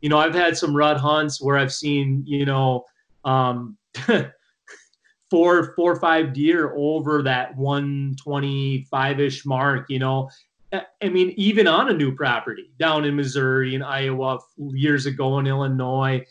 You 0.00 0.08
know, 0.08 0.18
I've 0.18 0.34
had 0.34 0.56
some 0.56 0.74
rut 0.74 0.96
hunts 0.96 1.40
where 1.40 1.56
I've 1.56 1.72
seen 1.72 2.22
you 2.26 2.46
know 2.46 2.84
um, 3.24 3.76
four 5.30 5.74
four 5.74 5.92
or 5.92 6.00
five 6.00 6.32
deer 6.32 6.74
over 6.76 7.22
that 7.22 7.56
125 7.56 9.20
ish 9.20 9.46
mark. 9.46 9.86
You 9.88 9.98
know, 9.98 10.30
I 10.72 11.08
mean, 11.08 11.32
even 11.36 11.66
on 11.66 11.88
a 11.88 11.92
new 11.92 12.14
property 12.14 12.70
down 12.78 13.04
in 13.04 13.16
Missouri 13.16 13.74
and 13.74 13.82
Iowa 13.82 14.38
years 14.56 15.06
ago 15.06 15.38
in 15.38 15.46
Illinois, 15.46 16.24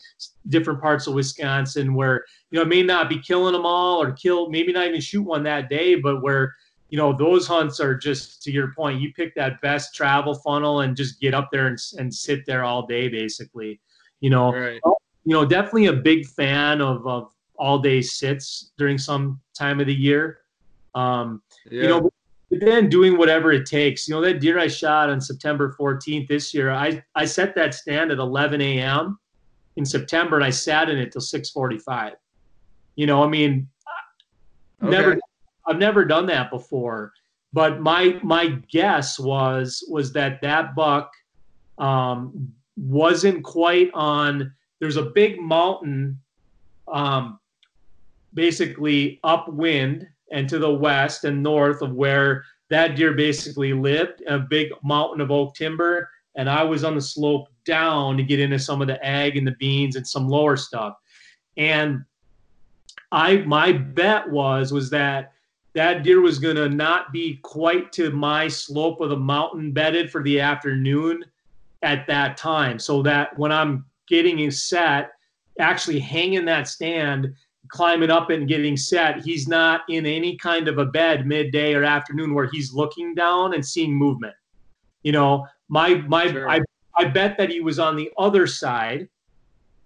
different 0.48 0.80
parts 0.80 1.06
of 1.06 1.14
Wisconsin, 1.14 1.94
where 1.94 2.24
you 2.50 2.56
know, 2.56 2.62
it 2.62 2.68
may 2.68 2.82
not 2.82 3.08
be 3.08 3.18
killing 3.18 3.52
them 3.52 3.66
all 3.66 4.02
or 4.02 4.12
kill, 4.12 4.48
maybe 4.48 4.72
not 4.72 4.86
even 4.86 5.00
shoot 5.00 5.22
one 5.22 5.42
that 5.42 5.68
day, 5.68 5.94
but 5.94 6.22
where 6.22 6.54
you 6.90 6.98
know 6.98 7.12
those 7.12 7.46
hunts 7.46 7.80
are 7.80 7.96
just 7.96 8.42
to 8.42 8.50
your 8.50 8.72
point. 8.74 9.00
You 9.00 9.12
pick 9.12 9.34
that 9.36 9.60
best 9.60 9.94
travel 9.94 10.34
funnel 10.34 10.80
and 10.80 10.96
just 10.96 11.20
get 11.20 11.34
up 11.34 11.48
there 11.50 11.68
and, 11.68 11.78
and 11.98 12.12
sit 12.12 12.44
there 12.46 12.64
all 12.64 12.86
day, 12.86 13.08
basically. 13.08 13.80
You 14.20 14.30
know, 14.30 14.52
right. 14.52 14.80
you 15.24 15.32
know, 15.32 15.46
definitely 15.46 15.86
a 15.86 15.92
big 15.94 16.26
fan 16.26 16.80
of 16.80 17.06
of 17.06 17.32
all 17.56 17.78
day 17.78 18.02
sits 18.02 18.72
during 18.78 18.98
some 18.98 19.40
time 19.54 19.80
of 19.80 19.86
the 19.86 19.94
year. 19.94 20.40
Um, 20.94 21.42
yeah. 21.70 21.82
You 21.82 21.88
know, 21.88 22.10
but 22.50 22.60
then 22.60 22.88
doing 22.88 23.16
whatever 23.16 23.52
it 23.52 23.64
takes. 23.66 24.08
You 24.08 24.14
know, 24.14 24.20
that 24.22 24.40
deer 24.40 24.58
I 24.58 24.66
shot 24.66 25.08
on 25.08 25.20
September 25.20 25.76
14th 25.78 26.26
this 26.26 26.52
year, 26.52 26.70
I, 26.70 27.02
I 27.14 27.24
set 27.24 27.54
that 27.54 27.74
stand 27.74 28.10
at 28.10 28.18
11 28.18 28.60
a.m. 28.60 29.18
in 29.76 29.84
September 29.84 30.36
and 30.36 30.44
I 30.44 30.50
sat 30.50 30.90
in 30.90 30.98
it 30.98 31.12
till 31.12 31.20
645. 31.20 32.14
You 32.96 33.06
know, 33.06 33.22
I 33.22 33.28
mean, 33.28 33.68
okay. 34.82 34.90
never, 34.90 35.18
I've 35.66 35.78
never 35.78 36.04
done 36.04 36.26
that 36.26 36.50
before. 36.50 37.12
But 37.52 37.80
my 37.80 38.18
my 38.22 38.60
guess 38.70 39.18
was 39.18 39.84
was 39.88 40.12
that 40.12 40.40
that 40.42 40.74
buck 40.74 41.12
um, 41.78 42.52
wasn't 42.76 43.42
quite 43.42 43.90
on. 43.92 44.52
There's 44.78 44.96
a 44.96 45.06
big 45.10 45.40
mountain, 45.40 46.18
um, 46.88 47.38
basically 48.34 49.20
upwind 49.24 50.06
and 50.30 50.48
to 50.48 50.58
the 50.58 50.72
west 50.72 51.24
and 51.24 51.42
north 51.42 51.82
of 51.82 51.92
where 51.92 52.44
that 52.68 52.94
deer 52.94 53.12
basically 53.12 53.72
lived, 53.72 54.22
a 54.28 54.38
big 54.38 54.68
mountain 54.84 55.20
of 55.20 55.30
oak 55.30 55.54
timber. 55.54 56.08
And 56.36 56.48
I 56.48 56.62
was 56.62 56.84
on 56.84 56.94
the 56.94 57.00
slope 57.00 57.48
down 57.64 58.16
to 58.16 58.22
get 58.22 58.38
into 58.38 58.58
some 58.58 58.80
of 58.80 58.86
the 58.86 59.04
ag 59.04 59.36
and 59.36 59.46
the 59.46 59.56
beans 59.58 59.96
and 59.96 60.06
some 60.06 60.28
lower 60.28 60.56
stuff. 60.56 60.96
And 61.56 62.04
I 63.12 63.38
my 63.38 63.72
bet 63.72 64.30
was 64.30 64.72
was 64.72 64.88
that 64.90 65.32
that 65.74 66.02
deer 66.02 66.20
was 66.20 66.38
going 66.38 66.56
to 66.56 66.68
not 66.68 67.12
be 67.12 67.38
quite 67.42 67.92
to 67.92 68.10
my 68.10 68.48
slope 68.48 69.00
of 69.00 69.10
the 69.10 69.16
mountain 69.16 69.72
bedded 69.72 70.10
for 70.10 70.22
the 70.22 70.40
afternoon 70.40 71.24
at 71.82 72.06
that 72.06 72.36
time. 72.36 72.78
So 72.78 73.02
that 73.02 73.38
when 73.38 73.52
I'm 73.52 73.84
getting 74.08 74.50
set, 74.50 75.12
actually 75.58 76.00
hanging 76.00 76.44
that 76.46 76.66
stand, 76.66 77.32
climbing 77.68 78.10
up 78.10 78.30
and 78.30 78.48
getting 78.48 78.76
set, 78.76 79.20
he's 79.20 79.46
not 79.46 79.82
in 79.88 80.06
any 80.06 80.36
kind 80.36 80.66
of 80.66 80.78
a 80.78 80.86
bed 80.86 81.26
midday 81.26 81.74
or 81.74 81.84
afternoon 81.84 82.34
where 82.34 82.48
he's 82.50 82.72
looking 82.72 83.14
down 83.14 83.54
and 83.54 83.64
seeing 83.64 83.94
movement. 83.94 84.34
You 85.02 85.12
know, 85.12 85.46
my 85.68 85.94
my 86.08 86.30
sure. 86.30 86.48
I 86.48 86.60
I 86.96 87.04
bet 87.06 87.38
that 87.38 87.48
he 87.48 87.60
was 87.60 87.78
on 87.78 87.96
the 87.96 88.10
other 88.18 88.46
side 88.46 89.08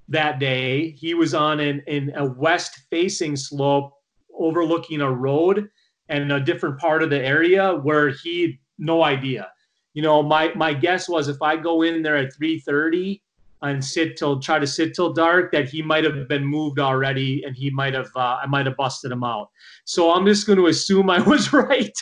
that 0.08 0.38
day. 0.38 0.90
He 0.90 1.14
was 1.14 1.34
on 1.34 1.60
an 1.60 1.82
in 1.86 2.12
a 2.16 2.24
west 2.24 2.80
facing 2.90 3.36
slope 3.36 3.92
overlooking 4.36 5.00
a 5.00 5.10
road 5.10 5.70
and 6.08 6.30
a 6.32 6.40
different 6.40 6.78
part 6.78 7.02
of 7.02 7.10
the 7.10 7.24
area 7.24 7.74
where 7.76 8.10
he 8.10 8.58
no 8.78 9.02
idea. 9.02 9.50
You 9.94 10.02
know, 10.02 10.22
my 10.22 10.52
my 10.54 10.74
guess 10.74 11.08
was 11.08 11.28
if 11.28 11.40
I 11.40 11.56
go 11.56 11.82
in 11.82 12.02
there 12.02 12.16
at 12.16 12.32
3:30 12.34 13.20
and 13.62 13.82
sit 13.82 14.16
till 14.16 14.40
try 14.40 14.58
to 14.58 14.66
sit 14.66 14.94
till 14.94 15.12
dark 15.12 15.50
that 15.52 15.68
he 15.68 15.80
might 15.80 16.04
have 16.04 16.28
been 16.28 16.44
moved 16.44 16.78
already 16.78 17.42
and 17.44 17.56
he 17.56 17.70
might 17.70 17.94
have 17.94 18.10
uh, 18.16 18.38
I 18.42 18.46
might 18.46 18.66
have 18.66 18.76
busted 18.76 19.10
him 19.10 19.24
out. 19.24 19.50
So 19.84 20.12
I'm 20.12 20.26
just 20.26 20.46
going 20.46 20.58
to 20.58 20.66
assume 20.66 21.08
I 21.10 21.20
was 21.20 21.52
right. 21.52 21.96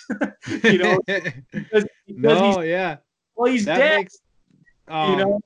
you 0.65 0.79
know, 0.79 0.99
because, 1.07 1.33
because 2.07 2.41
no, 2.41 2.61
yeah. 2.61 2.97
Well, 3.37 3.53
he's 3.53 3.65
that 3.67 3.79
dead. 3.79 3.97
Makes, 3.99 4.19
um, 4.89 5.11
you 5.11 5.17
know. 5.25 5.41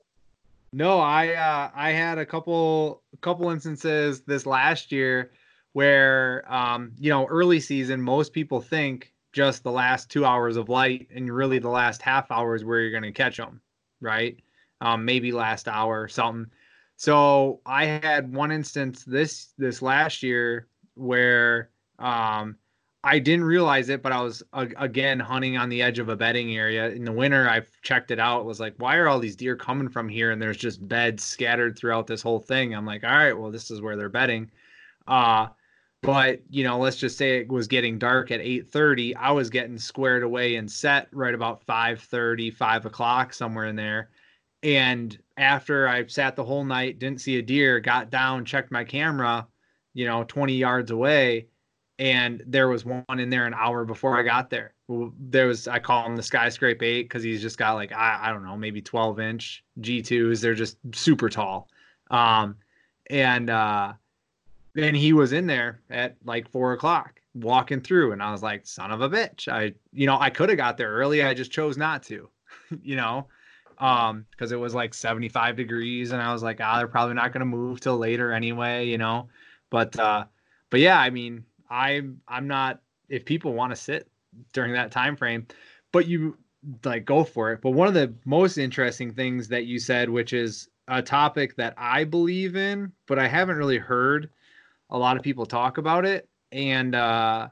No, 0.73 0.99
I 0.99 1.29
uh, 1.29 1.71
I 1.73 1.91
had 1.91 2.17
a 2.17 2.25
couple 2.25 3.03
couple 3.21 3.49
instances 3.49 4.21
this 4.21 4.45
last 4.45 4.91
year 4.91 5.31
where 5.77 6.43
um, 6.51 6.91
you 6.97 7.09
know 7.09 7.25
early 7.27 7.59
season 7.59 8.01
most 8.01 8.33
people 8.33 8.59
think 8.61 9.13
just 9.33 9.63
the 9.63 9.71
last 9.71 10.09
two 10.09 10.25
hours 10.25 10.57
of 10.57 10.69
light 10.69 11.07
and 11.13 11.31
really 11.31 11.59
the 11.59 11.69
last 11.69 12.01
half 12.01 12.31
hours 12.31 12.63
where 12.63 12.79
you're 12.79 12.91
going 12.91 13.03
to 13.03 13.11
catch 13.11 13.37
them, 13.37 13.61
right? 14.01 14.37
um, 14.81 15.05
maybe 15.05 15.31
last 15.31 15.67
hour 15.67 16.01
or 16.01 16.07
something. 16.07 16.51
So 16.95 17.61
I 17.65 17.85
had 17.85 18.33
one 18.33 18.51
instance 18.51 19.03
this 19.03 19.53
this 19.57 19.81
last 19.81 20.23
year 20.23 20.67
where 20.95 21.69
um, 21.99 22.55
I 23.03 23.19
didn't 23.19 23.45
realize 23.45 23.89
it, 23.89 24.01
but 24.01 24.11
I 24.11 24.21
was 24.21 24.41
uh, 24.53 24.65
again 24.77 25.19
hunting 25.19 25.57
on 25.57 25.69
the 25.69 25.81
edge 25.81 25.99
of 25.99 26.09
a 26.09 26.15
bedding 26.15 26.55
area 26.55 26.89
in 26.89 27.05
the 27.05 27.11
winter. 27.11 27.47
I 27.47 27.61
checked 27.83 28.11
it 28.11 28.19
out. 28.19 28.45
Was 28.45 28.59
like, 28.59 28.73
why 28.77 28.97
are 28.97 29.07
all 29.07 29.19
these 29.19 29.35
deer 29.35 29.55
coming 29.55 29.89
from 29.89 30.09
here? 30.09 30.31
And 30.31 30.41
there's 30.41 30.57
just 30.57 30.85
beds 30.87 31.23
scattered 31.23 31.77
throughout 31.77 32.07
this 32.07 32.21
whole 32.21 32.39
thing. 32.39 32.73
I'm 32.73 32.85
like, 32.85 33.03
all 33.03 33.11
right, 33.11 33.37
well, 33.37 33.51
this 33.51 33.69
is 33.69 33.81
where 33.81 33.95
they're 33.95 34.09
bedding. 34.09 34.49
Uh, 35.07 35.47
but 36.01 36.41
you 36.49 36.63
know, 36.63 36.77
let's 36.77 36.97
just 36.97 37.17
say 37.17 37.37
it 37.37 37.49
was 37.49 37.67
getting 37.67 37.97
dark 37.97 38.31
at 38.31 38.39
8:30. 38.39 39.15
I 39.15 39.31
was 39.31 39.49
getting 39.49 39.77
squared 39.77 40.23
away 40.23 40.55
and 40.55 40.71
set 40.71 41.07
right 41.11 41.33
about 41.33 41.65
5:30, 41.65 42.51
5 42.53 42.85
o'clock, 42.85 43.33
somewhere 43.33 43.65
in 43.65 43.75
there. 43.75 44.09
And 44.63 45.17
after 45.37 45.87
I 45.87 46.05
sat 46.07 46.35
the 46.35 46.43
whole 46.43 46.63
night, 46.63 46.99
didn't 46.99 47.21
see 47.21 47.37
a 47.37 47.41
deer, 47.41 47.79
got 47.79 48.09
down, 48.09 48.45
checked 48.45 48.71
my 48.71 48.83
camera, 48.83 49.47
you 49.93 50.05
know, 50.05 50.23
20 50.23 50.55
yards 50.55 50.91
away, 50.91 51.47
and 51.99 52.43
there 52.45 52.67
was 52.67 52.85
one 52.85 53.03
in 53.19 53.29
there 53.29 53.45
an 53.45 53.53
hour 53.53 53.85
before 53.85 54.17
I 54.17 54.23
got 54.23 54.49
there. 54.49 54.73
There 54.87 55.47
was 55.47 55.67
I 55.67 55.79
call 55.79 56.05
him 56.05 56.15
the 56.15 56.23
skyscraper 56.23 56.85
eight 56.85 57.03
because 57.03 57.23
he's 57.23 57.41
just 57.41 57.57
got 57.57 57.73
like 57.73 57.91
I, 57.91 58.19
I 58.23 58.31
don't 58.31 58.43
know 58.43 58.55
maybe 58.57 58.81
12 58.81 59.19
inch 59.19 59.63
G2s. 59.81 60.41
They're 60.41 60.53
just 60.53 60.77
super 60.93 61.29
tall, 61.29 61.69
um, 62.11 62.55
and 63.09 63.49
uh, 63.49 63.93
then 64.77 64.93
he 64.93 65.11
was 65.11 65.33
in 65.33 65.47
there 65.47 65.81
at 65.89 66.15
like 66.23 66.47
four 66.51 66.73
o'clock 66.73 67.19
walking 67.33 67.81
through 67.81 68.11
and 68.11 68.21
I 68.21 68.31
was 68.31 68.43
like, 68.43 68.67
son 68.67 68.91
of 68.91 69.01
a 69.01 69.09
bitch. 69.09 69.47
I, 69.51 69.73
you 69.91 70.05
know, 70.05 70.19
I 70.19 70.29
could 70.29 70.49
have 70.49 70.57
got 70.57 70.77
there 70.77 70.91
early. 70.91 71.23
I 71.23 71.33
just 71.33 71.51
chose 71.51 71.77
not 71.77 72.03
to, 72.03 72.29
you 72.83 72.95
know, 72.95 73.25
um, 73.79 74.27
because 74.29 74.51
it 74.51 74.59
was 74.59 74.75
like 74.75 74.93
75 74.93 75.55
degrees 75.55 76.11
and 76.11 76.21
I 76.21 76.31
was 76.31 76.43
like, 76.43 76.61
ah, 76.61 76.77
they're 76.77 76.87
probably 76.87 77.15
not 77.15 77.33
going 77.33 77.39
to 77.39 77.45
move 77.45 77.79
till 77.79 77.97
later 77.97 78.31
anyway, 78.31 78.87
you 78.87 78.99
know, 78.99 79.29
but, 79.71 79.97
uh, 79.99 80.25
but 80.69 80.79
yeah, 80.79 80.99
I 80.99 81.09
mean, 81.09 81.43
I'm, 81.71 82.21
I'm 82.27 82.47
not, 82.47 82.79
if 83.09 83.25
people 83.25 83.53
want 83.53 83.71
to 83.71 83.75
sit 83.75 84.07
during 84.53 84.73
that 84.73 84.91
time 84.91 85.15
frame, 85.15 85.47
but 85.91 86.07
you 86.07 86.37
like 86.85 87.03
go 87.03 87.23
for 87.23 87.51
it. 87.51 87.61
But 87.61 87.71
one 87.71 87.87
of 87.87 87.95
the 87.95 88.13
most 88.25 88.59
interesting 88.59 89.11
things 89.11 89.47
that 89.47 89.65
you 89.65 89.79
said, 89.79 90.07
which 90.07 90.33
is 90.33 90.69
a 90.87 91.01
topic 91.01 91.55
that 91.55 91.73
I 91.77 92.03
believe 92.03 92.55
in, 92.55 92.91
but 93.07 93.17
I 93.17 93.27
haven't 93.27 93.57
really 93.57 93.79
heard 93.79 94.29
a 94.89 94.97
lot 94.97 95.17
of 95.17 95.23
people 95.23 95.45
talk 95.45 95.77
about 95.77 96.05
it 96.05 96.29
and 96.51 96.95
uh 96.95 97.47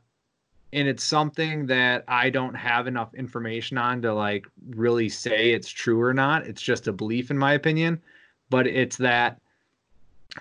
and 0.74 0.90
it's 0.90 1.06
something 1.06 1.68
that 1.68 2.04
I 2.08 2.30
don't 2.30 2.54
have 2.54 2.86
enough 2.86 3.14
information 3.14 3.78
on 3.78 4.02
to 4.02 4.14
like 4.14 4.46
really 4.72 5.08
say 5.08 5.52
it's 5.52 5.70
true 5.70 6.02
or 6.02 6.14
not. 6.14 6.46
It's 6.46 6.62
just 6.62 6.88
a 6.88 6.92
belief 6.92 7.32
in 7.32 7.38
my 7.38 7.54
opinion, 7.54 8.02
but 8.50 8.68
it's 8.68 8.98
that 8.98 9.40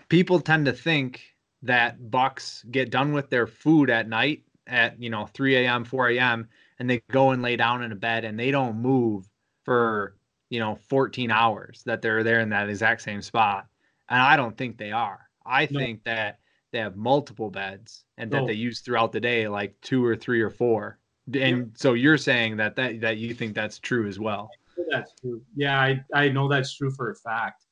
people 0.09 0.41
tend 0.41 0.67
to 0.67 0.73
think 0.73 1.23
that 1.63 2.11
bucks 2.11 2.65
get 2.71 2.91
done 2.91 3.13
with 3.13 3.31
their 3.31 3.47
food 3.47 3.91
at 3.91 4.09
night 4.09 4.43
at 4.67 5.01
you 5.01 5.11
know 5.11 5.27
3 5.27 5.57
a.m 5.57 5.85
4 5.85 6.11
a.m 6.11 6.49
and 6.79 6.89
they 6.89 7.01
go 7.11 7.31
and 7.31 7.43
lay 7.43 7.57
down 7.57 7.83
in 7.83 7.93
a 7.93 7.97
bed 7.97 8.25
and 8.25 8.39
they 8.39 8.51
don't 8.51 8.77
move 8.77 9.29
for 9.63 10.17
you 10.51 10.59
know 10.59 10.79
14 10.89 11.31
hours 11.31 11.83
that 11.85 12.03
they're 12.03 12.23
there 12.23 12.41
in 12.41 12.49
that 12.49 12.69
exact 12.69 13.03
same 13.03 13.21
spot 13.21 13.67
and 14.09 14.21
i 14.21 14.37
don't 14.37 14.57
think 14.57 14.79
they 14.79 14.91
are 14.91 15.21
i 15.45 15.69
no. 15.71 15.79
think 15.79 16.03
that 16.05 16.39
they 16.75 16.81
have 16.81 16.97
multiple 16.97 17.51
beds 17.51 18.05
and 18.18 18.29
that 18.33 18.43
oh. 18.43 18.47
they 18.49 18.53
use 18.53 18.81
throughout 18.81 19.12
the 19.12 19.20
day, 19.20 19.47
like 19.47 19.81
two 19.81 20.05
or 20.05 20.16
three 20.16 20.41
or 20.41 20.51
four. 20.51 20.99
And 21.33 21.37
yeah. 21.37 21.64
so 21.77 21.93
you're 21.93 22.18
saying 22.18 22.57
that 22.57 22.75
that 22.75 23.01
that 23.01 23.16
you 23.16 23.33
think 23.33 23.55
that's 23.55 23.79
true 23.79 24.09
as 24.09 24.18
well. 24.18 24.51
That's 24.91 25.12
true. 25.20 25.41
Yeah, 25.55 25.81
I, 25.81 26.05
I 26.12 26.29
know 26.31 26.49
that's 26.49 26.75
true 26.75 26.91
for 26.91 27.12
a 27.12 27.14
fact. 27.14 27.66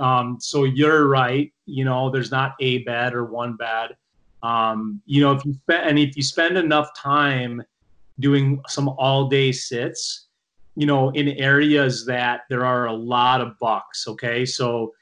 Um, 0.00 0.38
so 0.40 0.64
you're 0.64 1.06
right. 1.06 1.52
You 1.66 1.84
know, 1.84 2.10
there's 2.10 2.32
not 2.32 2.56
a 2.58 2.78
bed 2.78 3.14
or 3.14 3.26
one 3.26 3.56
bed. 3.56 3.96
Um, 4.42 5.00
you 5.06 5.20
know, 5.20 5.32
if 5.32 5.44
you 5.44 5.54
spend 5.54 5.88
and 5.88 5.96
if 5.96 6.16
you 6.16 6.24
spend 6.24 6.58
enough 6.58 6.88
time 6.96 7.62
doing 8.18 8.60
some 8.66 8.88
all 8.88 9.28
day 9.28 9.52
sits, 9.52 10.26
you 10.74 10.86
know, 10.86 11.10
in 11.10 11.28
areas 11.28 12.04
that 12.06 12.40
there 12.50 12.64
are 12.64 12.86
a 12.86 12.92
lot 12.92 13.40
of 13.40 13.56
bucks. 13.60 14.08
Okay, 14.08 14.44
so 14.44 14.92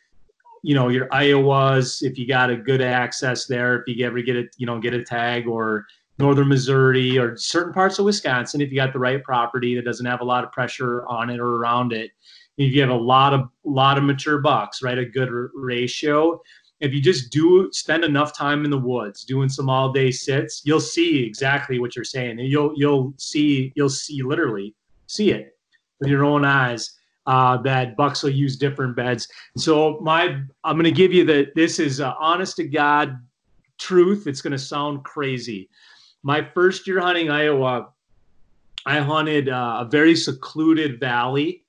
you 0.66 0.74
know 0.74 0.88
your 0.88 1.06
Iowas 1.10 2.02
if 2.02 2.18
you 2.18 2.26
got 2.26 2.50
a 2.50 2.56
good 2.56 2.82
access 2.82 3.46
there 3.46 3.76
if 3.76 3.82
you 3.86 4.04
ever 4.04 4.20
get 4.20 4.34
a 4.34 4.46
you 4.56 4.66
know 4.66 4.80
get 4.80 4.94
a 4.94 5.04
tag 5.04 5.46
or 5.46 5.86
northern 6.18 6.48
Missouri 6.48 7.16
or 7.16 7.36
certain 7.36 7.72
parts 7.72 8.00
of 8.00 8.04
Wisconsin 8.04 8.60
if 8.60 8.70
you 8.70 8.74
got 8.74 8.92
the 8.92 8.98
right 8.98 9.22
property 9.22 9.76
that 9.76 9.84
doesn't 9.84 10.06
have 10.06 10.22
a 10.22 10.24
lot 10.24 10.42
of 10.42 10.50
pressure 10.50 11.06
on 11.06 11.30
it 11.30 11.38
or 11.38 11.54
around 11.58 11.92
it. 11.92 12.10
If 12.58 12.74
you 12.74 12.80
have 12.80 12.90
a 12.90 12.94
lot 12.96 13.32
of 13.32 13.48
lot 13.64 13.96
of 13.96 14.02
mature 14.02 14.40
bucks 14.40 14.82
right 14.82 14.98
a 14.98 15.04
good 15.04 15.28
r- 15.28 15.50
ratio. 15.54 16.40
If 16.80 16.92
you 16.92 17.00
just 17.00 17.30
do 17.30 17.70
spend 17.72 18.02
enough 18.02 18.36
time 18.36 18.64
in 18.64 18.70
the 18.72 18.78
woods 18.78 19.22
doing 19.22 19.48
some 19.48 19.70
all 19.70 19.92
day 19.92 20.10
sits 20.10 20.62
you'll 20.64 20.80
see 20.80 21.22
exactly 21.24 21.78
what 21.78 21.94
you're 21.94 22.04
saying. 22.04 22.40
And 22.40 22.48
you'll 22.48 22.72
you'll 22.74 23.14
see 23.18 23.72
you'll 23.76 23.88
see 23.88 24.20
literally 24.20 24.74
see 25.06 25.30
it 25.30 25.56
with 26.00 26.10
your 26.10 26.24
own 26.24 26.44
eyes 26.44 26.96
uh, 27.26 27.56
that 27.58 27.96
Bucks 27.96 28.22
will 28.22 28.30
use 28.30 28.56
different 28.56 28.96
beds. 28.96 29.28
So 29.56 29.98
my, 30.00 30.40
I'm 30.64 30.76
going 30.76 30.84
to 30.84 30.92
give 30.92 31.12
you 31.12 31.24
that. 31.26 31.54
This 31.54 31.78
is 31.78 32.00
uh, 32.00 32.14
honest 32.18 32.56
to 32.56 32.64
God 32.64 33.16
truth. 33.78 34.26
It's 34.26 34.40
going 34.40 34.52
to 34.52 34.58
sound 34.58 35.04
crazy. 35.04 35.68
My 36.22 36.46
first 36.54 36.86
year 36.86 37.00
hunting 37.00 37.30
Iowa, 37.30 37.88
I 38.84 39.00
hunted 39.00 39.48
uh, 39.48 39.78
a 39.80 39.88
very 39.90 40.14
secluded 40.14 41.00
valley. 41.00 41.64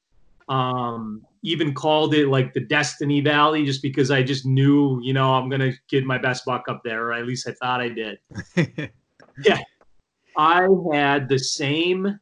Um, 0.49 1.25
even 1.43 1.73
called 1.73 2.13
it 2.13 2.27
like 2.27 2.53
the 2.53 2.59
Destiny 2.59 3.21
Valley, 3.21 3.65
just 3.65 3.81
because 3.81 4.11
I 4.11 4.23
just 4.23 4.45
knew, 4.45 4.99
you 5.01 5.13
know, 5.13 5.33
I'm 5.33 5.49
gonna 5.49 5.71
get 5.87 6.03
my 6.03 6.17
best 6.17 6.45
buck 6.45 6.65
up 6.67 6.81
there, 6.83 7.05
or 7.05 7.13
at 7.13 7.25
least 7.25 7.47
I 7.47 7.53
thought 7.53 7.79
I 7.79 7.89
did. 7.89 8.19
yeah, 9.43 9.59
I 10.37 10.67
had 10.93 11.29
the 11.29 11.39
same 11.39 12.19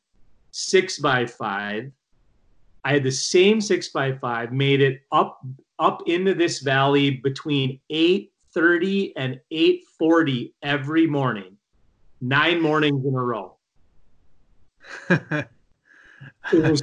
six 0.52 1.00
by 1.00 1.26
five 1.26 1.92
I 2.86 2.94
had 2.94 3.04
the 3.04 3.12
same 3.12 3.60
six 3.60 3.90
by 3.90 4.14
five, 4.14 4.54
made 4.54 4.80
it 4.80 5.02
up 5.12 5.42
up 5.80 6.04
into 6.06 6.36
this 6.36 6.60
valley 6.60 7.10
between 7.10 7.80
8:30 7.90 9.12
and 9.18 9.42
8:40 9.52 10.54
every 10.62 11.08
morning, 11.08 11.58
nine 12.22 12.62
mornings 12.62 13.04
in 13.04 13.16
a 13.16 13.22
row. 13.22 13.58
was, 16.54 16.82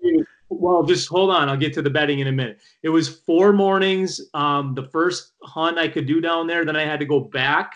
well, 0.48 0.82
just 0.82 1.08
hold 1.08 1.30
on. 1.30 1.48
I'll 1.48 1.56
get 1.56 1.72
to 1.74 1.82
the 1.82 1.90
betting 1.90 2.18
in 2.18 2.26
a 2.26 2.32
minute. 2.32 2.58
It 2.82 2.88
was 2.88 3.20
four 3.20 3.52
mornings. 3.52 4.20
Um, 4.34 4.74
the 4.74 4.88
first 4.88 5.34
hunt 5.44 5.78
I 5.78 5.86
could 5.86 6.06
do 6.06 6.20
down 6.20 6.48
there. 6.48 6.64
Then 6.64 6.74
I 6.74 6.84
had 6.84 6.98
to 6.98 7.06
go 7.06 7.20
back. 7.20 7.74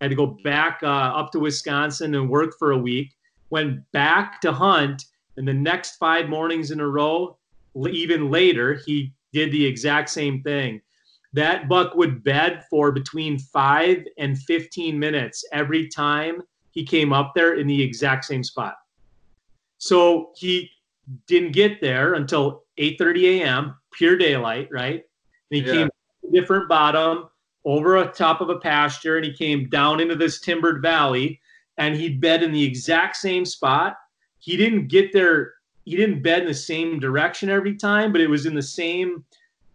I 0.00 0.04
had 0.06 0.10
to 0.10 0.16
go 0.16 0.26
back 0.26 0.80
uh, 0.82 0.86
up 0.86 1.30
to 1.32 1.38
Wisconsin 1.38 2.16
and 2.16 2.28
work 2.28 2.58
for 2.58 2.72
a 2.72 2.78
week. 2.78 3.12
Went 3.50 3.80
back 3.92 4.40
to 4.40 4.50
hunt 4.50 5.04
and 5.36 5.46
the 5.46 5.54
next 5.54 5.96
five 5.96 6.28
mornings 6.28 6.70
in 6.70 6.80
a 6.80 6.86
row, 6.86 7.38
even 7.90 8.30
later, 8.30 8.80
he 8.84 9.12
did 9.32 9.50
the 9.50 9.64
exact 9.64 10.10
same 10.10 10.42
thing. 10.42 10.80
That 11.32 11.68
buck 11.68 11.94
would 11.94 12.22
bed 12.22 12.64
for 12.68 12.92
between 12.92 13.38
five 13.38 14.04
and 14.18 14.38
15 14.38 14.98
minutes 14.98 15.44
every 15.52 15.88
time 15.88 16.42
he 16.70 16.84
came 16.84 17.12
up 17.12 17.32
there 17.34 17.54
in 17.54 17.66
the 17.66 17.82
exact 17.82 18.26
same 18.26 18.44
spot. 18.44 18.74
So 19.78 20.32
he 20.36 20.70
didn't 21.26 21.52
get 21.52 21.80
there 21.80 22.14
until 22.14 22.64
8:30 22.78 23.40
a.m. 23.40 23.74
pure 23.92 24.16
daylight, 24.16 24.68
right? 24.70 25.02
And 25.50 25.60
he 25.60 25.66
yeah. 25.66 25.72
came 25.72 25.90
different 26.32 26.68
bottom 26.68 27.28
over 27.64 27.96
a 27.96 28.08
top 28.08 28.40
of 28.40 28.48
a 28.48 28.58
pasture, 28.58 29.16
and 29.16 29.24
he 29.24 29.32
came 29.32 29.68
down 29.68 30.00
into 30.00 30.16
this 30.16 30.40
timbered 30.40 30.82
valley, 30.82 31.40
and 31.78 31.96
he 31.96 32.08
bed 32.08 32.42
in 32.42 32.52
the 32.52 32.62
exact 32.62 33.16
same 33.16 33.44
spot 33.44 33.96
he 34.42 34.56
didn't 34.56 34.88
get 34.88 35.12
there 35.12 35.54
he 35.84 35.96
didn't 35.96 36.22
bed 36.22 36.42
in 36.42 36.48
the 36.48 36.54
same 36.54 37.00
direction 37.00 37.48
every 37.48 37.74
time 37.74 38.12
but 38.12 38.20
it 38.20 38.28
was 38.28 38.44
in 38.44 38.54
the 38.54 38.62
same 38.62 39.24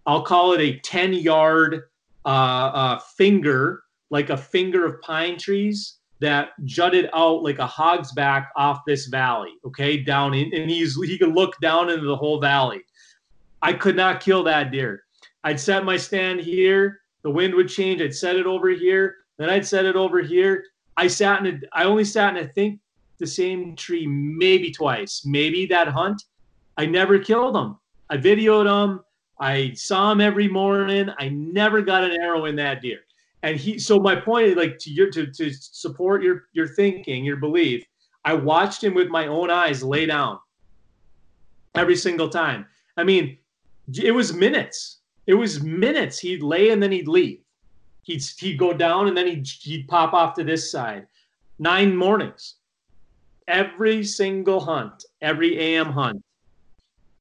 i'll 0.06 0.22
call 0.24 0.54
it 0.54 0.62
a 0.62 0.78
10 0.80 1.14
yard 1.14 1.84
uh, 2.26 2.28
uh, 2.28 3.00
finger 3.00 3.84
like 4.10 4.30
a 4.30 4.38
finger 4.38 4.86
of 4.86 5.02
pine 5.02 5.38
trees 5.38 5.98
that 6.20 6.50
jutted 6.66 7.10
out 7.14 7.44
like 7.44 7.60
a 7.60 7.68
hog's 7.68 8.12
back 8.12 8.52
off 8.56 8.82
this 8.86 9.08
valley 9.08 9.54
okay 9.66 9.98
down 9.98 10.34
in 10.34 10.54
and 10.54 10.70
he's 10.70 10.96
he 11.04 11.18
could 11.18 11.34
look 11.34 11.60
down 11.62 11.90
into 11.90 12.06
the 12.06 12.16
whole 12.16 12.40
valley. 12.40 12.82
I 13.62 13.74
could 13.74 13.96
not 13.96 14.22
kill 14.22 14.44
that 14.44 14.72
deer. 14.72 15.04
I'd 15.44 15.60
set 15.60 15.86
my 15.86 15.98
stand 15.98 16.40
here 16.40 17.02
the 17.24 17.32
wind 17.32 17.54
would 17.56 17.70
change 17.70 18.02
i'd 18.02 18.16
set 18.16 18.36
it 18.36 18.46
over 18.46 18.70
here 18.70 19.16
then 19.38 19.50
i'd 19.50 19.66
set 19.66 19.86
it 19.86 19.96
over 19.96 20.22
here. 20.22 20.64
I 21.00 21.08
sat 21.08 21.46
in 21.46 21.56
a, 21.56 21.80
i 21.80 21.84
only 21.84 22.06
sat 22.06 22.36
in 22.36 22.44
i 22.44 22.48
think 22.48 22.80
the 23.20 23.28
same 23.28 23.76
tree 23.76 24.08
maybe 24.08 24.72
twice, 24.72 25.24
maybe 25.26 25.66
that 25.68 25.88
hunt. 25.88 26.24
I 26.78 26.86
never 26.86 27.20
killed 27.20 27.56
him. 27.56 27.78
I 28.10 28.18
videoed 28.18 28.68
him. 28.68 29.02
I 29.40 29.72
saw 29.74 30.12
him 30.12 30.22
every 30.22 30.48
morning. 30.48 31.10
I 31.20 31.30
never 31.30 31.82
got 31.82 32.04
an 32.04 32.12
arrow 32.12 32.46
in 32.46 32.56
that 32.58 32.82
deer. 32.82 33.00
And 33.44 33.58
he, 33.58 33.78
so 33.78 34.00
my 34.00 34.16
point, 34.16 34.48
is 34.48 34.56
like 34.56 34.78
to 34.80 34.90
your 34.92 35.12
to, 35.12 35.28
to 35.28 35.54
support 35.54 36.24
your 36.24 36.46
your 36.54 36.68
thinking, 36.68 37.24
your 37.24 37.38
belief, 37.38 37.86
I 38.26 38.34
watched 38.34 38.84
him 38.84 38.94
with 38.94 39.10
my 39.10 39.28
own 39.28 39.50
eyes 39.50 39.84
lay 39.84 40.06
down 40.06 40.40
every 41.76 41.96
single 41.96 42.30
time. 42.30 42.66
I 42.98 43.04
mean, 43.04 43.38
it 43.96 44.12
was 44.12 44.34
minutes. 44.34 45.00
It 45.28 45.36
was 45.36 45.62
minutes. 45.62 46.20
He'd 46.20 46.42
lay 46.42 46.72
and 46.72 46.82
then 46.82 46.92
he'd 46.92 47.08
leave. 47.08 47.42
He'd 48.02 48.24
he'd 48.38 48.58
go 48.58 48.74
down 48.74 49.08
and 49.08 49.16
then 49.16 49.28
he'd 49.28 49.48
he'd 49.48 49.88
pop 49.88 50.14
off 50.14 50.34
to 50.36 50.44
this 50.44 50.72
side. 50.72 51.08
Nine 51.60 51.96
mornings 51.96 52.56
every 53.48 54.04
single 54.04 54.60
hunt, 54.60 55.06
every 55.22 55.58
AM 55.60 55.88
hunt, 55.88 56.24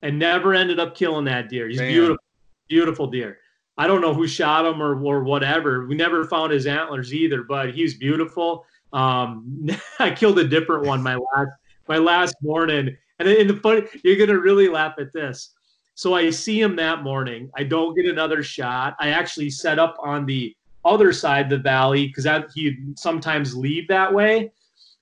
and 0.02 0.18
never 0.18 0.54
ended 0.54 0.78
up 0.78 0.94
killing 0.94 1.24
that 1.26 1.48
deer. 1.48 1.68
He's 1.68 1.78
Damn. 1.78 1.88
beautiful, 1.88 2.24
beautiful 2.68 3.06
deer. 3.06 3.38
I 3.78 3.86
don't 3.86 4.00
know 4.00 4.14
who 4.14 4.26
shot 4.26 4.64
him 4.64 4.82
or, 4.82 5.02
or 5.04 5.22
whatever. 5.22 5.86
We 5.86 5.96
never 5.96 6.24
found 6.24 6.52
his 6.52 6.66
antlers 6.66 7.12
either, 7.12 7.42
but 7.42 7.74
he's 7.74 7.94
beautiful. 7.94 8.64
Um, 8.92 9.66
I 9.98 10.10
killed 10.10 10.38
a 10.38 10.48
different 10.48 10.86
one 10.86 11.02
my 11.02 11.16
last 11.16 11.50
my 11.88 11.98
last 11.98 12.34
morning, 12.42 12.96
and 13.18 13.28
in 13.28 13.46
the 13.46 13.56
funny, 13.56 13.82
you're 14.02 14.16
gonna 14.16 14.38
really 14.38 14.68
laugh 14.68 14.94
at 14.98 15.12
this. 15.12 15.52
So 15.94 16.14
I 16.14 16.28
see 16.30 16.60
him 16.60 16.76
that 16.76 17.02
morning. 17.02 17.50
I 17.56 17.62
don't 17.62 17.94
get 17.94 18.06
another 18.06 18.42
shot. 18.42 18.96
I 19.00 19.08
actually 19.08 19.48
set 19.48 19.78
up 19.78 19.96
on 20.00 20.26
the 20.26 20.54
other 20.84 21.12
side 21.12 21.46
of 21.46 21.50
the 21.50 21.58
valley 21.58 22.06
because 22.06 22.26
he 22.54 22.76
sometimes 22.96 23.56
leave 23.56 23.88
that 23.88 24.12
way. 24.12 24.52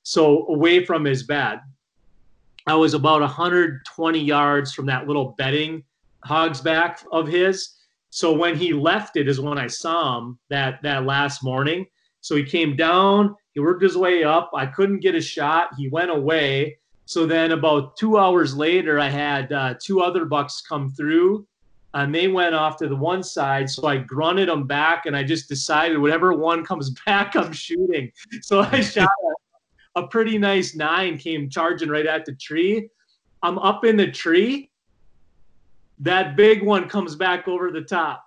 So 0.04 0.46
away 0.48 0.84
from 0.84 1.04
his 1.04 1.24
bed, 1.24 1.60
I 2.66 2.74
was 2.76 2.94
about 2.94 3.20
120 3.20 4.18
yards 4.18 4.72
from 4.72 4.86
that 4.86 5.06
little 5.06 5.34
bedding 5.36 5.82
hog's 6.24 6.60
back 6.60 7.04
of 7.10 7.26
his. 7.26 7.74
So 8.10 8.32
when 8.32 8.56
he 8.56 8.72
left 8.72 9.16
it 9.16 9.28
is 9.28 9.40
when 9.40 9.58
I 9.58 9.66
saw 9.66 10.18
him 10.18 10.38
that 10.48 10.80
that 10.82 11.04
last 11.04 11.42
morning. 11.42 11.86
So 12.20 12.36
he 12.36 12.44
came 12.44 12.76
down, 12.76 13.34
he 13.52 13.60
worked 13.60 13.82
his 13.82 13.96
way 13.96 14.24
up. 14.24 14.50
I 14.54 14.66
couldn't 14.66 15.00
get 15.00 15.14
a 15.14 15.20
shot. 15.20 15.70
He 15.76 15.88
went 15.88 16.10
away. 16.10 16.78
So 17.06 17.26
then 17.26 17.52
about 17.52 17.96
two 17.96 18.18
hours 18.18 18.56
later, 18.56 18.98
I 18.98 19.10
had 19.10 19.52
uh, 19.52 19.74
two 19.82 20.00
other 20.00 20.24
bucks 20.24 20.62
come 20.66 20.90
through 20.90 21.46
and 21.92 22.14
they 22.14 22.28
went 22.28 22.54
off 22.54 22.76
to 22.78 22.88
the 22.88 22.96
one 22.96 23.22
side. 23.22 23.68
So 23.68 23.86
I 23.86 23.98
grunted 23.98 24.48
them 24.48 24.66
back 24.66 25.06
and 25.06 25.16
I 25.16 25.22
just 25.22 25.48
decided 25.48 25.98
whatever 25.98 26.32
one 26.32 26.64
comes 26.64 26.90
back, 27.06 27.36
I'm 27.36 27.52
shooting. 27.52 28.10
So 28.42 28.60
I 28.60 28.80
shot 28.82 29.10
a, 29.96 30.06
pretty 30.06 30.38
nice 30.38 30.74
nine, 30.74 31.18
came 31.18 31.48
charging 31.48 31.88
right 31.88 32.06
at 32.06 32.24
the 32.24 32.34
tree. 32.34 32.88
I'm 33.42 33.58
up 33.58 33.84
in 33.84 33.96
the 33.96 34.10
tree. 34.10 34.70
That 35.98 36.36
big 36.36 36.62
one 36.62 36.88
comes 36.88 37.14
back 37.14 37.46
over 37.48 37.70
the 37.70 37.82
top. 37.82 38.24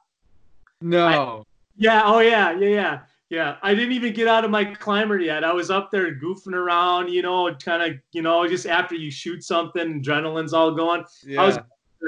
No. 0.81 1.05
I, 1.05 1.43
yeah. 1.75 2.01
Oh, 2.05 2.19
yeah. 2.19 2.57
Yeah. 2.57 2.67
Yeah. 2.67 2.99
Yeah, 3.29 3.57
I 3.61 3.75
didn't 3.75 3.91
even 3.91 4.13
get 4.13 4.29
out 4.29 4.45
of 4.45 4.51
my 4.51 4.63
climber 4.63 5.19
yet. 5.19 5.43
I 5.43 5.51
was 5.51 5.69
up 5.69 5.91
there 5.91 6.15
goofing 6.15 6.53
around, 6.53 7.09
you 7.09 7.21
know, 7.21 7.53
kind 7.55 7.83
of, 7.83 7.99
you 8.13 8.21
know, 8.21 8.47
just 8.47 8.65
after 8.65 8.95
you 8.95 9.11
shoot 9.11 9.43
something, 9.43 10.01
adrenaline's 10.01 10.53
all 10.53 10.71
going. 10.73 11.03
Yeah. 11.25 11.41
I 11.41 11.45
was 11.45 11.59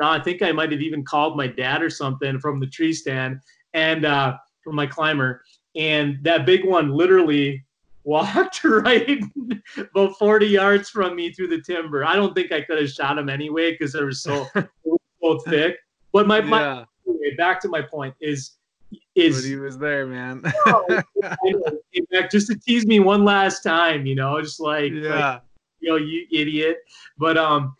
I 0.02 0.20
think 0.20 0.42
I 0.42 0.54
might 0.54 0.72
have 0.72 0.82
even 0.82 1.04
called 1.04 1.36
my 1.36 1.48
dad 1.48 1.82
or 1.82 1.90
something 1.90 2.40
from 2.40 2.60
the 2.60 2.68
tree 2.68 2.94
stand 2.94 3.42
and 3.74 4.06
uh, 4.06 4.38
from 4.64 4.76
my 4.76 4.86
climber. 4.86 5.44
And 5.76 6.20
that 6.24 6.46
big 6.46 6.64
one 6.64 6.90
literally 6.90 7.66
walked 8.10 8.64
right 8.64 9.22
about 9.78 10.18
40 10.18 10.48
yards 10.48 10.90
from 10.90 11.16
me 11.16 11.32
through 11.32 11.48
the 11.48 11.62
timber. 11.62 12.04
I 12.04 12.16
don't 12.16 12.34
think 12.34 12.52
I 12.52 12.62
could 12.62 12.80
have 12.80 12.90
shot 12.90 13.18
him 13.18 13.30
anyway 13.30 13.72
because 13.72 13.94
they 13.94 14.04
were 14.04 14.12
so, 14.12 14.48
so 15.22 15.40
thick. 15.48 15.78
But 16.12 16.28
my, 16.28 16.40
yeah. 16.40 16.86
my 17.06 17.30
back 17.38 17.62
to 17.62 17.70
my 17.70 17.84
point 17.84 18.16
is 18.20 18.56
is 19.14 19.42
but 19.42 19.48
he 19.48 19.56
was 19.56 19.78
there, 19.78 20.08
man. 20.08 20.42
just 22.32 22.48
to 22.48 22.58
tease 22.58 22.88
me 22.88 23.00
one 23.00 23.24
last 23.24 23.62
time, 23.62 24.08
you 24.08 24.16
know, 24.16 24.42
just 24.42 24.60
like, 24.60 24.92
yeah, 24.92 25.34
like, 25.34 25.42
you 25.80 25.90
know, 25.90 25.98
you 25.98 26.26
idiot. 26.32 26.78
But 27.20 27.38
um, 27.38 27.76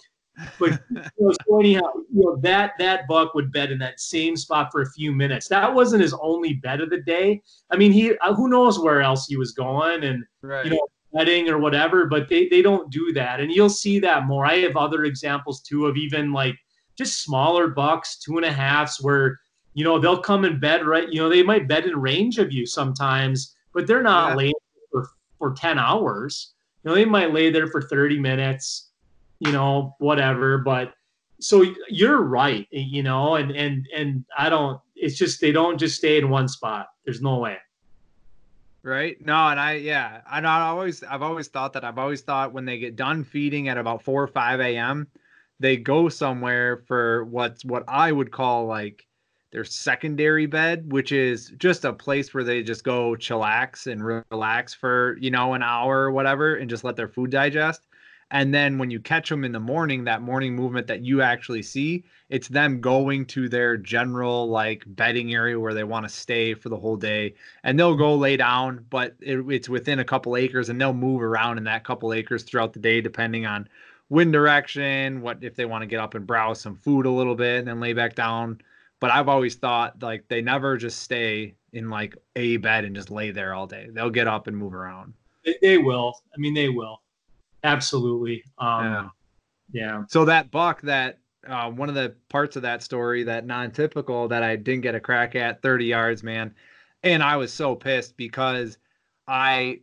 but 0.60 0.72
you 0.90 1.02
know, 1.20 1.32
so 1.32 1.60
anyhow, 1.60 1.92
you 2.14 2.24
know 2.24 2.38
that 2.42 2.74
that 2.80 3.08
buck 3.08 3.34
would 3.34 3.52
bet 3.52 3.72
in 3.72 3.80
that 3.80 4.00
same 4.00 4.36
spot 4.36 4.70
for 4.72 4.82
a 4.82 4.92
few 4.92 5.12
minutes. 5.12 5.48
That 5.48 5.74
wasn't 5.74 6.02
his 6.02 6.16
only 6.22 6.54
bet 6.54 6.82
of 6.82 6.90
the 6.90 7.02
day. 7.02 7.42
I 7.72 7.78
mean, 7.78 7.92
he 7.92 8.18
uh, 8.20 8.34
who 8.34 8.50
knows 8.50 8.80
where 8.80 9.02
else 9.02 9.28
he 9.28 9.38
was 9.38 9.52
going 9.52 10.04
and 10.04 10.24
right. 10.42 10.66
you 10.66 10.72
know 10.72 10.88
betting 11.14 11.50
or 11.50 11.60
whatever. 11.60 12.06
But 12.06 12.30
they 12.30 12.48
they 12.48 12.62
don't 12.62 12.92
do 12.92 13.12
that, 13.14 13.40
and 13.40 13.52
you'll 13.52 13.70
see 13.70 14.00
that 14.00 14.26
more. 14.26 14.46
I 14.46 14.60
have 14.60 14.78
other 14.78 15.06
examples 15.06 15.62
too 15.62 15.86
of 15.86 15.98
even 15.98 16.32
like 16.32 16.56
just 16.98 17.22
smaller 17.24 17.68
bucks, 17.68 18.18
two 18.18 18.38
and 18.38 18.46
a 18.46 18.52
halfs, 18.52 19.02
where 19.02 19.40
you 19.74 19.84
know 19.84 20.00
they'll 20.00 20.22
come 20.22 20.46
and 20.46 20.62
bet 20.62 20.86
right. 20.86 21.10
You 21.10 21.22
know 21.22 21.30
they 21.30 21.44
might 21.44 21.68
bet 21.68 21.86
in 21.86 22.00
range 22.00 22.38
of 22.38 22.52
you 22.52 22.66
sometimes, 22.66 23.56
but 23.74 23.88
they're 23.88 24.04
not 24.04 24.30
yeah. 24.30 24.36
laying 24.36 24.54
for 24.92 25.10
for 25.38 25.54
ten 25.54 25.80
hours. 25.80 26.54
You 26.84 26.90
know 26.90 26.96
they 26.96 27.06
might 27.06 27.34
lay 27.34 27.50
there 27.52 27.68
for 27.68 27.82
thirty 27.82 28.20
minutes 28.20 28.89
you 29.40 29.52
know, 29.52 29.96
whatever. 30.00 30.58
But 30.60 30.94
so 31.40 31.66
you're 31.90 32.22
right, 32.22 32.68
you 32.72 33.04
know, 33.04 33.36
and 33.36 33.52
and 33.52 33.88
and 33.96 34.26
I 34.38 34.50
don't. 34.50 34.80
It's 34.96 35.18
just 35.18 35.40
they 35.42 35.52
don't 35.52 35.78
just 35.78 35.96
stay 35.96 36.18
in 36.18 36.30
one 36.30 36.48
spot. 36.48 36.88
There's 37.06 37.22
no 37.22 37.38
way. 37.38 37.58
Right. 38.82 39.18
No, 39.26 39.48
and 39.50 39.60
I 39.60 39.74
yeah, 39.74 40.22
I 40.30 40.40
not 40.40 40.62
always 40.62 41.04
I've 41.04 41.22
always 41.22 41.48
thought 41.48 41.74
that 41.74 41.84
I've 41.84 41.98
always 41.98 42.22
thought 42.22 42.54
when 42.54 42.66
they 42.66 42.80
get 42.80 42.96
done 42.96 43.24
feeding 43.24 43.68
at 43.68 43.78
about 43.78 44.04
four 44.04 44.24
or 44.24 44.28
five 44.28 44.60
a.m., 44.62 45.08
they 45.60 45.76
go 45.76 46.08
somewhere 46.08 46.84
for 46.88 47.26
what's 47.26 47.66
what 47.66 47.84
I 47.88 48.12
would 48.12 48.32
call 48.32 48.66
like 48.68 49.06
their 49.52 49.66
secondary 49.66 50.46
bed, 50.46 50.92
which 50.92 51.12
is 51.12 51.54
just 51.58 51.84
a 51.84 51.92
place 51.92 52.34
where 52.34 52.44
they 52.44 52.64
just 52.64 52.84
go 52.84 53.12
chillax 53.12 53.92
and 53.92 54.24
relax 54.32 54.74
for 54.74 55.18
you 55.20 55.32
know 55.32 55.54
an 55.54 55.64
hour 55.64 56.00
or 56.00 56.12
whatever, 56.12 56.56
and 56.56 56.70
just 56.70 56.86
let 56.86 56.96
their 56.96 57.10
food 57.10 57.32
digest. 57.32 57.88
And 58.32 58.54
then 58.54 58.78
when 58.78 58.92
you 58.92 59.00
catch 59.00 59.30
them 59.30 59.44
in 59.44 59.52
the 59.52 59.60
morning, 59.60 60.04
that 60.04 60.22
morning 60.22 60.56
movement 60.56 60.86
that 60.88 61.02
you 61.02 61.22
actually 61.22 61.64
see, 61.64 62.04
it's 62.30 62.48
them 62.48 62.80
going 62.80 63.26
to 63.28 63.50
their 63.50 63.76
general 63.76 64.48
like 64.48 64.84
bedding 64.86 65.34
area 65.34 65.60
where 65.60 65.74
they 65.74 65.84
want 65.84 66.08
to 66.08 66.14
stay 66.14 66.54
for 66.54 66.70
the 66.70 66.78
whole 66.78 66.96
day. 66.96 67.34
And 67.64 67.80
they'll 67.80 67.96
go 67.96 68.14
lay 68.14 68.38
down, 68.38 68.86
but 68.90 69.16
it, 69.20 69.40
it's 69.50 69.68
within 69.68 70.00
a 70.00 70.06
couple 70.06 70.38
acres 70.38 70.70
and 70.70 70.80
they'll 70.80 70.94
move 70.94 71.24
around 71.24 71.58
in 71.58 71.64
that 71.64 71.84
couple 71.84 72.14
acres 72.14 72.44
throughout 72.44 72.74
the 72.74 72.80
day, 72.80 73.02
depending 73.02 73.48
on 73.48 73.68
wind 74.10 74.34
direction, 74.34 75.22
what 75.22 75.44
if 75.44 75.56
they 75.56 75.66
want 75.66 75.82
to 75.82 75.88
get 75.88 76.00
up 76.00 76.14
and 76.14 76.28
browse 76.28 76.62
some 76.62 76.76
food 76.76 77.06
a 77.06 77.12
little 77.12 77.36
bit 77.36 77.60
and 77.60 77.68
then 77.68 77.80
lay 77.80 77.94
back 77.94 78.16
down. 78.16 78.62
But 79.00 79.12
I've 79.12 79.30
always 79.30 79.56
thought 79.56 80.02
like 80.04 80.28
they 80.28 80.42
never 80.42 80.78
just 80.78 81.00
stay 81.00 81.56
in 81.74 81.90
like 81.90 82.16
a 82.36 82.58
bed 82.58 82.86
and 82.86 82.96
just 82.96 83.10
lay 83.10 83.32
there 83.32 83.54
all 83.54 83.66
day. 83.66 83.88
They'll 83.92 84.10
get 84.10 84.28
up 84.28 84.48
and 84.48 84.58
move 84.58 84.74
around. 84.74 85.14
They, 85.46 85.56
they 85.62 85.78
will. 85.78 86.14
I 86.36 86.38
mean, 86.38 86.54
they 86.54 86.70
will. 86.70 87.02
Absolutely. 87.64 88.44
Um, 88.58 88.84
yeah. 88.84 89.10
yeah. 89.72 90.04
So 90.08 90.26
that 90.26 90.52
buck, 90.52 90.82
that 90.82 91.20
uh, 91.48 91.70
one 91.70 91.90
of 91.90 91.96
the 91.96 92.16
parts 92.30 92.56
of 92.56 92.62
that 92.64 92.84
story, 92.84 93.24
that 93.24 93.46
non-typical 93.46 94.28
that 94.30 94.44
I 94.44 94.56
didn't 94.56 94.82
get 94.82 94.96
a 94.96 95.00
crack 95.00 95.36
at 95.36 95.62
30 95.62 95.86
yards, 95.86 96.24
man. 96.24 96.54
And 97.04 97.24
I 97.24 97.38
was 97.38 97.54
so 97.54 97.76
pissed 97.76 98.18
because 98.18 98.78
I 99.28 99.80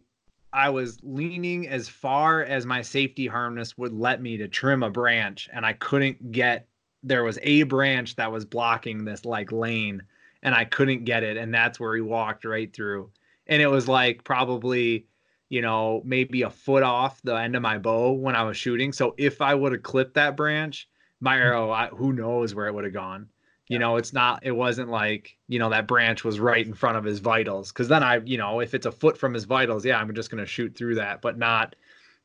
I 0.52 0.70
was 0.70 0.98
leaning 1.02 1.68
as 1.68 1.88
far 1.88 2.42
as 2.42 2.64
my 2.64 2.80
safety 2.80 3.26
harness 3.26 3.76
would 3.76 3.92
let 3.92 4.22
me 4.22 4.36
to 4.38 4.48
trim 4.48 4.82
a 4.82 4.90
branch 4.90 5.50
and 5.52 5.66
I 5.66 5.74
couldn't 5.74 6.32
get 6.32 6.66
there 7.02 7.24
was 7.24 7.38
a 7.42 7.64
branch 7.64 8.16
that 8.16 8.32
was 8.32 8.44
blocking 8.44 9.04
this 9.04 9.24
like 9.24 9.52
lane 9.52 10.02
and 10.42 10.54
I 10.54 10.64
couldn't 10.64 11.04
get 11.04 11.22
it 11.22 11.36
and 11.36 11.52
that's 11.52 11.78
where 11.78 11.94
he 11.94 12.00
walked 12.00 12.44
right 12.44 12.72
through. 12.72 13.10
And 13.46 13.60
it 13.60 13.66
was 13.66 13.86
like 13.86 14.24
probably 14.24 15.06
you 15.48 15.62
know, 15.62 16.02
maybe 16.04 16.42
a 16.42 16.50
foot 16.50 16.82
off 16.82 17.20
the 17.22 17.34
end 17.34 17.54
of 17.54 17.62
my 17.62 17.78
bow 17.78 18.12
when 18.12 18.34
I 18.34 18.42
was 18.42 18.56
shooting. 18.56 18.92
So 18.92 19.14
if 19.16 19.40
I 19.40 19.54
would 19.54 19.72
have 19.72 19.82
clipped 19.82 20.14
that 20.14 20.36
branch, 20.36 20.88
my 21.20 21.36
mm. 21.36 21.40
arrow, 21.40 21.70
I, 21.70 21.88
who 21.88 22.12
knows 22.12 22.54
where 22.54 22.66
it 22.66 22.74
would 22.74 22.84
have 22.84 22.92
gone. 22.92 23.28
You 23.68 23.80
know, 23.80 23.96
it's 23.96 24.12
not, 24.12 24.44
it 24.44 24.52
wasn't 24.52 24.90
like, 24.90 25.36
you 25.48 25.58
know, 25.58 25.70
that 25.70 25.88
branch 25.88 26.22
was 26.22 26.38
right 26.38 26.64
in 26.64 26.74
front 26.74 26.96
of 26.96 27.04
his 27.04 27.18
vitals. 27.18 27.72
Cause 27.72 27.88
then 27.88 28.02
I, 28.02 28.18
you 28.24 28.38
know, 28.38 28.60
if 28.60 28.74
it's 28.74 28.86
a 28.86 28.92
foot 28.92 29.18
from 29.18 29.34
his 29.34 29.44
vitals, 29.44 29.84
yeah, 29.84 29.98
I'm 29.98 30.14
just 30.14 30.30
going 30.30 30.42
to 30.42 30.46
shoot 30.46 30.76
through 30.76 30.94
that, 30.96 31.20
but 31.20 31.36
not, 31.36 31.74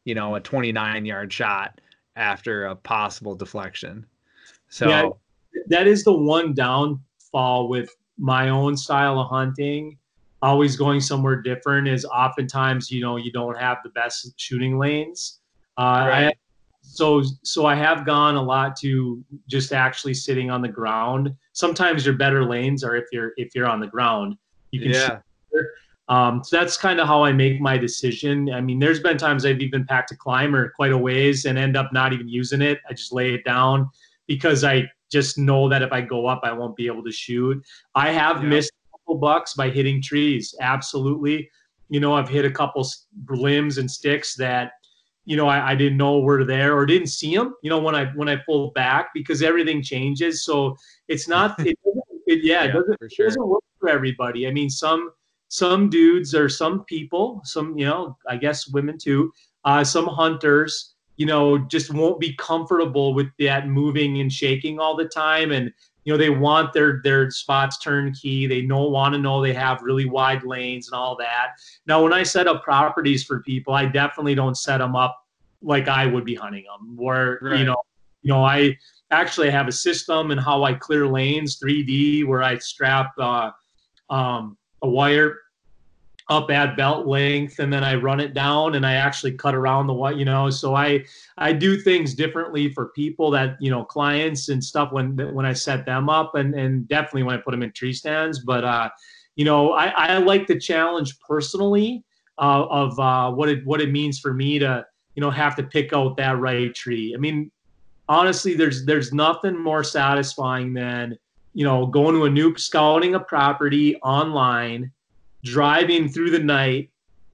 you 0.03 0.14
know, 0.14 0.35
a 0.35 0.39
29 0.39 1.03
yard 1.03 1.34
shot 1.34 1.81
after 2.15 2.65
a 2.65 2.76
possible 2.76 3.34
deflection. 3.34 4.06
So 4.69 4.88
yeah, 4.88 5.10
that 5.68 5.88
is 5.88 6.03
the 6.03 6.14
one 6.14 6.53
downfall 6.53 7.69
with 7.69 7.89
my 8.19 8.49
own 8.49 8.77
style 8.77 9.19
of 9.19 9.27
hunting 9.27 9.98
always 10.41 10.76
going 10.76 10.99
somewhere 11.01 11.41
different 11.41 11.88
is 11.88 12.05
oftentimes 12.05 12.89
you 12.89 13.01
know 13.01 13.18
you 13.18 13.31
don't 13.31 13.57
have 13.57 13.77
the 13.84 13.89
best 13.89 14.34
shooting 14.38 14.77
lanes. 14.77 15.39
Uh, 15.77 16.05
right. 16.07 16.27
I, 16.27 16.34
so 16.81 17.23
so 17.43 17.65
I 17.65 17.76
have 17.76 18.05
gone 18.05 18.35
a 18.35 18.41
lot 18.41 18.76
to 18.77 19.23
just 19.47 19.72
actually 19.72 20.13
sitting 20.13 20.49
on 20.49 20.61
the 20.61 20.68
ground. 20.68 21.34
Sometimes 21.53 22.05
your 22.05 22.15
better 22.15 22.43
lanes 22.43 22.84
are 22.84 22.95
if 22.95 23.05
you're 23.11 23.31
if 23.38 23.55
you're 23.55 23.68
on 23.68 23.80
the 23.80 23.88
ground. 23.88 24.35
You 24.72 24.81
can 24.81 24.91
yeah. 24.91 25.19
Um, 26.09 26.43
so 26.43 26.57
that's 26.57 26.76
kind 26.76 26.99
of 26.99 27.07
how 27.07 27.23
I 27.23 27.31
make 27.31 27.61
my 27.61 27.77
decision. 27.77 28.51
I 28.51 28.59
mean, 28.59 28.80
there's 28.80 28.99
been 28.99 29.18
times 29.18 29.45
I've 29.45 29.61
even 29.61 29.85
packed 29.85 30.11
a 30.11 30.18
climber 30.18 30.73
quite 30.76 30.91
a 30.91 30.97
ways 30.97 31.45
and 31.45 31.57
end 31.57 31.77
up 31.77 31.93
not 31.93 32.11
even 32.11 32.27
using 32.27 32.61
it. 32.61 32.80
I 32.89 32.93
just 32.93 33.13
lay 33.13 33.34
it 33.34 33.45
down 33.45 33.89
because 34.27 34.65
I 34.65 34.89
just 35.09 35.38
know 35.38 35.69
that 35.69 35.81
if 35.81 35.93
I 35.93 36.01
go 36.01 36.26
up, 36.26 36.41
I 36.43 36.51
won't 36.51 36.76
be 36.76 36.88
able 36.88 37.03
to 37.03 37.11
shoot. 37.11 37.63
I 37.95 38.11
have 38.11 38.43
yeah. 38.43 38.49
missed 38.49 38.73
couple 39.11 39.19
bucks 39.19 39.53
by 39.53 39.69
hitting 39.69 40.01
trees. 40.01 40.55
Absolutely. 40.61 41.49
You 41.89 41.99
know, 41.99 42.13
I've 42.13 42.29
hit 42.29 42.45
a 42.45 42.51
couple 42.51 42.88
limbs 43.29 43.77
and 43.77 43.89
sticks 43.89 44.35
that, 44.35 44.73
you 45.25 45.35
know, 45.35 45.47
I, 45.47 45.71
I 45.71 45.75
didn't 45.75 45.97
know 45.97 46.19
were 46.19 46.45
there 46.45 46.77
or 46.77 46.85
didn't 46.85 47.07
see 47.07 47.35
them. 47.35 47.55
You 47.61 47.69
know, 47.69 47.79
when 47.79 47.95
I 47.95 48.05
when 48.15 48.29
I 48.29 48.38
pulled 48.45 48.73
back 48.73 49.09
because 49.13 49.41
everything 49.43 49.83
changes. 49.83 50.45
So 50.45 50.75
it's 51.07 51.27
not. 51.27 51.59
It, 51.65 51.77
it, 52.27 52.45
yeah, 52.45 52.63
yeah, 52.63 52.69
it 52.69 52.73
doesn't, 52.73 53.11
sure. 53.11 53.25
it 53.25 53.29
doesn't 53.29 53.47
work 53.47 53.63
for 53.79 53.89
everybody. 53.89 54.47
I 54.47 54.51
mean, 54.51 54.69
some 54.69 55.11
some 55.49 55.89
dudes 55.89 56.33
or 56.33 56.47
some 56.47 56.85
people, 56.85 57.41
some 57.43 57.77
you 57.77 57.85
know, 57.85 58.15
I 58.29 58.38
guess 58.38 58.67
women 58.67 58.97
too. 58.97 59.33
Uh, 59.65 59.83
some 59.83 60.05
hunters, 60.05 60.93
you 61.17 61.25
know, 61.25 61.57
just 61.57 61.93
won't 61.93 62.19
be 62.19 62.33
comfortable 62.35 63.13
with 63.13 63.27
that 63.39 63.67
moving 63.67 64.21
and 64.21 64.31
shaking 64.31 64.79
all 64.79 64.95
the 64.95 65.09
time, 65.09 65.51
and 65.51 65.73
you 66.03 66.11
know 66.11 66.18
they 66.18 66.30
want 66.30 66.73
their 66.73 67.02
their 67.03 67.30
spots 67.30 67.78
turnkey 67.78 68.48
they 68.48 68.61
don't 68.61 68.91
want 68.91 69.14
to 69.14 69.19
know 69.19 69.41
they 69.41 69.53
have 69.53 69.82
really 69.82 70.06
wide 70.06 70.44
lanes 70.44 70.88
and 70.88 70.95
all 70.95 71.15
that 71.15 71.49
now 71.86 72.02
when 72.03 72.14
i 72.14 72.23
set 72.23 72.48
up 72.48 72.64
properties 72.64 73.23
for 73.23 73.41
people 73.41 73.73
i 73.73 73.86
definitely 73.86 74.36
don't 74.36 74.56
set 74.56 74.78
them 74.78 74.95
up 74.95 75.26
like 75.61 75.88
i 75.88 76.06
would 76.06 76.26
be 76.26 76.36
hunting 76.36 76.64
them 76.64 76.95
where 76.95 77.40
right. 77.41 77.60
you 77.60 77.65
know 77.65 77.78
you 78.22 78.30
know 78.30 78.44
i 78.44 78.76
actually 79.11 79.49
have 79.49 79.68
a 79.68 79.72
system 79.72 80.32
and 80.32 80.40
how 80.40 80.64
i 80.64 80.73
clear 80.73 81.07
lanes 81.07 81.60
3d 81.60 82.26
where 82.26 82.44
i 82.44 82.57
strap 82.57 83.11
uh, 83.19 83.52
um, 84.10 84.57
a 84.82 84.90
wire 84.90 85.38
up 86.32 86.49
at 86.49 86.76
belt 86.76 87.06
length 87.06 87.60
and 87.60 87.72
then 87.72 87.84
I 87.84 87.95
run 87.95 88.20
it 88.20 88.34
down 88.34 88.76
and 88.76 88.86
I 88.86 88.94
actually 88.94 89.34
cut 89.34 89.53
around 89.53 89.86
the 89.86 89.94
what 89.94 90.18
you 90.18 90.26
know 90.26 90.49
so 90.49 90.76
I 90.76 91.06
I 91.38 91.53
do 91.53 91.78
things 91.78 92.16
differently 92.16 92.74
for 92.74 92.88
people 92.90 93.30
that 93.32 93.58
you 93.60 93.70
know 93.70 93.84
clients 93.84 94.49
and 94.49 94.64
stuff 94.64 94.91
when 94.91 95.16
when 95.36 95.45
I 95.45 95.53
set 95.53 95.86
them 95.86 96.10
up 96.10 96.36
and 96.36 96.56
and 96.56 96.88
definitely 96.88 97.24
when 97.24 97.36
I 97.36 97.41
put 97.41 97.52
them 97.52 97.64
in 97.64 97.72
tree 97.72 97.94
stands 97.94 98.40
but 98.40 98.64
uh 98.64 98.90
you 99.36 99.45
know, 99.45 99.72
I, 99.72 99.88
I 99.88 100.18
like 100.18 100.48
the 100.48 100.60
challenge 100.60 101.20
personally 101.20 102.03
uh, 102.38 102.66
of 102.70 102.99
uh, 102.99 103.32
what 103.32 103.49
it 103.49 103.66
what 103.66 103.82
it 103.82 103.91
means 103.91 104.20
for 104.20 104.34
me 104.34 104.60
to 104.60 104.86
you 105.16 105.22
know 105.22 105.32
have 105.32 105.56
to 105.56 105.64
pick 105.64 105.94
out 105.94 106.18
that 106.18 106.40
right 106.40 106.74
tree. 106.74 107.14
I 107.16 107.18
mean, 107.18 107.52
honestly, 108.10 108.56
there's 108.56 108.86
there's 108.86 109.14
nothing 109.14 109.58
more 109.58 109.84
satisfying 109.84 110.74
than 110.74 111.18
you 111.53 111.66
know 111.66 111.86
going 111.86 112.16
to 112.16 112.26
a 112.26 112.30
new 112.30 112.56
scouting 112.58 113.16
a 113.16 113.20
property 113.20 113.95
online, 113.98 114.91
driving 115.43 116.09
through 116.09 116.31
the 116.31 116.39
night, 116.39 116.89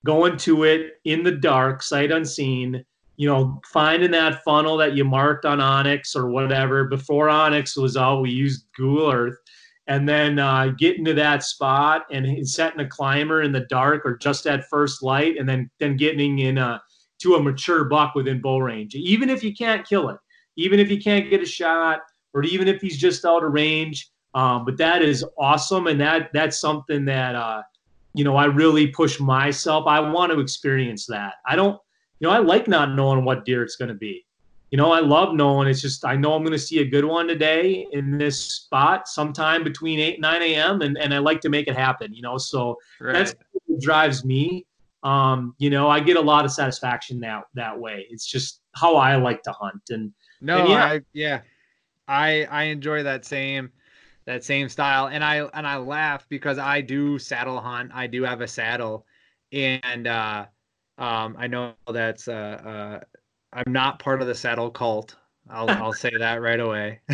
going 0.05 0.37
to 0.37 0.63
it 0.63 0.99
in 1.05 1.23
the 1.23 1.31
dark, 1.31 1.81
sight 1.81 2.11
unseen. 2.11 2.83
You 3.17 3.27
know, 3.27 3.59
finding 3.65 4.11
that 4.11 4.43
funnel 4.43 4.77
that 4.77 4.93
you 4.93 5.03
marked 5.03 5.45
on 5.45 5.57
onX 5.57 6.15
or 6.15 6.29
whatever. 6.29 6.83
Before 6.85 7.27
onX 7.27 7.75
was 7.75 7.97
all 7.97 8.21
we 8.21 8.29
used 8.29 8.65
Google 8.75 9.11
Earth 9.11 9.37
and 9.87 10.07
then 10.07 10.37
uh, 10.37 10.67
getting 10.77 11.05
to 11.05 11.13
that 11.13 11.43
spot 11.43 12.05
and 12.11 12.47
setting 12.47 12.81
a 12.81 12.87
climber 12.87 13.41
in 13.41 13.51
the 13.51 13.61
dark 13.61 14.05
or 14.05 14.17
just 14.17 14.45
at 14.45 14.67
first 14.69 15.01
light, 15.01 15.37
and 15.37 15.47
then 15.47 15.69
then 15.79 15.95
getting 15.95 16.39
in 16.39 16.57
a 16.57 16.81
to 17.19 17.35
a 17.35 17.41
mature 17.41 17.85
buck 17.85 18.13
within 18.13 18.41
bow 18.41 18.59
range. 18.59 18.95
Even 18.95 19.29
if 19.29 19.43
you 19.43 19.55
can't 19.55 19.87
kill 19.87 20.09
it, 20.09 20.17
even 20.57 20.79
if 20.79 20.91
you 20.91 20.99
can't 20.99 21.29
get 21.29 21.41
a 21.41 21.45
shot, 21.45 22.01
or 22.33 22.43
even 22.43 22.67
if 22.67 22.81
he's 22.81 22.97
just 22.97 23.25
out 23.25 23.43
of 23.43 23.53
range. 23.53 24.11
Um, 24.33 24.65
but 24.65 24.77
that 24.77 25.01
is 25.01 25.25
awesome, 25.39 25.87
and 25.87 25.99
that 26.01 26.31
that's 26.33 26.59
something 26.59 27.05
that 27.05 27.35
uh, 27.35 27.63
you 28.17 28.23
know 28.23 28.35
I 28.35 28.45
really 28.45 28.87
push 28.87 29.19
myself. 29.19 29.85
I 29.87 29.99
want 29.99 30.31
to 30.31 30.39
experience 30.39 31.05
that. 31.07 31.35
I 31.45 31.55
don't, 31.55 31.79
you 32.19 32.27
know, 32.27 32.33
I 32.33 32.39
like 32.39 32.67
not 32.67 32.95
knowing 32.95 33.23
what 33.23 33.45
deer 33.45 33.63
it's 33.63 33.75
going 33.75 33.89
to 33.89 33.95
be 33.95 34.25
you 34.71 34.77
know, 34.77 34.91
I 34.91 34.99
love 34.99 35.33
knowing 35.33 35.67
it's 35.67 35.81
just 35.81 36.03
I 36.03 36.15
know 36.15 36.33
I'm 36.33 36.43
going 36.43 36.51
to 36.51 36.59
see 36.59 36.79
a 36.79 36.85
good 36.85 37.05
one 37.05 37.27
today 37.27 37.87
in 37.93 38.17
this 38.17 38.39
spot 38.39 39.07
sometime 39.07 39.63
between 39.63 39.99
eight 39.99 40.19
nine 40.19 40.41
a.m. 40.41 40.81
and 40.81 40.97
and 40.97 41.13
I 41.13 41.19
like 41.19 41.39
to 41.41 41.49
make 41.49 41.67
it 41.67 41.75
happen. 41.75 42.13
You 42.13 42.21
know, 42.21 42.37
so 42.37 42.77
right. 42.99 43.13
that's 43.13 43.33
what 43.65 43.81
drives 43.81 44.25
me. 44.25 44.65
Um, 45.03 45.55
you 45.57 45.69
know, 45.69 45.89
I 45.89 46.01
get 46.01 46.17
a 46.17 46.21
lot 46.21 46.43
of 46.43 46.51
satisfaction 46.51 47.19
that 47.21 47.43
that 47.53 47.79
way. 47.79 48.07
It's 48.09 48.25
just 48.25 48.61
how 48.75 48.97
I 48.97 49.15
like 49.15 49.41
to 49.43 49.53
hunt. 49.53 49.81
And 49.89 50.11
no, 50.41 50.59
and 50.59 50.69
yeah. 50.69 50.85
I, 50.85 51.01
yeah, 51.13 51.41
I 52.09 52.47
I 52.51 52.63
enjoy 52.63 53.03
that 53.03 53.23
same 53.23 53.71
that 54.27 54.43
same 54.43 54.67
style, 54.69 55.07
and 55.07 55.23
I 55.23 55.37
and 55.53 55.65
I 55.65 55.77
laugh 55.77 56.27
because 56.29 56.59
I 56.59 56.81
do 56.81 57.17
saddle 57.17 57.59
hunt. 57.59 57.91
I 57.93 58.07
do 58.07 58.23
have 58.23 58.41
a 58.41 58.47
saddle, 58.47 59.05
and 59.53 60.05
uh, 60.05 60.45
um, 60.97 61.35
I 61.39 61.47
know 61.47 61.73
that's 61.91 62.27
uh, 62.27 62.31
uh 62.33 62.99
I'm 63.53 63.71
not 63.71 63.99
part 63.99 64.21
of 64.21 64.27
the 64.27 64.35
saddle 64.35 64.69
cult. 64.69 65.15
I'll 65.49 65.69
I'll 65.69 65.93
say 65.93 66.11
that 66.19 66.41
right 66.41 66.59
away. 66.59 66.99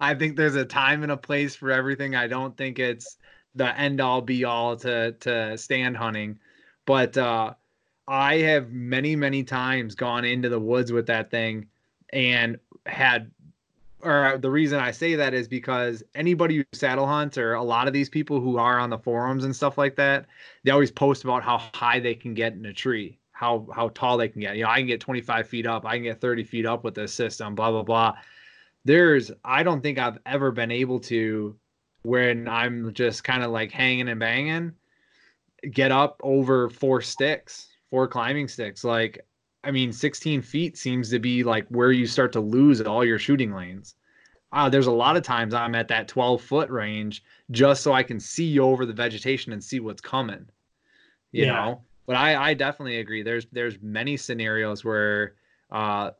I 0.00 0.14
think 0.14 0.36
there's 0.36 0.56
a 0.56 0.64
time 0.64 1.04
and 1.04 1.12
a 1.12 1.16
place 1.16 1.54
for 1.54 1.70
everything. 1.70 2.16
I 2.16 2.26
don't 2.26 2.56
think 2.56 2.80
it's 2.80 3.16
the 3.54 3.78
end 3.78 4.00
all 4.00 4.20
be 4.20 4.44
all 4.44 4.76
to 4.78 5.12
to 5.12 5.56
stand 5.56 5.96
hunting, 5.96 6.40
but 6.84 7.16
uh, 7.16 7.54
I 8.08 8.38
have 8.38 8.72
many 8.72 9.14
many 9.14 9.44
times 9.44 9.94
gone 9.94 10.24
into 10.24 10.48
the 10.48 10.58
woods 10.58 10.90
with 10.90 11.06
that 11.06 11.30
thing 11.30 11.68
and 12.12 12.58
had 12.86 13.30
or 14.00 14.26
uh, 14.26 14.36
the 14.36 14.50
reason 14.50 14.78
I 14.78 14.90
say 14.90 15.14
that 15.16 15.34
is 15.34 15.48
because 15.48 16.02
anybody 16.14 16.56
who 16.56 16.64
saddle 16.72 17.06
hunts 17.06 17.36
or 17.36 17.54
a 17.54 17.62
lot 17.62 17.86
of 17.86 17.92
these 17.92 18.08
people 18.08 18.40
who 18.40 18.56
are 18.58 18.78
on 18.78 18.90
the 18.90 18.98
forums 18.98 19.44
and 19.44 19.54
stuff 19.54 19.76
like 19.78 19.96
that, 19.96 20.26
they 20.64 20.70
always 20.70 20.90
post 20.90 21.24
about 21.24 21.42
how 21.42 21.58
high 21.74 22.00
they 22.00 22.14
can 22.14 22.34
get 22.34 22.52
in 22.52 22.66
a 22.66 22.72
tree 22.72 23.18
how 23.38 23.64
how 23.72 23.88
tall 23.90 24.16
they 24.16 24.28
can 24.28 24.40
get. 24.40 24.56
You 24.56 24.64
know, 24.64 24.70
I 24.70 24.78
can 24.78 24.88
get 24.88 25.00
25 25.00 25.46
feet 25.48 25.64
up, 25.64 25.86
I 25.86 25.94
can 25.94 26.02
get 26.02 26.20
30 26.20 26.42
feet 26.42 26.66
up 26.66 26.82
with 26.82 26.96
this 26.96 27.14
system, 27.14 27.54
blah 27.54 27.70
blah 27.70 27.84
blah. 27.84 28.14
There's 28.84 29.30
I 29.44 29.62
don't 29.62 29.80
think 29.80 29.98
I've 29.98 30.18
ever 30.26 30.50
been 30.50 30.72
able 30.72 30.98
to 31.00 31.56
when 32.02 32.48
I'm 32.48 32.92
just 32.94 33.22
kind 33.22 33.44
of 33.44 33.52
like 33.52 33.70
hanging 33.70 34.08
and 34.08 34.18
banging, 34.18 34.72
get 35.70 35.92
up 35.92 36.20
over 36.24 36.68
four 36.68 37.00
sticks, 37.00 37.68
four 37.90 38.08
climbing 38.08 38.48
sticks. 38.48 38.82
Like, 38.82 39.24
I 39.68 39.70
mean, 39.70 39.92
16 39.92 40.40
feet 40.40 40.78
seems 40.78 41.10
to 41.10 41.18
be 41.18 41.44
like 41.44 41.68
where 41.68 41.92
you 41.92 42.06
start 42.06 42.32
to 42.32 42.40
lose 42.40 42.80
all 42.80 43.04
your 43.04 43.18
shooting 43.18 43.52
lanes. 43.52 43.96
Uh, 44.50 44.70
there's 44.70 44.86
a 44.86 44.92
lot 44.92 45.14
of 45.14 45.22
times 45.22 45.52
I'm 45.52 45.74
at 45.74 45.88
that 45.88 46.08
12 46.08 46.40
foot 46.40 46.70
range 46.70 47.22
just 47.50 47.82
so 47.82 47.92
I 47.92 48.02
can 48.02 48.18
see 48.18 48.58
over 48.58 48.86
the 48.86 48.94
vegetation 48.94 49.52
and 49.52 49.62
see 49.62 49.78
what's 49.78 50.00
coming. 50.00 50.46
You 51.32 51.44
yeah. 51.44 51.52
know, 51.52 51.82
but 52.06 52.16
I, 52.16 52.50
I 52.50 52.54
definitely 52.54 52.98
agree. 53.00 53.22
There's 53.22 53.44
there's 53.52 53.76
many 53.82 54.16
scenarios 54.16 54.86
where 54.86 55.34
uh, 55.70 56.12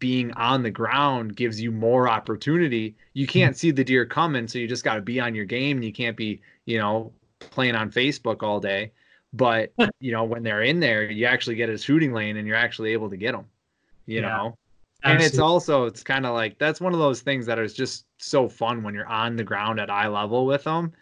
being 0.00 0.32
on 0.32 0.64
the 0.64 0.72
ground 0.72 1.36
gives 1.36 1.60
you 1.60 1.70
more 1.70 2.08
opportunity. 2.08 2.96
You 3.12 3.28
can't 3.28 3.52
mm-hmm. 3.52 3.58
see 3.58 3.70
the 3.70 3.84
deer 3.84 4.04
coming, 4.04 4.48
so 4.48 4.58
you 4.58 4.66
just 4.66 4.82
got 4.82 4.96
to 4.96 5.00
be 5.00 5.20
on 5.20 5.36
your 5.36 5.44
game. 5.44 5.76
And 5.76 5.84
you 5.84 5.92
can't 5.92 6.16
be, 6.16 6.40
you 6.64 6.78
know, 6.78 7.12
playing 7.38 7.76
on 7.76 7.92
Facebook 7.92 8.42
all 8.42 8.58
day. 8.58 8.90
But 9.36 9.72
you 10.00 10.12
know, 10.12 10.24
when 10.24 10.42
they're 10.42 10.62
in 10.62 10.80
there, 10.80 11.10
you 11.10 11.26
actually 11.26 11.56
get 11.56 11.68
a 11.68 11.78
shooting 11.78 12.12
lane, 12.12 12.36
and 12.36 12.46
you're 12.46 12.56
actually 12.56 12.92
able 12.92 13.10
to 13.10 13.16
get 13.16 13.32
them. 13.32 13.46
You 14.06 14.20
yeah, 14.20 14.28
know, 14.28 14.58
absolutely. 15.02 15.12
and 15.12 15.22
it's 15.22 15.38
also 15.38 15.84
it's 15.84 16.02
kind 16.02 16.26
of 16.26 16.34
like 16.34 16.58
that's 16.58 16.80
one 16.80 16.92
of 16.92 16.98
those 16.98 17.20
things 17.20 17.46
that 17.46 17.58
is 17.58 17.74
just 17.74 18.06
so 18.18 18.48
fun 18.48 18.82
when 18.82 18.94
you're 18.94 19.06
on 19.06 19.36
the 19.36 19.44
ground 19.44 19.80
at 19.80 19.90
eye 19.90 20.08
level 20.08 20.46
with 20.46 20.64
them, 20.64 20.92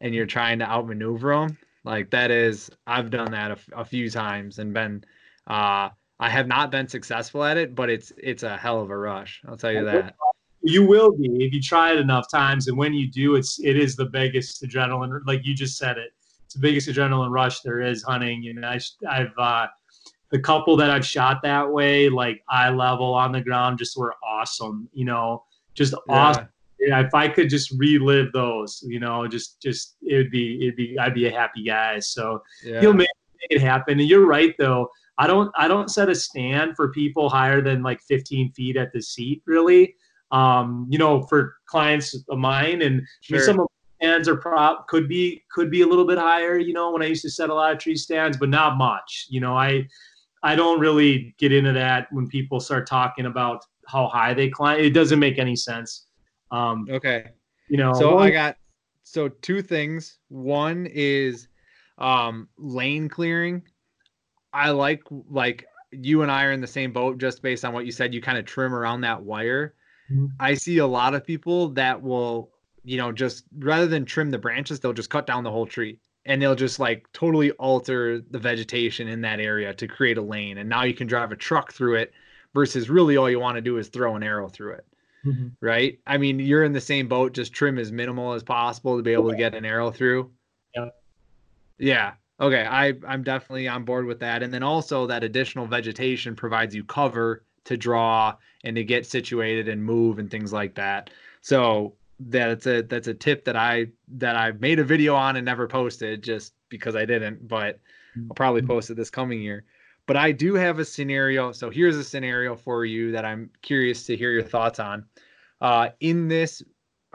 and 0.00 0.14
you're 0.14 0.26
trying 0.26 0.58
to 0.60 0.64
outmaneuver 0.64 1.34
them. 1.34 1.58
Like 1.84 2.10
that 2.10 2.30
is, 2.30 2.70
I've 2.86 3.10
done 3.10 3.30
that 3.32 3.50
a, 3.50 3.80
a 3.80 3.84
few 3.84 4.08
times 4.08 4.58
and 4.58 4.72
been, 4.72 5.04
uh, 5.46 5.90
I 6.18 6.30
have 6.30 6.48
not 6.48 6.70
been 6.70 6.88
successful 6.88 7.44
at 7.44 7.58
it, 7.58 7.74
but 7.74 7.90
it's 7.90 8.12
it's 8.16 8.42
a 8.42 8.56
hell 8.56 8.80
of 8.80 8.90
a 8.90 8.96
rush. 8.96 9.42
I'll 9.46 9.56
tell 9.56 9.72
you 9.72 9.84
that. 9.84 10.14
You 10.62 10.86
will 10.86 11.12
be 11.12 11.26
if 11.44 11.52
you 11.52 11.60
try 11.60 11.92
it 11.92 11.98
enough 11.98 12.30
times, 12.30 12.68
and 12.68 12.78
when 12.78 12.94
you 12.94 13.10
do, 13.10 13.34
it's 13.34 13.60
it 13.60 13.76
is 13.76 13.96
the 13.96 14.06
biggest 14.06 14.62
adrenaline. 14.62 15.20
Like 15.26 15.44
you 15.44 15.54
just 15.54 15.76
said 15.76 15.98
it, 15.98 16.12
it's 16.54 16.60
the 16.60 16.60
biggest 16.60 16.88
adrenaline 16.88 17.30
rush 17.30 17.60
there 17.60 17.80
is 17.80 18.02
hunting. 18.02 18.46
And 18.48 18.64
I, 18.64 18.80
I've 19.08 19.38
uh, 19.38 19.66
the 20.30 20.38
couple 20.38 20.76
that 20.76 20.90
I've 20.90 21.06
shot 21.06 21.40
that 21.42 21.70
way, 21.70 22.08
like 22.08 22.42
eye 22.48 22.70
level 22.70 23.14
on 23.14 23.32
the 23.32 23.40
ground, 23.40 23.78
just 23.78 23.96
were 23.96 24.14
awesome. 24.26 24.88
You 24.92 25.04
know, 25.04 25.44
just 25.74 25.94
yeah. 26.08 26.14
awesome 26.14 26.48
yeah, 26.86 27.00
if 27.00 27.14
I 27.14 27.28
could 27.28 27.48
just 27.48 27.70
relive 27.72 28.32
those, 28.32 28.82
you 28.86 29.00
know, 29.00 29.26
just 29.26 29.60
just 29.60 29.96
it 30.02 30.16
would 30.16 30.30
be 30.30 30.58
it'd 30.62 30.76
be 30.76 30.98
I'd 30.98 31.14
be 31.14 31.26
a 31.26 31.30
happy 31.30 31.64
guy. 31.64 31.98
So 31.98 32.42
yeah. 32.64 32.80
he'll 32.80 32.92
make, 32.92 33.08
it 33.50 33.60
happen. 33.60 34.00
And 34.00 34.08
you're 34.08 34.26
right 34.26 34.54
though. 34.58 34.88
I 35.18 35.26
don't 35.26 35.52
I 35.56 35.68
don't 35.68 35.90
set 35.90 36.08
a 36.08 36.14
stand 36.14 36.76
for 36.76 36.90
people 36.90 37.28
higher 37.28 37.60
than 37.60 37.82
like 37.82 38.00
15 38.02 38.52
feet 38.52 38.76
at 38.76 38.92
the 38.92 39.02
seat 39.02 39.42
really. 39.46 39.94
Um, 40.30 40.86
you 40.90 40.98
know, 40.98 41.22
for 41.22 41.56
clients 41.66 42.14
of 42.28 42.38
mine 42.38 42.82
and 42.82 43.02
sure. 43.20 43.40
Some 43.40 43.60
of 43.60 43.66
stands 43.96 44.28
are 44.28 44.36
prop 44.36 44.88
could 44.88 45.08
be 45.08 45.42
could 45.52 45.70
be 45.70 45.82
a 45.82 45.86
little 45.86 46.06
bit 46.06 46.18
higher, 46.18 46.58
you 46.58 46.72
know, 46.72 46.90
when 46.90 47.02
I 47.02 47.06
used 47.06 47.22
to 47.22 47.30
set 47.30 47.50
a 47.50 47.54
lot 47.54 47.72
of 47.72 47.78
tree 47.78 47.96
stands, 47.96 48.36
but 48.36 48.48
not 48.48 48.76
much. 48.76 49.26
You 49.28 49.40
know, 49.40 49.56
I 49.56 49.86
I 50.42 50.56
don't 50.56 50.80
really 50.80 51.34
get 51.38 51.52
into 51.52 51.72
that 51.72 52.08
when 52.12 52.28
people 52.28 52.60
start 52.60 52.86
talking 52.86 53.26
about 53.26 53.64
how 53.86 54.08
high 54.08 54.34
they 54.34 54.48
climb. 54.48 54.80
It 54.80 54.90
doesn't 54.90 55.18
make 55.18 55.38
any 55.38 55.56
sense. 55.56 56.06
Um, 56.50 56.86
okay. 56.90 57.30
You 57.68 57.78
know, 57.78 57.92
so 57.94 58.18
I 58.18 58.30
got 58.30 58.56
so 59.04 59.28
two 59.28 59.62
things. 59.62 60.18
One 60.28 60.86
is 60.86 61.48
um, 61.98 62.48
lane 62.58 63.08
clearing. 63.08 63.62
I 64.52 64.70
like 64.70 65.02
like 65.28 65.66
you 65.90 66.22
and 66.22 66.30
I 66.30 66.44
are 66.44 66.52
in 66.52 66.60
the 66.60 66.66
same 66.66 66.92
boat 66.92 67.18
just 67.18 67.42
based 67.42 67.64
on 67.64 67.72
what 67.72 67.86
you 67.86 67.92
said. 67.92 68.14
You 68.14 68.20
kind 68.20 68.38
of 68.38 68.44
trim 68.44 68.74
around 68.74 69.00
that 69.02 69.22
wire. 69.22 69.74
Mm-hmm. 70.10 70.26
I 70.38 70.54
see 70.54 70.78
a 70.78 70.86
lot 70.86 71.14
of 71.14 71.24
people 71.24 71.70
that 71.70 72.00
will, 72.00 72.50
you 72.84 72.98
know, 72.98 73.12
just 73.12 73.44
rather 73.58 73.86
than 73.86 74.04
trim 74.04 74.30
the 74.30 74.38
branches, 74.38 74.80
they'll 74.80 74.92
just 74.92 75.10
cut 75.10 75.26
down 75.26 75.44
the 75.44 75.50
whole 75.50 75.66
tree 75.66 75.98
and 76.26 76.40
they'll 76.40 76.54
just 76.54 76.78
like 76.78 77.06
totally 77.12 77.50
alter 77.52 78.20
the 78.30 78.38
vegetation 78.38 79.08
in 79.08 79.20
that 79.22 79.40
area 79.40 79.74
to 79.74 79.86
create 79.86 80.18
a 80.18 80.22
lane. 80.22 80.58
And 80.58 80.68
now 80.68 80.82
you 80.82 80.94
can 80.94 81.06
drive 81.06 81.32
a 81.32 81.36
truck 81.36 81.72
through 81.72 81.96
it 81.96 82.12
versus 82.54 82.88
really 82.88 83.16
all 83.16 83.28
you 83.28 83.40
want 83.40 83.56
to 83.56 83.60
do 83.60 83.78
is 83.78 83.88
throw 83.88 84.16
an 84.16 84.22
arrow 84.22 84.48
through 84.48 84.74
it 84.74 84.86
mm-hmm. 85.24 85.48
right? 85.60 85.98
I 86.06 86.18
mean, 86.18 86.38
you're 86.38 86.64
in 86.64 86.72
the 86.72 86.80
same 86.80 87.08
boat, 87.08 87.32
just 87.32 87.52
trim 87.52 87.78
as 87.78 87.92
minimal 87.92 88.32
as 88.32 88.42
possible 88.42 88.96
to 88.96 89.02
be 89.02 89.12
able 89.12 89.30
to 89.30 89.36
get 89.36 89.54
an 89.54 89.64
arrow 89.64 89.90
through. 89.90 90.30
Yeah. 90.74 90.88
Yeah. 91.78 92.12
Okay. 92.40 92.66
I, 92.66 92.94
I'm 93.06 93.22
definitely 93.22 93.68
on 93.68 93.84
board 93.84 94.06
with 94.06 94.20
that. 94.20 94.42
And 94.42 94.52
then 94.52 94.62
also 94.62 95.06
that 95.06 95.24
additional 95.24 95.66
vegetation 95.66 96.36
provides 96.36 96.74
you 96.74 96.84
cover 96.84 97.44
to 97.64 97.76
draw 97.76 98.34
and 98.64 98.76
to 98.76 98.84
get 98.84 99.06
situated 99.06 99.68
and 99.68 99.82
move 99.82 100.18
and 100.18 100.30
things 100.30 100.52
like 100.52 100.74
that. 100.74 101.10
So 101.40 101.94
that's 102.20 102.66
a 102.66 102.82
that's 102.82 103.08
a 103.08 103.14
tip 103.14 103.44
that 103.44 103.56
I 103.56 103.88
that 104.08 104.36
I 104.36 104.52
made 104.52 104.78
a 104.78 104.84
video 104.84 105.14
on 105.14 105.36
and 105.36 105.44
never 105.44 105.66
posted 105.66 106.22
just 106.22 106.54
because 106.68 106.96
I 106.96 107.04
didn't, 107.04 107.46
but 107.48 107.80
I'll 108.16 108.34
probably 108.34 108.60
mm-hmm. 108.60 108.70
post 108.70 108.90
it 108.90 108.94
this 108.94 109.10
coming 109.10 109.40
year. 109.42 109.64
But 110.06 110.16
I 110.16 110.32
do 110.32 110.54
have 110.54 110.78
a 110.78 110.84
scenario. 110.84 111.52
So 111.52 111.70
here's 111.70 111.96
a 111.96 112.04
scenario 112.04 112.54
for 112.54 112.84
you 112.84 113.10
that 113.12 113.24
I'm 113.24 113.50
curious 113.62 114.04
to 114.06 114.16
hear 114.16 114.32
your 114.32 114.42
thoughts 114.42 114.78
on. 114.78 115.04
Uh, 115.60 115.88
in 116.00 116.28
this, 116.28 116.62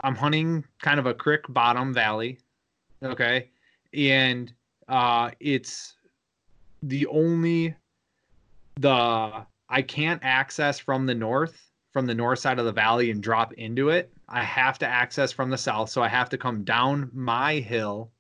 I'm 0.04 0.16
hunting 0.16 0.66
kind 0.82 1.00
of 1.00 1.06
a 1.06 1.14
creek 1.14 1.42
bottom 1.50 1.94
valley. 1.94 2.40
Okay. 3.04 3.50
And 3.94 4.52
uh, 4.88 5.32
it's 5.40 5.96
the 6.82 7.06
only 7.08 7.76
the 8.80 9.46
I 9.70 9.82
can't 9.84 10.22
access 10.24 10.80
from 10.80 11.06
the 11.06 11.14
north 11.14 11.69
from 11.92 12.06
the 12.06 12.16
north 12.16 12.40
side 12.40 12.60
of 12.60 12.66
the 12.66 12.72
valley 12.72 13.12
and 13.12 13.22
drop 13.22 13.54
into 13.54 13.90
it. 13.90 14.12
I 14.28 14.44
have 14.44 14.78
to 14.80 14.88
access 14.88 15.32
from 15.32 15.50
the 15.50 15.58
south, 15.58 15.90
so 15.90 16.04
I 16.04 16.08
have 16.08 16.30
to 16.30 16.38
come 16.38 16.64
down 16.64 17.10
my 17.14 17.56
hill. 17.56 18.12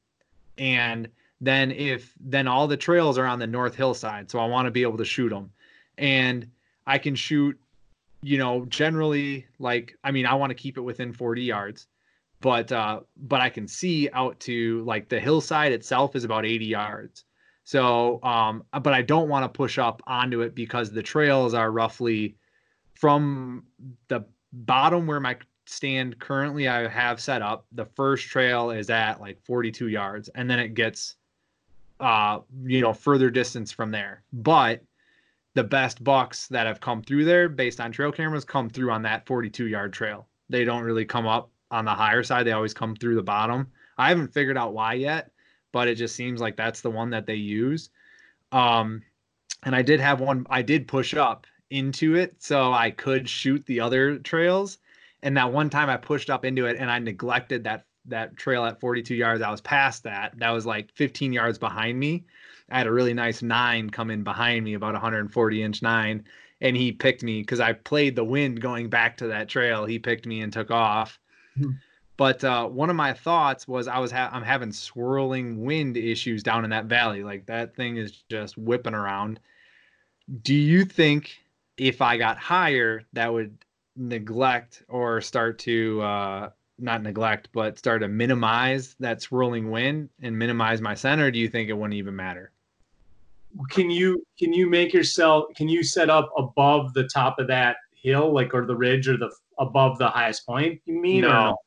And 0.57 1.09
then 1.41 1.71
if 1.71 2.13
then 2.19 2.47
all 2.47 2.67
the 2.67 2.77
trails 2.77 3.17
are 3.17 3.25
on 3.25 3.39
the 3.39 3.47
north 3.47 3.75
hillside. 3.75 4.29
So 4.29 4.39
i 4.39 4.45
want 4.45 4.65
to 4.65 4.71
be 4.71 4.81
able 4.81 4.97
to 4.97 5.05
shoot 5.05 5.29
them 5.29 5.51
and 5.97 6.47
i 6.87 6.97
can 6.97 7.15
shoot 7.15 7.57
you 8.21 8.37
know 8.37 8.65
generally 8.65 9.45
like 9.59 9.95
i 10.03 10.11
mean 10.11 10.25
i 10.25 10.33
want 10.33 10.49
to 10.49 10.55
keep 10.55 10.77
it 10.77 10.81
within 10.81 11.13
40 11.13 11.41
yards 11.41 11.87
but 12.41 12.71
uh 12.71 13.01
but 13.17 13.41
i 13.41 13.49
can 13.49 13.67
see 13.67 14.09
out 14.11 14.39
to 14.41 14.83
like 14.85 15.09
the 15.09 15.19
hillside 15.19 15.71
itself 15.71 16.15
is 16.15 16.23
about 16.23 16.45
80 16.45 16.65
yards. 16.65 17.25
So 17.63 18.21
um 18.23 18.63
but 18.71 18.93
i 18.93 19.01
don't 19.01 19.29
want 19.29 19.43
to 19.43 19.57
push 19.57 19.77
up 19.77 20.01
onto 20.07 20.41
it 20.41 20.55
because 20.55 20.91
the 20.91 21.03
trails 21.03 21.53
are 21.53 21.71
roughly 21.71 22.35
from 22.99 23.63
the 24.09 24.25
bottom 24.51 25.07
where 25.07 25.21
my 25.21 25.37
stand 25.65 26.19
currently 26.19 26.67
I 26.67 26.87
have 26.89 27.21
set 27.21 27.41
up, 27.41 27.65
the 27.71 27.85
first 27.85 28.27
trail 28.27 28.71
is 28.71 28.89
at 28.89 29.21
like 29.21 29.41
42 29.45 29.87
yards, 29.87 30.27
and 30.35 30.49
then 30.49 30.59
it 30.59 30.73
gets, 30.73 31.15
uh, 32.01 32.39
you 32.63 32.81
know, 32.81 32.91
further 32.91 33.29
distance 33.29 33.71
from 33.71 33.91
there. 33.91 34.23
But 34.33 34.83
the 35.53 35.63
best 35.63 36.03
bucks 36.03 36.47
that 36.47 36.67
have 36.67 36.81
come 36.81 37.01
through 37.01 37.23
there, 37.23 37.47
based 37.47 37.79
on 37.79 37.93
trail 37.93 38.11
cameras, 38.11 38.43
come 38.43 38.69
through 38.69 38.91
on 38.91 39.01
that 39.03 39.25
42 39.25 39.67
yard 39.67 39.93
trail. 39.93 40.27
They 40.49 40.65
don't 40.65 40.83
really 40.83 41.05
come 41.05 41.25
up 41.25 41.49
on 41.71 41.85
the 41.85 41.91
higher 41.91 42.23
side; 42.23 42.45
they 42.45 42.51
always 42.51 42.73
come 42.73 42.97
through 42.97 43.15
the 43.15 43.23
bottom. 43.23 43.67
I 43.97 44.09
haven't 44.09 44.33
figured 44.33 44.57
out 44.57 44.73
why 44.73 44.95
yet, 44.95 45.31
but 45.71 45.87
it 45.87 45.95
just 45.95 46.15
seems 46.15 46.41
like 46.41 46.57
that's 46.57 46.81
the 46.81 46.91
one 46.91 47.11
that 47.11 47.25
they 47.25 47.35
use. 47.35 47.91
Um, 48.51 49.03
and 49.63 49.73
I 49.73 49.83
did 49.83 50.01
have 50.01 50.19
one. 50.19 50.45
I 50.49 50.63
did 50.63 50.87
push 50.87 51.13
up 51.13 51.47
into 51.69 52.15
it 52.15 52.35
so 52.41 52.73
I 52.73 52.91
could 52.91 53.29
shoot 53.29 53.65
the 53.65 53.79
other 53.79 54.17
trails 54.17 54.79
and 55.21 55.35
that 55.37 55.51
one 55.51 55.69
time 55.69 55.89
I 55.89 55.97
pushed 55.97 56.29
up 56.29 56.45
into 56.45 56.65
it 56.65 56.77
and 56.77 56.89
I 56.89 56.99
neglected 56.99 57.63
that 57.65 57.85
that 58.05 58.37
trail 58.37 58.65
at 58.65 58.79
42 58.79 59.13
yards. 59.13 59.41
I 59.41 59.51
was 59.51 59.61
past 59.61 60.03
that. 60.03 60.33
That 60.39 60.51
was 60.51 60.65
like 60.65 60.91
15 60.95 61.31
yards 61.33 61.57
behind 61.57 61.99
me. 61.99 62.25
I 62.71 62.77
had 62.77 62.87
a 62.87 62.91
really 62.91 63.13
nice 63.13 63.41
nine 63.41 63.89
come 63.89 64.09
in 64.09 64.23
behind 64.23 64.63
me, 64.63 64.73
about 64.73 64.93
140 64.93 65.63
inch 65.63 65.81
nine, 65.81 66.23
and 66.61 66.75
he 66.75 66.91
picked 66.91 67.23
me 67.23 67.41
because 67.41 67.59
I 67.59 67.73
played 67.73 68.15
the 68.15 68.23
wind 68.23 68.61
going 68.61 68.89
back 68.89 69.17
to 69.17 69.27
that 69.27 69.49
trail. 69.49 69.85
He 69.85 69.99
picked 69.99 70.25
me 70.25 70.41
and 70.41 70.51
took 70.51 70.71
off. 70.71 71.19
Hmm. 71.57 71.71
But 72.17 72.43
uh, 72.43 72.67
one 72.67 72.89
of 72.89 72.95
my 72.95 73.13
thoughts 73.13 73.67
was 73.67 73.87
I 73.87 73.99
was 73.99 74.11
ha- 74.11 74.29
I'm 74.31 74.43
having 74.43 74.73
swirling 74.73 75.63
wind 75.63 75.95
issues 75.95 76.43
down 76.43 76.63
in 76.63 76.69
that 76.71 76.85
valley. 76.85 77.23
Like 77.23 77.45
that 77.45 77.75
thing 77.75 77.97
is 77.97 78.23
just 78.29 78.57
whipping 78.57 78.93
around. 78.93 79.39
Do 80.43 80.53
you 80.53 80.83
think 80.83 81.39
if 81.79 82.01
I 82.01 82.17
got 82.17 82.37
higher, 82.37 83.03
that 83.13 83.31
would 83.31 83.57
neglect 83.95 84.83
or 84.87 85.21
start 85.21 85.59
to 85.59 86.01
uh, 86.01 86.49
not 86.77 87.03
neglect, 87.03 87.49
but 87.53 87.77
start 87.77 88.01
to 88.01 88.07
minimize 88.07 88.95
that 88.99 89.21
swirling 89.21 89.69
wind 89.69 90.09
and 90.21 90.37
minimize 90.37 90.81
my 90.81 90.95
center? 90.95 91.31
do 91.31 91.39
you 91.39 91.47
think 91.47 91.69
it 91.69 91.73
wouldn't 91.73 91.95
even 91.95 92.15
matter? 92.15 92.51
Can 93.69 93.89
you 93.89 94.23
can 94.37 94.53
you 94.53 94.69
make 94.69 94.93
yourself 94.93 95.45
can 95.55 95.67
you 95.67 95.83
set 95.83 96.09
up 96.09 96.31
above 96.37 96.93
the 96.93 97.07
top 97.07 97.39
of 97.39 97.47
that 97.47 97.77
hill, 97.95 98.31
like 98.31 98.53
or 98.53 98.65
the 98.65 98.75
ridge 98.75 99.07
or 99.07 99.17
the 99.17 99.31
above 99.57 99.97
the 99.97 100.07
highest 100.07 100.45
point? 100.45 100.79
You 100.85 101.01
mean 101.01 101.21
no? 101.21 101.57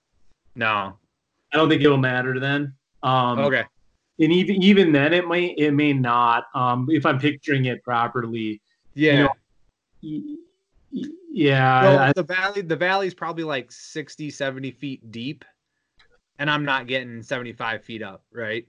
No. 0.55 0.97
I 1.53 1.57
don't 1.57 1.69
think 1.69 1.83
it 1.83 1.89
will 1.89 1.99
matter 1.99 2.39
then. 2.39 2.75
Um, 3.03 3.41
okay. 3.41 3.65
And 4.21 4.33
even 4.33 4.63
even 4.63 4.93
then, 4.93 5.13
it 5.13 5.27
may 5.27 5.47
it 5.47 5.73
may 5.73 5.93
not. 5.93 6.45
Um, 6.55 6.87
if 6.91 7.05
I'm 7.05 7.19
picturing 7.19 7.65
it 7.65 7.83
properly. 7.83 8.61
Yeah. 8.95 9.13
You 9.13 9.23
know, 9.25 9.31
yeah. 10.93 11.83
Well, 11.83 11.99
I, 11.99 12.13
the 12.13 12.23
valley, 12.23 12.63
the 12.63 12.77
valley's 12.77 13.15
probably 13.15 13.45
like 13.45 13.73
60, 13.73 14.31
70 14.31 14.71
feet 14.73 15.11
deep, 15.11 15.45
and 16.39 16.51
I'm 16.51 16.65
not 16.65 16.87
getting 16.87 17.23
75 17.23 17.83
feet 17.83 18.03
up, 18.03 18.25
right? 18.33 18.67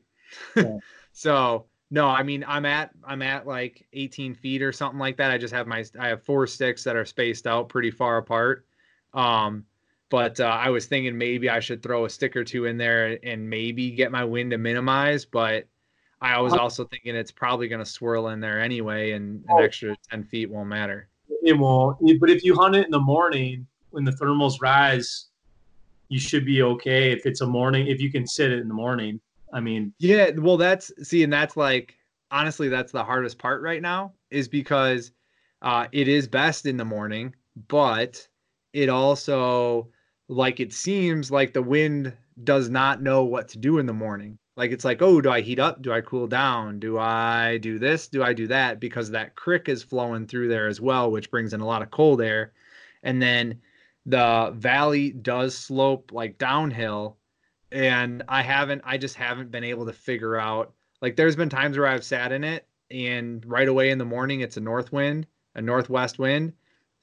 Yeah. 0.56 0.78
so 1.12 1.66
no, 1.92 2.08
I 2.08 2.24
mean 2.24 2.44
I'm 2.48 2.66
at 2.66 2.92
I'm 3.04 3.22
at 3.22 3.46
like 3.46 3.86
18 3.94 4.36
feet 4.36 4.62
or 4.62 4.72
something 4.72 5.00
like 5.00 5.18
that. 5.18 5.32
I 5.32 5.38
just 5.38 5.54
have 5.54 5.68
my 5.68 5.84
I 6.00 6.08
have 6.08 6.24
four 6.24 6.48
sticks 6.48 6.84
that 6.86 6.96
are 6.96 7.06
spaced 7.06 7.46
out 7.46 7.70
pretty 7.70 7.92
far 7.92 8.18
apart. 8.18 8.66
Um, 9.14 9.66
but 10.10 10.40
uh, 10.40 10.46
I 10.46 10.70
was 10.70 10.86
thinking 10.86 11.18
maybe 11.18 11.50
I 11.50 11.60
should 11.60 11.84
throw 11.84 12.06
a 12.06 12.10
stick 12.10 12.36
or 12.36 12.44
two 12.44 12.66
in 12.66 12.78
there 12.78 13.20
and 13.24 13.50
maybe 13.50 13.92
get 13.92 14.12
my 14.12 14.24
wind 14.24 14.52
to 14.52 14.58
minimize, 14.58 15.26
but 15.26 15.68
I 16.22 16.40
was 16.40 16.54
also 16.54 16.86
thinking 16.86 17.16
it's 17.16 17.32
probably 17.32 17.68
going 17.68 17.84
to 17.84 17.86
swirl 17.86 18.30
in 18.30 18.40
there 18.40 18.62
anyway, 18.62 19.12
and 19.12 19.44
an 19.44 19.46
oh. 19.50 19.58
extra 19.58 19.98
10 20.10 20.24
feet 20.24 20.50
won't 20.50 20.70
matter 20.70 21.10
it 21.44 21.54
won't. 21.54 21.98
But 22.20 22.30
if 22.30 22.44
you 22.44 22.56
hunt 22.56 22.76
it 22.76 22.86
in 22.86 22.92
the 22.92 23.00
morning 23.00 23.68
when 23.92 24.04
the 24.04 24.12
thermals 24.12 24.62
rise, 24.62 25.28
you 26.10 26.20
should 26.20 26.46
be 26.46 26.62
okay. 26.62 27.12
If 27.12 27.26
it's 27.26 27.42
a 27.42 27.48
morning, 27.48 27.88
if 27.88 28.00
you 28.00 28.12
can 28.12 28.26
sit 28.28 28.52
it 28.52 28.60
in 28.60 28.68
the 28.68 28.74
morning, 28.74 29.20
I 29.54 29.60
mean. 29.60 29.94
Yeah, 30.00 30.32
well, 30.38 30.58
that's 30.58 30.92
see, 31.08 31.24
and 31.24 31.32
that's 31.32 31.58
like 31.58 31.96
honestly, 32.32 32.70
that's 32.70 32.92
the 32.92 33.04
hardest 33.04 33.38
part 33.38 33.62
right 33.62 33.82
now, 33.82 34.14
is 34.32 34.48
because 34.48 35.12
uh, 35.62 35.88
it 35.92 36.08
is 36.08 36.28
best 36.28 36.66
in 36.66 36.78
the 36.78 36.86
morning, 36.86 37.34
but 37.68 38.28
it 38.74 38.90
also 38.90 39.90
like 40.28 40.60
it 40.60 40.74
seems 40.74 41.32
like 41.32 41.54
the 41.54 41.62
wind 41.62 42.14
does 42.44 42.70
not 42.70 43.02
know 43.02 43.24
what 43.24 43.48
to 43.50 43.58
do 43.58 43.78
in 43.78 43.86
the 43.86 43.94
morning. 43.94 44.38
Like 44.56 44.72
it's 44.72 44.86
like, 44.86 45.02
oh, 45.02 45.20
do 45.20 45.32
I 45.32 45.42
heat 45.42 45.60
up? 45.60 45.82
Do 45.82 45.92
I 45.92 46.02
cool 46.02 46.28
down? 46.28 46.80
Do 46.80 47.00
I 47.00 47.58
do 47.58 47.80
this? 47.80 48.08
Do 48.08 48.24
I 48.24 48.34
do 48.34 48.48
that? 48.48 48.80
Because 48.80 49.10
that 49.12 49.36
crick 49.36 49.68
is 49.68 49.82
flowing 49.82 50.28
through 50.28 50.48
there 50.48 50.68
as 50.68 50.80
well, 50.80 51.12
which 51.12 51.32
brings 51.32 51.54
in 51.54 51.62
a 51.62 51.66
lot 51.66 51.82
of 51.82 51.90
cold 51.92 52.22
air. 52.22 52.54
And 53.02 53.22
then 53.22 53.60
the 54.06 54.54
valley 54.56 55.12
does 55.12 55.58
slope 55.58 56.12
like 56.12 56.38
downhill. 56.38 57.18
And 57.72 58.22
I 58.28 58.44
haven't, 58.44 58.84
I 58.86 58.98
just 58.98 59.16
haven't 59.16 59.50
been 59.50 59.64
able 59.64 59.88
to 59.88 59.94
figure 59.94 60.38
out. 60.38 60.74
Like 61.02 61.16
there's 61.16 61.36
been 61.36 61.50
times 61.50 61.78
where 61.78 61.88
I've 61.88 62.04
sat 62.04 62.32
in 62.32 62.44
it 62.44 62.68
and 62.92 63.44
right 63.46 63.68
away 63.68 63.90
in 63.90 63.98
the 63.98 64.06
morning 64.06 64.42
it's 64.42 64.58
a 64.58 64.62
north 64.62 64.92
wind, 64.92 65.26
a 65.56 65.62
northwest 65.62 66.20
wind. 66.20 66.54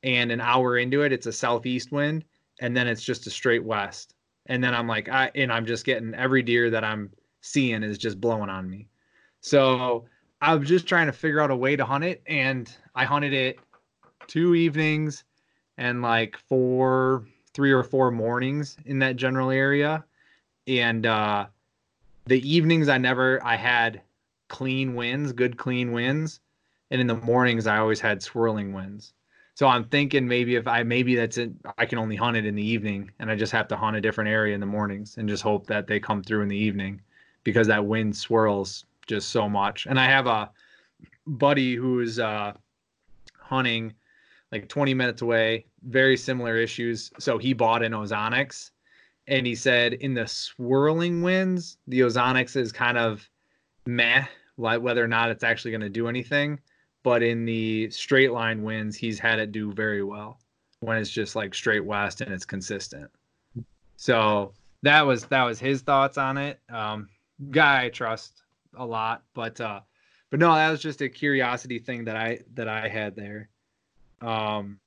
And 0.02 0.32
an 0.32 0.40
hour 0.40 0.78
into 0.78 1.02
it, 1.02 1.12
it's 1.12 1.26
a 1.26 1.32
southeast 1.32 1.92
wind. 1.92 2.24
And 2.60 2.76
then 2.76 2.86
it's 2.86 3.02
just 3.02 3.26
a 3.26 3.30
straight 3.30 3.64
west. 3.64 4.14
And 4.46 4.62
then 4.62 4.74
I'm 4.74 4.86
like, 4.86 5.08
I, 5.08 5.30
and 5.34 5.52
I'm 5.52 5.66
just 5.66 5.84
getting 5.84 6.14
every 6.14 6.42
deer 6.42 6.70
that 6.70 6.84
I'm 6.84 7.10
seeing 7.40 7.82
is 7.82 7.98
just 7.98 8.20
blowing 8.20 8.50
on 8.50 8.68
me. 8.68 8.88
So 9.40 10.06
I 10.42 10.54
was 10.54 10.68
just 10.68 10.86
trying 10.86 11.06
to 11.06 11.12
figure 11.12 11.40
out 11.40 11.50
a 11.50 11.56
way 11.56 11.76
to 11.76 11.84
hunt 11.84 12.04
it, 12.04 12.22
and 12.26 12.70
I 12.94 13.04
hunted 13.04 13.32
it 13.32 13.58
two 14.26 14.54
evenings 14.54 15.24
and 15.76 16.02
like 16.02 16.36
four, 16.36 17.26
three 17.52 17.72
or 17.72 17.82
four 17.82 18.10
mornings 18.10 18.76
in 18.84 18.98
that 19.00 19.16
general 19.16 19.50
area. 19.50 20.04
And 20.66 21.06
uh, 21.06 21.46
the 22.26 22.48
evenings, 22.48 22.88
I 22.88 22.98
never, 22.98 23.44
I 23.44 23.56
had 23.56 24.02
clean 24.48 24.94
winds, 24.94 25.32
good 25.32 25.56
clean 25.56 25.92
winds, 25.92 26.40
and 26.90 27.00
in 27.00 27.06
the 27.06 27.16
mornings, 27.16 27.66
I 27.66 27.78
always 27.78 28.00
had 28.00 28.22
swirling 28.22 28.72
winds. 28.72 29.14
So 29.54 29.66
I'm 29.66 29.84
thinking 29.84 30.26
maybe 30.26 30.54
if 30.56 30.66
I 30.66 30.82
maybe 30.84 31.14
that's 31.16 31.36
it, 31.36 31.52
I 31.76 31.84
can 31.84 31.98
only 31.98 32.16
hunt 32.16 32.36
it 32.36 32.46
in 32.46 32.54
the 32.54 32.66
evening, 32.66 33.10
and 33.18 33.30
I 33.30 33.34
just 33.34 33.52
have 33.52 33.68
to 33.68 33.76
hunt 33.76 33.96
a 33.96 34.00
different 34.00 34.30
area 34.30 34.54
in 34.54 34.60
the 34.60 34.66
mornings, 34.66 35.18
and 35.18 35.28
just 35.28 35.42
hope 35.42 35.66
that 35.66 35.86
they 35.86 36.00
come 36.00 36.22
through 36.22 36.42
in 36.42 36.48
the 36.48 36.56
evening 36.56 37.00
because 37.44 37.66
that 37.66 37.84
wind 37.84 38.16
swirls 38.16 38.84
just 39.06 39.30
so 39.30 39.48
much. 39.48 39.86
And 39.86 39.98
I 39.98 40.06
have 40.06 40.26
a 40.26 40.50
buddy 41.26 41.74
who's 41.74 42.18
uh, 42.18 42.52
hunting 43.38 43.94
like 44.52 44.68
20 44.68 44.94
minutes 44.94 45.22
away, 45.22 45.66
very 45.82 46.16
similar 46.16 46.56
issues. 46.56 47.10
So 47.18 47.38
he 47.38 47.52
bought 47.52 47.82
an 47.82 47.92
Ozonics 47.92 48.70
and 49.28 49.46
he 49.46 49.54
said 49.54 49.94
in 49.94 50.14
the 50.14 50.26
swirling 50.26 51.22
winds, 51.22 51.76
the 51.86 52.00
Ozonics 52.00 52.56
is 52.56 52.72
kind 52.72 52.98
of 52.98 53.28
meh, 53.86 54.24
like 54.56 54.82
whether 54.82 55.04
or 55.04 55.08
not 55.08 55.30
it's 55.30 55.44
actually 55.44 55.70
going 55.70 55.80
to 55.82 55.88
do 55.88 56.08
anything. 56.08 56.58
But 57.02 57.22
in 57.22 57.44
the 57.46 57.88
straight 57.90 58.32
line 58.32 58.62
winds, 58.62 58.96
he's 58.96 59.18
had 59.18 59.38
it 59.38 59.52
do 59.52 59.72
very 59.72 60.02
well 60.02 60.38
when 60.80 60.98
it's 60.98 61.10
just 61.10 61.36
like 61.36 61.54
straight 61.54 61.84
west 61.84 62.20
and 62.20 62.32
it's 62.32 62.44
consistent. 62.44 63.10
So 63.96 64.52
that 64.82 65.02
was 65.02 65.24
that 65.26 65.44
was 65.44 65.58
his 65.58 65.82
thoughts 65.82 66.18
on 66.18 66.36
it. 66.36 66.58
Um, 66.68 67.08
guy 67.50 67.84
I 67.84 67.88
trust 67.88 68.42
a 68.76 68.84
lot, 68.84 69.22
but 69.34 69.60
uh, 69.60 69.80
but 70.30 70.40
no, 70.40 70.54
that 70.54 70.70
was 70.70 70.80
just 70.80 71.00
a 71.00 71.08
curiosity 71.08 71.78
thing 71.78 72.04
that 72.04 72.16
I 72.16 72.40
that 72.54 72.68
I 72.68 72.88
had 72.88 73.16
there. 73.16 73.48
Um, 74.20 74.78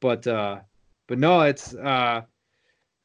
but 0.00 0.26
uh, 0.26 0.60
but 1.06 1.18
no, 1.18 1.42
it's 1.42 1.74
uh, 1.74 2.22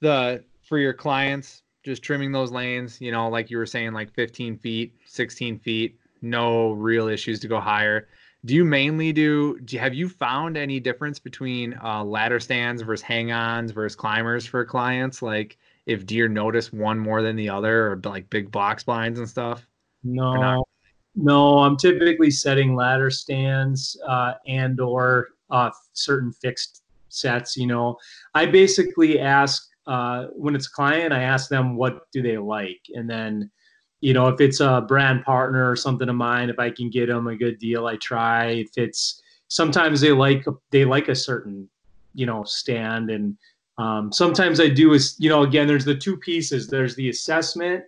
the 0.01 0.43
for 0.61 0.77
your 0.77 0.93
clients 0.93 1.63
just 1.83 2.03
trimming 2.03 2.31
those 2.31 2.51
lanes. 2.51 2.99
You 2.99 3.11
know, 3.11 3.29
like 3.29 3.49
you 3.49 3.57
were 3.57 3.65
saying, 3.65 3.93
like 3.93 4.13
15 4.13 4.57
feet, 4.57 4.93
16 5.05 5.59
feet, 5.59 5.99
no 6.21 6.71
real 6.71 7.07
issues 7.07 7.39
to 7.41 7.47
go 7.47 7.59
higher. 7.59 8.07
Do 8.45 8.53
you 8.53 8.65
mainly 8.65 9.13
do? 9.13 9.59
do 9.61 9.77
have 9.77 9.93
you 9.93 10.09
found 10.09 10.57
any 10.57 10.79
difference 10.79 11.19
between 11.19 11.77
uh, 11.81 12.03
ladder 12.03 12.39
stands 12.39 12.81
versus 12.81 13.01
hang-ons 13.01 13.71
versus 13.71 13.95
climbers 13.95 14.45
for 14.45 14.65
clients? 14.65 15.21
Like, 15.21 15.57
if 15.85 16.05
deer 16.05 16.27
notice 16.27 16.71
one 16.71 16.99
more 16.99 17.21
than 17.21 17.35
the 17.35 17.49
other 17.49 17.91
or 17.91 18.01
like 18.03 18.29
big 18.29 18.51
box 18.51 18.83
blinds 18.83 19.19
and 19.19 19.27
stuff? 19.27 19.67
No, 20.03 20.63
no. 21.15 21.59
I'm 21.59 21.77
typically 21.77 22.31
setting 22.31 22.75
ladder 22.75 23.09
stands 23.09 23.99
uh, 24.07 24.33
and 24.47 24.79
or 24.79 25.29
uh, 25.49 25.71
certain 25.93 26.31
fixed 26.31 26.83
sets. 27.09 27.57
You 27.57 27.67
know, 27.67 27.97
I 28.33 28.45
basically 28.45 29.19
ask 29.19 29.69
uh, 29.87 30.27
when 30.33 30.55
it's 30.55 30.67
a 30.67 30.71
client, 30.71 31.13
I 31.13 31.23
ask 31.23 31.49
them 31.49 31.75
what 31.75 32.11
do 32.11 32.21
they 32.21 32.37
like, 32.37 32.81
and 32.93 33.09
then 33.09 33.51
you 34.03 34.13
know, 34.13 34.27
if 34.27 34.41
it's 34.41 34.59
a 34.59 34.83
brand 34.85 35.23
partner 35.23 35.71
or 35.71 35.77
something 35.77 36.09
of 36.09 36.15
mine, 36.15 36.49
if 36.49 36.59
I 36.59 36.69
can 36.69 36.89
get 36.89 37.07
them 37.07 37.27
a 37.27 37.37
good 37.37 37.57
deal, 37.57 37.87
I 37.87 37.95
try. 37.95 38.47
If 38.47 38.71
it's 38.75 39.21
sometimes 39.47 40.01
they 40.01 40.11
like 40.11 40.45
they 40.71 40.83
like 40.83 41.07
a 41.07 41.15
certain, 41.15 41.69
you 42.13 42.25
know, 42.25 42.43
stand, 42.43 43.09
and 43.09 43.37
um, 43.83 44.11
sometimes 44.11 44.59
I 44.59 44.69
do 44.69 44.93
is 44.93 45.15
you 45.19 45.29
know 45.29 45.43
again 45.43 45.67
there's 45.67 45.85
the 45.85 45.95
two 45.95 46.17
pieces. 46.17 46.67
There's 46.67 46.95
the 46.95 47.09
assessment, 47.09 47.83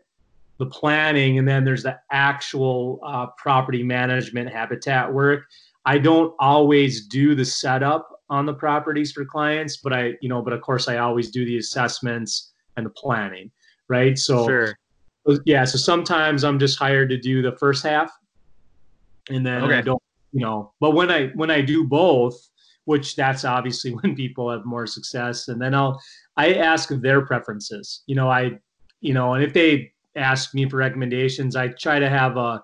the 0.58 0.66
planning, 0.66 1.40
and 1.40 1.48
then 1.48 1.64
there's 1.64 1.84
the 1.84 2.00
actual 2.12 3.00
uh, 3.04 3.28
property 3.38 3.84
management 3.84 4.52
habitat 4.52 5.12
work. 5.12 5.44
I 5.86 5.98
don't 6.00 6.34
always 6.40 7.08
do 7.08 7.36
the 7.36 7.46
setup 7.46 8.10
on 8.30 8.46
the 8.46 8.54
properties 8.54 9.12
for 9.12 9.24
clients, 9.24 9.78
but 9.78 9.94
I 9.94 10.14
you 10.22 10.30
know 10.30 10.42
but 10.42 10.54
of 10.54 10.62
course 10.62 10.88
I 10.88 10.98
always 10.98 11.32
do 11.32 11.46
the 11.46 11.58
assessments 11.58 12.52
and 12.78 12.86
the 12.86 12.92
planning, 12.92 13.52
right? 13.88 14.18
So. 14.18 14.46
Sure 14.48 14.76
yeah 15.46 15.66
so 15.66 15.78
sometimes 15.78 16.44
i'm 16.44 16.60
just 16.60 16.78
hired 16.78 17.10
to 17.10 17.18
do 17.18 17.42
the 17.42 17.52
first 17.54 17.84
half 17.84 18.12
and 19.30 19.46
then 19.46 19.64
Okay. 19.64 19.78
i 19.78 19.82
don't 19.82 20.02
you 20.32 20.42
know 20.42 20.72
but 20.80 20.92
when 20.92 21.10
i 21.10 21.28
when 21.30 21.50
i 21.50 21.62
do 21.62 21.84
both 21.84 22.36
which 22.86 23.16
that's 23.16 23.46
obviously 23.46 23.92
when 24.02 24.16
people 24.16 24.50
have 24.50 24.66
more 24.66 24.88
success 24.88 25.48
and 25.48 25.62
then 25.62 25.74
i'll 25.74 26.00
i 26.38 26.54
ask 26.54 26.90
their 26.90 27.26
preferences 27.26 28.04
you 28.08 28.16
know 28.16 28.30
i 28.30 28.52
you 29.02 29.14
know 29.14 29.34
and 29.34 29.44
if 29.44 29.54
they 29.54 29.92
ask 30.16 30.54
me 30.54 30.68
for 30.68 30.78
recommendations 30.78 31.56
i 31.56 31.68
try 31.68 32.00
to 32.00 32.10
have 32.10 32.38
a 32.38 32.64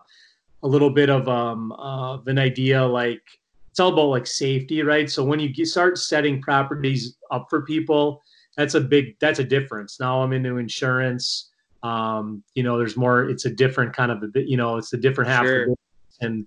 a 0.63 0.67
little 0.67 0.89
bit 0.89 1.09
of 1.09 1.27
um 1.27 1.71
of 1.73 2.27
an 2.27 2.37
idea 2.37 2.83
like 2.83 3.21
it's 3.69 3.79
all 3.79 3.93
about 3.93 4.07
like 4.07 4.27
safety 4.27 4.83
right 4.83 5.09
so 5.09 5.23
when 5.23 5.39
you 5.39 5.65
start 5.65 5.97
setting 5.97 6.41
properties 6.41 7.17
up 7.31 7.47
for 7.49 7.63
people 7.63 8.21
that's 8.57 8.75
a 8.75 8.81
big 8.81 9.17
that's 9.19 9.39
a 9.39 9.43
difference 9.43 9.99
now 9.99 10.21
i'm 10.21 10.33
into 10.33 10.57
insurance 10.57 11.51
um, 11.83 12.43
you 12.53 12.63
know, 12.63 12.77
there's 12.77 12.97
more. 12.97 13.29
It's 13.29 13.45
a 13.45 13.49
different 13.49 13.95
kind 13.95 14.11
of, 14.11 14.23
you 14.35 14.57
know, 14.57 14.77
it's 14.77 14.93
a 14.93 14.97
different 14.97 15.29
half. 15.29 15.45
Sure. 15.45 15.63
Of 15.63 15.67
the 15.69 15.75
and 16.25 16.45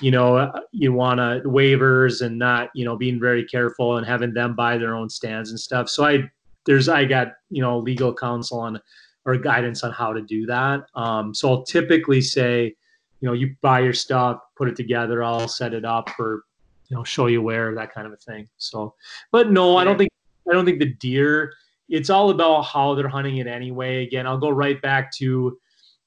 you 0.00 0.10
know, 0.10 0.36
uh, 0.36 0.60
you 0.72 0.92
want 0.92 1.18
to 1.18 1.48
waivers 1.48 2.24
and 2.24 2.38
not, 2.38 2.70
you 2.74 2.84
know, 2.84 2.96
being 2.96 3.20
very 3.20 3.44
careful 3.44 3.96
and 3.96 4.06
having 4.06 4.34
them 4.34 4.54
buy 4.54 4.76
their 4.76 4.94
own 4.94 5.08
stands 5.08 5.50
and 5.50 5.60
stuff. 5.60 5.88
So 5.88 6.04
I, 6.04 6.30
there's, 6.66 6.88
I 6.88 7.04
got, 7.04 7.28
you 7.50 7.62
know, 7.62 7.78
legal 7.78 8.14
counsel 8.14 8.60
on 8.60 8.80
or 9.24 9.36
guidance 9.36 9.84
on 9.84 9.92
how 9.92 10.12
to 10.12 10.20
do 10.20 10.46
that. 10.46 10.86
Um, 10.94 11.34
so 11.34 11.50
I'll 11.50 11.62
typically 11.64 12.20
say, 12.20 12.74
you 13.20 13.28
know, 13.28 13.32
you 13.32 13.54
buy 13.62 13.80
your 13.80 13.94
stuff, 13.94 14.40
put 14.56 14.68
it 14.68 14.76
together, 14.76 15.22
I'll 15.22 15.48
set 15.48 15.72
it 15.72 15.84
up 15.84 16.10
or, 16.18 16.44
you 16.88 16.96
know, 16.96 17.04
show 17.04 17.26
you 17.26 17.40
where 17.40 17.74
that 17.74 17.94
kind 17.94 18.06
of 18.06 18.12
a 18.12 18.16
thing. 18.16 18.48
So, 18.58 18.94
but 19.32 19.50
no, 19.50 19.76
I 19.76 19.84
don't 19.84 19.96
think, 19.96 20.10
I 20.50 20.52
don't 20.52 20.66
think 20.66 20.80
the 20.80 20.92
deer 20.94 21.52
it's 21.88 22.10
all 22.10 22.30
about 22.30 22.62
how 22.62 22.94
they're 22.94 23.08
hunting 23.08 23.38
it 23.38 23.46
anyway. 23.46 24.04
Again, 24.04 24.26
I'll 24.26 24.38
go 24.38 24.50
right 24.50 24.80
back 24.80 25.12
to 25.16 25.58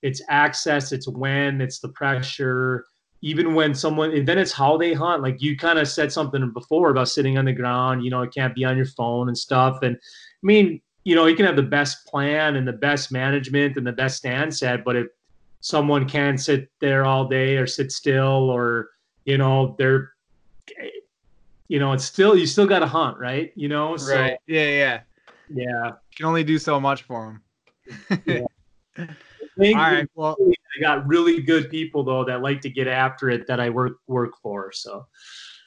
it's 0.01 0.21
access, 0.29 0.91
it's 0.91 1.07
when, 1.07 1.61
it's 1.61 1.79
the 1.79 1.89
pressure. 1.89 2.85
Even 3.21 3.55
when 3.55 3.73
someone, 3.73 4.11
and 4.11 4.27
then 4.27 4.37
it's 4.37 4.51
how 4.51 4.77
they 4.77 4.93
hunt. 4.93 5.23
Like 5.23 5.41
you 5.41 5.57
kind 5.57 5.79
of 5.79 5.87
said 5.87 6.11
something 6.11 6.51
before 6.51 6.91
about 6.91 7.09
sitting 7.09 7.37
on 7.37 7.45
the 7.45 7.53
ground, 7.53 8.03
you 8.03 8.11
know, 8.11 8.21
it 8.21 8.33
can't 8.33 8.53
be 8.53 8.63
on 8.63 8.77
your 8.77 8.85
phone 8.85 9.27
and 9.27 9.37
stuff. 9.37 9.79
And 9.81 9.95
I 9.95 10.43
mean, 10.43 10.81
you 11.03 11.15
know, 11.15 11.25
you 11.25 11.35
can 11.35 11.45
have 11.45 11.55
the 11.55 11.63
best 11.63 12.05
plan 12.05 12.57
and 12.57 12.67
the 12.67 12.73
best 12.73 13.11
management 13.11 13.77
and 13.77 13.87
the 13.87 13.91
best 13.91 14.17
stand 14.17 14.55
set, 14.55 14.83
but 14.83 14.95
if 14.95 15.07
someone 15.61 16.07
can't 16.07 16.39
sit 16.39 16.69
there 16.79 17.05
all 17.05 17.27
day 17.27 17.57
or 17.57 17.65
sit 17.65 17.91
still 17.91 18.49
or, 18.49 18.89
you 19.25 19.37
know, 19.37 19.75
they're, 19.77 20.11
you 21.69 21.79
know, 21.79 21.93
it's 21.93 22.05
still, 22.05 22.35
you 22.35 22.45
still 22.45 22.67
got 22.67 22.79
to 22.79 22.87
hunt, 22.87 23.17
right? 23.17 23.51
You 23.55 23.67
know, 23.67 23.97
so, 23.97 24.15
right. 24.15 24.37
Yeah, 24.47 24.67
yeah. 24.67 24.99
yeah. 25.49 25.87
You 25.87 26.15
can 26.15 26.25
only 26.25 26.43
do 26.43 26.59
so 26.59 26.79
much 26.79 27.03
for 27.03 27.41
them. 27.87 28.21
Yeah. 29.59 29.75
All 29.75 29.75
right. 29.75 30.09
Well, 30.15 30.35
I 30.75 30.81
got 30.81 31.07
really 31.07 31.41
good 31.41 31.69
people 31.69 32.03
though 32.03 32.25
that 32.25 32.41
like 32.41 32.61
to 32.61 32.69
get 32.69 32.87
after 32.87 33.29
it 33.29 33.47
that 33.47 33.59
I 33.59 33.69
work 33.69 33.97
work 34.07 34.37
for. 34.41 34.71
So 34.71 35.05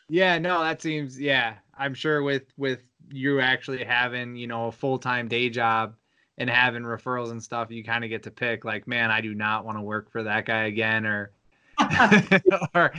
yeah, 0.08 0.38
no, 0.38 0.62
that 0.62 0.82
seems 0.82 1.18
yeah. 1.20 1.54
I'm 1.76 1.94
sure 1.94 2.22
with 2.22 2.44
with 2.56 2.82
you 3.12 3.40
actually 3.40 3.84
having, 3.84 4.36
you 4.36 4.46
know, 4.46 4.66
a 4.66 4.72
full-time 4.72 5.28
day 5.28 5.48
job 5.48 5.94
and 6.38 6.48
having 6.48 6.82
referrals 6.82 7.30
and 7.30 7.42
stuff, 7.42 7.70
you 7.70 7.84
kind 7.84 8.04
of 8.04 8.10
get 8.10 8.22
to 8.24 8.30
pick 8.30 8.64
like, 8.64 8.86
man, 8.86 9.10
I 9.10 9.20
do 9.20 9.34
not 9.34 9.64
want 9.64 9.78
to 9.78 9.82
work 9.82 10.10
for 10.10 10.22
that 10.22 10.46
guy 10.46 10.64
again 10.64 11.06
or 11.06 11.32
or 12.74 12.92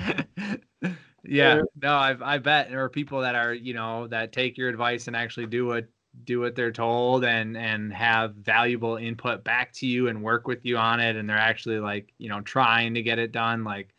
yeah, 1.24 1.62
no, 1.82 1.96
I've 1.96 2.22
I 2.22 2.38
bet 2.38 2.70
there 2.70 2.84
are 2.84 2.90
people 2.90 3.22
that 3.22 3.36
are, 3.36 3.54
you 3.54 3.74
know, 3.74 4.08
that 4.08 4.32
take 4.32 4.58
your 4.58 4.70
advice 4.70 5.08
and 5.08 5.16
actually 5.16 5.48
do 5.48 5.66
what 5.66 5.86
do 6.24 6.40
what 6.40 6.56
they're 6.56 6.72
told 6.72 7.24
and 7.24 7.58
and 7.58 7.94
have 7.94 8.36
valuable 8.36 8.98
input 8.98 9.44
back 9.44 9.72
to 9.74 9.88
you 9.88 10.08
and 10.08 10.22
work 10.22 10.48
with 10.48 10.66
you 10.66 10.78
on 10.78 11.00
it 11.00 11.16
and 11.16 11.30
they're 11.30 11.38
actually 11.38 11.80
like, 11.80 12.14
you 12.18 12.30
know, 12.30 12.42
trying 12.42 12.94
to 12.94 13.02
get 13.02 13.18
it 13.18 13.32
done 13.32 13.64
like 13.64 13.94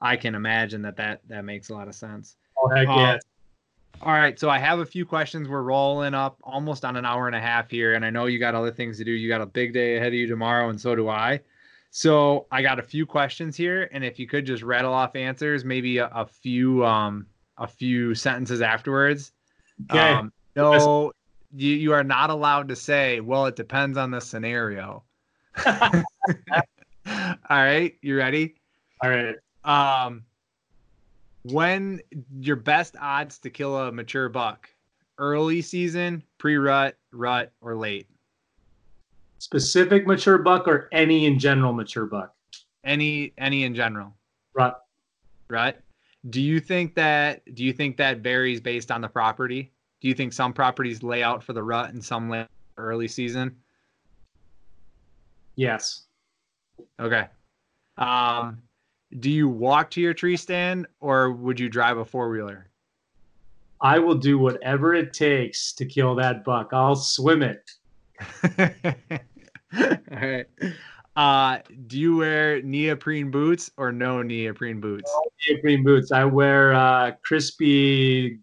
I 0.00 0.16
can 0.16 0.34
imagine 0.34 0.82
that 0.82 0.96
that 0.96 1.20
that 1.28 1.44
makes 1.44 1.68
a 1.70 1.74
lot 1.74 1.88
of 1.88 1.94
sense. 1.94 2.36
oh 2.58 2.68
heck 2.68 2.88
Um, 2.88 2.98
yeah. 2.98 3.18
All 4.00 4.12
right, 4.12 4.38
so 4.40 4.50
I 4.50 4.58
have 4.58 4.80
a 4.80 4.86
few 4.86 5.06
questions. 5.06 5.48
We're 5.48 5.62
rolling 5.62 6.12
up 6.12 6.36
almost 6.42 6.84
on 6.84 6.96
an 6.96 7.04
hour 7.04 7.28
and 7.28 7.36
a 7.36 7.40
half 7.40 7.70
here, 7.70 7.94
and 7.94 8.04
I 8.04 8.10
know 8.10 8.26
you 8.26 8.40
got 8.40 8.56
other 8.56 8.72
things 8.72 8.98
to 8.98 9.04
do. 9.04 9.12
You 9.12 9.28
got 9.28 9.40
a 9.40 9.46
big 9.46 9.72
day 9.72 9.96
ahead 9.96 10.08
of 10.08 10.14
you 10.14 10.26
tomorrow, 10.26 10.70
and 10.70 10.80
so 10.80 10.96
do 10.96 11.08
I. 11.08 11.40
So 11.90 12.46
I 12.50 12.62
got 12.62 12.80
a 12.80 12.82
few 12.82 13.06
questions 13.06 13.54
here, 13.56 13.88
and 13.92 14.02
if 14.02 14.18
you 14.18 14.26
could 14.26 14.44
just 14.44 14.64
rattle 14.64 14.92
off 14.92 15.14
answers, 15.14 15.64
maybe 15.64 15.98
a, 15.98 16.06
a 16.06 16.26
few 16.26 16.84
um 16.84 17.26
a 17.58 17.66
few 17.66 18.14
sentences 18.14 18.60
afterwards. 18.60 19.32
Okay. 19.90 20.14
Um, 20.14 20.32
no, 20.56 21.12
you 21.54 21.74
you 21.74 21.92
are 21.92 22.04
not 22.04 22.30
allowed 22.30 22.68
to 22.68 22.76
say, 22.76 23.20
"Well, 23.20 23.46
it 23.46 23.56
depends 23.56 23.98
on 23.98 24.10
the 24.10 24.20
scenario." 24.20 25.04
All 25.66 26.02
right, 27.50 27.94
you 28.00 28.16
ready? 28.16 28.54
All 29.02 29.10
right. 29.10 29.36
Um, 29.64 30.24
when 31.42 32.00
your 32.40 32.56
best 32.56 32.96
odds 33.00 33.38
to 33.40 33.50
kill 33.50 33.76
a 33.76 33.92
mature 33.92 34.28
buck? 34.28 34.68
Early 35.18 35.60
season, 35.62 36.22
pre-rut, 36.38 36.96
rut, 37.12 37.52
or 37.60 37.76
late? 37.76 38.08
Specific 39.38 40.06
mature 40.06 40.38
buck 40.38 40.66
or 40.66 40.88
any 40.92 41.26
in 41.26 41.38
general 41.38 41.72
mature 41.72 42.06
buck? 42.06 42.34
Any 42.84 43.32
any 43.38 43.64
in 43.64 43.74
general, 43.74 44.16
Right. 44.54 44.72
rut? 45.50 45.82
Do 46.30 46.40
you 46.40 46.60
think 46.60 46.94
that 46.94 47.42
do 47.54 47.64
you 47.64 47.72
think 47.72 47.96
that 47.96 48.18
varies 48.18 48.60
based 48.60 48.90
on 48.90 49.00
the 49.00 49.08
property? 49.08 49.71
Do 50.02 50.08
you 50.08 50.14
think 50.14 50.32
some 50.32 50.52
properties 50.52 51.04
lay 51.04 51.22
out 51.22 51.44
for 51.44 51.52
the 51.52 51.62
rut 51.62 51.90
and 51.90 52.04
some 52.04 52.28
lay 52.28 52.44
early 52.76 53.06
season? 53.06 53.54
Yes. 55.54 56.06
Okay. 56.98 57.26
Um, 57.98 58.58
do 59.20 59.30
you 59.30 59.48
walk 59.48 59.92
to 59.92 60.00
your 60.00 60.12
tree 60.12 60.36
stand 60.36 60.88
or 60.98 61.30
would 61.30 61.60
you 61.60 61.68
drive 61.68 61.98
a 61.98 62.04
four 62.04 62.30
wheeler? 62.30 62.68
I 63.80 64.00
will 64.00 64.16
do 64.16 64.40
whatever 64.40 64.92
it 64.92 65.12
takes 65.12 65.72
to 65.74 65.86
kill 65.86 66.16
that 66.16 66.42
buck. 66.42 66.70
I'll 66.72 66.96
swim 66.96 67.42
it. 67.44 67.70
All 69.72 70.18
right. 70.18 70.46
Uh, 71.14 71.58
do 71.86 72.00
you 72.00 72.16
wear 72.16 72.60
neoprene 72.62 73.30
boots 73.30 73.70
or 73.76 73.92
no 73.92 74.20
neoprene 74.22 74.80
boots? 74.80 75.12
Neoprene 75.48 75.84
boots. 75.84 76.10
I 76.10 76.24
wear 76.24 76.74
uh, 76.74 77.12
Crispi 77.28 78.40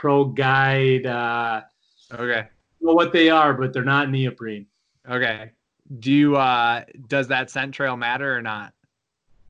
pro 0.00 0.24
guide. 0.24 1.04
Uh, 1.06 1.60
Okay. 2.12 2.48
Know 2.80 2.94
what 2.94 3.12
they 3.12 3.30
are, 3.30 3.54
but 3.54 3.72
they're 3.72 3.84
not 3.84 4.10
neoprene. 4.10 4.66
Okay. 5.08 5.52
Do 6.00 6.10
you 6.10 6.36
uh 6.36 6.82
does 7.06 7.28
that 7.28 7.50
scent 7.50 7.74
trail 7.74 7.96
matter 7.96 8.36
or 8.36 8.42
not? 8.42 8.72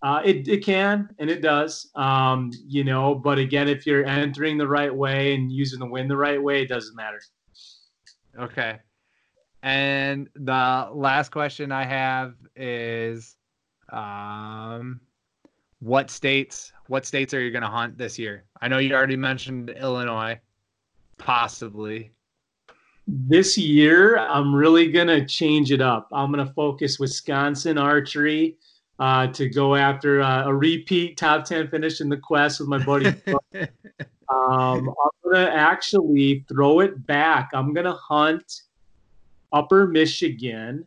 Uh, 0.03 0.21
it, 0.25 0.49
it 0.49 0.65
can 0.65 1.09
and 1.19 1.31
it 1.31 1.41
does, 1.41 1.91
um, 1.95 2.51
you 2.67 2.85
know. 2.85 3.15
But 3.15 3.39
again, 3.39 3.69
if 3.69 3.87
you're 3.87 4.05
entering 4.05 4.59
the 4.59 4.67
right 4.67 4.95
way 4.95 5.35
and 5.35 5.53
using 5.53 5.79
the 5.79 5.87
wind 5.87 6.11
the 6.11 6.17
right 6.17 6.43
way, 6.43 6.63
it 6.63 6.69
doesn't 6.69 6.97
matter. 6.97 7.21
Okay. 8.39 8.79
And 9.63 10.29
the 10.35 10.89
last 10.93 11.31
question 11.31 11.71
I 11.71 11.85
have 11.85 12.35
is 12.57 13.37
um 13.91 15.01
what 15.81 16.11
states 16.11 16.73
what 16.86 17.07
states 17.07 17.35
are 17.35 17.40
you 17.40 17.51
going 17.51 17.62
to 17.62 17.69
hunt 17.69 17.97
this 17.97 18.19
year? 18.19 18.44
I 18.61 18.69
know 18.69 18.78
you 18.78 18.94
already 18.94 19.16
mentioned 19.16 19.70
Illinois 19.70 20.39
possibly. 21.20 22.12
This 23.07 23.59
year, 23.59 24.19
I'm 24.19 24.55
really 24.55 24.90
gonna 24.90 25.27
change 25.27 25.73
it 25.73 25.81
up. 25.81 26.09
I'm 26.12 26.31
gonna 26.31 26.52
focus 26.55 26.98
Wisconsin 26.98 27.77
archery 27.77 28.57
uh, 28.98 29.27
to 29.28 29.48
go 29.48 29.74
after 29.74 30.20
uh, 30.20 30.47
a 30.47 30.55
repeat 30.55 31.16
top 31.16 31.44
ten 31.44 31.69
finish 31.69 32.01
in 32.01 32.09
the 32.09 32.16
Quest 32.16 32.61
with 32.61 32.69
my 32.69 32.78
buddy. 32.78 33.09
um, 34.28 34.89
I'm 34.89 35.11
gonna 35.24 35.51
actually 35.52 36.44
throw 36.48 36.81
it 36.81 37.07
back. 37.07 37.51
I'm 37.52 37.73
gonna 37.74 37.94
hunt 37.94 38.62
Upper 39.52 39.86
Michigan 39.86 40.86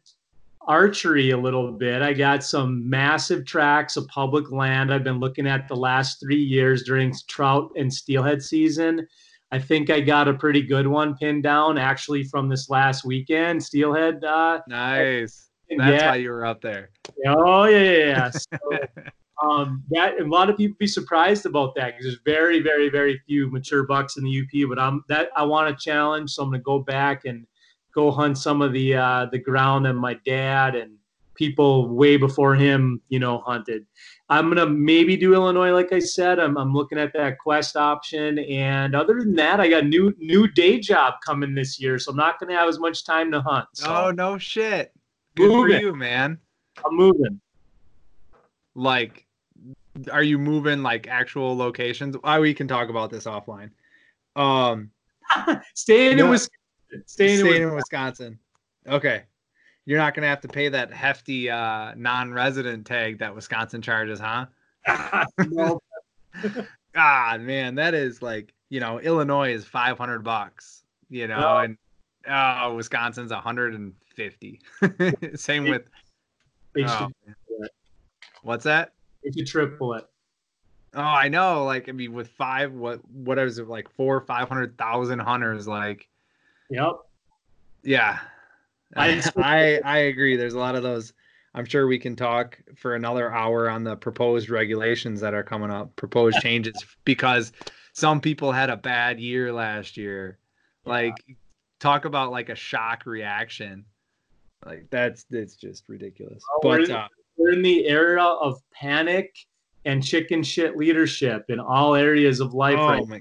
archery 0.68 1.31
a 1.31 1.38
little 1.38 1.72
bit. 1.72 2.02
I 2.02 2.14
got 2.14 2.44
some 2.44 2.88
massive 2.90 3.45
tracts 3.45 3.98
of 3.98 4.07
public 4.07 4.52
land 4.52 4.94
I've 4.94 5.03
been 5.03 5.19
looking 5.19 5.48
at 5.48 5.68
the 5.68 5.76
last 5.76 6.19
three 6.19 6.41
years 6.41 6.84
during 6.84 7.14
trout 7.27 7.72
and 7.76 7.94
steelhead 7.94 8.41
season. 8.41 9.07
I 9.52 9.60
think 9.60 9.90
I 9.90 9.99
got 9.99 10.27
a 10.27 10.34
pretty 10.34 10.64
good 10.64 10.88
one 10.88 11.15
pinned 11.15 11.44
down 11.44 11.77
actually 11.77 12.23
from 12.23 12.49
this 12.49 12.69
last 12.69 13.06
weekend. 13.06 13.64
Steelhead, 13.64 14.23
uh, 14.23 14.61
nice. 14.68 15.49
That's 15.77 16.02
yeah. 16.02 16.10
why 16.11 16.15
you 16.15 16.31
were 16.31 16.45
up 16.45 16.61
there. 16.61 16.90
Oh 17.27 17.65
yeah, 17.65 17.80
yeah. 17.80 18.31
yeah. 18.52 18.80
So, 19.41 19.49
um, 19.49 19.84
that 19.90 20.19
a 20.19 20.23
lot 20.23 20.49
of 20.49 20.57
people 20.57 20.77
be 20.80 20.88
surprised 20.88 21.45
about 21.45 21.76
that 21.76 21.98
because 21.98 22.06
there's 22.06 22.19
very, 22.23 22.61
very, 22.61 22.90
very 22.90 23.19
few 23.27 23.52
mature 23.52 23.85
bucks 23.85 24.15
in 24.15 24.23
the 24.23 24.41
UP. 24.41 24.69
But 24.69 24.80
I'm 24.80 25.03
that 25.10 25.30
I 25.35 25.44
want 25.44 25.77
to 25.77 25.84
challenge, 25.84 26.31
so 26.31 26.44
I'm 26.44 26.49
going 26.49 26.60
to 26.60 26.64
go 26.64 26.80
back 26.80 27.26
and 27.26 27.45
go 27.93 28.11
hunt 28.11 28.37
some 28.37 28.61
of 28.61 28.73
the 28.73 28.95
uh, 28.95 29.25
the 29.31 29.39
ground 29.39 29.85
that 29.85 29.93
my 29.93 30.15
dad 30.25 30.75
and 30.75 30.97
people 31.35 31.89
way 31.89 32.15
before 32.15 32.53
him, 32.55 33.01
you 33.09 33.17
know, 33.19 33.39
hunted. 33.39 33.85
I'm 34.29 34.49
gonna 34.49 34.67
maybe 34.67 35.17
do 35.17 35.33
Illinois, 35.33 35.71
like 35.71 35.91
I 35.91 35.99
said. 35.99 36.39
I'm, 36.39 36.57
I'm 36.57 36.73
looking 36.73 36.97
at 36.97 37.11
that 37.13 37.37
quest 37.39 37.75
option, 37.75 38.39
and 38.39 38.95
other 38.95 39.19
than 39.19 39.35
that, 39.35 39.59
I 39.59 39.67
got 39.69 39.85
new 39.85 40.13
new 40.19 40.47
day 40.47 40.79
job 40.79 41.15
coming 41.25 41.53
this 41.55 41.79
year, 41.79 41.99
so 41.99 42.11
I'm 42.11 42.17
not 42.17 42.39
gonna 42.39 42.55
have 42.55 42.69
as 42.69 42.79
much 42.79 43.05
time 43.05 43.31
to 43.31 43.41
hunt. 43.41 43.67
So 43.73 44.05
oh 44.07 44.11
no 44.11 44.37
shit! 44.37 44.91
Good 45.35 45.49
Moving. 45.49 45.77
for 45.77 45.81
you, 45.81 45.95
man. 45.95 46.39
I'm 46.85 46.95
moving. 46.95 47.39
Like, 48.75 49.25
are 50.11 50.23
you 50.23 50.39
moving 50.39 50.81
like 50.81 51.07
actual 51.07 51.55
locations? 51.55 52.15
Why 52.21 52.39
we 52.39 52.53
can 52.53 52.67
talk 52.67 52.89
about 52.89 53.11
this 53.11 53.25
offline. 53.25 53.69
Um, 54.35 54.89
Staying 55.75 56.17
No. 56.17 56.25
in 56.25 56.29
Wisconsin. 56.31 56.49
Staying, 57.05 57.39
staying 57.39 57.55
in 57.63 57.69
in 57.69 57.75
Wisconsin. 57.75 58.39
Okay. 58.87 59.23
You're 59.85 59.99
not 59.99 60.13
gonna 60.13 60.27
have 60.27 60.41
to 60.41 60.47
pay 60.47 60.69
that 60.69 60.93
hefty 60.93 61.49
uh, 61.49 61.93
non-resident 61.95 62.85
tag 62.85 63.19
that 63.19 63.35
Wisconsin 63.35 63.81
charges, 63.81 64.19
huh? 64.19 64.45
Wisconsin. 64.87 65.27
no, 65.51 65.79
God, 66.93 67.41
man, 67.41 67.75
that 67.75 67.93
is 67.93 68.21
like 68.21 68.53
you 68.69 68.79
know 68.79 68.99
Illinois 68.99 69.53
is 69.53 69.65
500 69.65 70.23
bucks, 70.23 70.83
you 71.09 71.27
know, 71.27 71.57
and 71.57 71.77
oh, 72.29 72.75
Wisconsin's 72.75 73.31
150. 73.31 74.61
Same 75.35 75.63
with 75.65 75.83
oh, 76.77 77.09
what's 78.43 78.63
that? 78.63 78.93
they 79.23 79.31
should 79.31 79.47
triple 79.47 79.93
it. 79.93 80.05
Oh, 80.95 81.01
I 81.01 81.27
know. 81.27 81.65
Like, 81.65 81.89
I 81.89 81.91
mean, 81.91 82.13
with 82.13 82.27
five, 82.27 82.71
what, 82.71 83.03
what 83.09 83.39
is 83.39 83.57
it? 83.57 83.67
Like 83.67 83.89
four, 83.89 84.17
or 84.17 84.21
five 84.21 84.47
hundred 84.47 84.77
thousand 84.77 85.19
hunters. 85.19 85.67
Like, 85.67 86.07
Yep. 86.73 86.93
yeah, 87.83 88.19
I- 88.95 89.23
I, 89.37 89.79
I 89.85 89.97
agree. 89.99 90.35
There's 90.35 90.55
a 90.55 90.59
lot 90.59 90.75
of 90.75 90.83
those. 90.83 91.13
I'm 91.55 91.65
sure 91.65 91.85
we 91.85 91.99
can 91.99 92.15
talk 92.15 92.57
for 92.75 92.95
another 92.95 93.31
hour 93.31 93.69
on 93.69 93.83
the 93.83 93.95
proposed 93.95 94.49
regulations 94.49 95.21
that 95.21 95.35
are 95.35 95.43
coming 95.43 95.69
up, 95.69 95.95
proposed 95.95 96.39
changes, 96.41 96.83
because 97.05 97.51
some 97.93 98.19
people 98.19 98.51
had 98.51 98.71
a 98.71 98.77
bad 98.77 99.19
year 99.19 99.53
last 99.53 99.95
year. 99.95 100.39
Like, 100.85 101.15
talk 101.79 102.05
about 102.05 102.31
like 102.31 102.49
a 102.49 102.55
shock 102.55 103.05
reaction. 103.05 103.85
Like 104.65 104.87
that's 104.89 105.25
it's 105.29 105.55
just 105.55 105.87
ridiculous. 105.87 106.43
Oh, 106.55 106.69
we're 106.69 106.81
in- 106.83 106.91
uh, 106.91 107.07
We're 107.37 107.53
in 107.53 107.61
the 107.61 107.87
era 107.87 108.23
of 108.23 108.59
panic 108.73 109.35
and 109.85 110.03
chicken 110.03 110.41
shit 110.41 110.75
leadership 110.77 111.45
in 111.49 111.59
all 111.59 111.93
areas 111.95 112.39
of 112.39 112.53
life 112.53 112.77
oh 112.79 112.87
right 112.87 113.07
my 113.07 113.19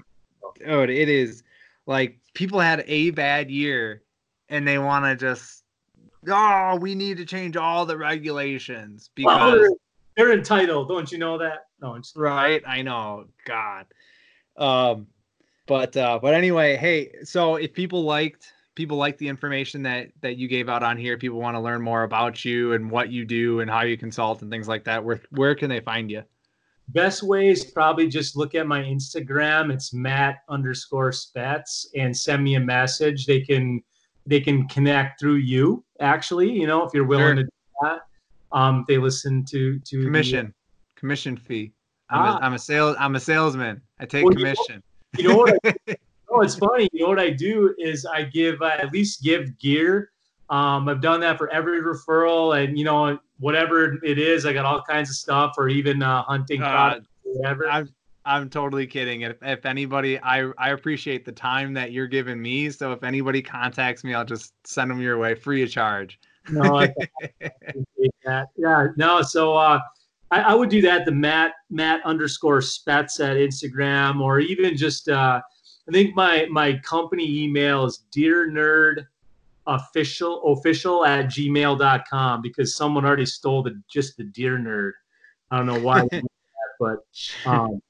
dude, 0.65 0.89
it 0.89 1.09
is 1.09 1.43
like 1.85 2.19
people 2.33 2.59
had 2.59 2.83
a 2.87 3.11
bad 3.11 3.51
year 3.51 4.03
and 4.49 4.67
they 4.67 4.77
want 4.77 5.05
to 5.05 5.15
just 5.15 5.63
oh 6.29 6.77
we 6.79 6.95
need 6.95 7.17
to 7.17 7.25
change 7.25 7.57
all 7.57 7.85
the 7.85 7.97
regulations 7.97 9.09
Well, 9.17 9.37
because 9.37 9.59
they're, 9.59 10.25
they're 10.27 10.37
entitled, 10.37 10.87
don't 10.87 11.11
you 11.11 11.17
know 11.17 11.37
that? 11.37 11.67
No, 11.81 11.95
it's 11.95 12.15
right 12.15 12.61
i 12.65 12.81
know 12.81 13.25
god. 13.45 13.87
Um 14.57 15.07
but 15.65 15.95
uh 15.97 16.19
but 16.21 16.33
anyway 16.33 16.75
hey 16.75 17.11
so 17.23 17.55
if 17.55 17.73
people 17.73 18.03
liked 18.03 18.53
people 18.75 18.97
like 18.97 19.17
the 19.17 19.27
information 19.27 19.83
that 19.83 20.09
that 20.21 20.37
you 20.37 20.47
gave 20.47 20.69
out 20.69 20.83
on 20.83 20.97
here 20.97 21.17
people 21.17 21.39
want 21.39 21.55
to 21.55 21.59
learn 21.61 21.81
more 21.81 22.03
about 22.03 22.43
you 22.43 22.73
and 22.73 22.89
what 22.89 23.09
you 23.09 23.25
do 23.25 23.59
and 23.59 23.69
how 23.69 23.81
you 23.81 23.97
consult 23.97 24.41
and 24.41 24.51
things 24.51 24.67
like 24.67 24.83
that 24.85 25.03
where 25.03 25.21
where 25.31 25.55
can 25.55 25.69
they 25.69 25.79
find 25.79 26.09
you 26.09 26.23
best 26.89 27.23
way 27.23 27.49
is 27.49 27.63
probably 27.65 28.07
just 28.07 28.35
look 28.35 28.55
at 28.55 28.67
my 28.67 28.81
Instagram. 28.81 29.71
It's 29.73 29.93
Matt 29.93 30.39
underscore 30.49 31.11
Spetz 31.11 31.87
and 31.95 32.15
send 32.15 32.43
me 32.43 32.55
a 32.55 32.59
message. 32.59 33.25
They 33.25 33.41
can 33.41 33.81
they 34.25 34.39
can 34.39 34.67
connect 34.69 35.19
through 35.19 35.35
you 35.35 35.83
actually. 35.99 36.51
You 36.51 36.67
know, 36.67 36.83
if 36.85 36.93
you're 36.93 37.05
willing 37.05 37.25
Sure. 37.25 37.35
to 37.35 37.43
do 37.43 37.49
that. 37.81 37.99
Um, 38.51 38.85
they 38.87 38.97
listen 38.97 39.43
to 39.45 39.79
to 39.79 39.97
the- 39.97 40.03
commission 40.05 40.53
commission 40.95 41.35
fee 41.35 41.73
I'm, 42.09 42.21
Ah. 42.21 42.37
a, 42.37 42.41
I'm 42.45 42.53
a 42.53 42.59
sales 42.59 42.95
i'm 42.99 43.15
a 43.15 43.19
salesman 43.19 43.81
i 43.99 44.05
take 44.05 44.23
Well, 44.23 44.33
you 44.37 44.45
know- 44.45 44.53
commission 44.53 44.83
you 45.17 45.27
know 45.27 45.35
what? 45.37 45.57
I, 45.65 45.73
no, 46.31 46.41
it's 46.41 46.55
funny. 46.55 46.87
You 46.93 47.03
know 47.03 47.09
what 47.09 47.19
I 47.19 47.29
do 47.29 47.75
is 47.77 48.05
I 48.05 48.23
give 48.23 48.61
I 48.63 48.75
at 48.77 48.91
least 48.91 49.21
give 49.23 49.57
gear. 49.59 50.09
Um, 50.49 50.89
I've 50.89 51.01
done 51.01 51.19
that 51.21 51.37
for 51.37 51.49
every 51.51 51.81
referral, 51.81 52.57
and 52.63 52.75
you 52.77 52.83
know 52.83 53.19
whatever 53.43 53.99
it 54.03 54.17
is, 54.17 54.45
I 54.45 54.53
got 54.53 54.65
all 54.65 54.81
kinds 54.81 55.09
of 55.09 55.15
stuff, 55.17 55.55
or 55.57 55.67
even 55.67 56.01
uh, 56.01 56.23
hunting 56.23 56.61
Uh, 56.61 56.69
products, 56.71 57.07
whatever. 57.23 57.69
I'm 57.69 57.89
I'm 58.25 58.49
totally 58.49 58.87
kidding. 58.87 59.21
If 59.21 59.37
if 59.41 59.65
anybody, 59.65 60.17
I 60.19 60.49
I 60.57 60.69
appreciate 60.69 61.25
the 61.25 61.33
time 61.33 61.73
that 61.73 61.91
you're 61.91 62.07
giving 62.07 62.41
me. 62.41 62.69
So 62.69 62.93
if 62.93 63.03
anybody 63.03 63.41
contacts 63.41 64.03
me, 64.05 64.13
I'll 64.13 64.23
just 64.25 64.53
send 64.65 64.89
them 64.89 65.01
your 65.01 65.17
way 65.17 65.35
free 65.35 65.61
of 65.61 65.69
charge. 65.69 66.19
no, 66.49 66.77
I 66.77 66.83
appreciate 67.41 68.15
that. 68.25 68.47
Yeah, 68.55 68.87
no. 68.95 69.21
So 69.21 69.55
uh, 69.55 69.79
I, 70.31 70.41
I 70.41 70.53
would 70.55 70.69
do 70.69 70.81
that. 70.83 71.05
The 71.05 71.11
Matt 71.11 71.51
Matt 71.69 71.99
underscore 72.05 72.59
Spetz 72.59 73.19
at 73.19 73.35
Instagram, 73.35 74.21
or 74.21 74.39
even 74.39 74.77
just 74.77 75.09
uh, 75.09 75.41
I 75.89 75.91
think 75.91 76.15
my 76.15 76.47
my 76.49 76.77
company 76.79 77.43
email 77.43 77.83
is 77.85 78.05
Deer 78.11 78.49
Nerd 78.49 79.05
official 79.67 80.43
official 80.53 81.05
at 81.05 81.25
gmail.com 81.27 82.41
because 82.41 82.75
someone 82.75 83.05
already 83.05 83.25
stole 83.25 83.63
the 83.63 83.81
just 83.89 84.17
the 84.17 84.23
deer 84.25 84.57
nerd 84.57 84.91
i 85.51 85.57
don't 85.57 85.65
know 85.65 85.79
why 85.79 86.05
but 86.79 86.97
um 87.45 87.81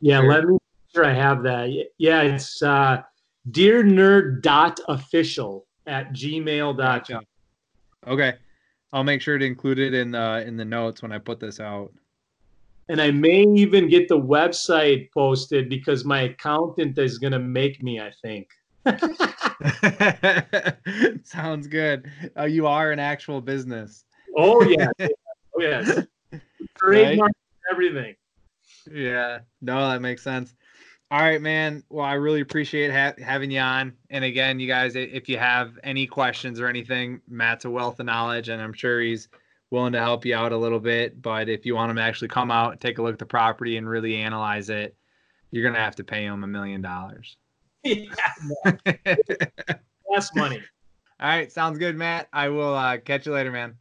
yeah 0.00 0.20
Sure. 0.20 0.28
let 0.30 0.44
me 0.44 0.52
make 0.52 0.94
sure 0.94 1.04
i 1.04 1.12
have 1.12 1.42
that 1.42 1.68
yeah 1.98 2.22
it's 2.22 2.62
uh 2.62 3.02
deer 3.50 3.82
nerd 3.84 4.40
dot 4.42 4.80
official 4.88 5.66
at 5.86 6.12
gmail.com 6.12 6.76
Gotcha. 6.76 7.20
Okay, 8.06 8.34
I'll 8.92 9.04
make 9.04 9.20
sure 9.22 9.36
to 9.38 9.44
include 9.44 9.78
it 9.78 9.92
in 9.94 10.10
the 10.12 10.44
in 10.46 10.56
the 10.56 10.64
notes 10.64 11.02
when 11.02 11.10
I 11.12 11.18
put 11.18 11.40
this 11.40 11.58
out. 11.60 11.92
and 12.90 13.00
i 13.00 13.10
may 13.10 13.42
even 13.56 13.88
get 13.88 14.08
the 14.08 14.18
website 14.18 15.08
posted 15.12 15.68
because 15.70 16.04
my 16.04 16.20
accountant 16.22 16.98
is 16.98 17.18
going 17.18 17.32
to 17.32 17.38
make 17.38 17.82
me 17.82 17.98
i 18.00 18.10
think 18.22 18.46
Sounds 21.24 21.66
good. 21.66 22.10
Uh, 22.36 22.44
you 22.44 22.66
are 22.66 22.92
an 22.92 22.98
actual 22.98 23.40
business. 23.40 24.04
oh 24.36 24.62
yeah 24.64 24.88
oh 25.00 25.60
yes 25.60 26.00
trademark 26.76 27.30
everything 27.70 28.14
Yeah, 28.92 29.40
no, 29.60 29.88
that 29.90 30.02
makes 30.02 30.22
sense. 30.22 30.54
All 31.10 31.20
right, 31.20 31.40
man. 31.40 31.84
Well, 31.90 32.04
I 32.04 32.14
really 32.14 32.40
appreciate 32.40 32.90
ha- 32.90 33.14
having 33.22 33.50
you 33.50 33.60
on. 33.60 33.92
And 34.10 34.24
again, 34.24 34.58
you 34.58 34.66
guys, 34.66 34.96
if 34.96 35.28
you 35.28 35.38
have 35.38 35.78
any 35.84 36.06
questions 36.06 36.58
or 36.58 36.66
anything, 36.66 37.20
Matt's 37.28 37.66
a 37.66 37.70
wealth 37.70 38.00
of 38.00 38.06
knowledge, 38.06 38.48
and 38.48 38.60
I'm 38.60 38.72
sure 38.72 39.00
he's 39.00 39.28
willing 39.70 39.92
to 39.92 40.00
help 40.00 40.24
you 40.24 40.34
out 40.34 40.52
a 40.52 40.56
little 40.56 40.80
bit. 40.80 41.22
But 41.22 41.48
if 41.48 41.64
you 41.64 41.76
want 41.76 41.90
him 41.90 41.96
to 41.96 42.02
actually 42.02 42.28
come 42.28 42.50
out, 42.50 42.80
take 42.80 42.98
a 42.98 43.02
look 43.02 43.12
at 43.12 43.18
the 43.20 43.26
property, 43.26 43.76
and 43.76 43.88
really 43.88 44.16
analyze 44.16 44.70
it, 44.70 44.96
you're 45.52 45.62
gonna 45.64 45.82
have 45.82 45.94
to 45.96 46.04
pay 46.04 46.24
him 46.24 46.42
a 46.42 46.46
million 46.48 46.82
dollars. 46.82 47.36
yeah, 48.64 48.74
less 50.10 50.34
money 50.34 50.62
All 51.20 51.28
right, 51.28 51.52
sounds 51.52 51.78
good, 51.78 51.96
Matt. 51.96 52.28
I 52.32 52.48
will 52.48 52.74
uh, 52.74 52.98
catch 52.98 53.26
you 53.26 53.32
later, 53.32 53.52
man. 53.52 53.76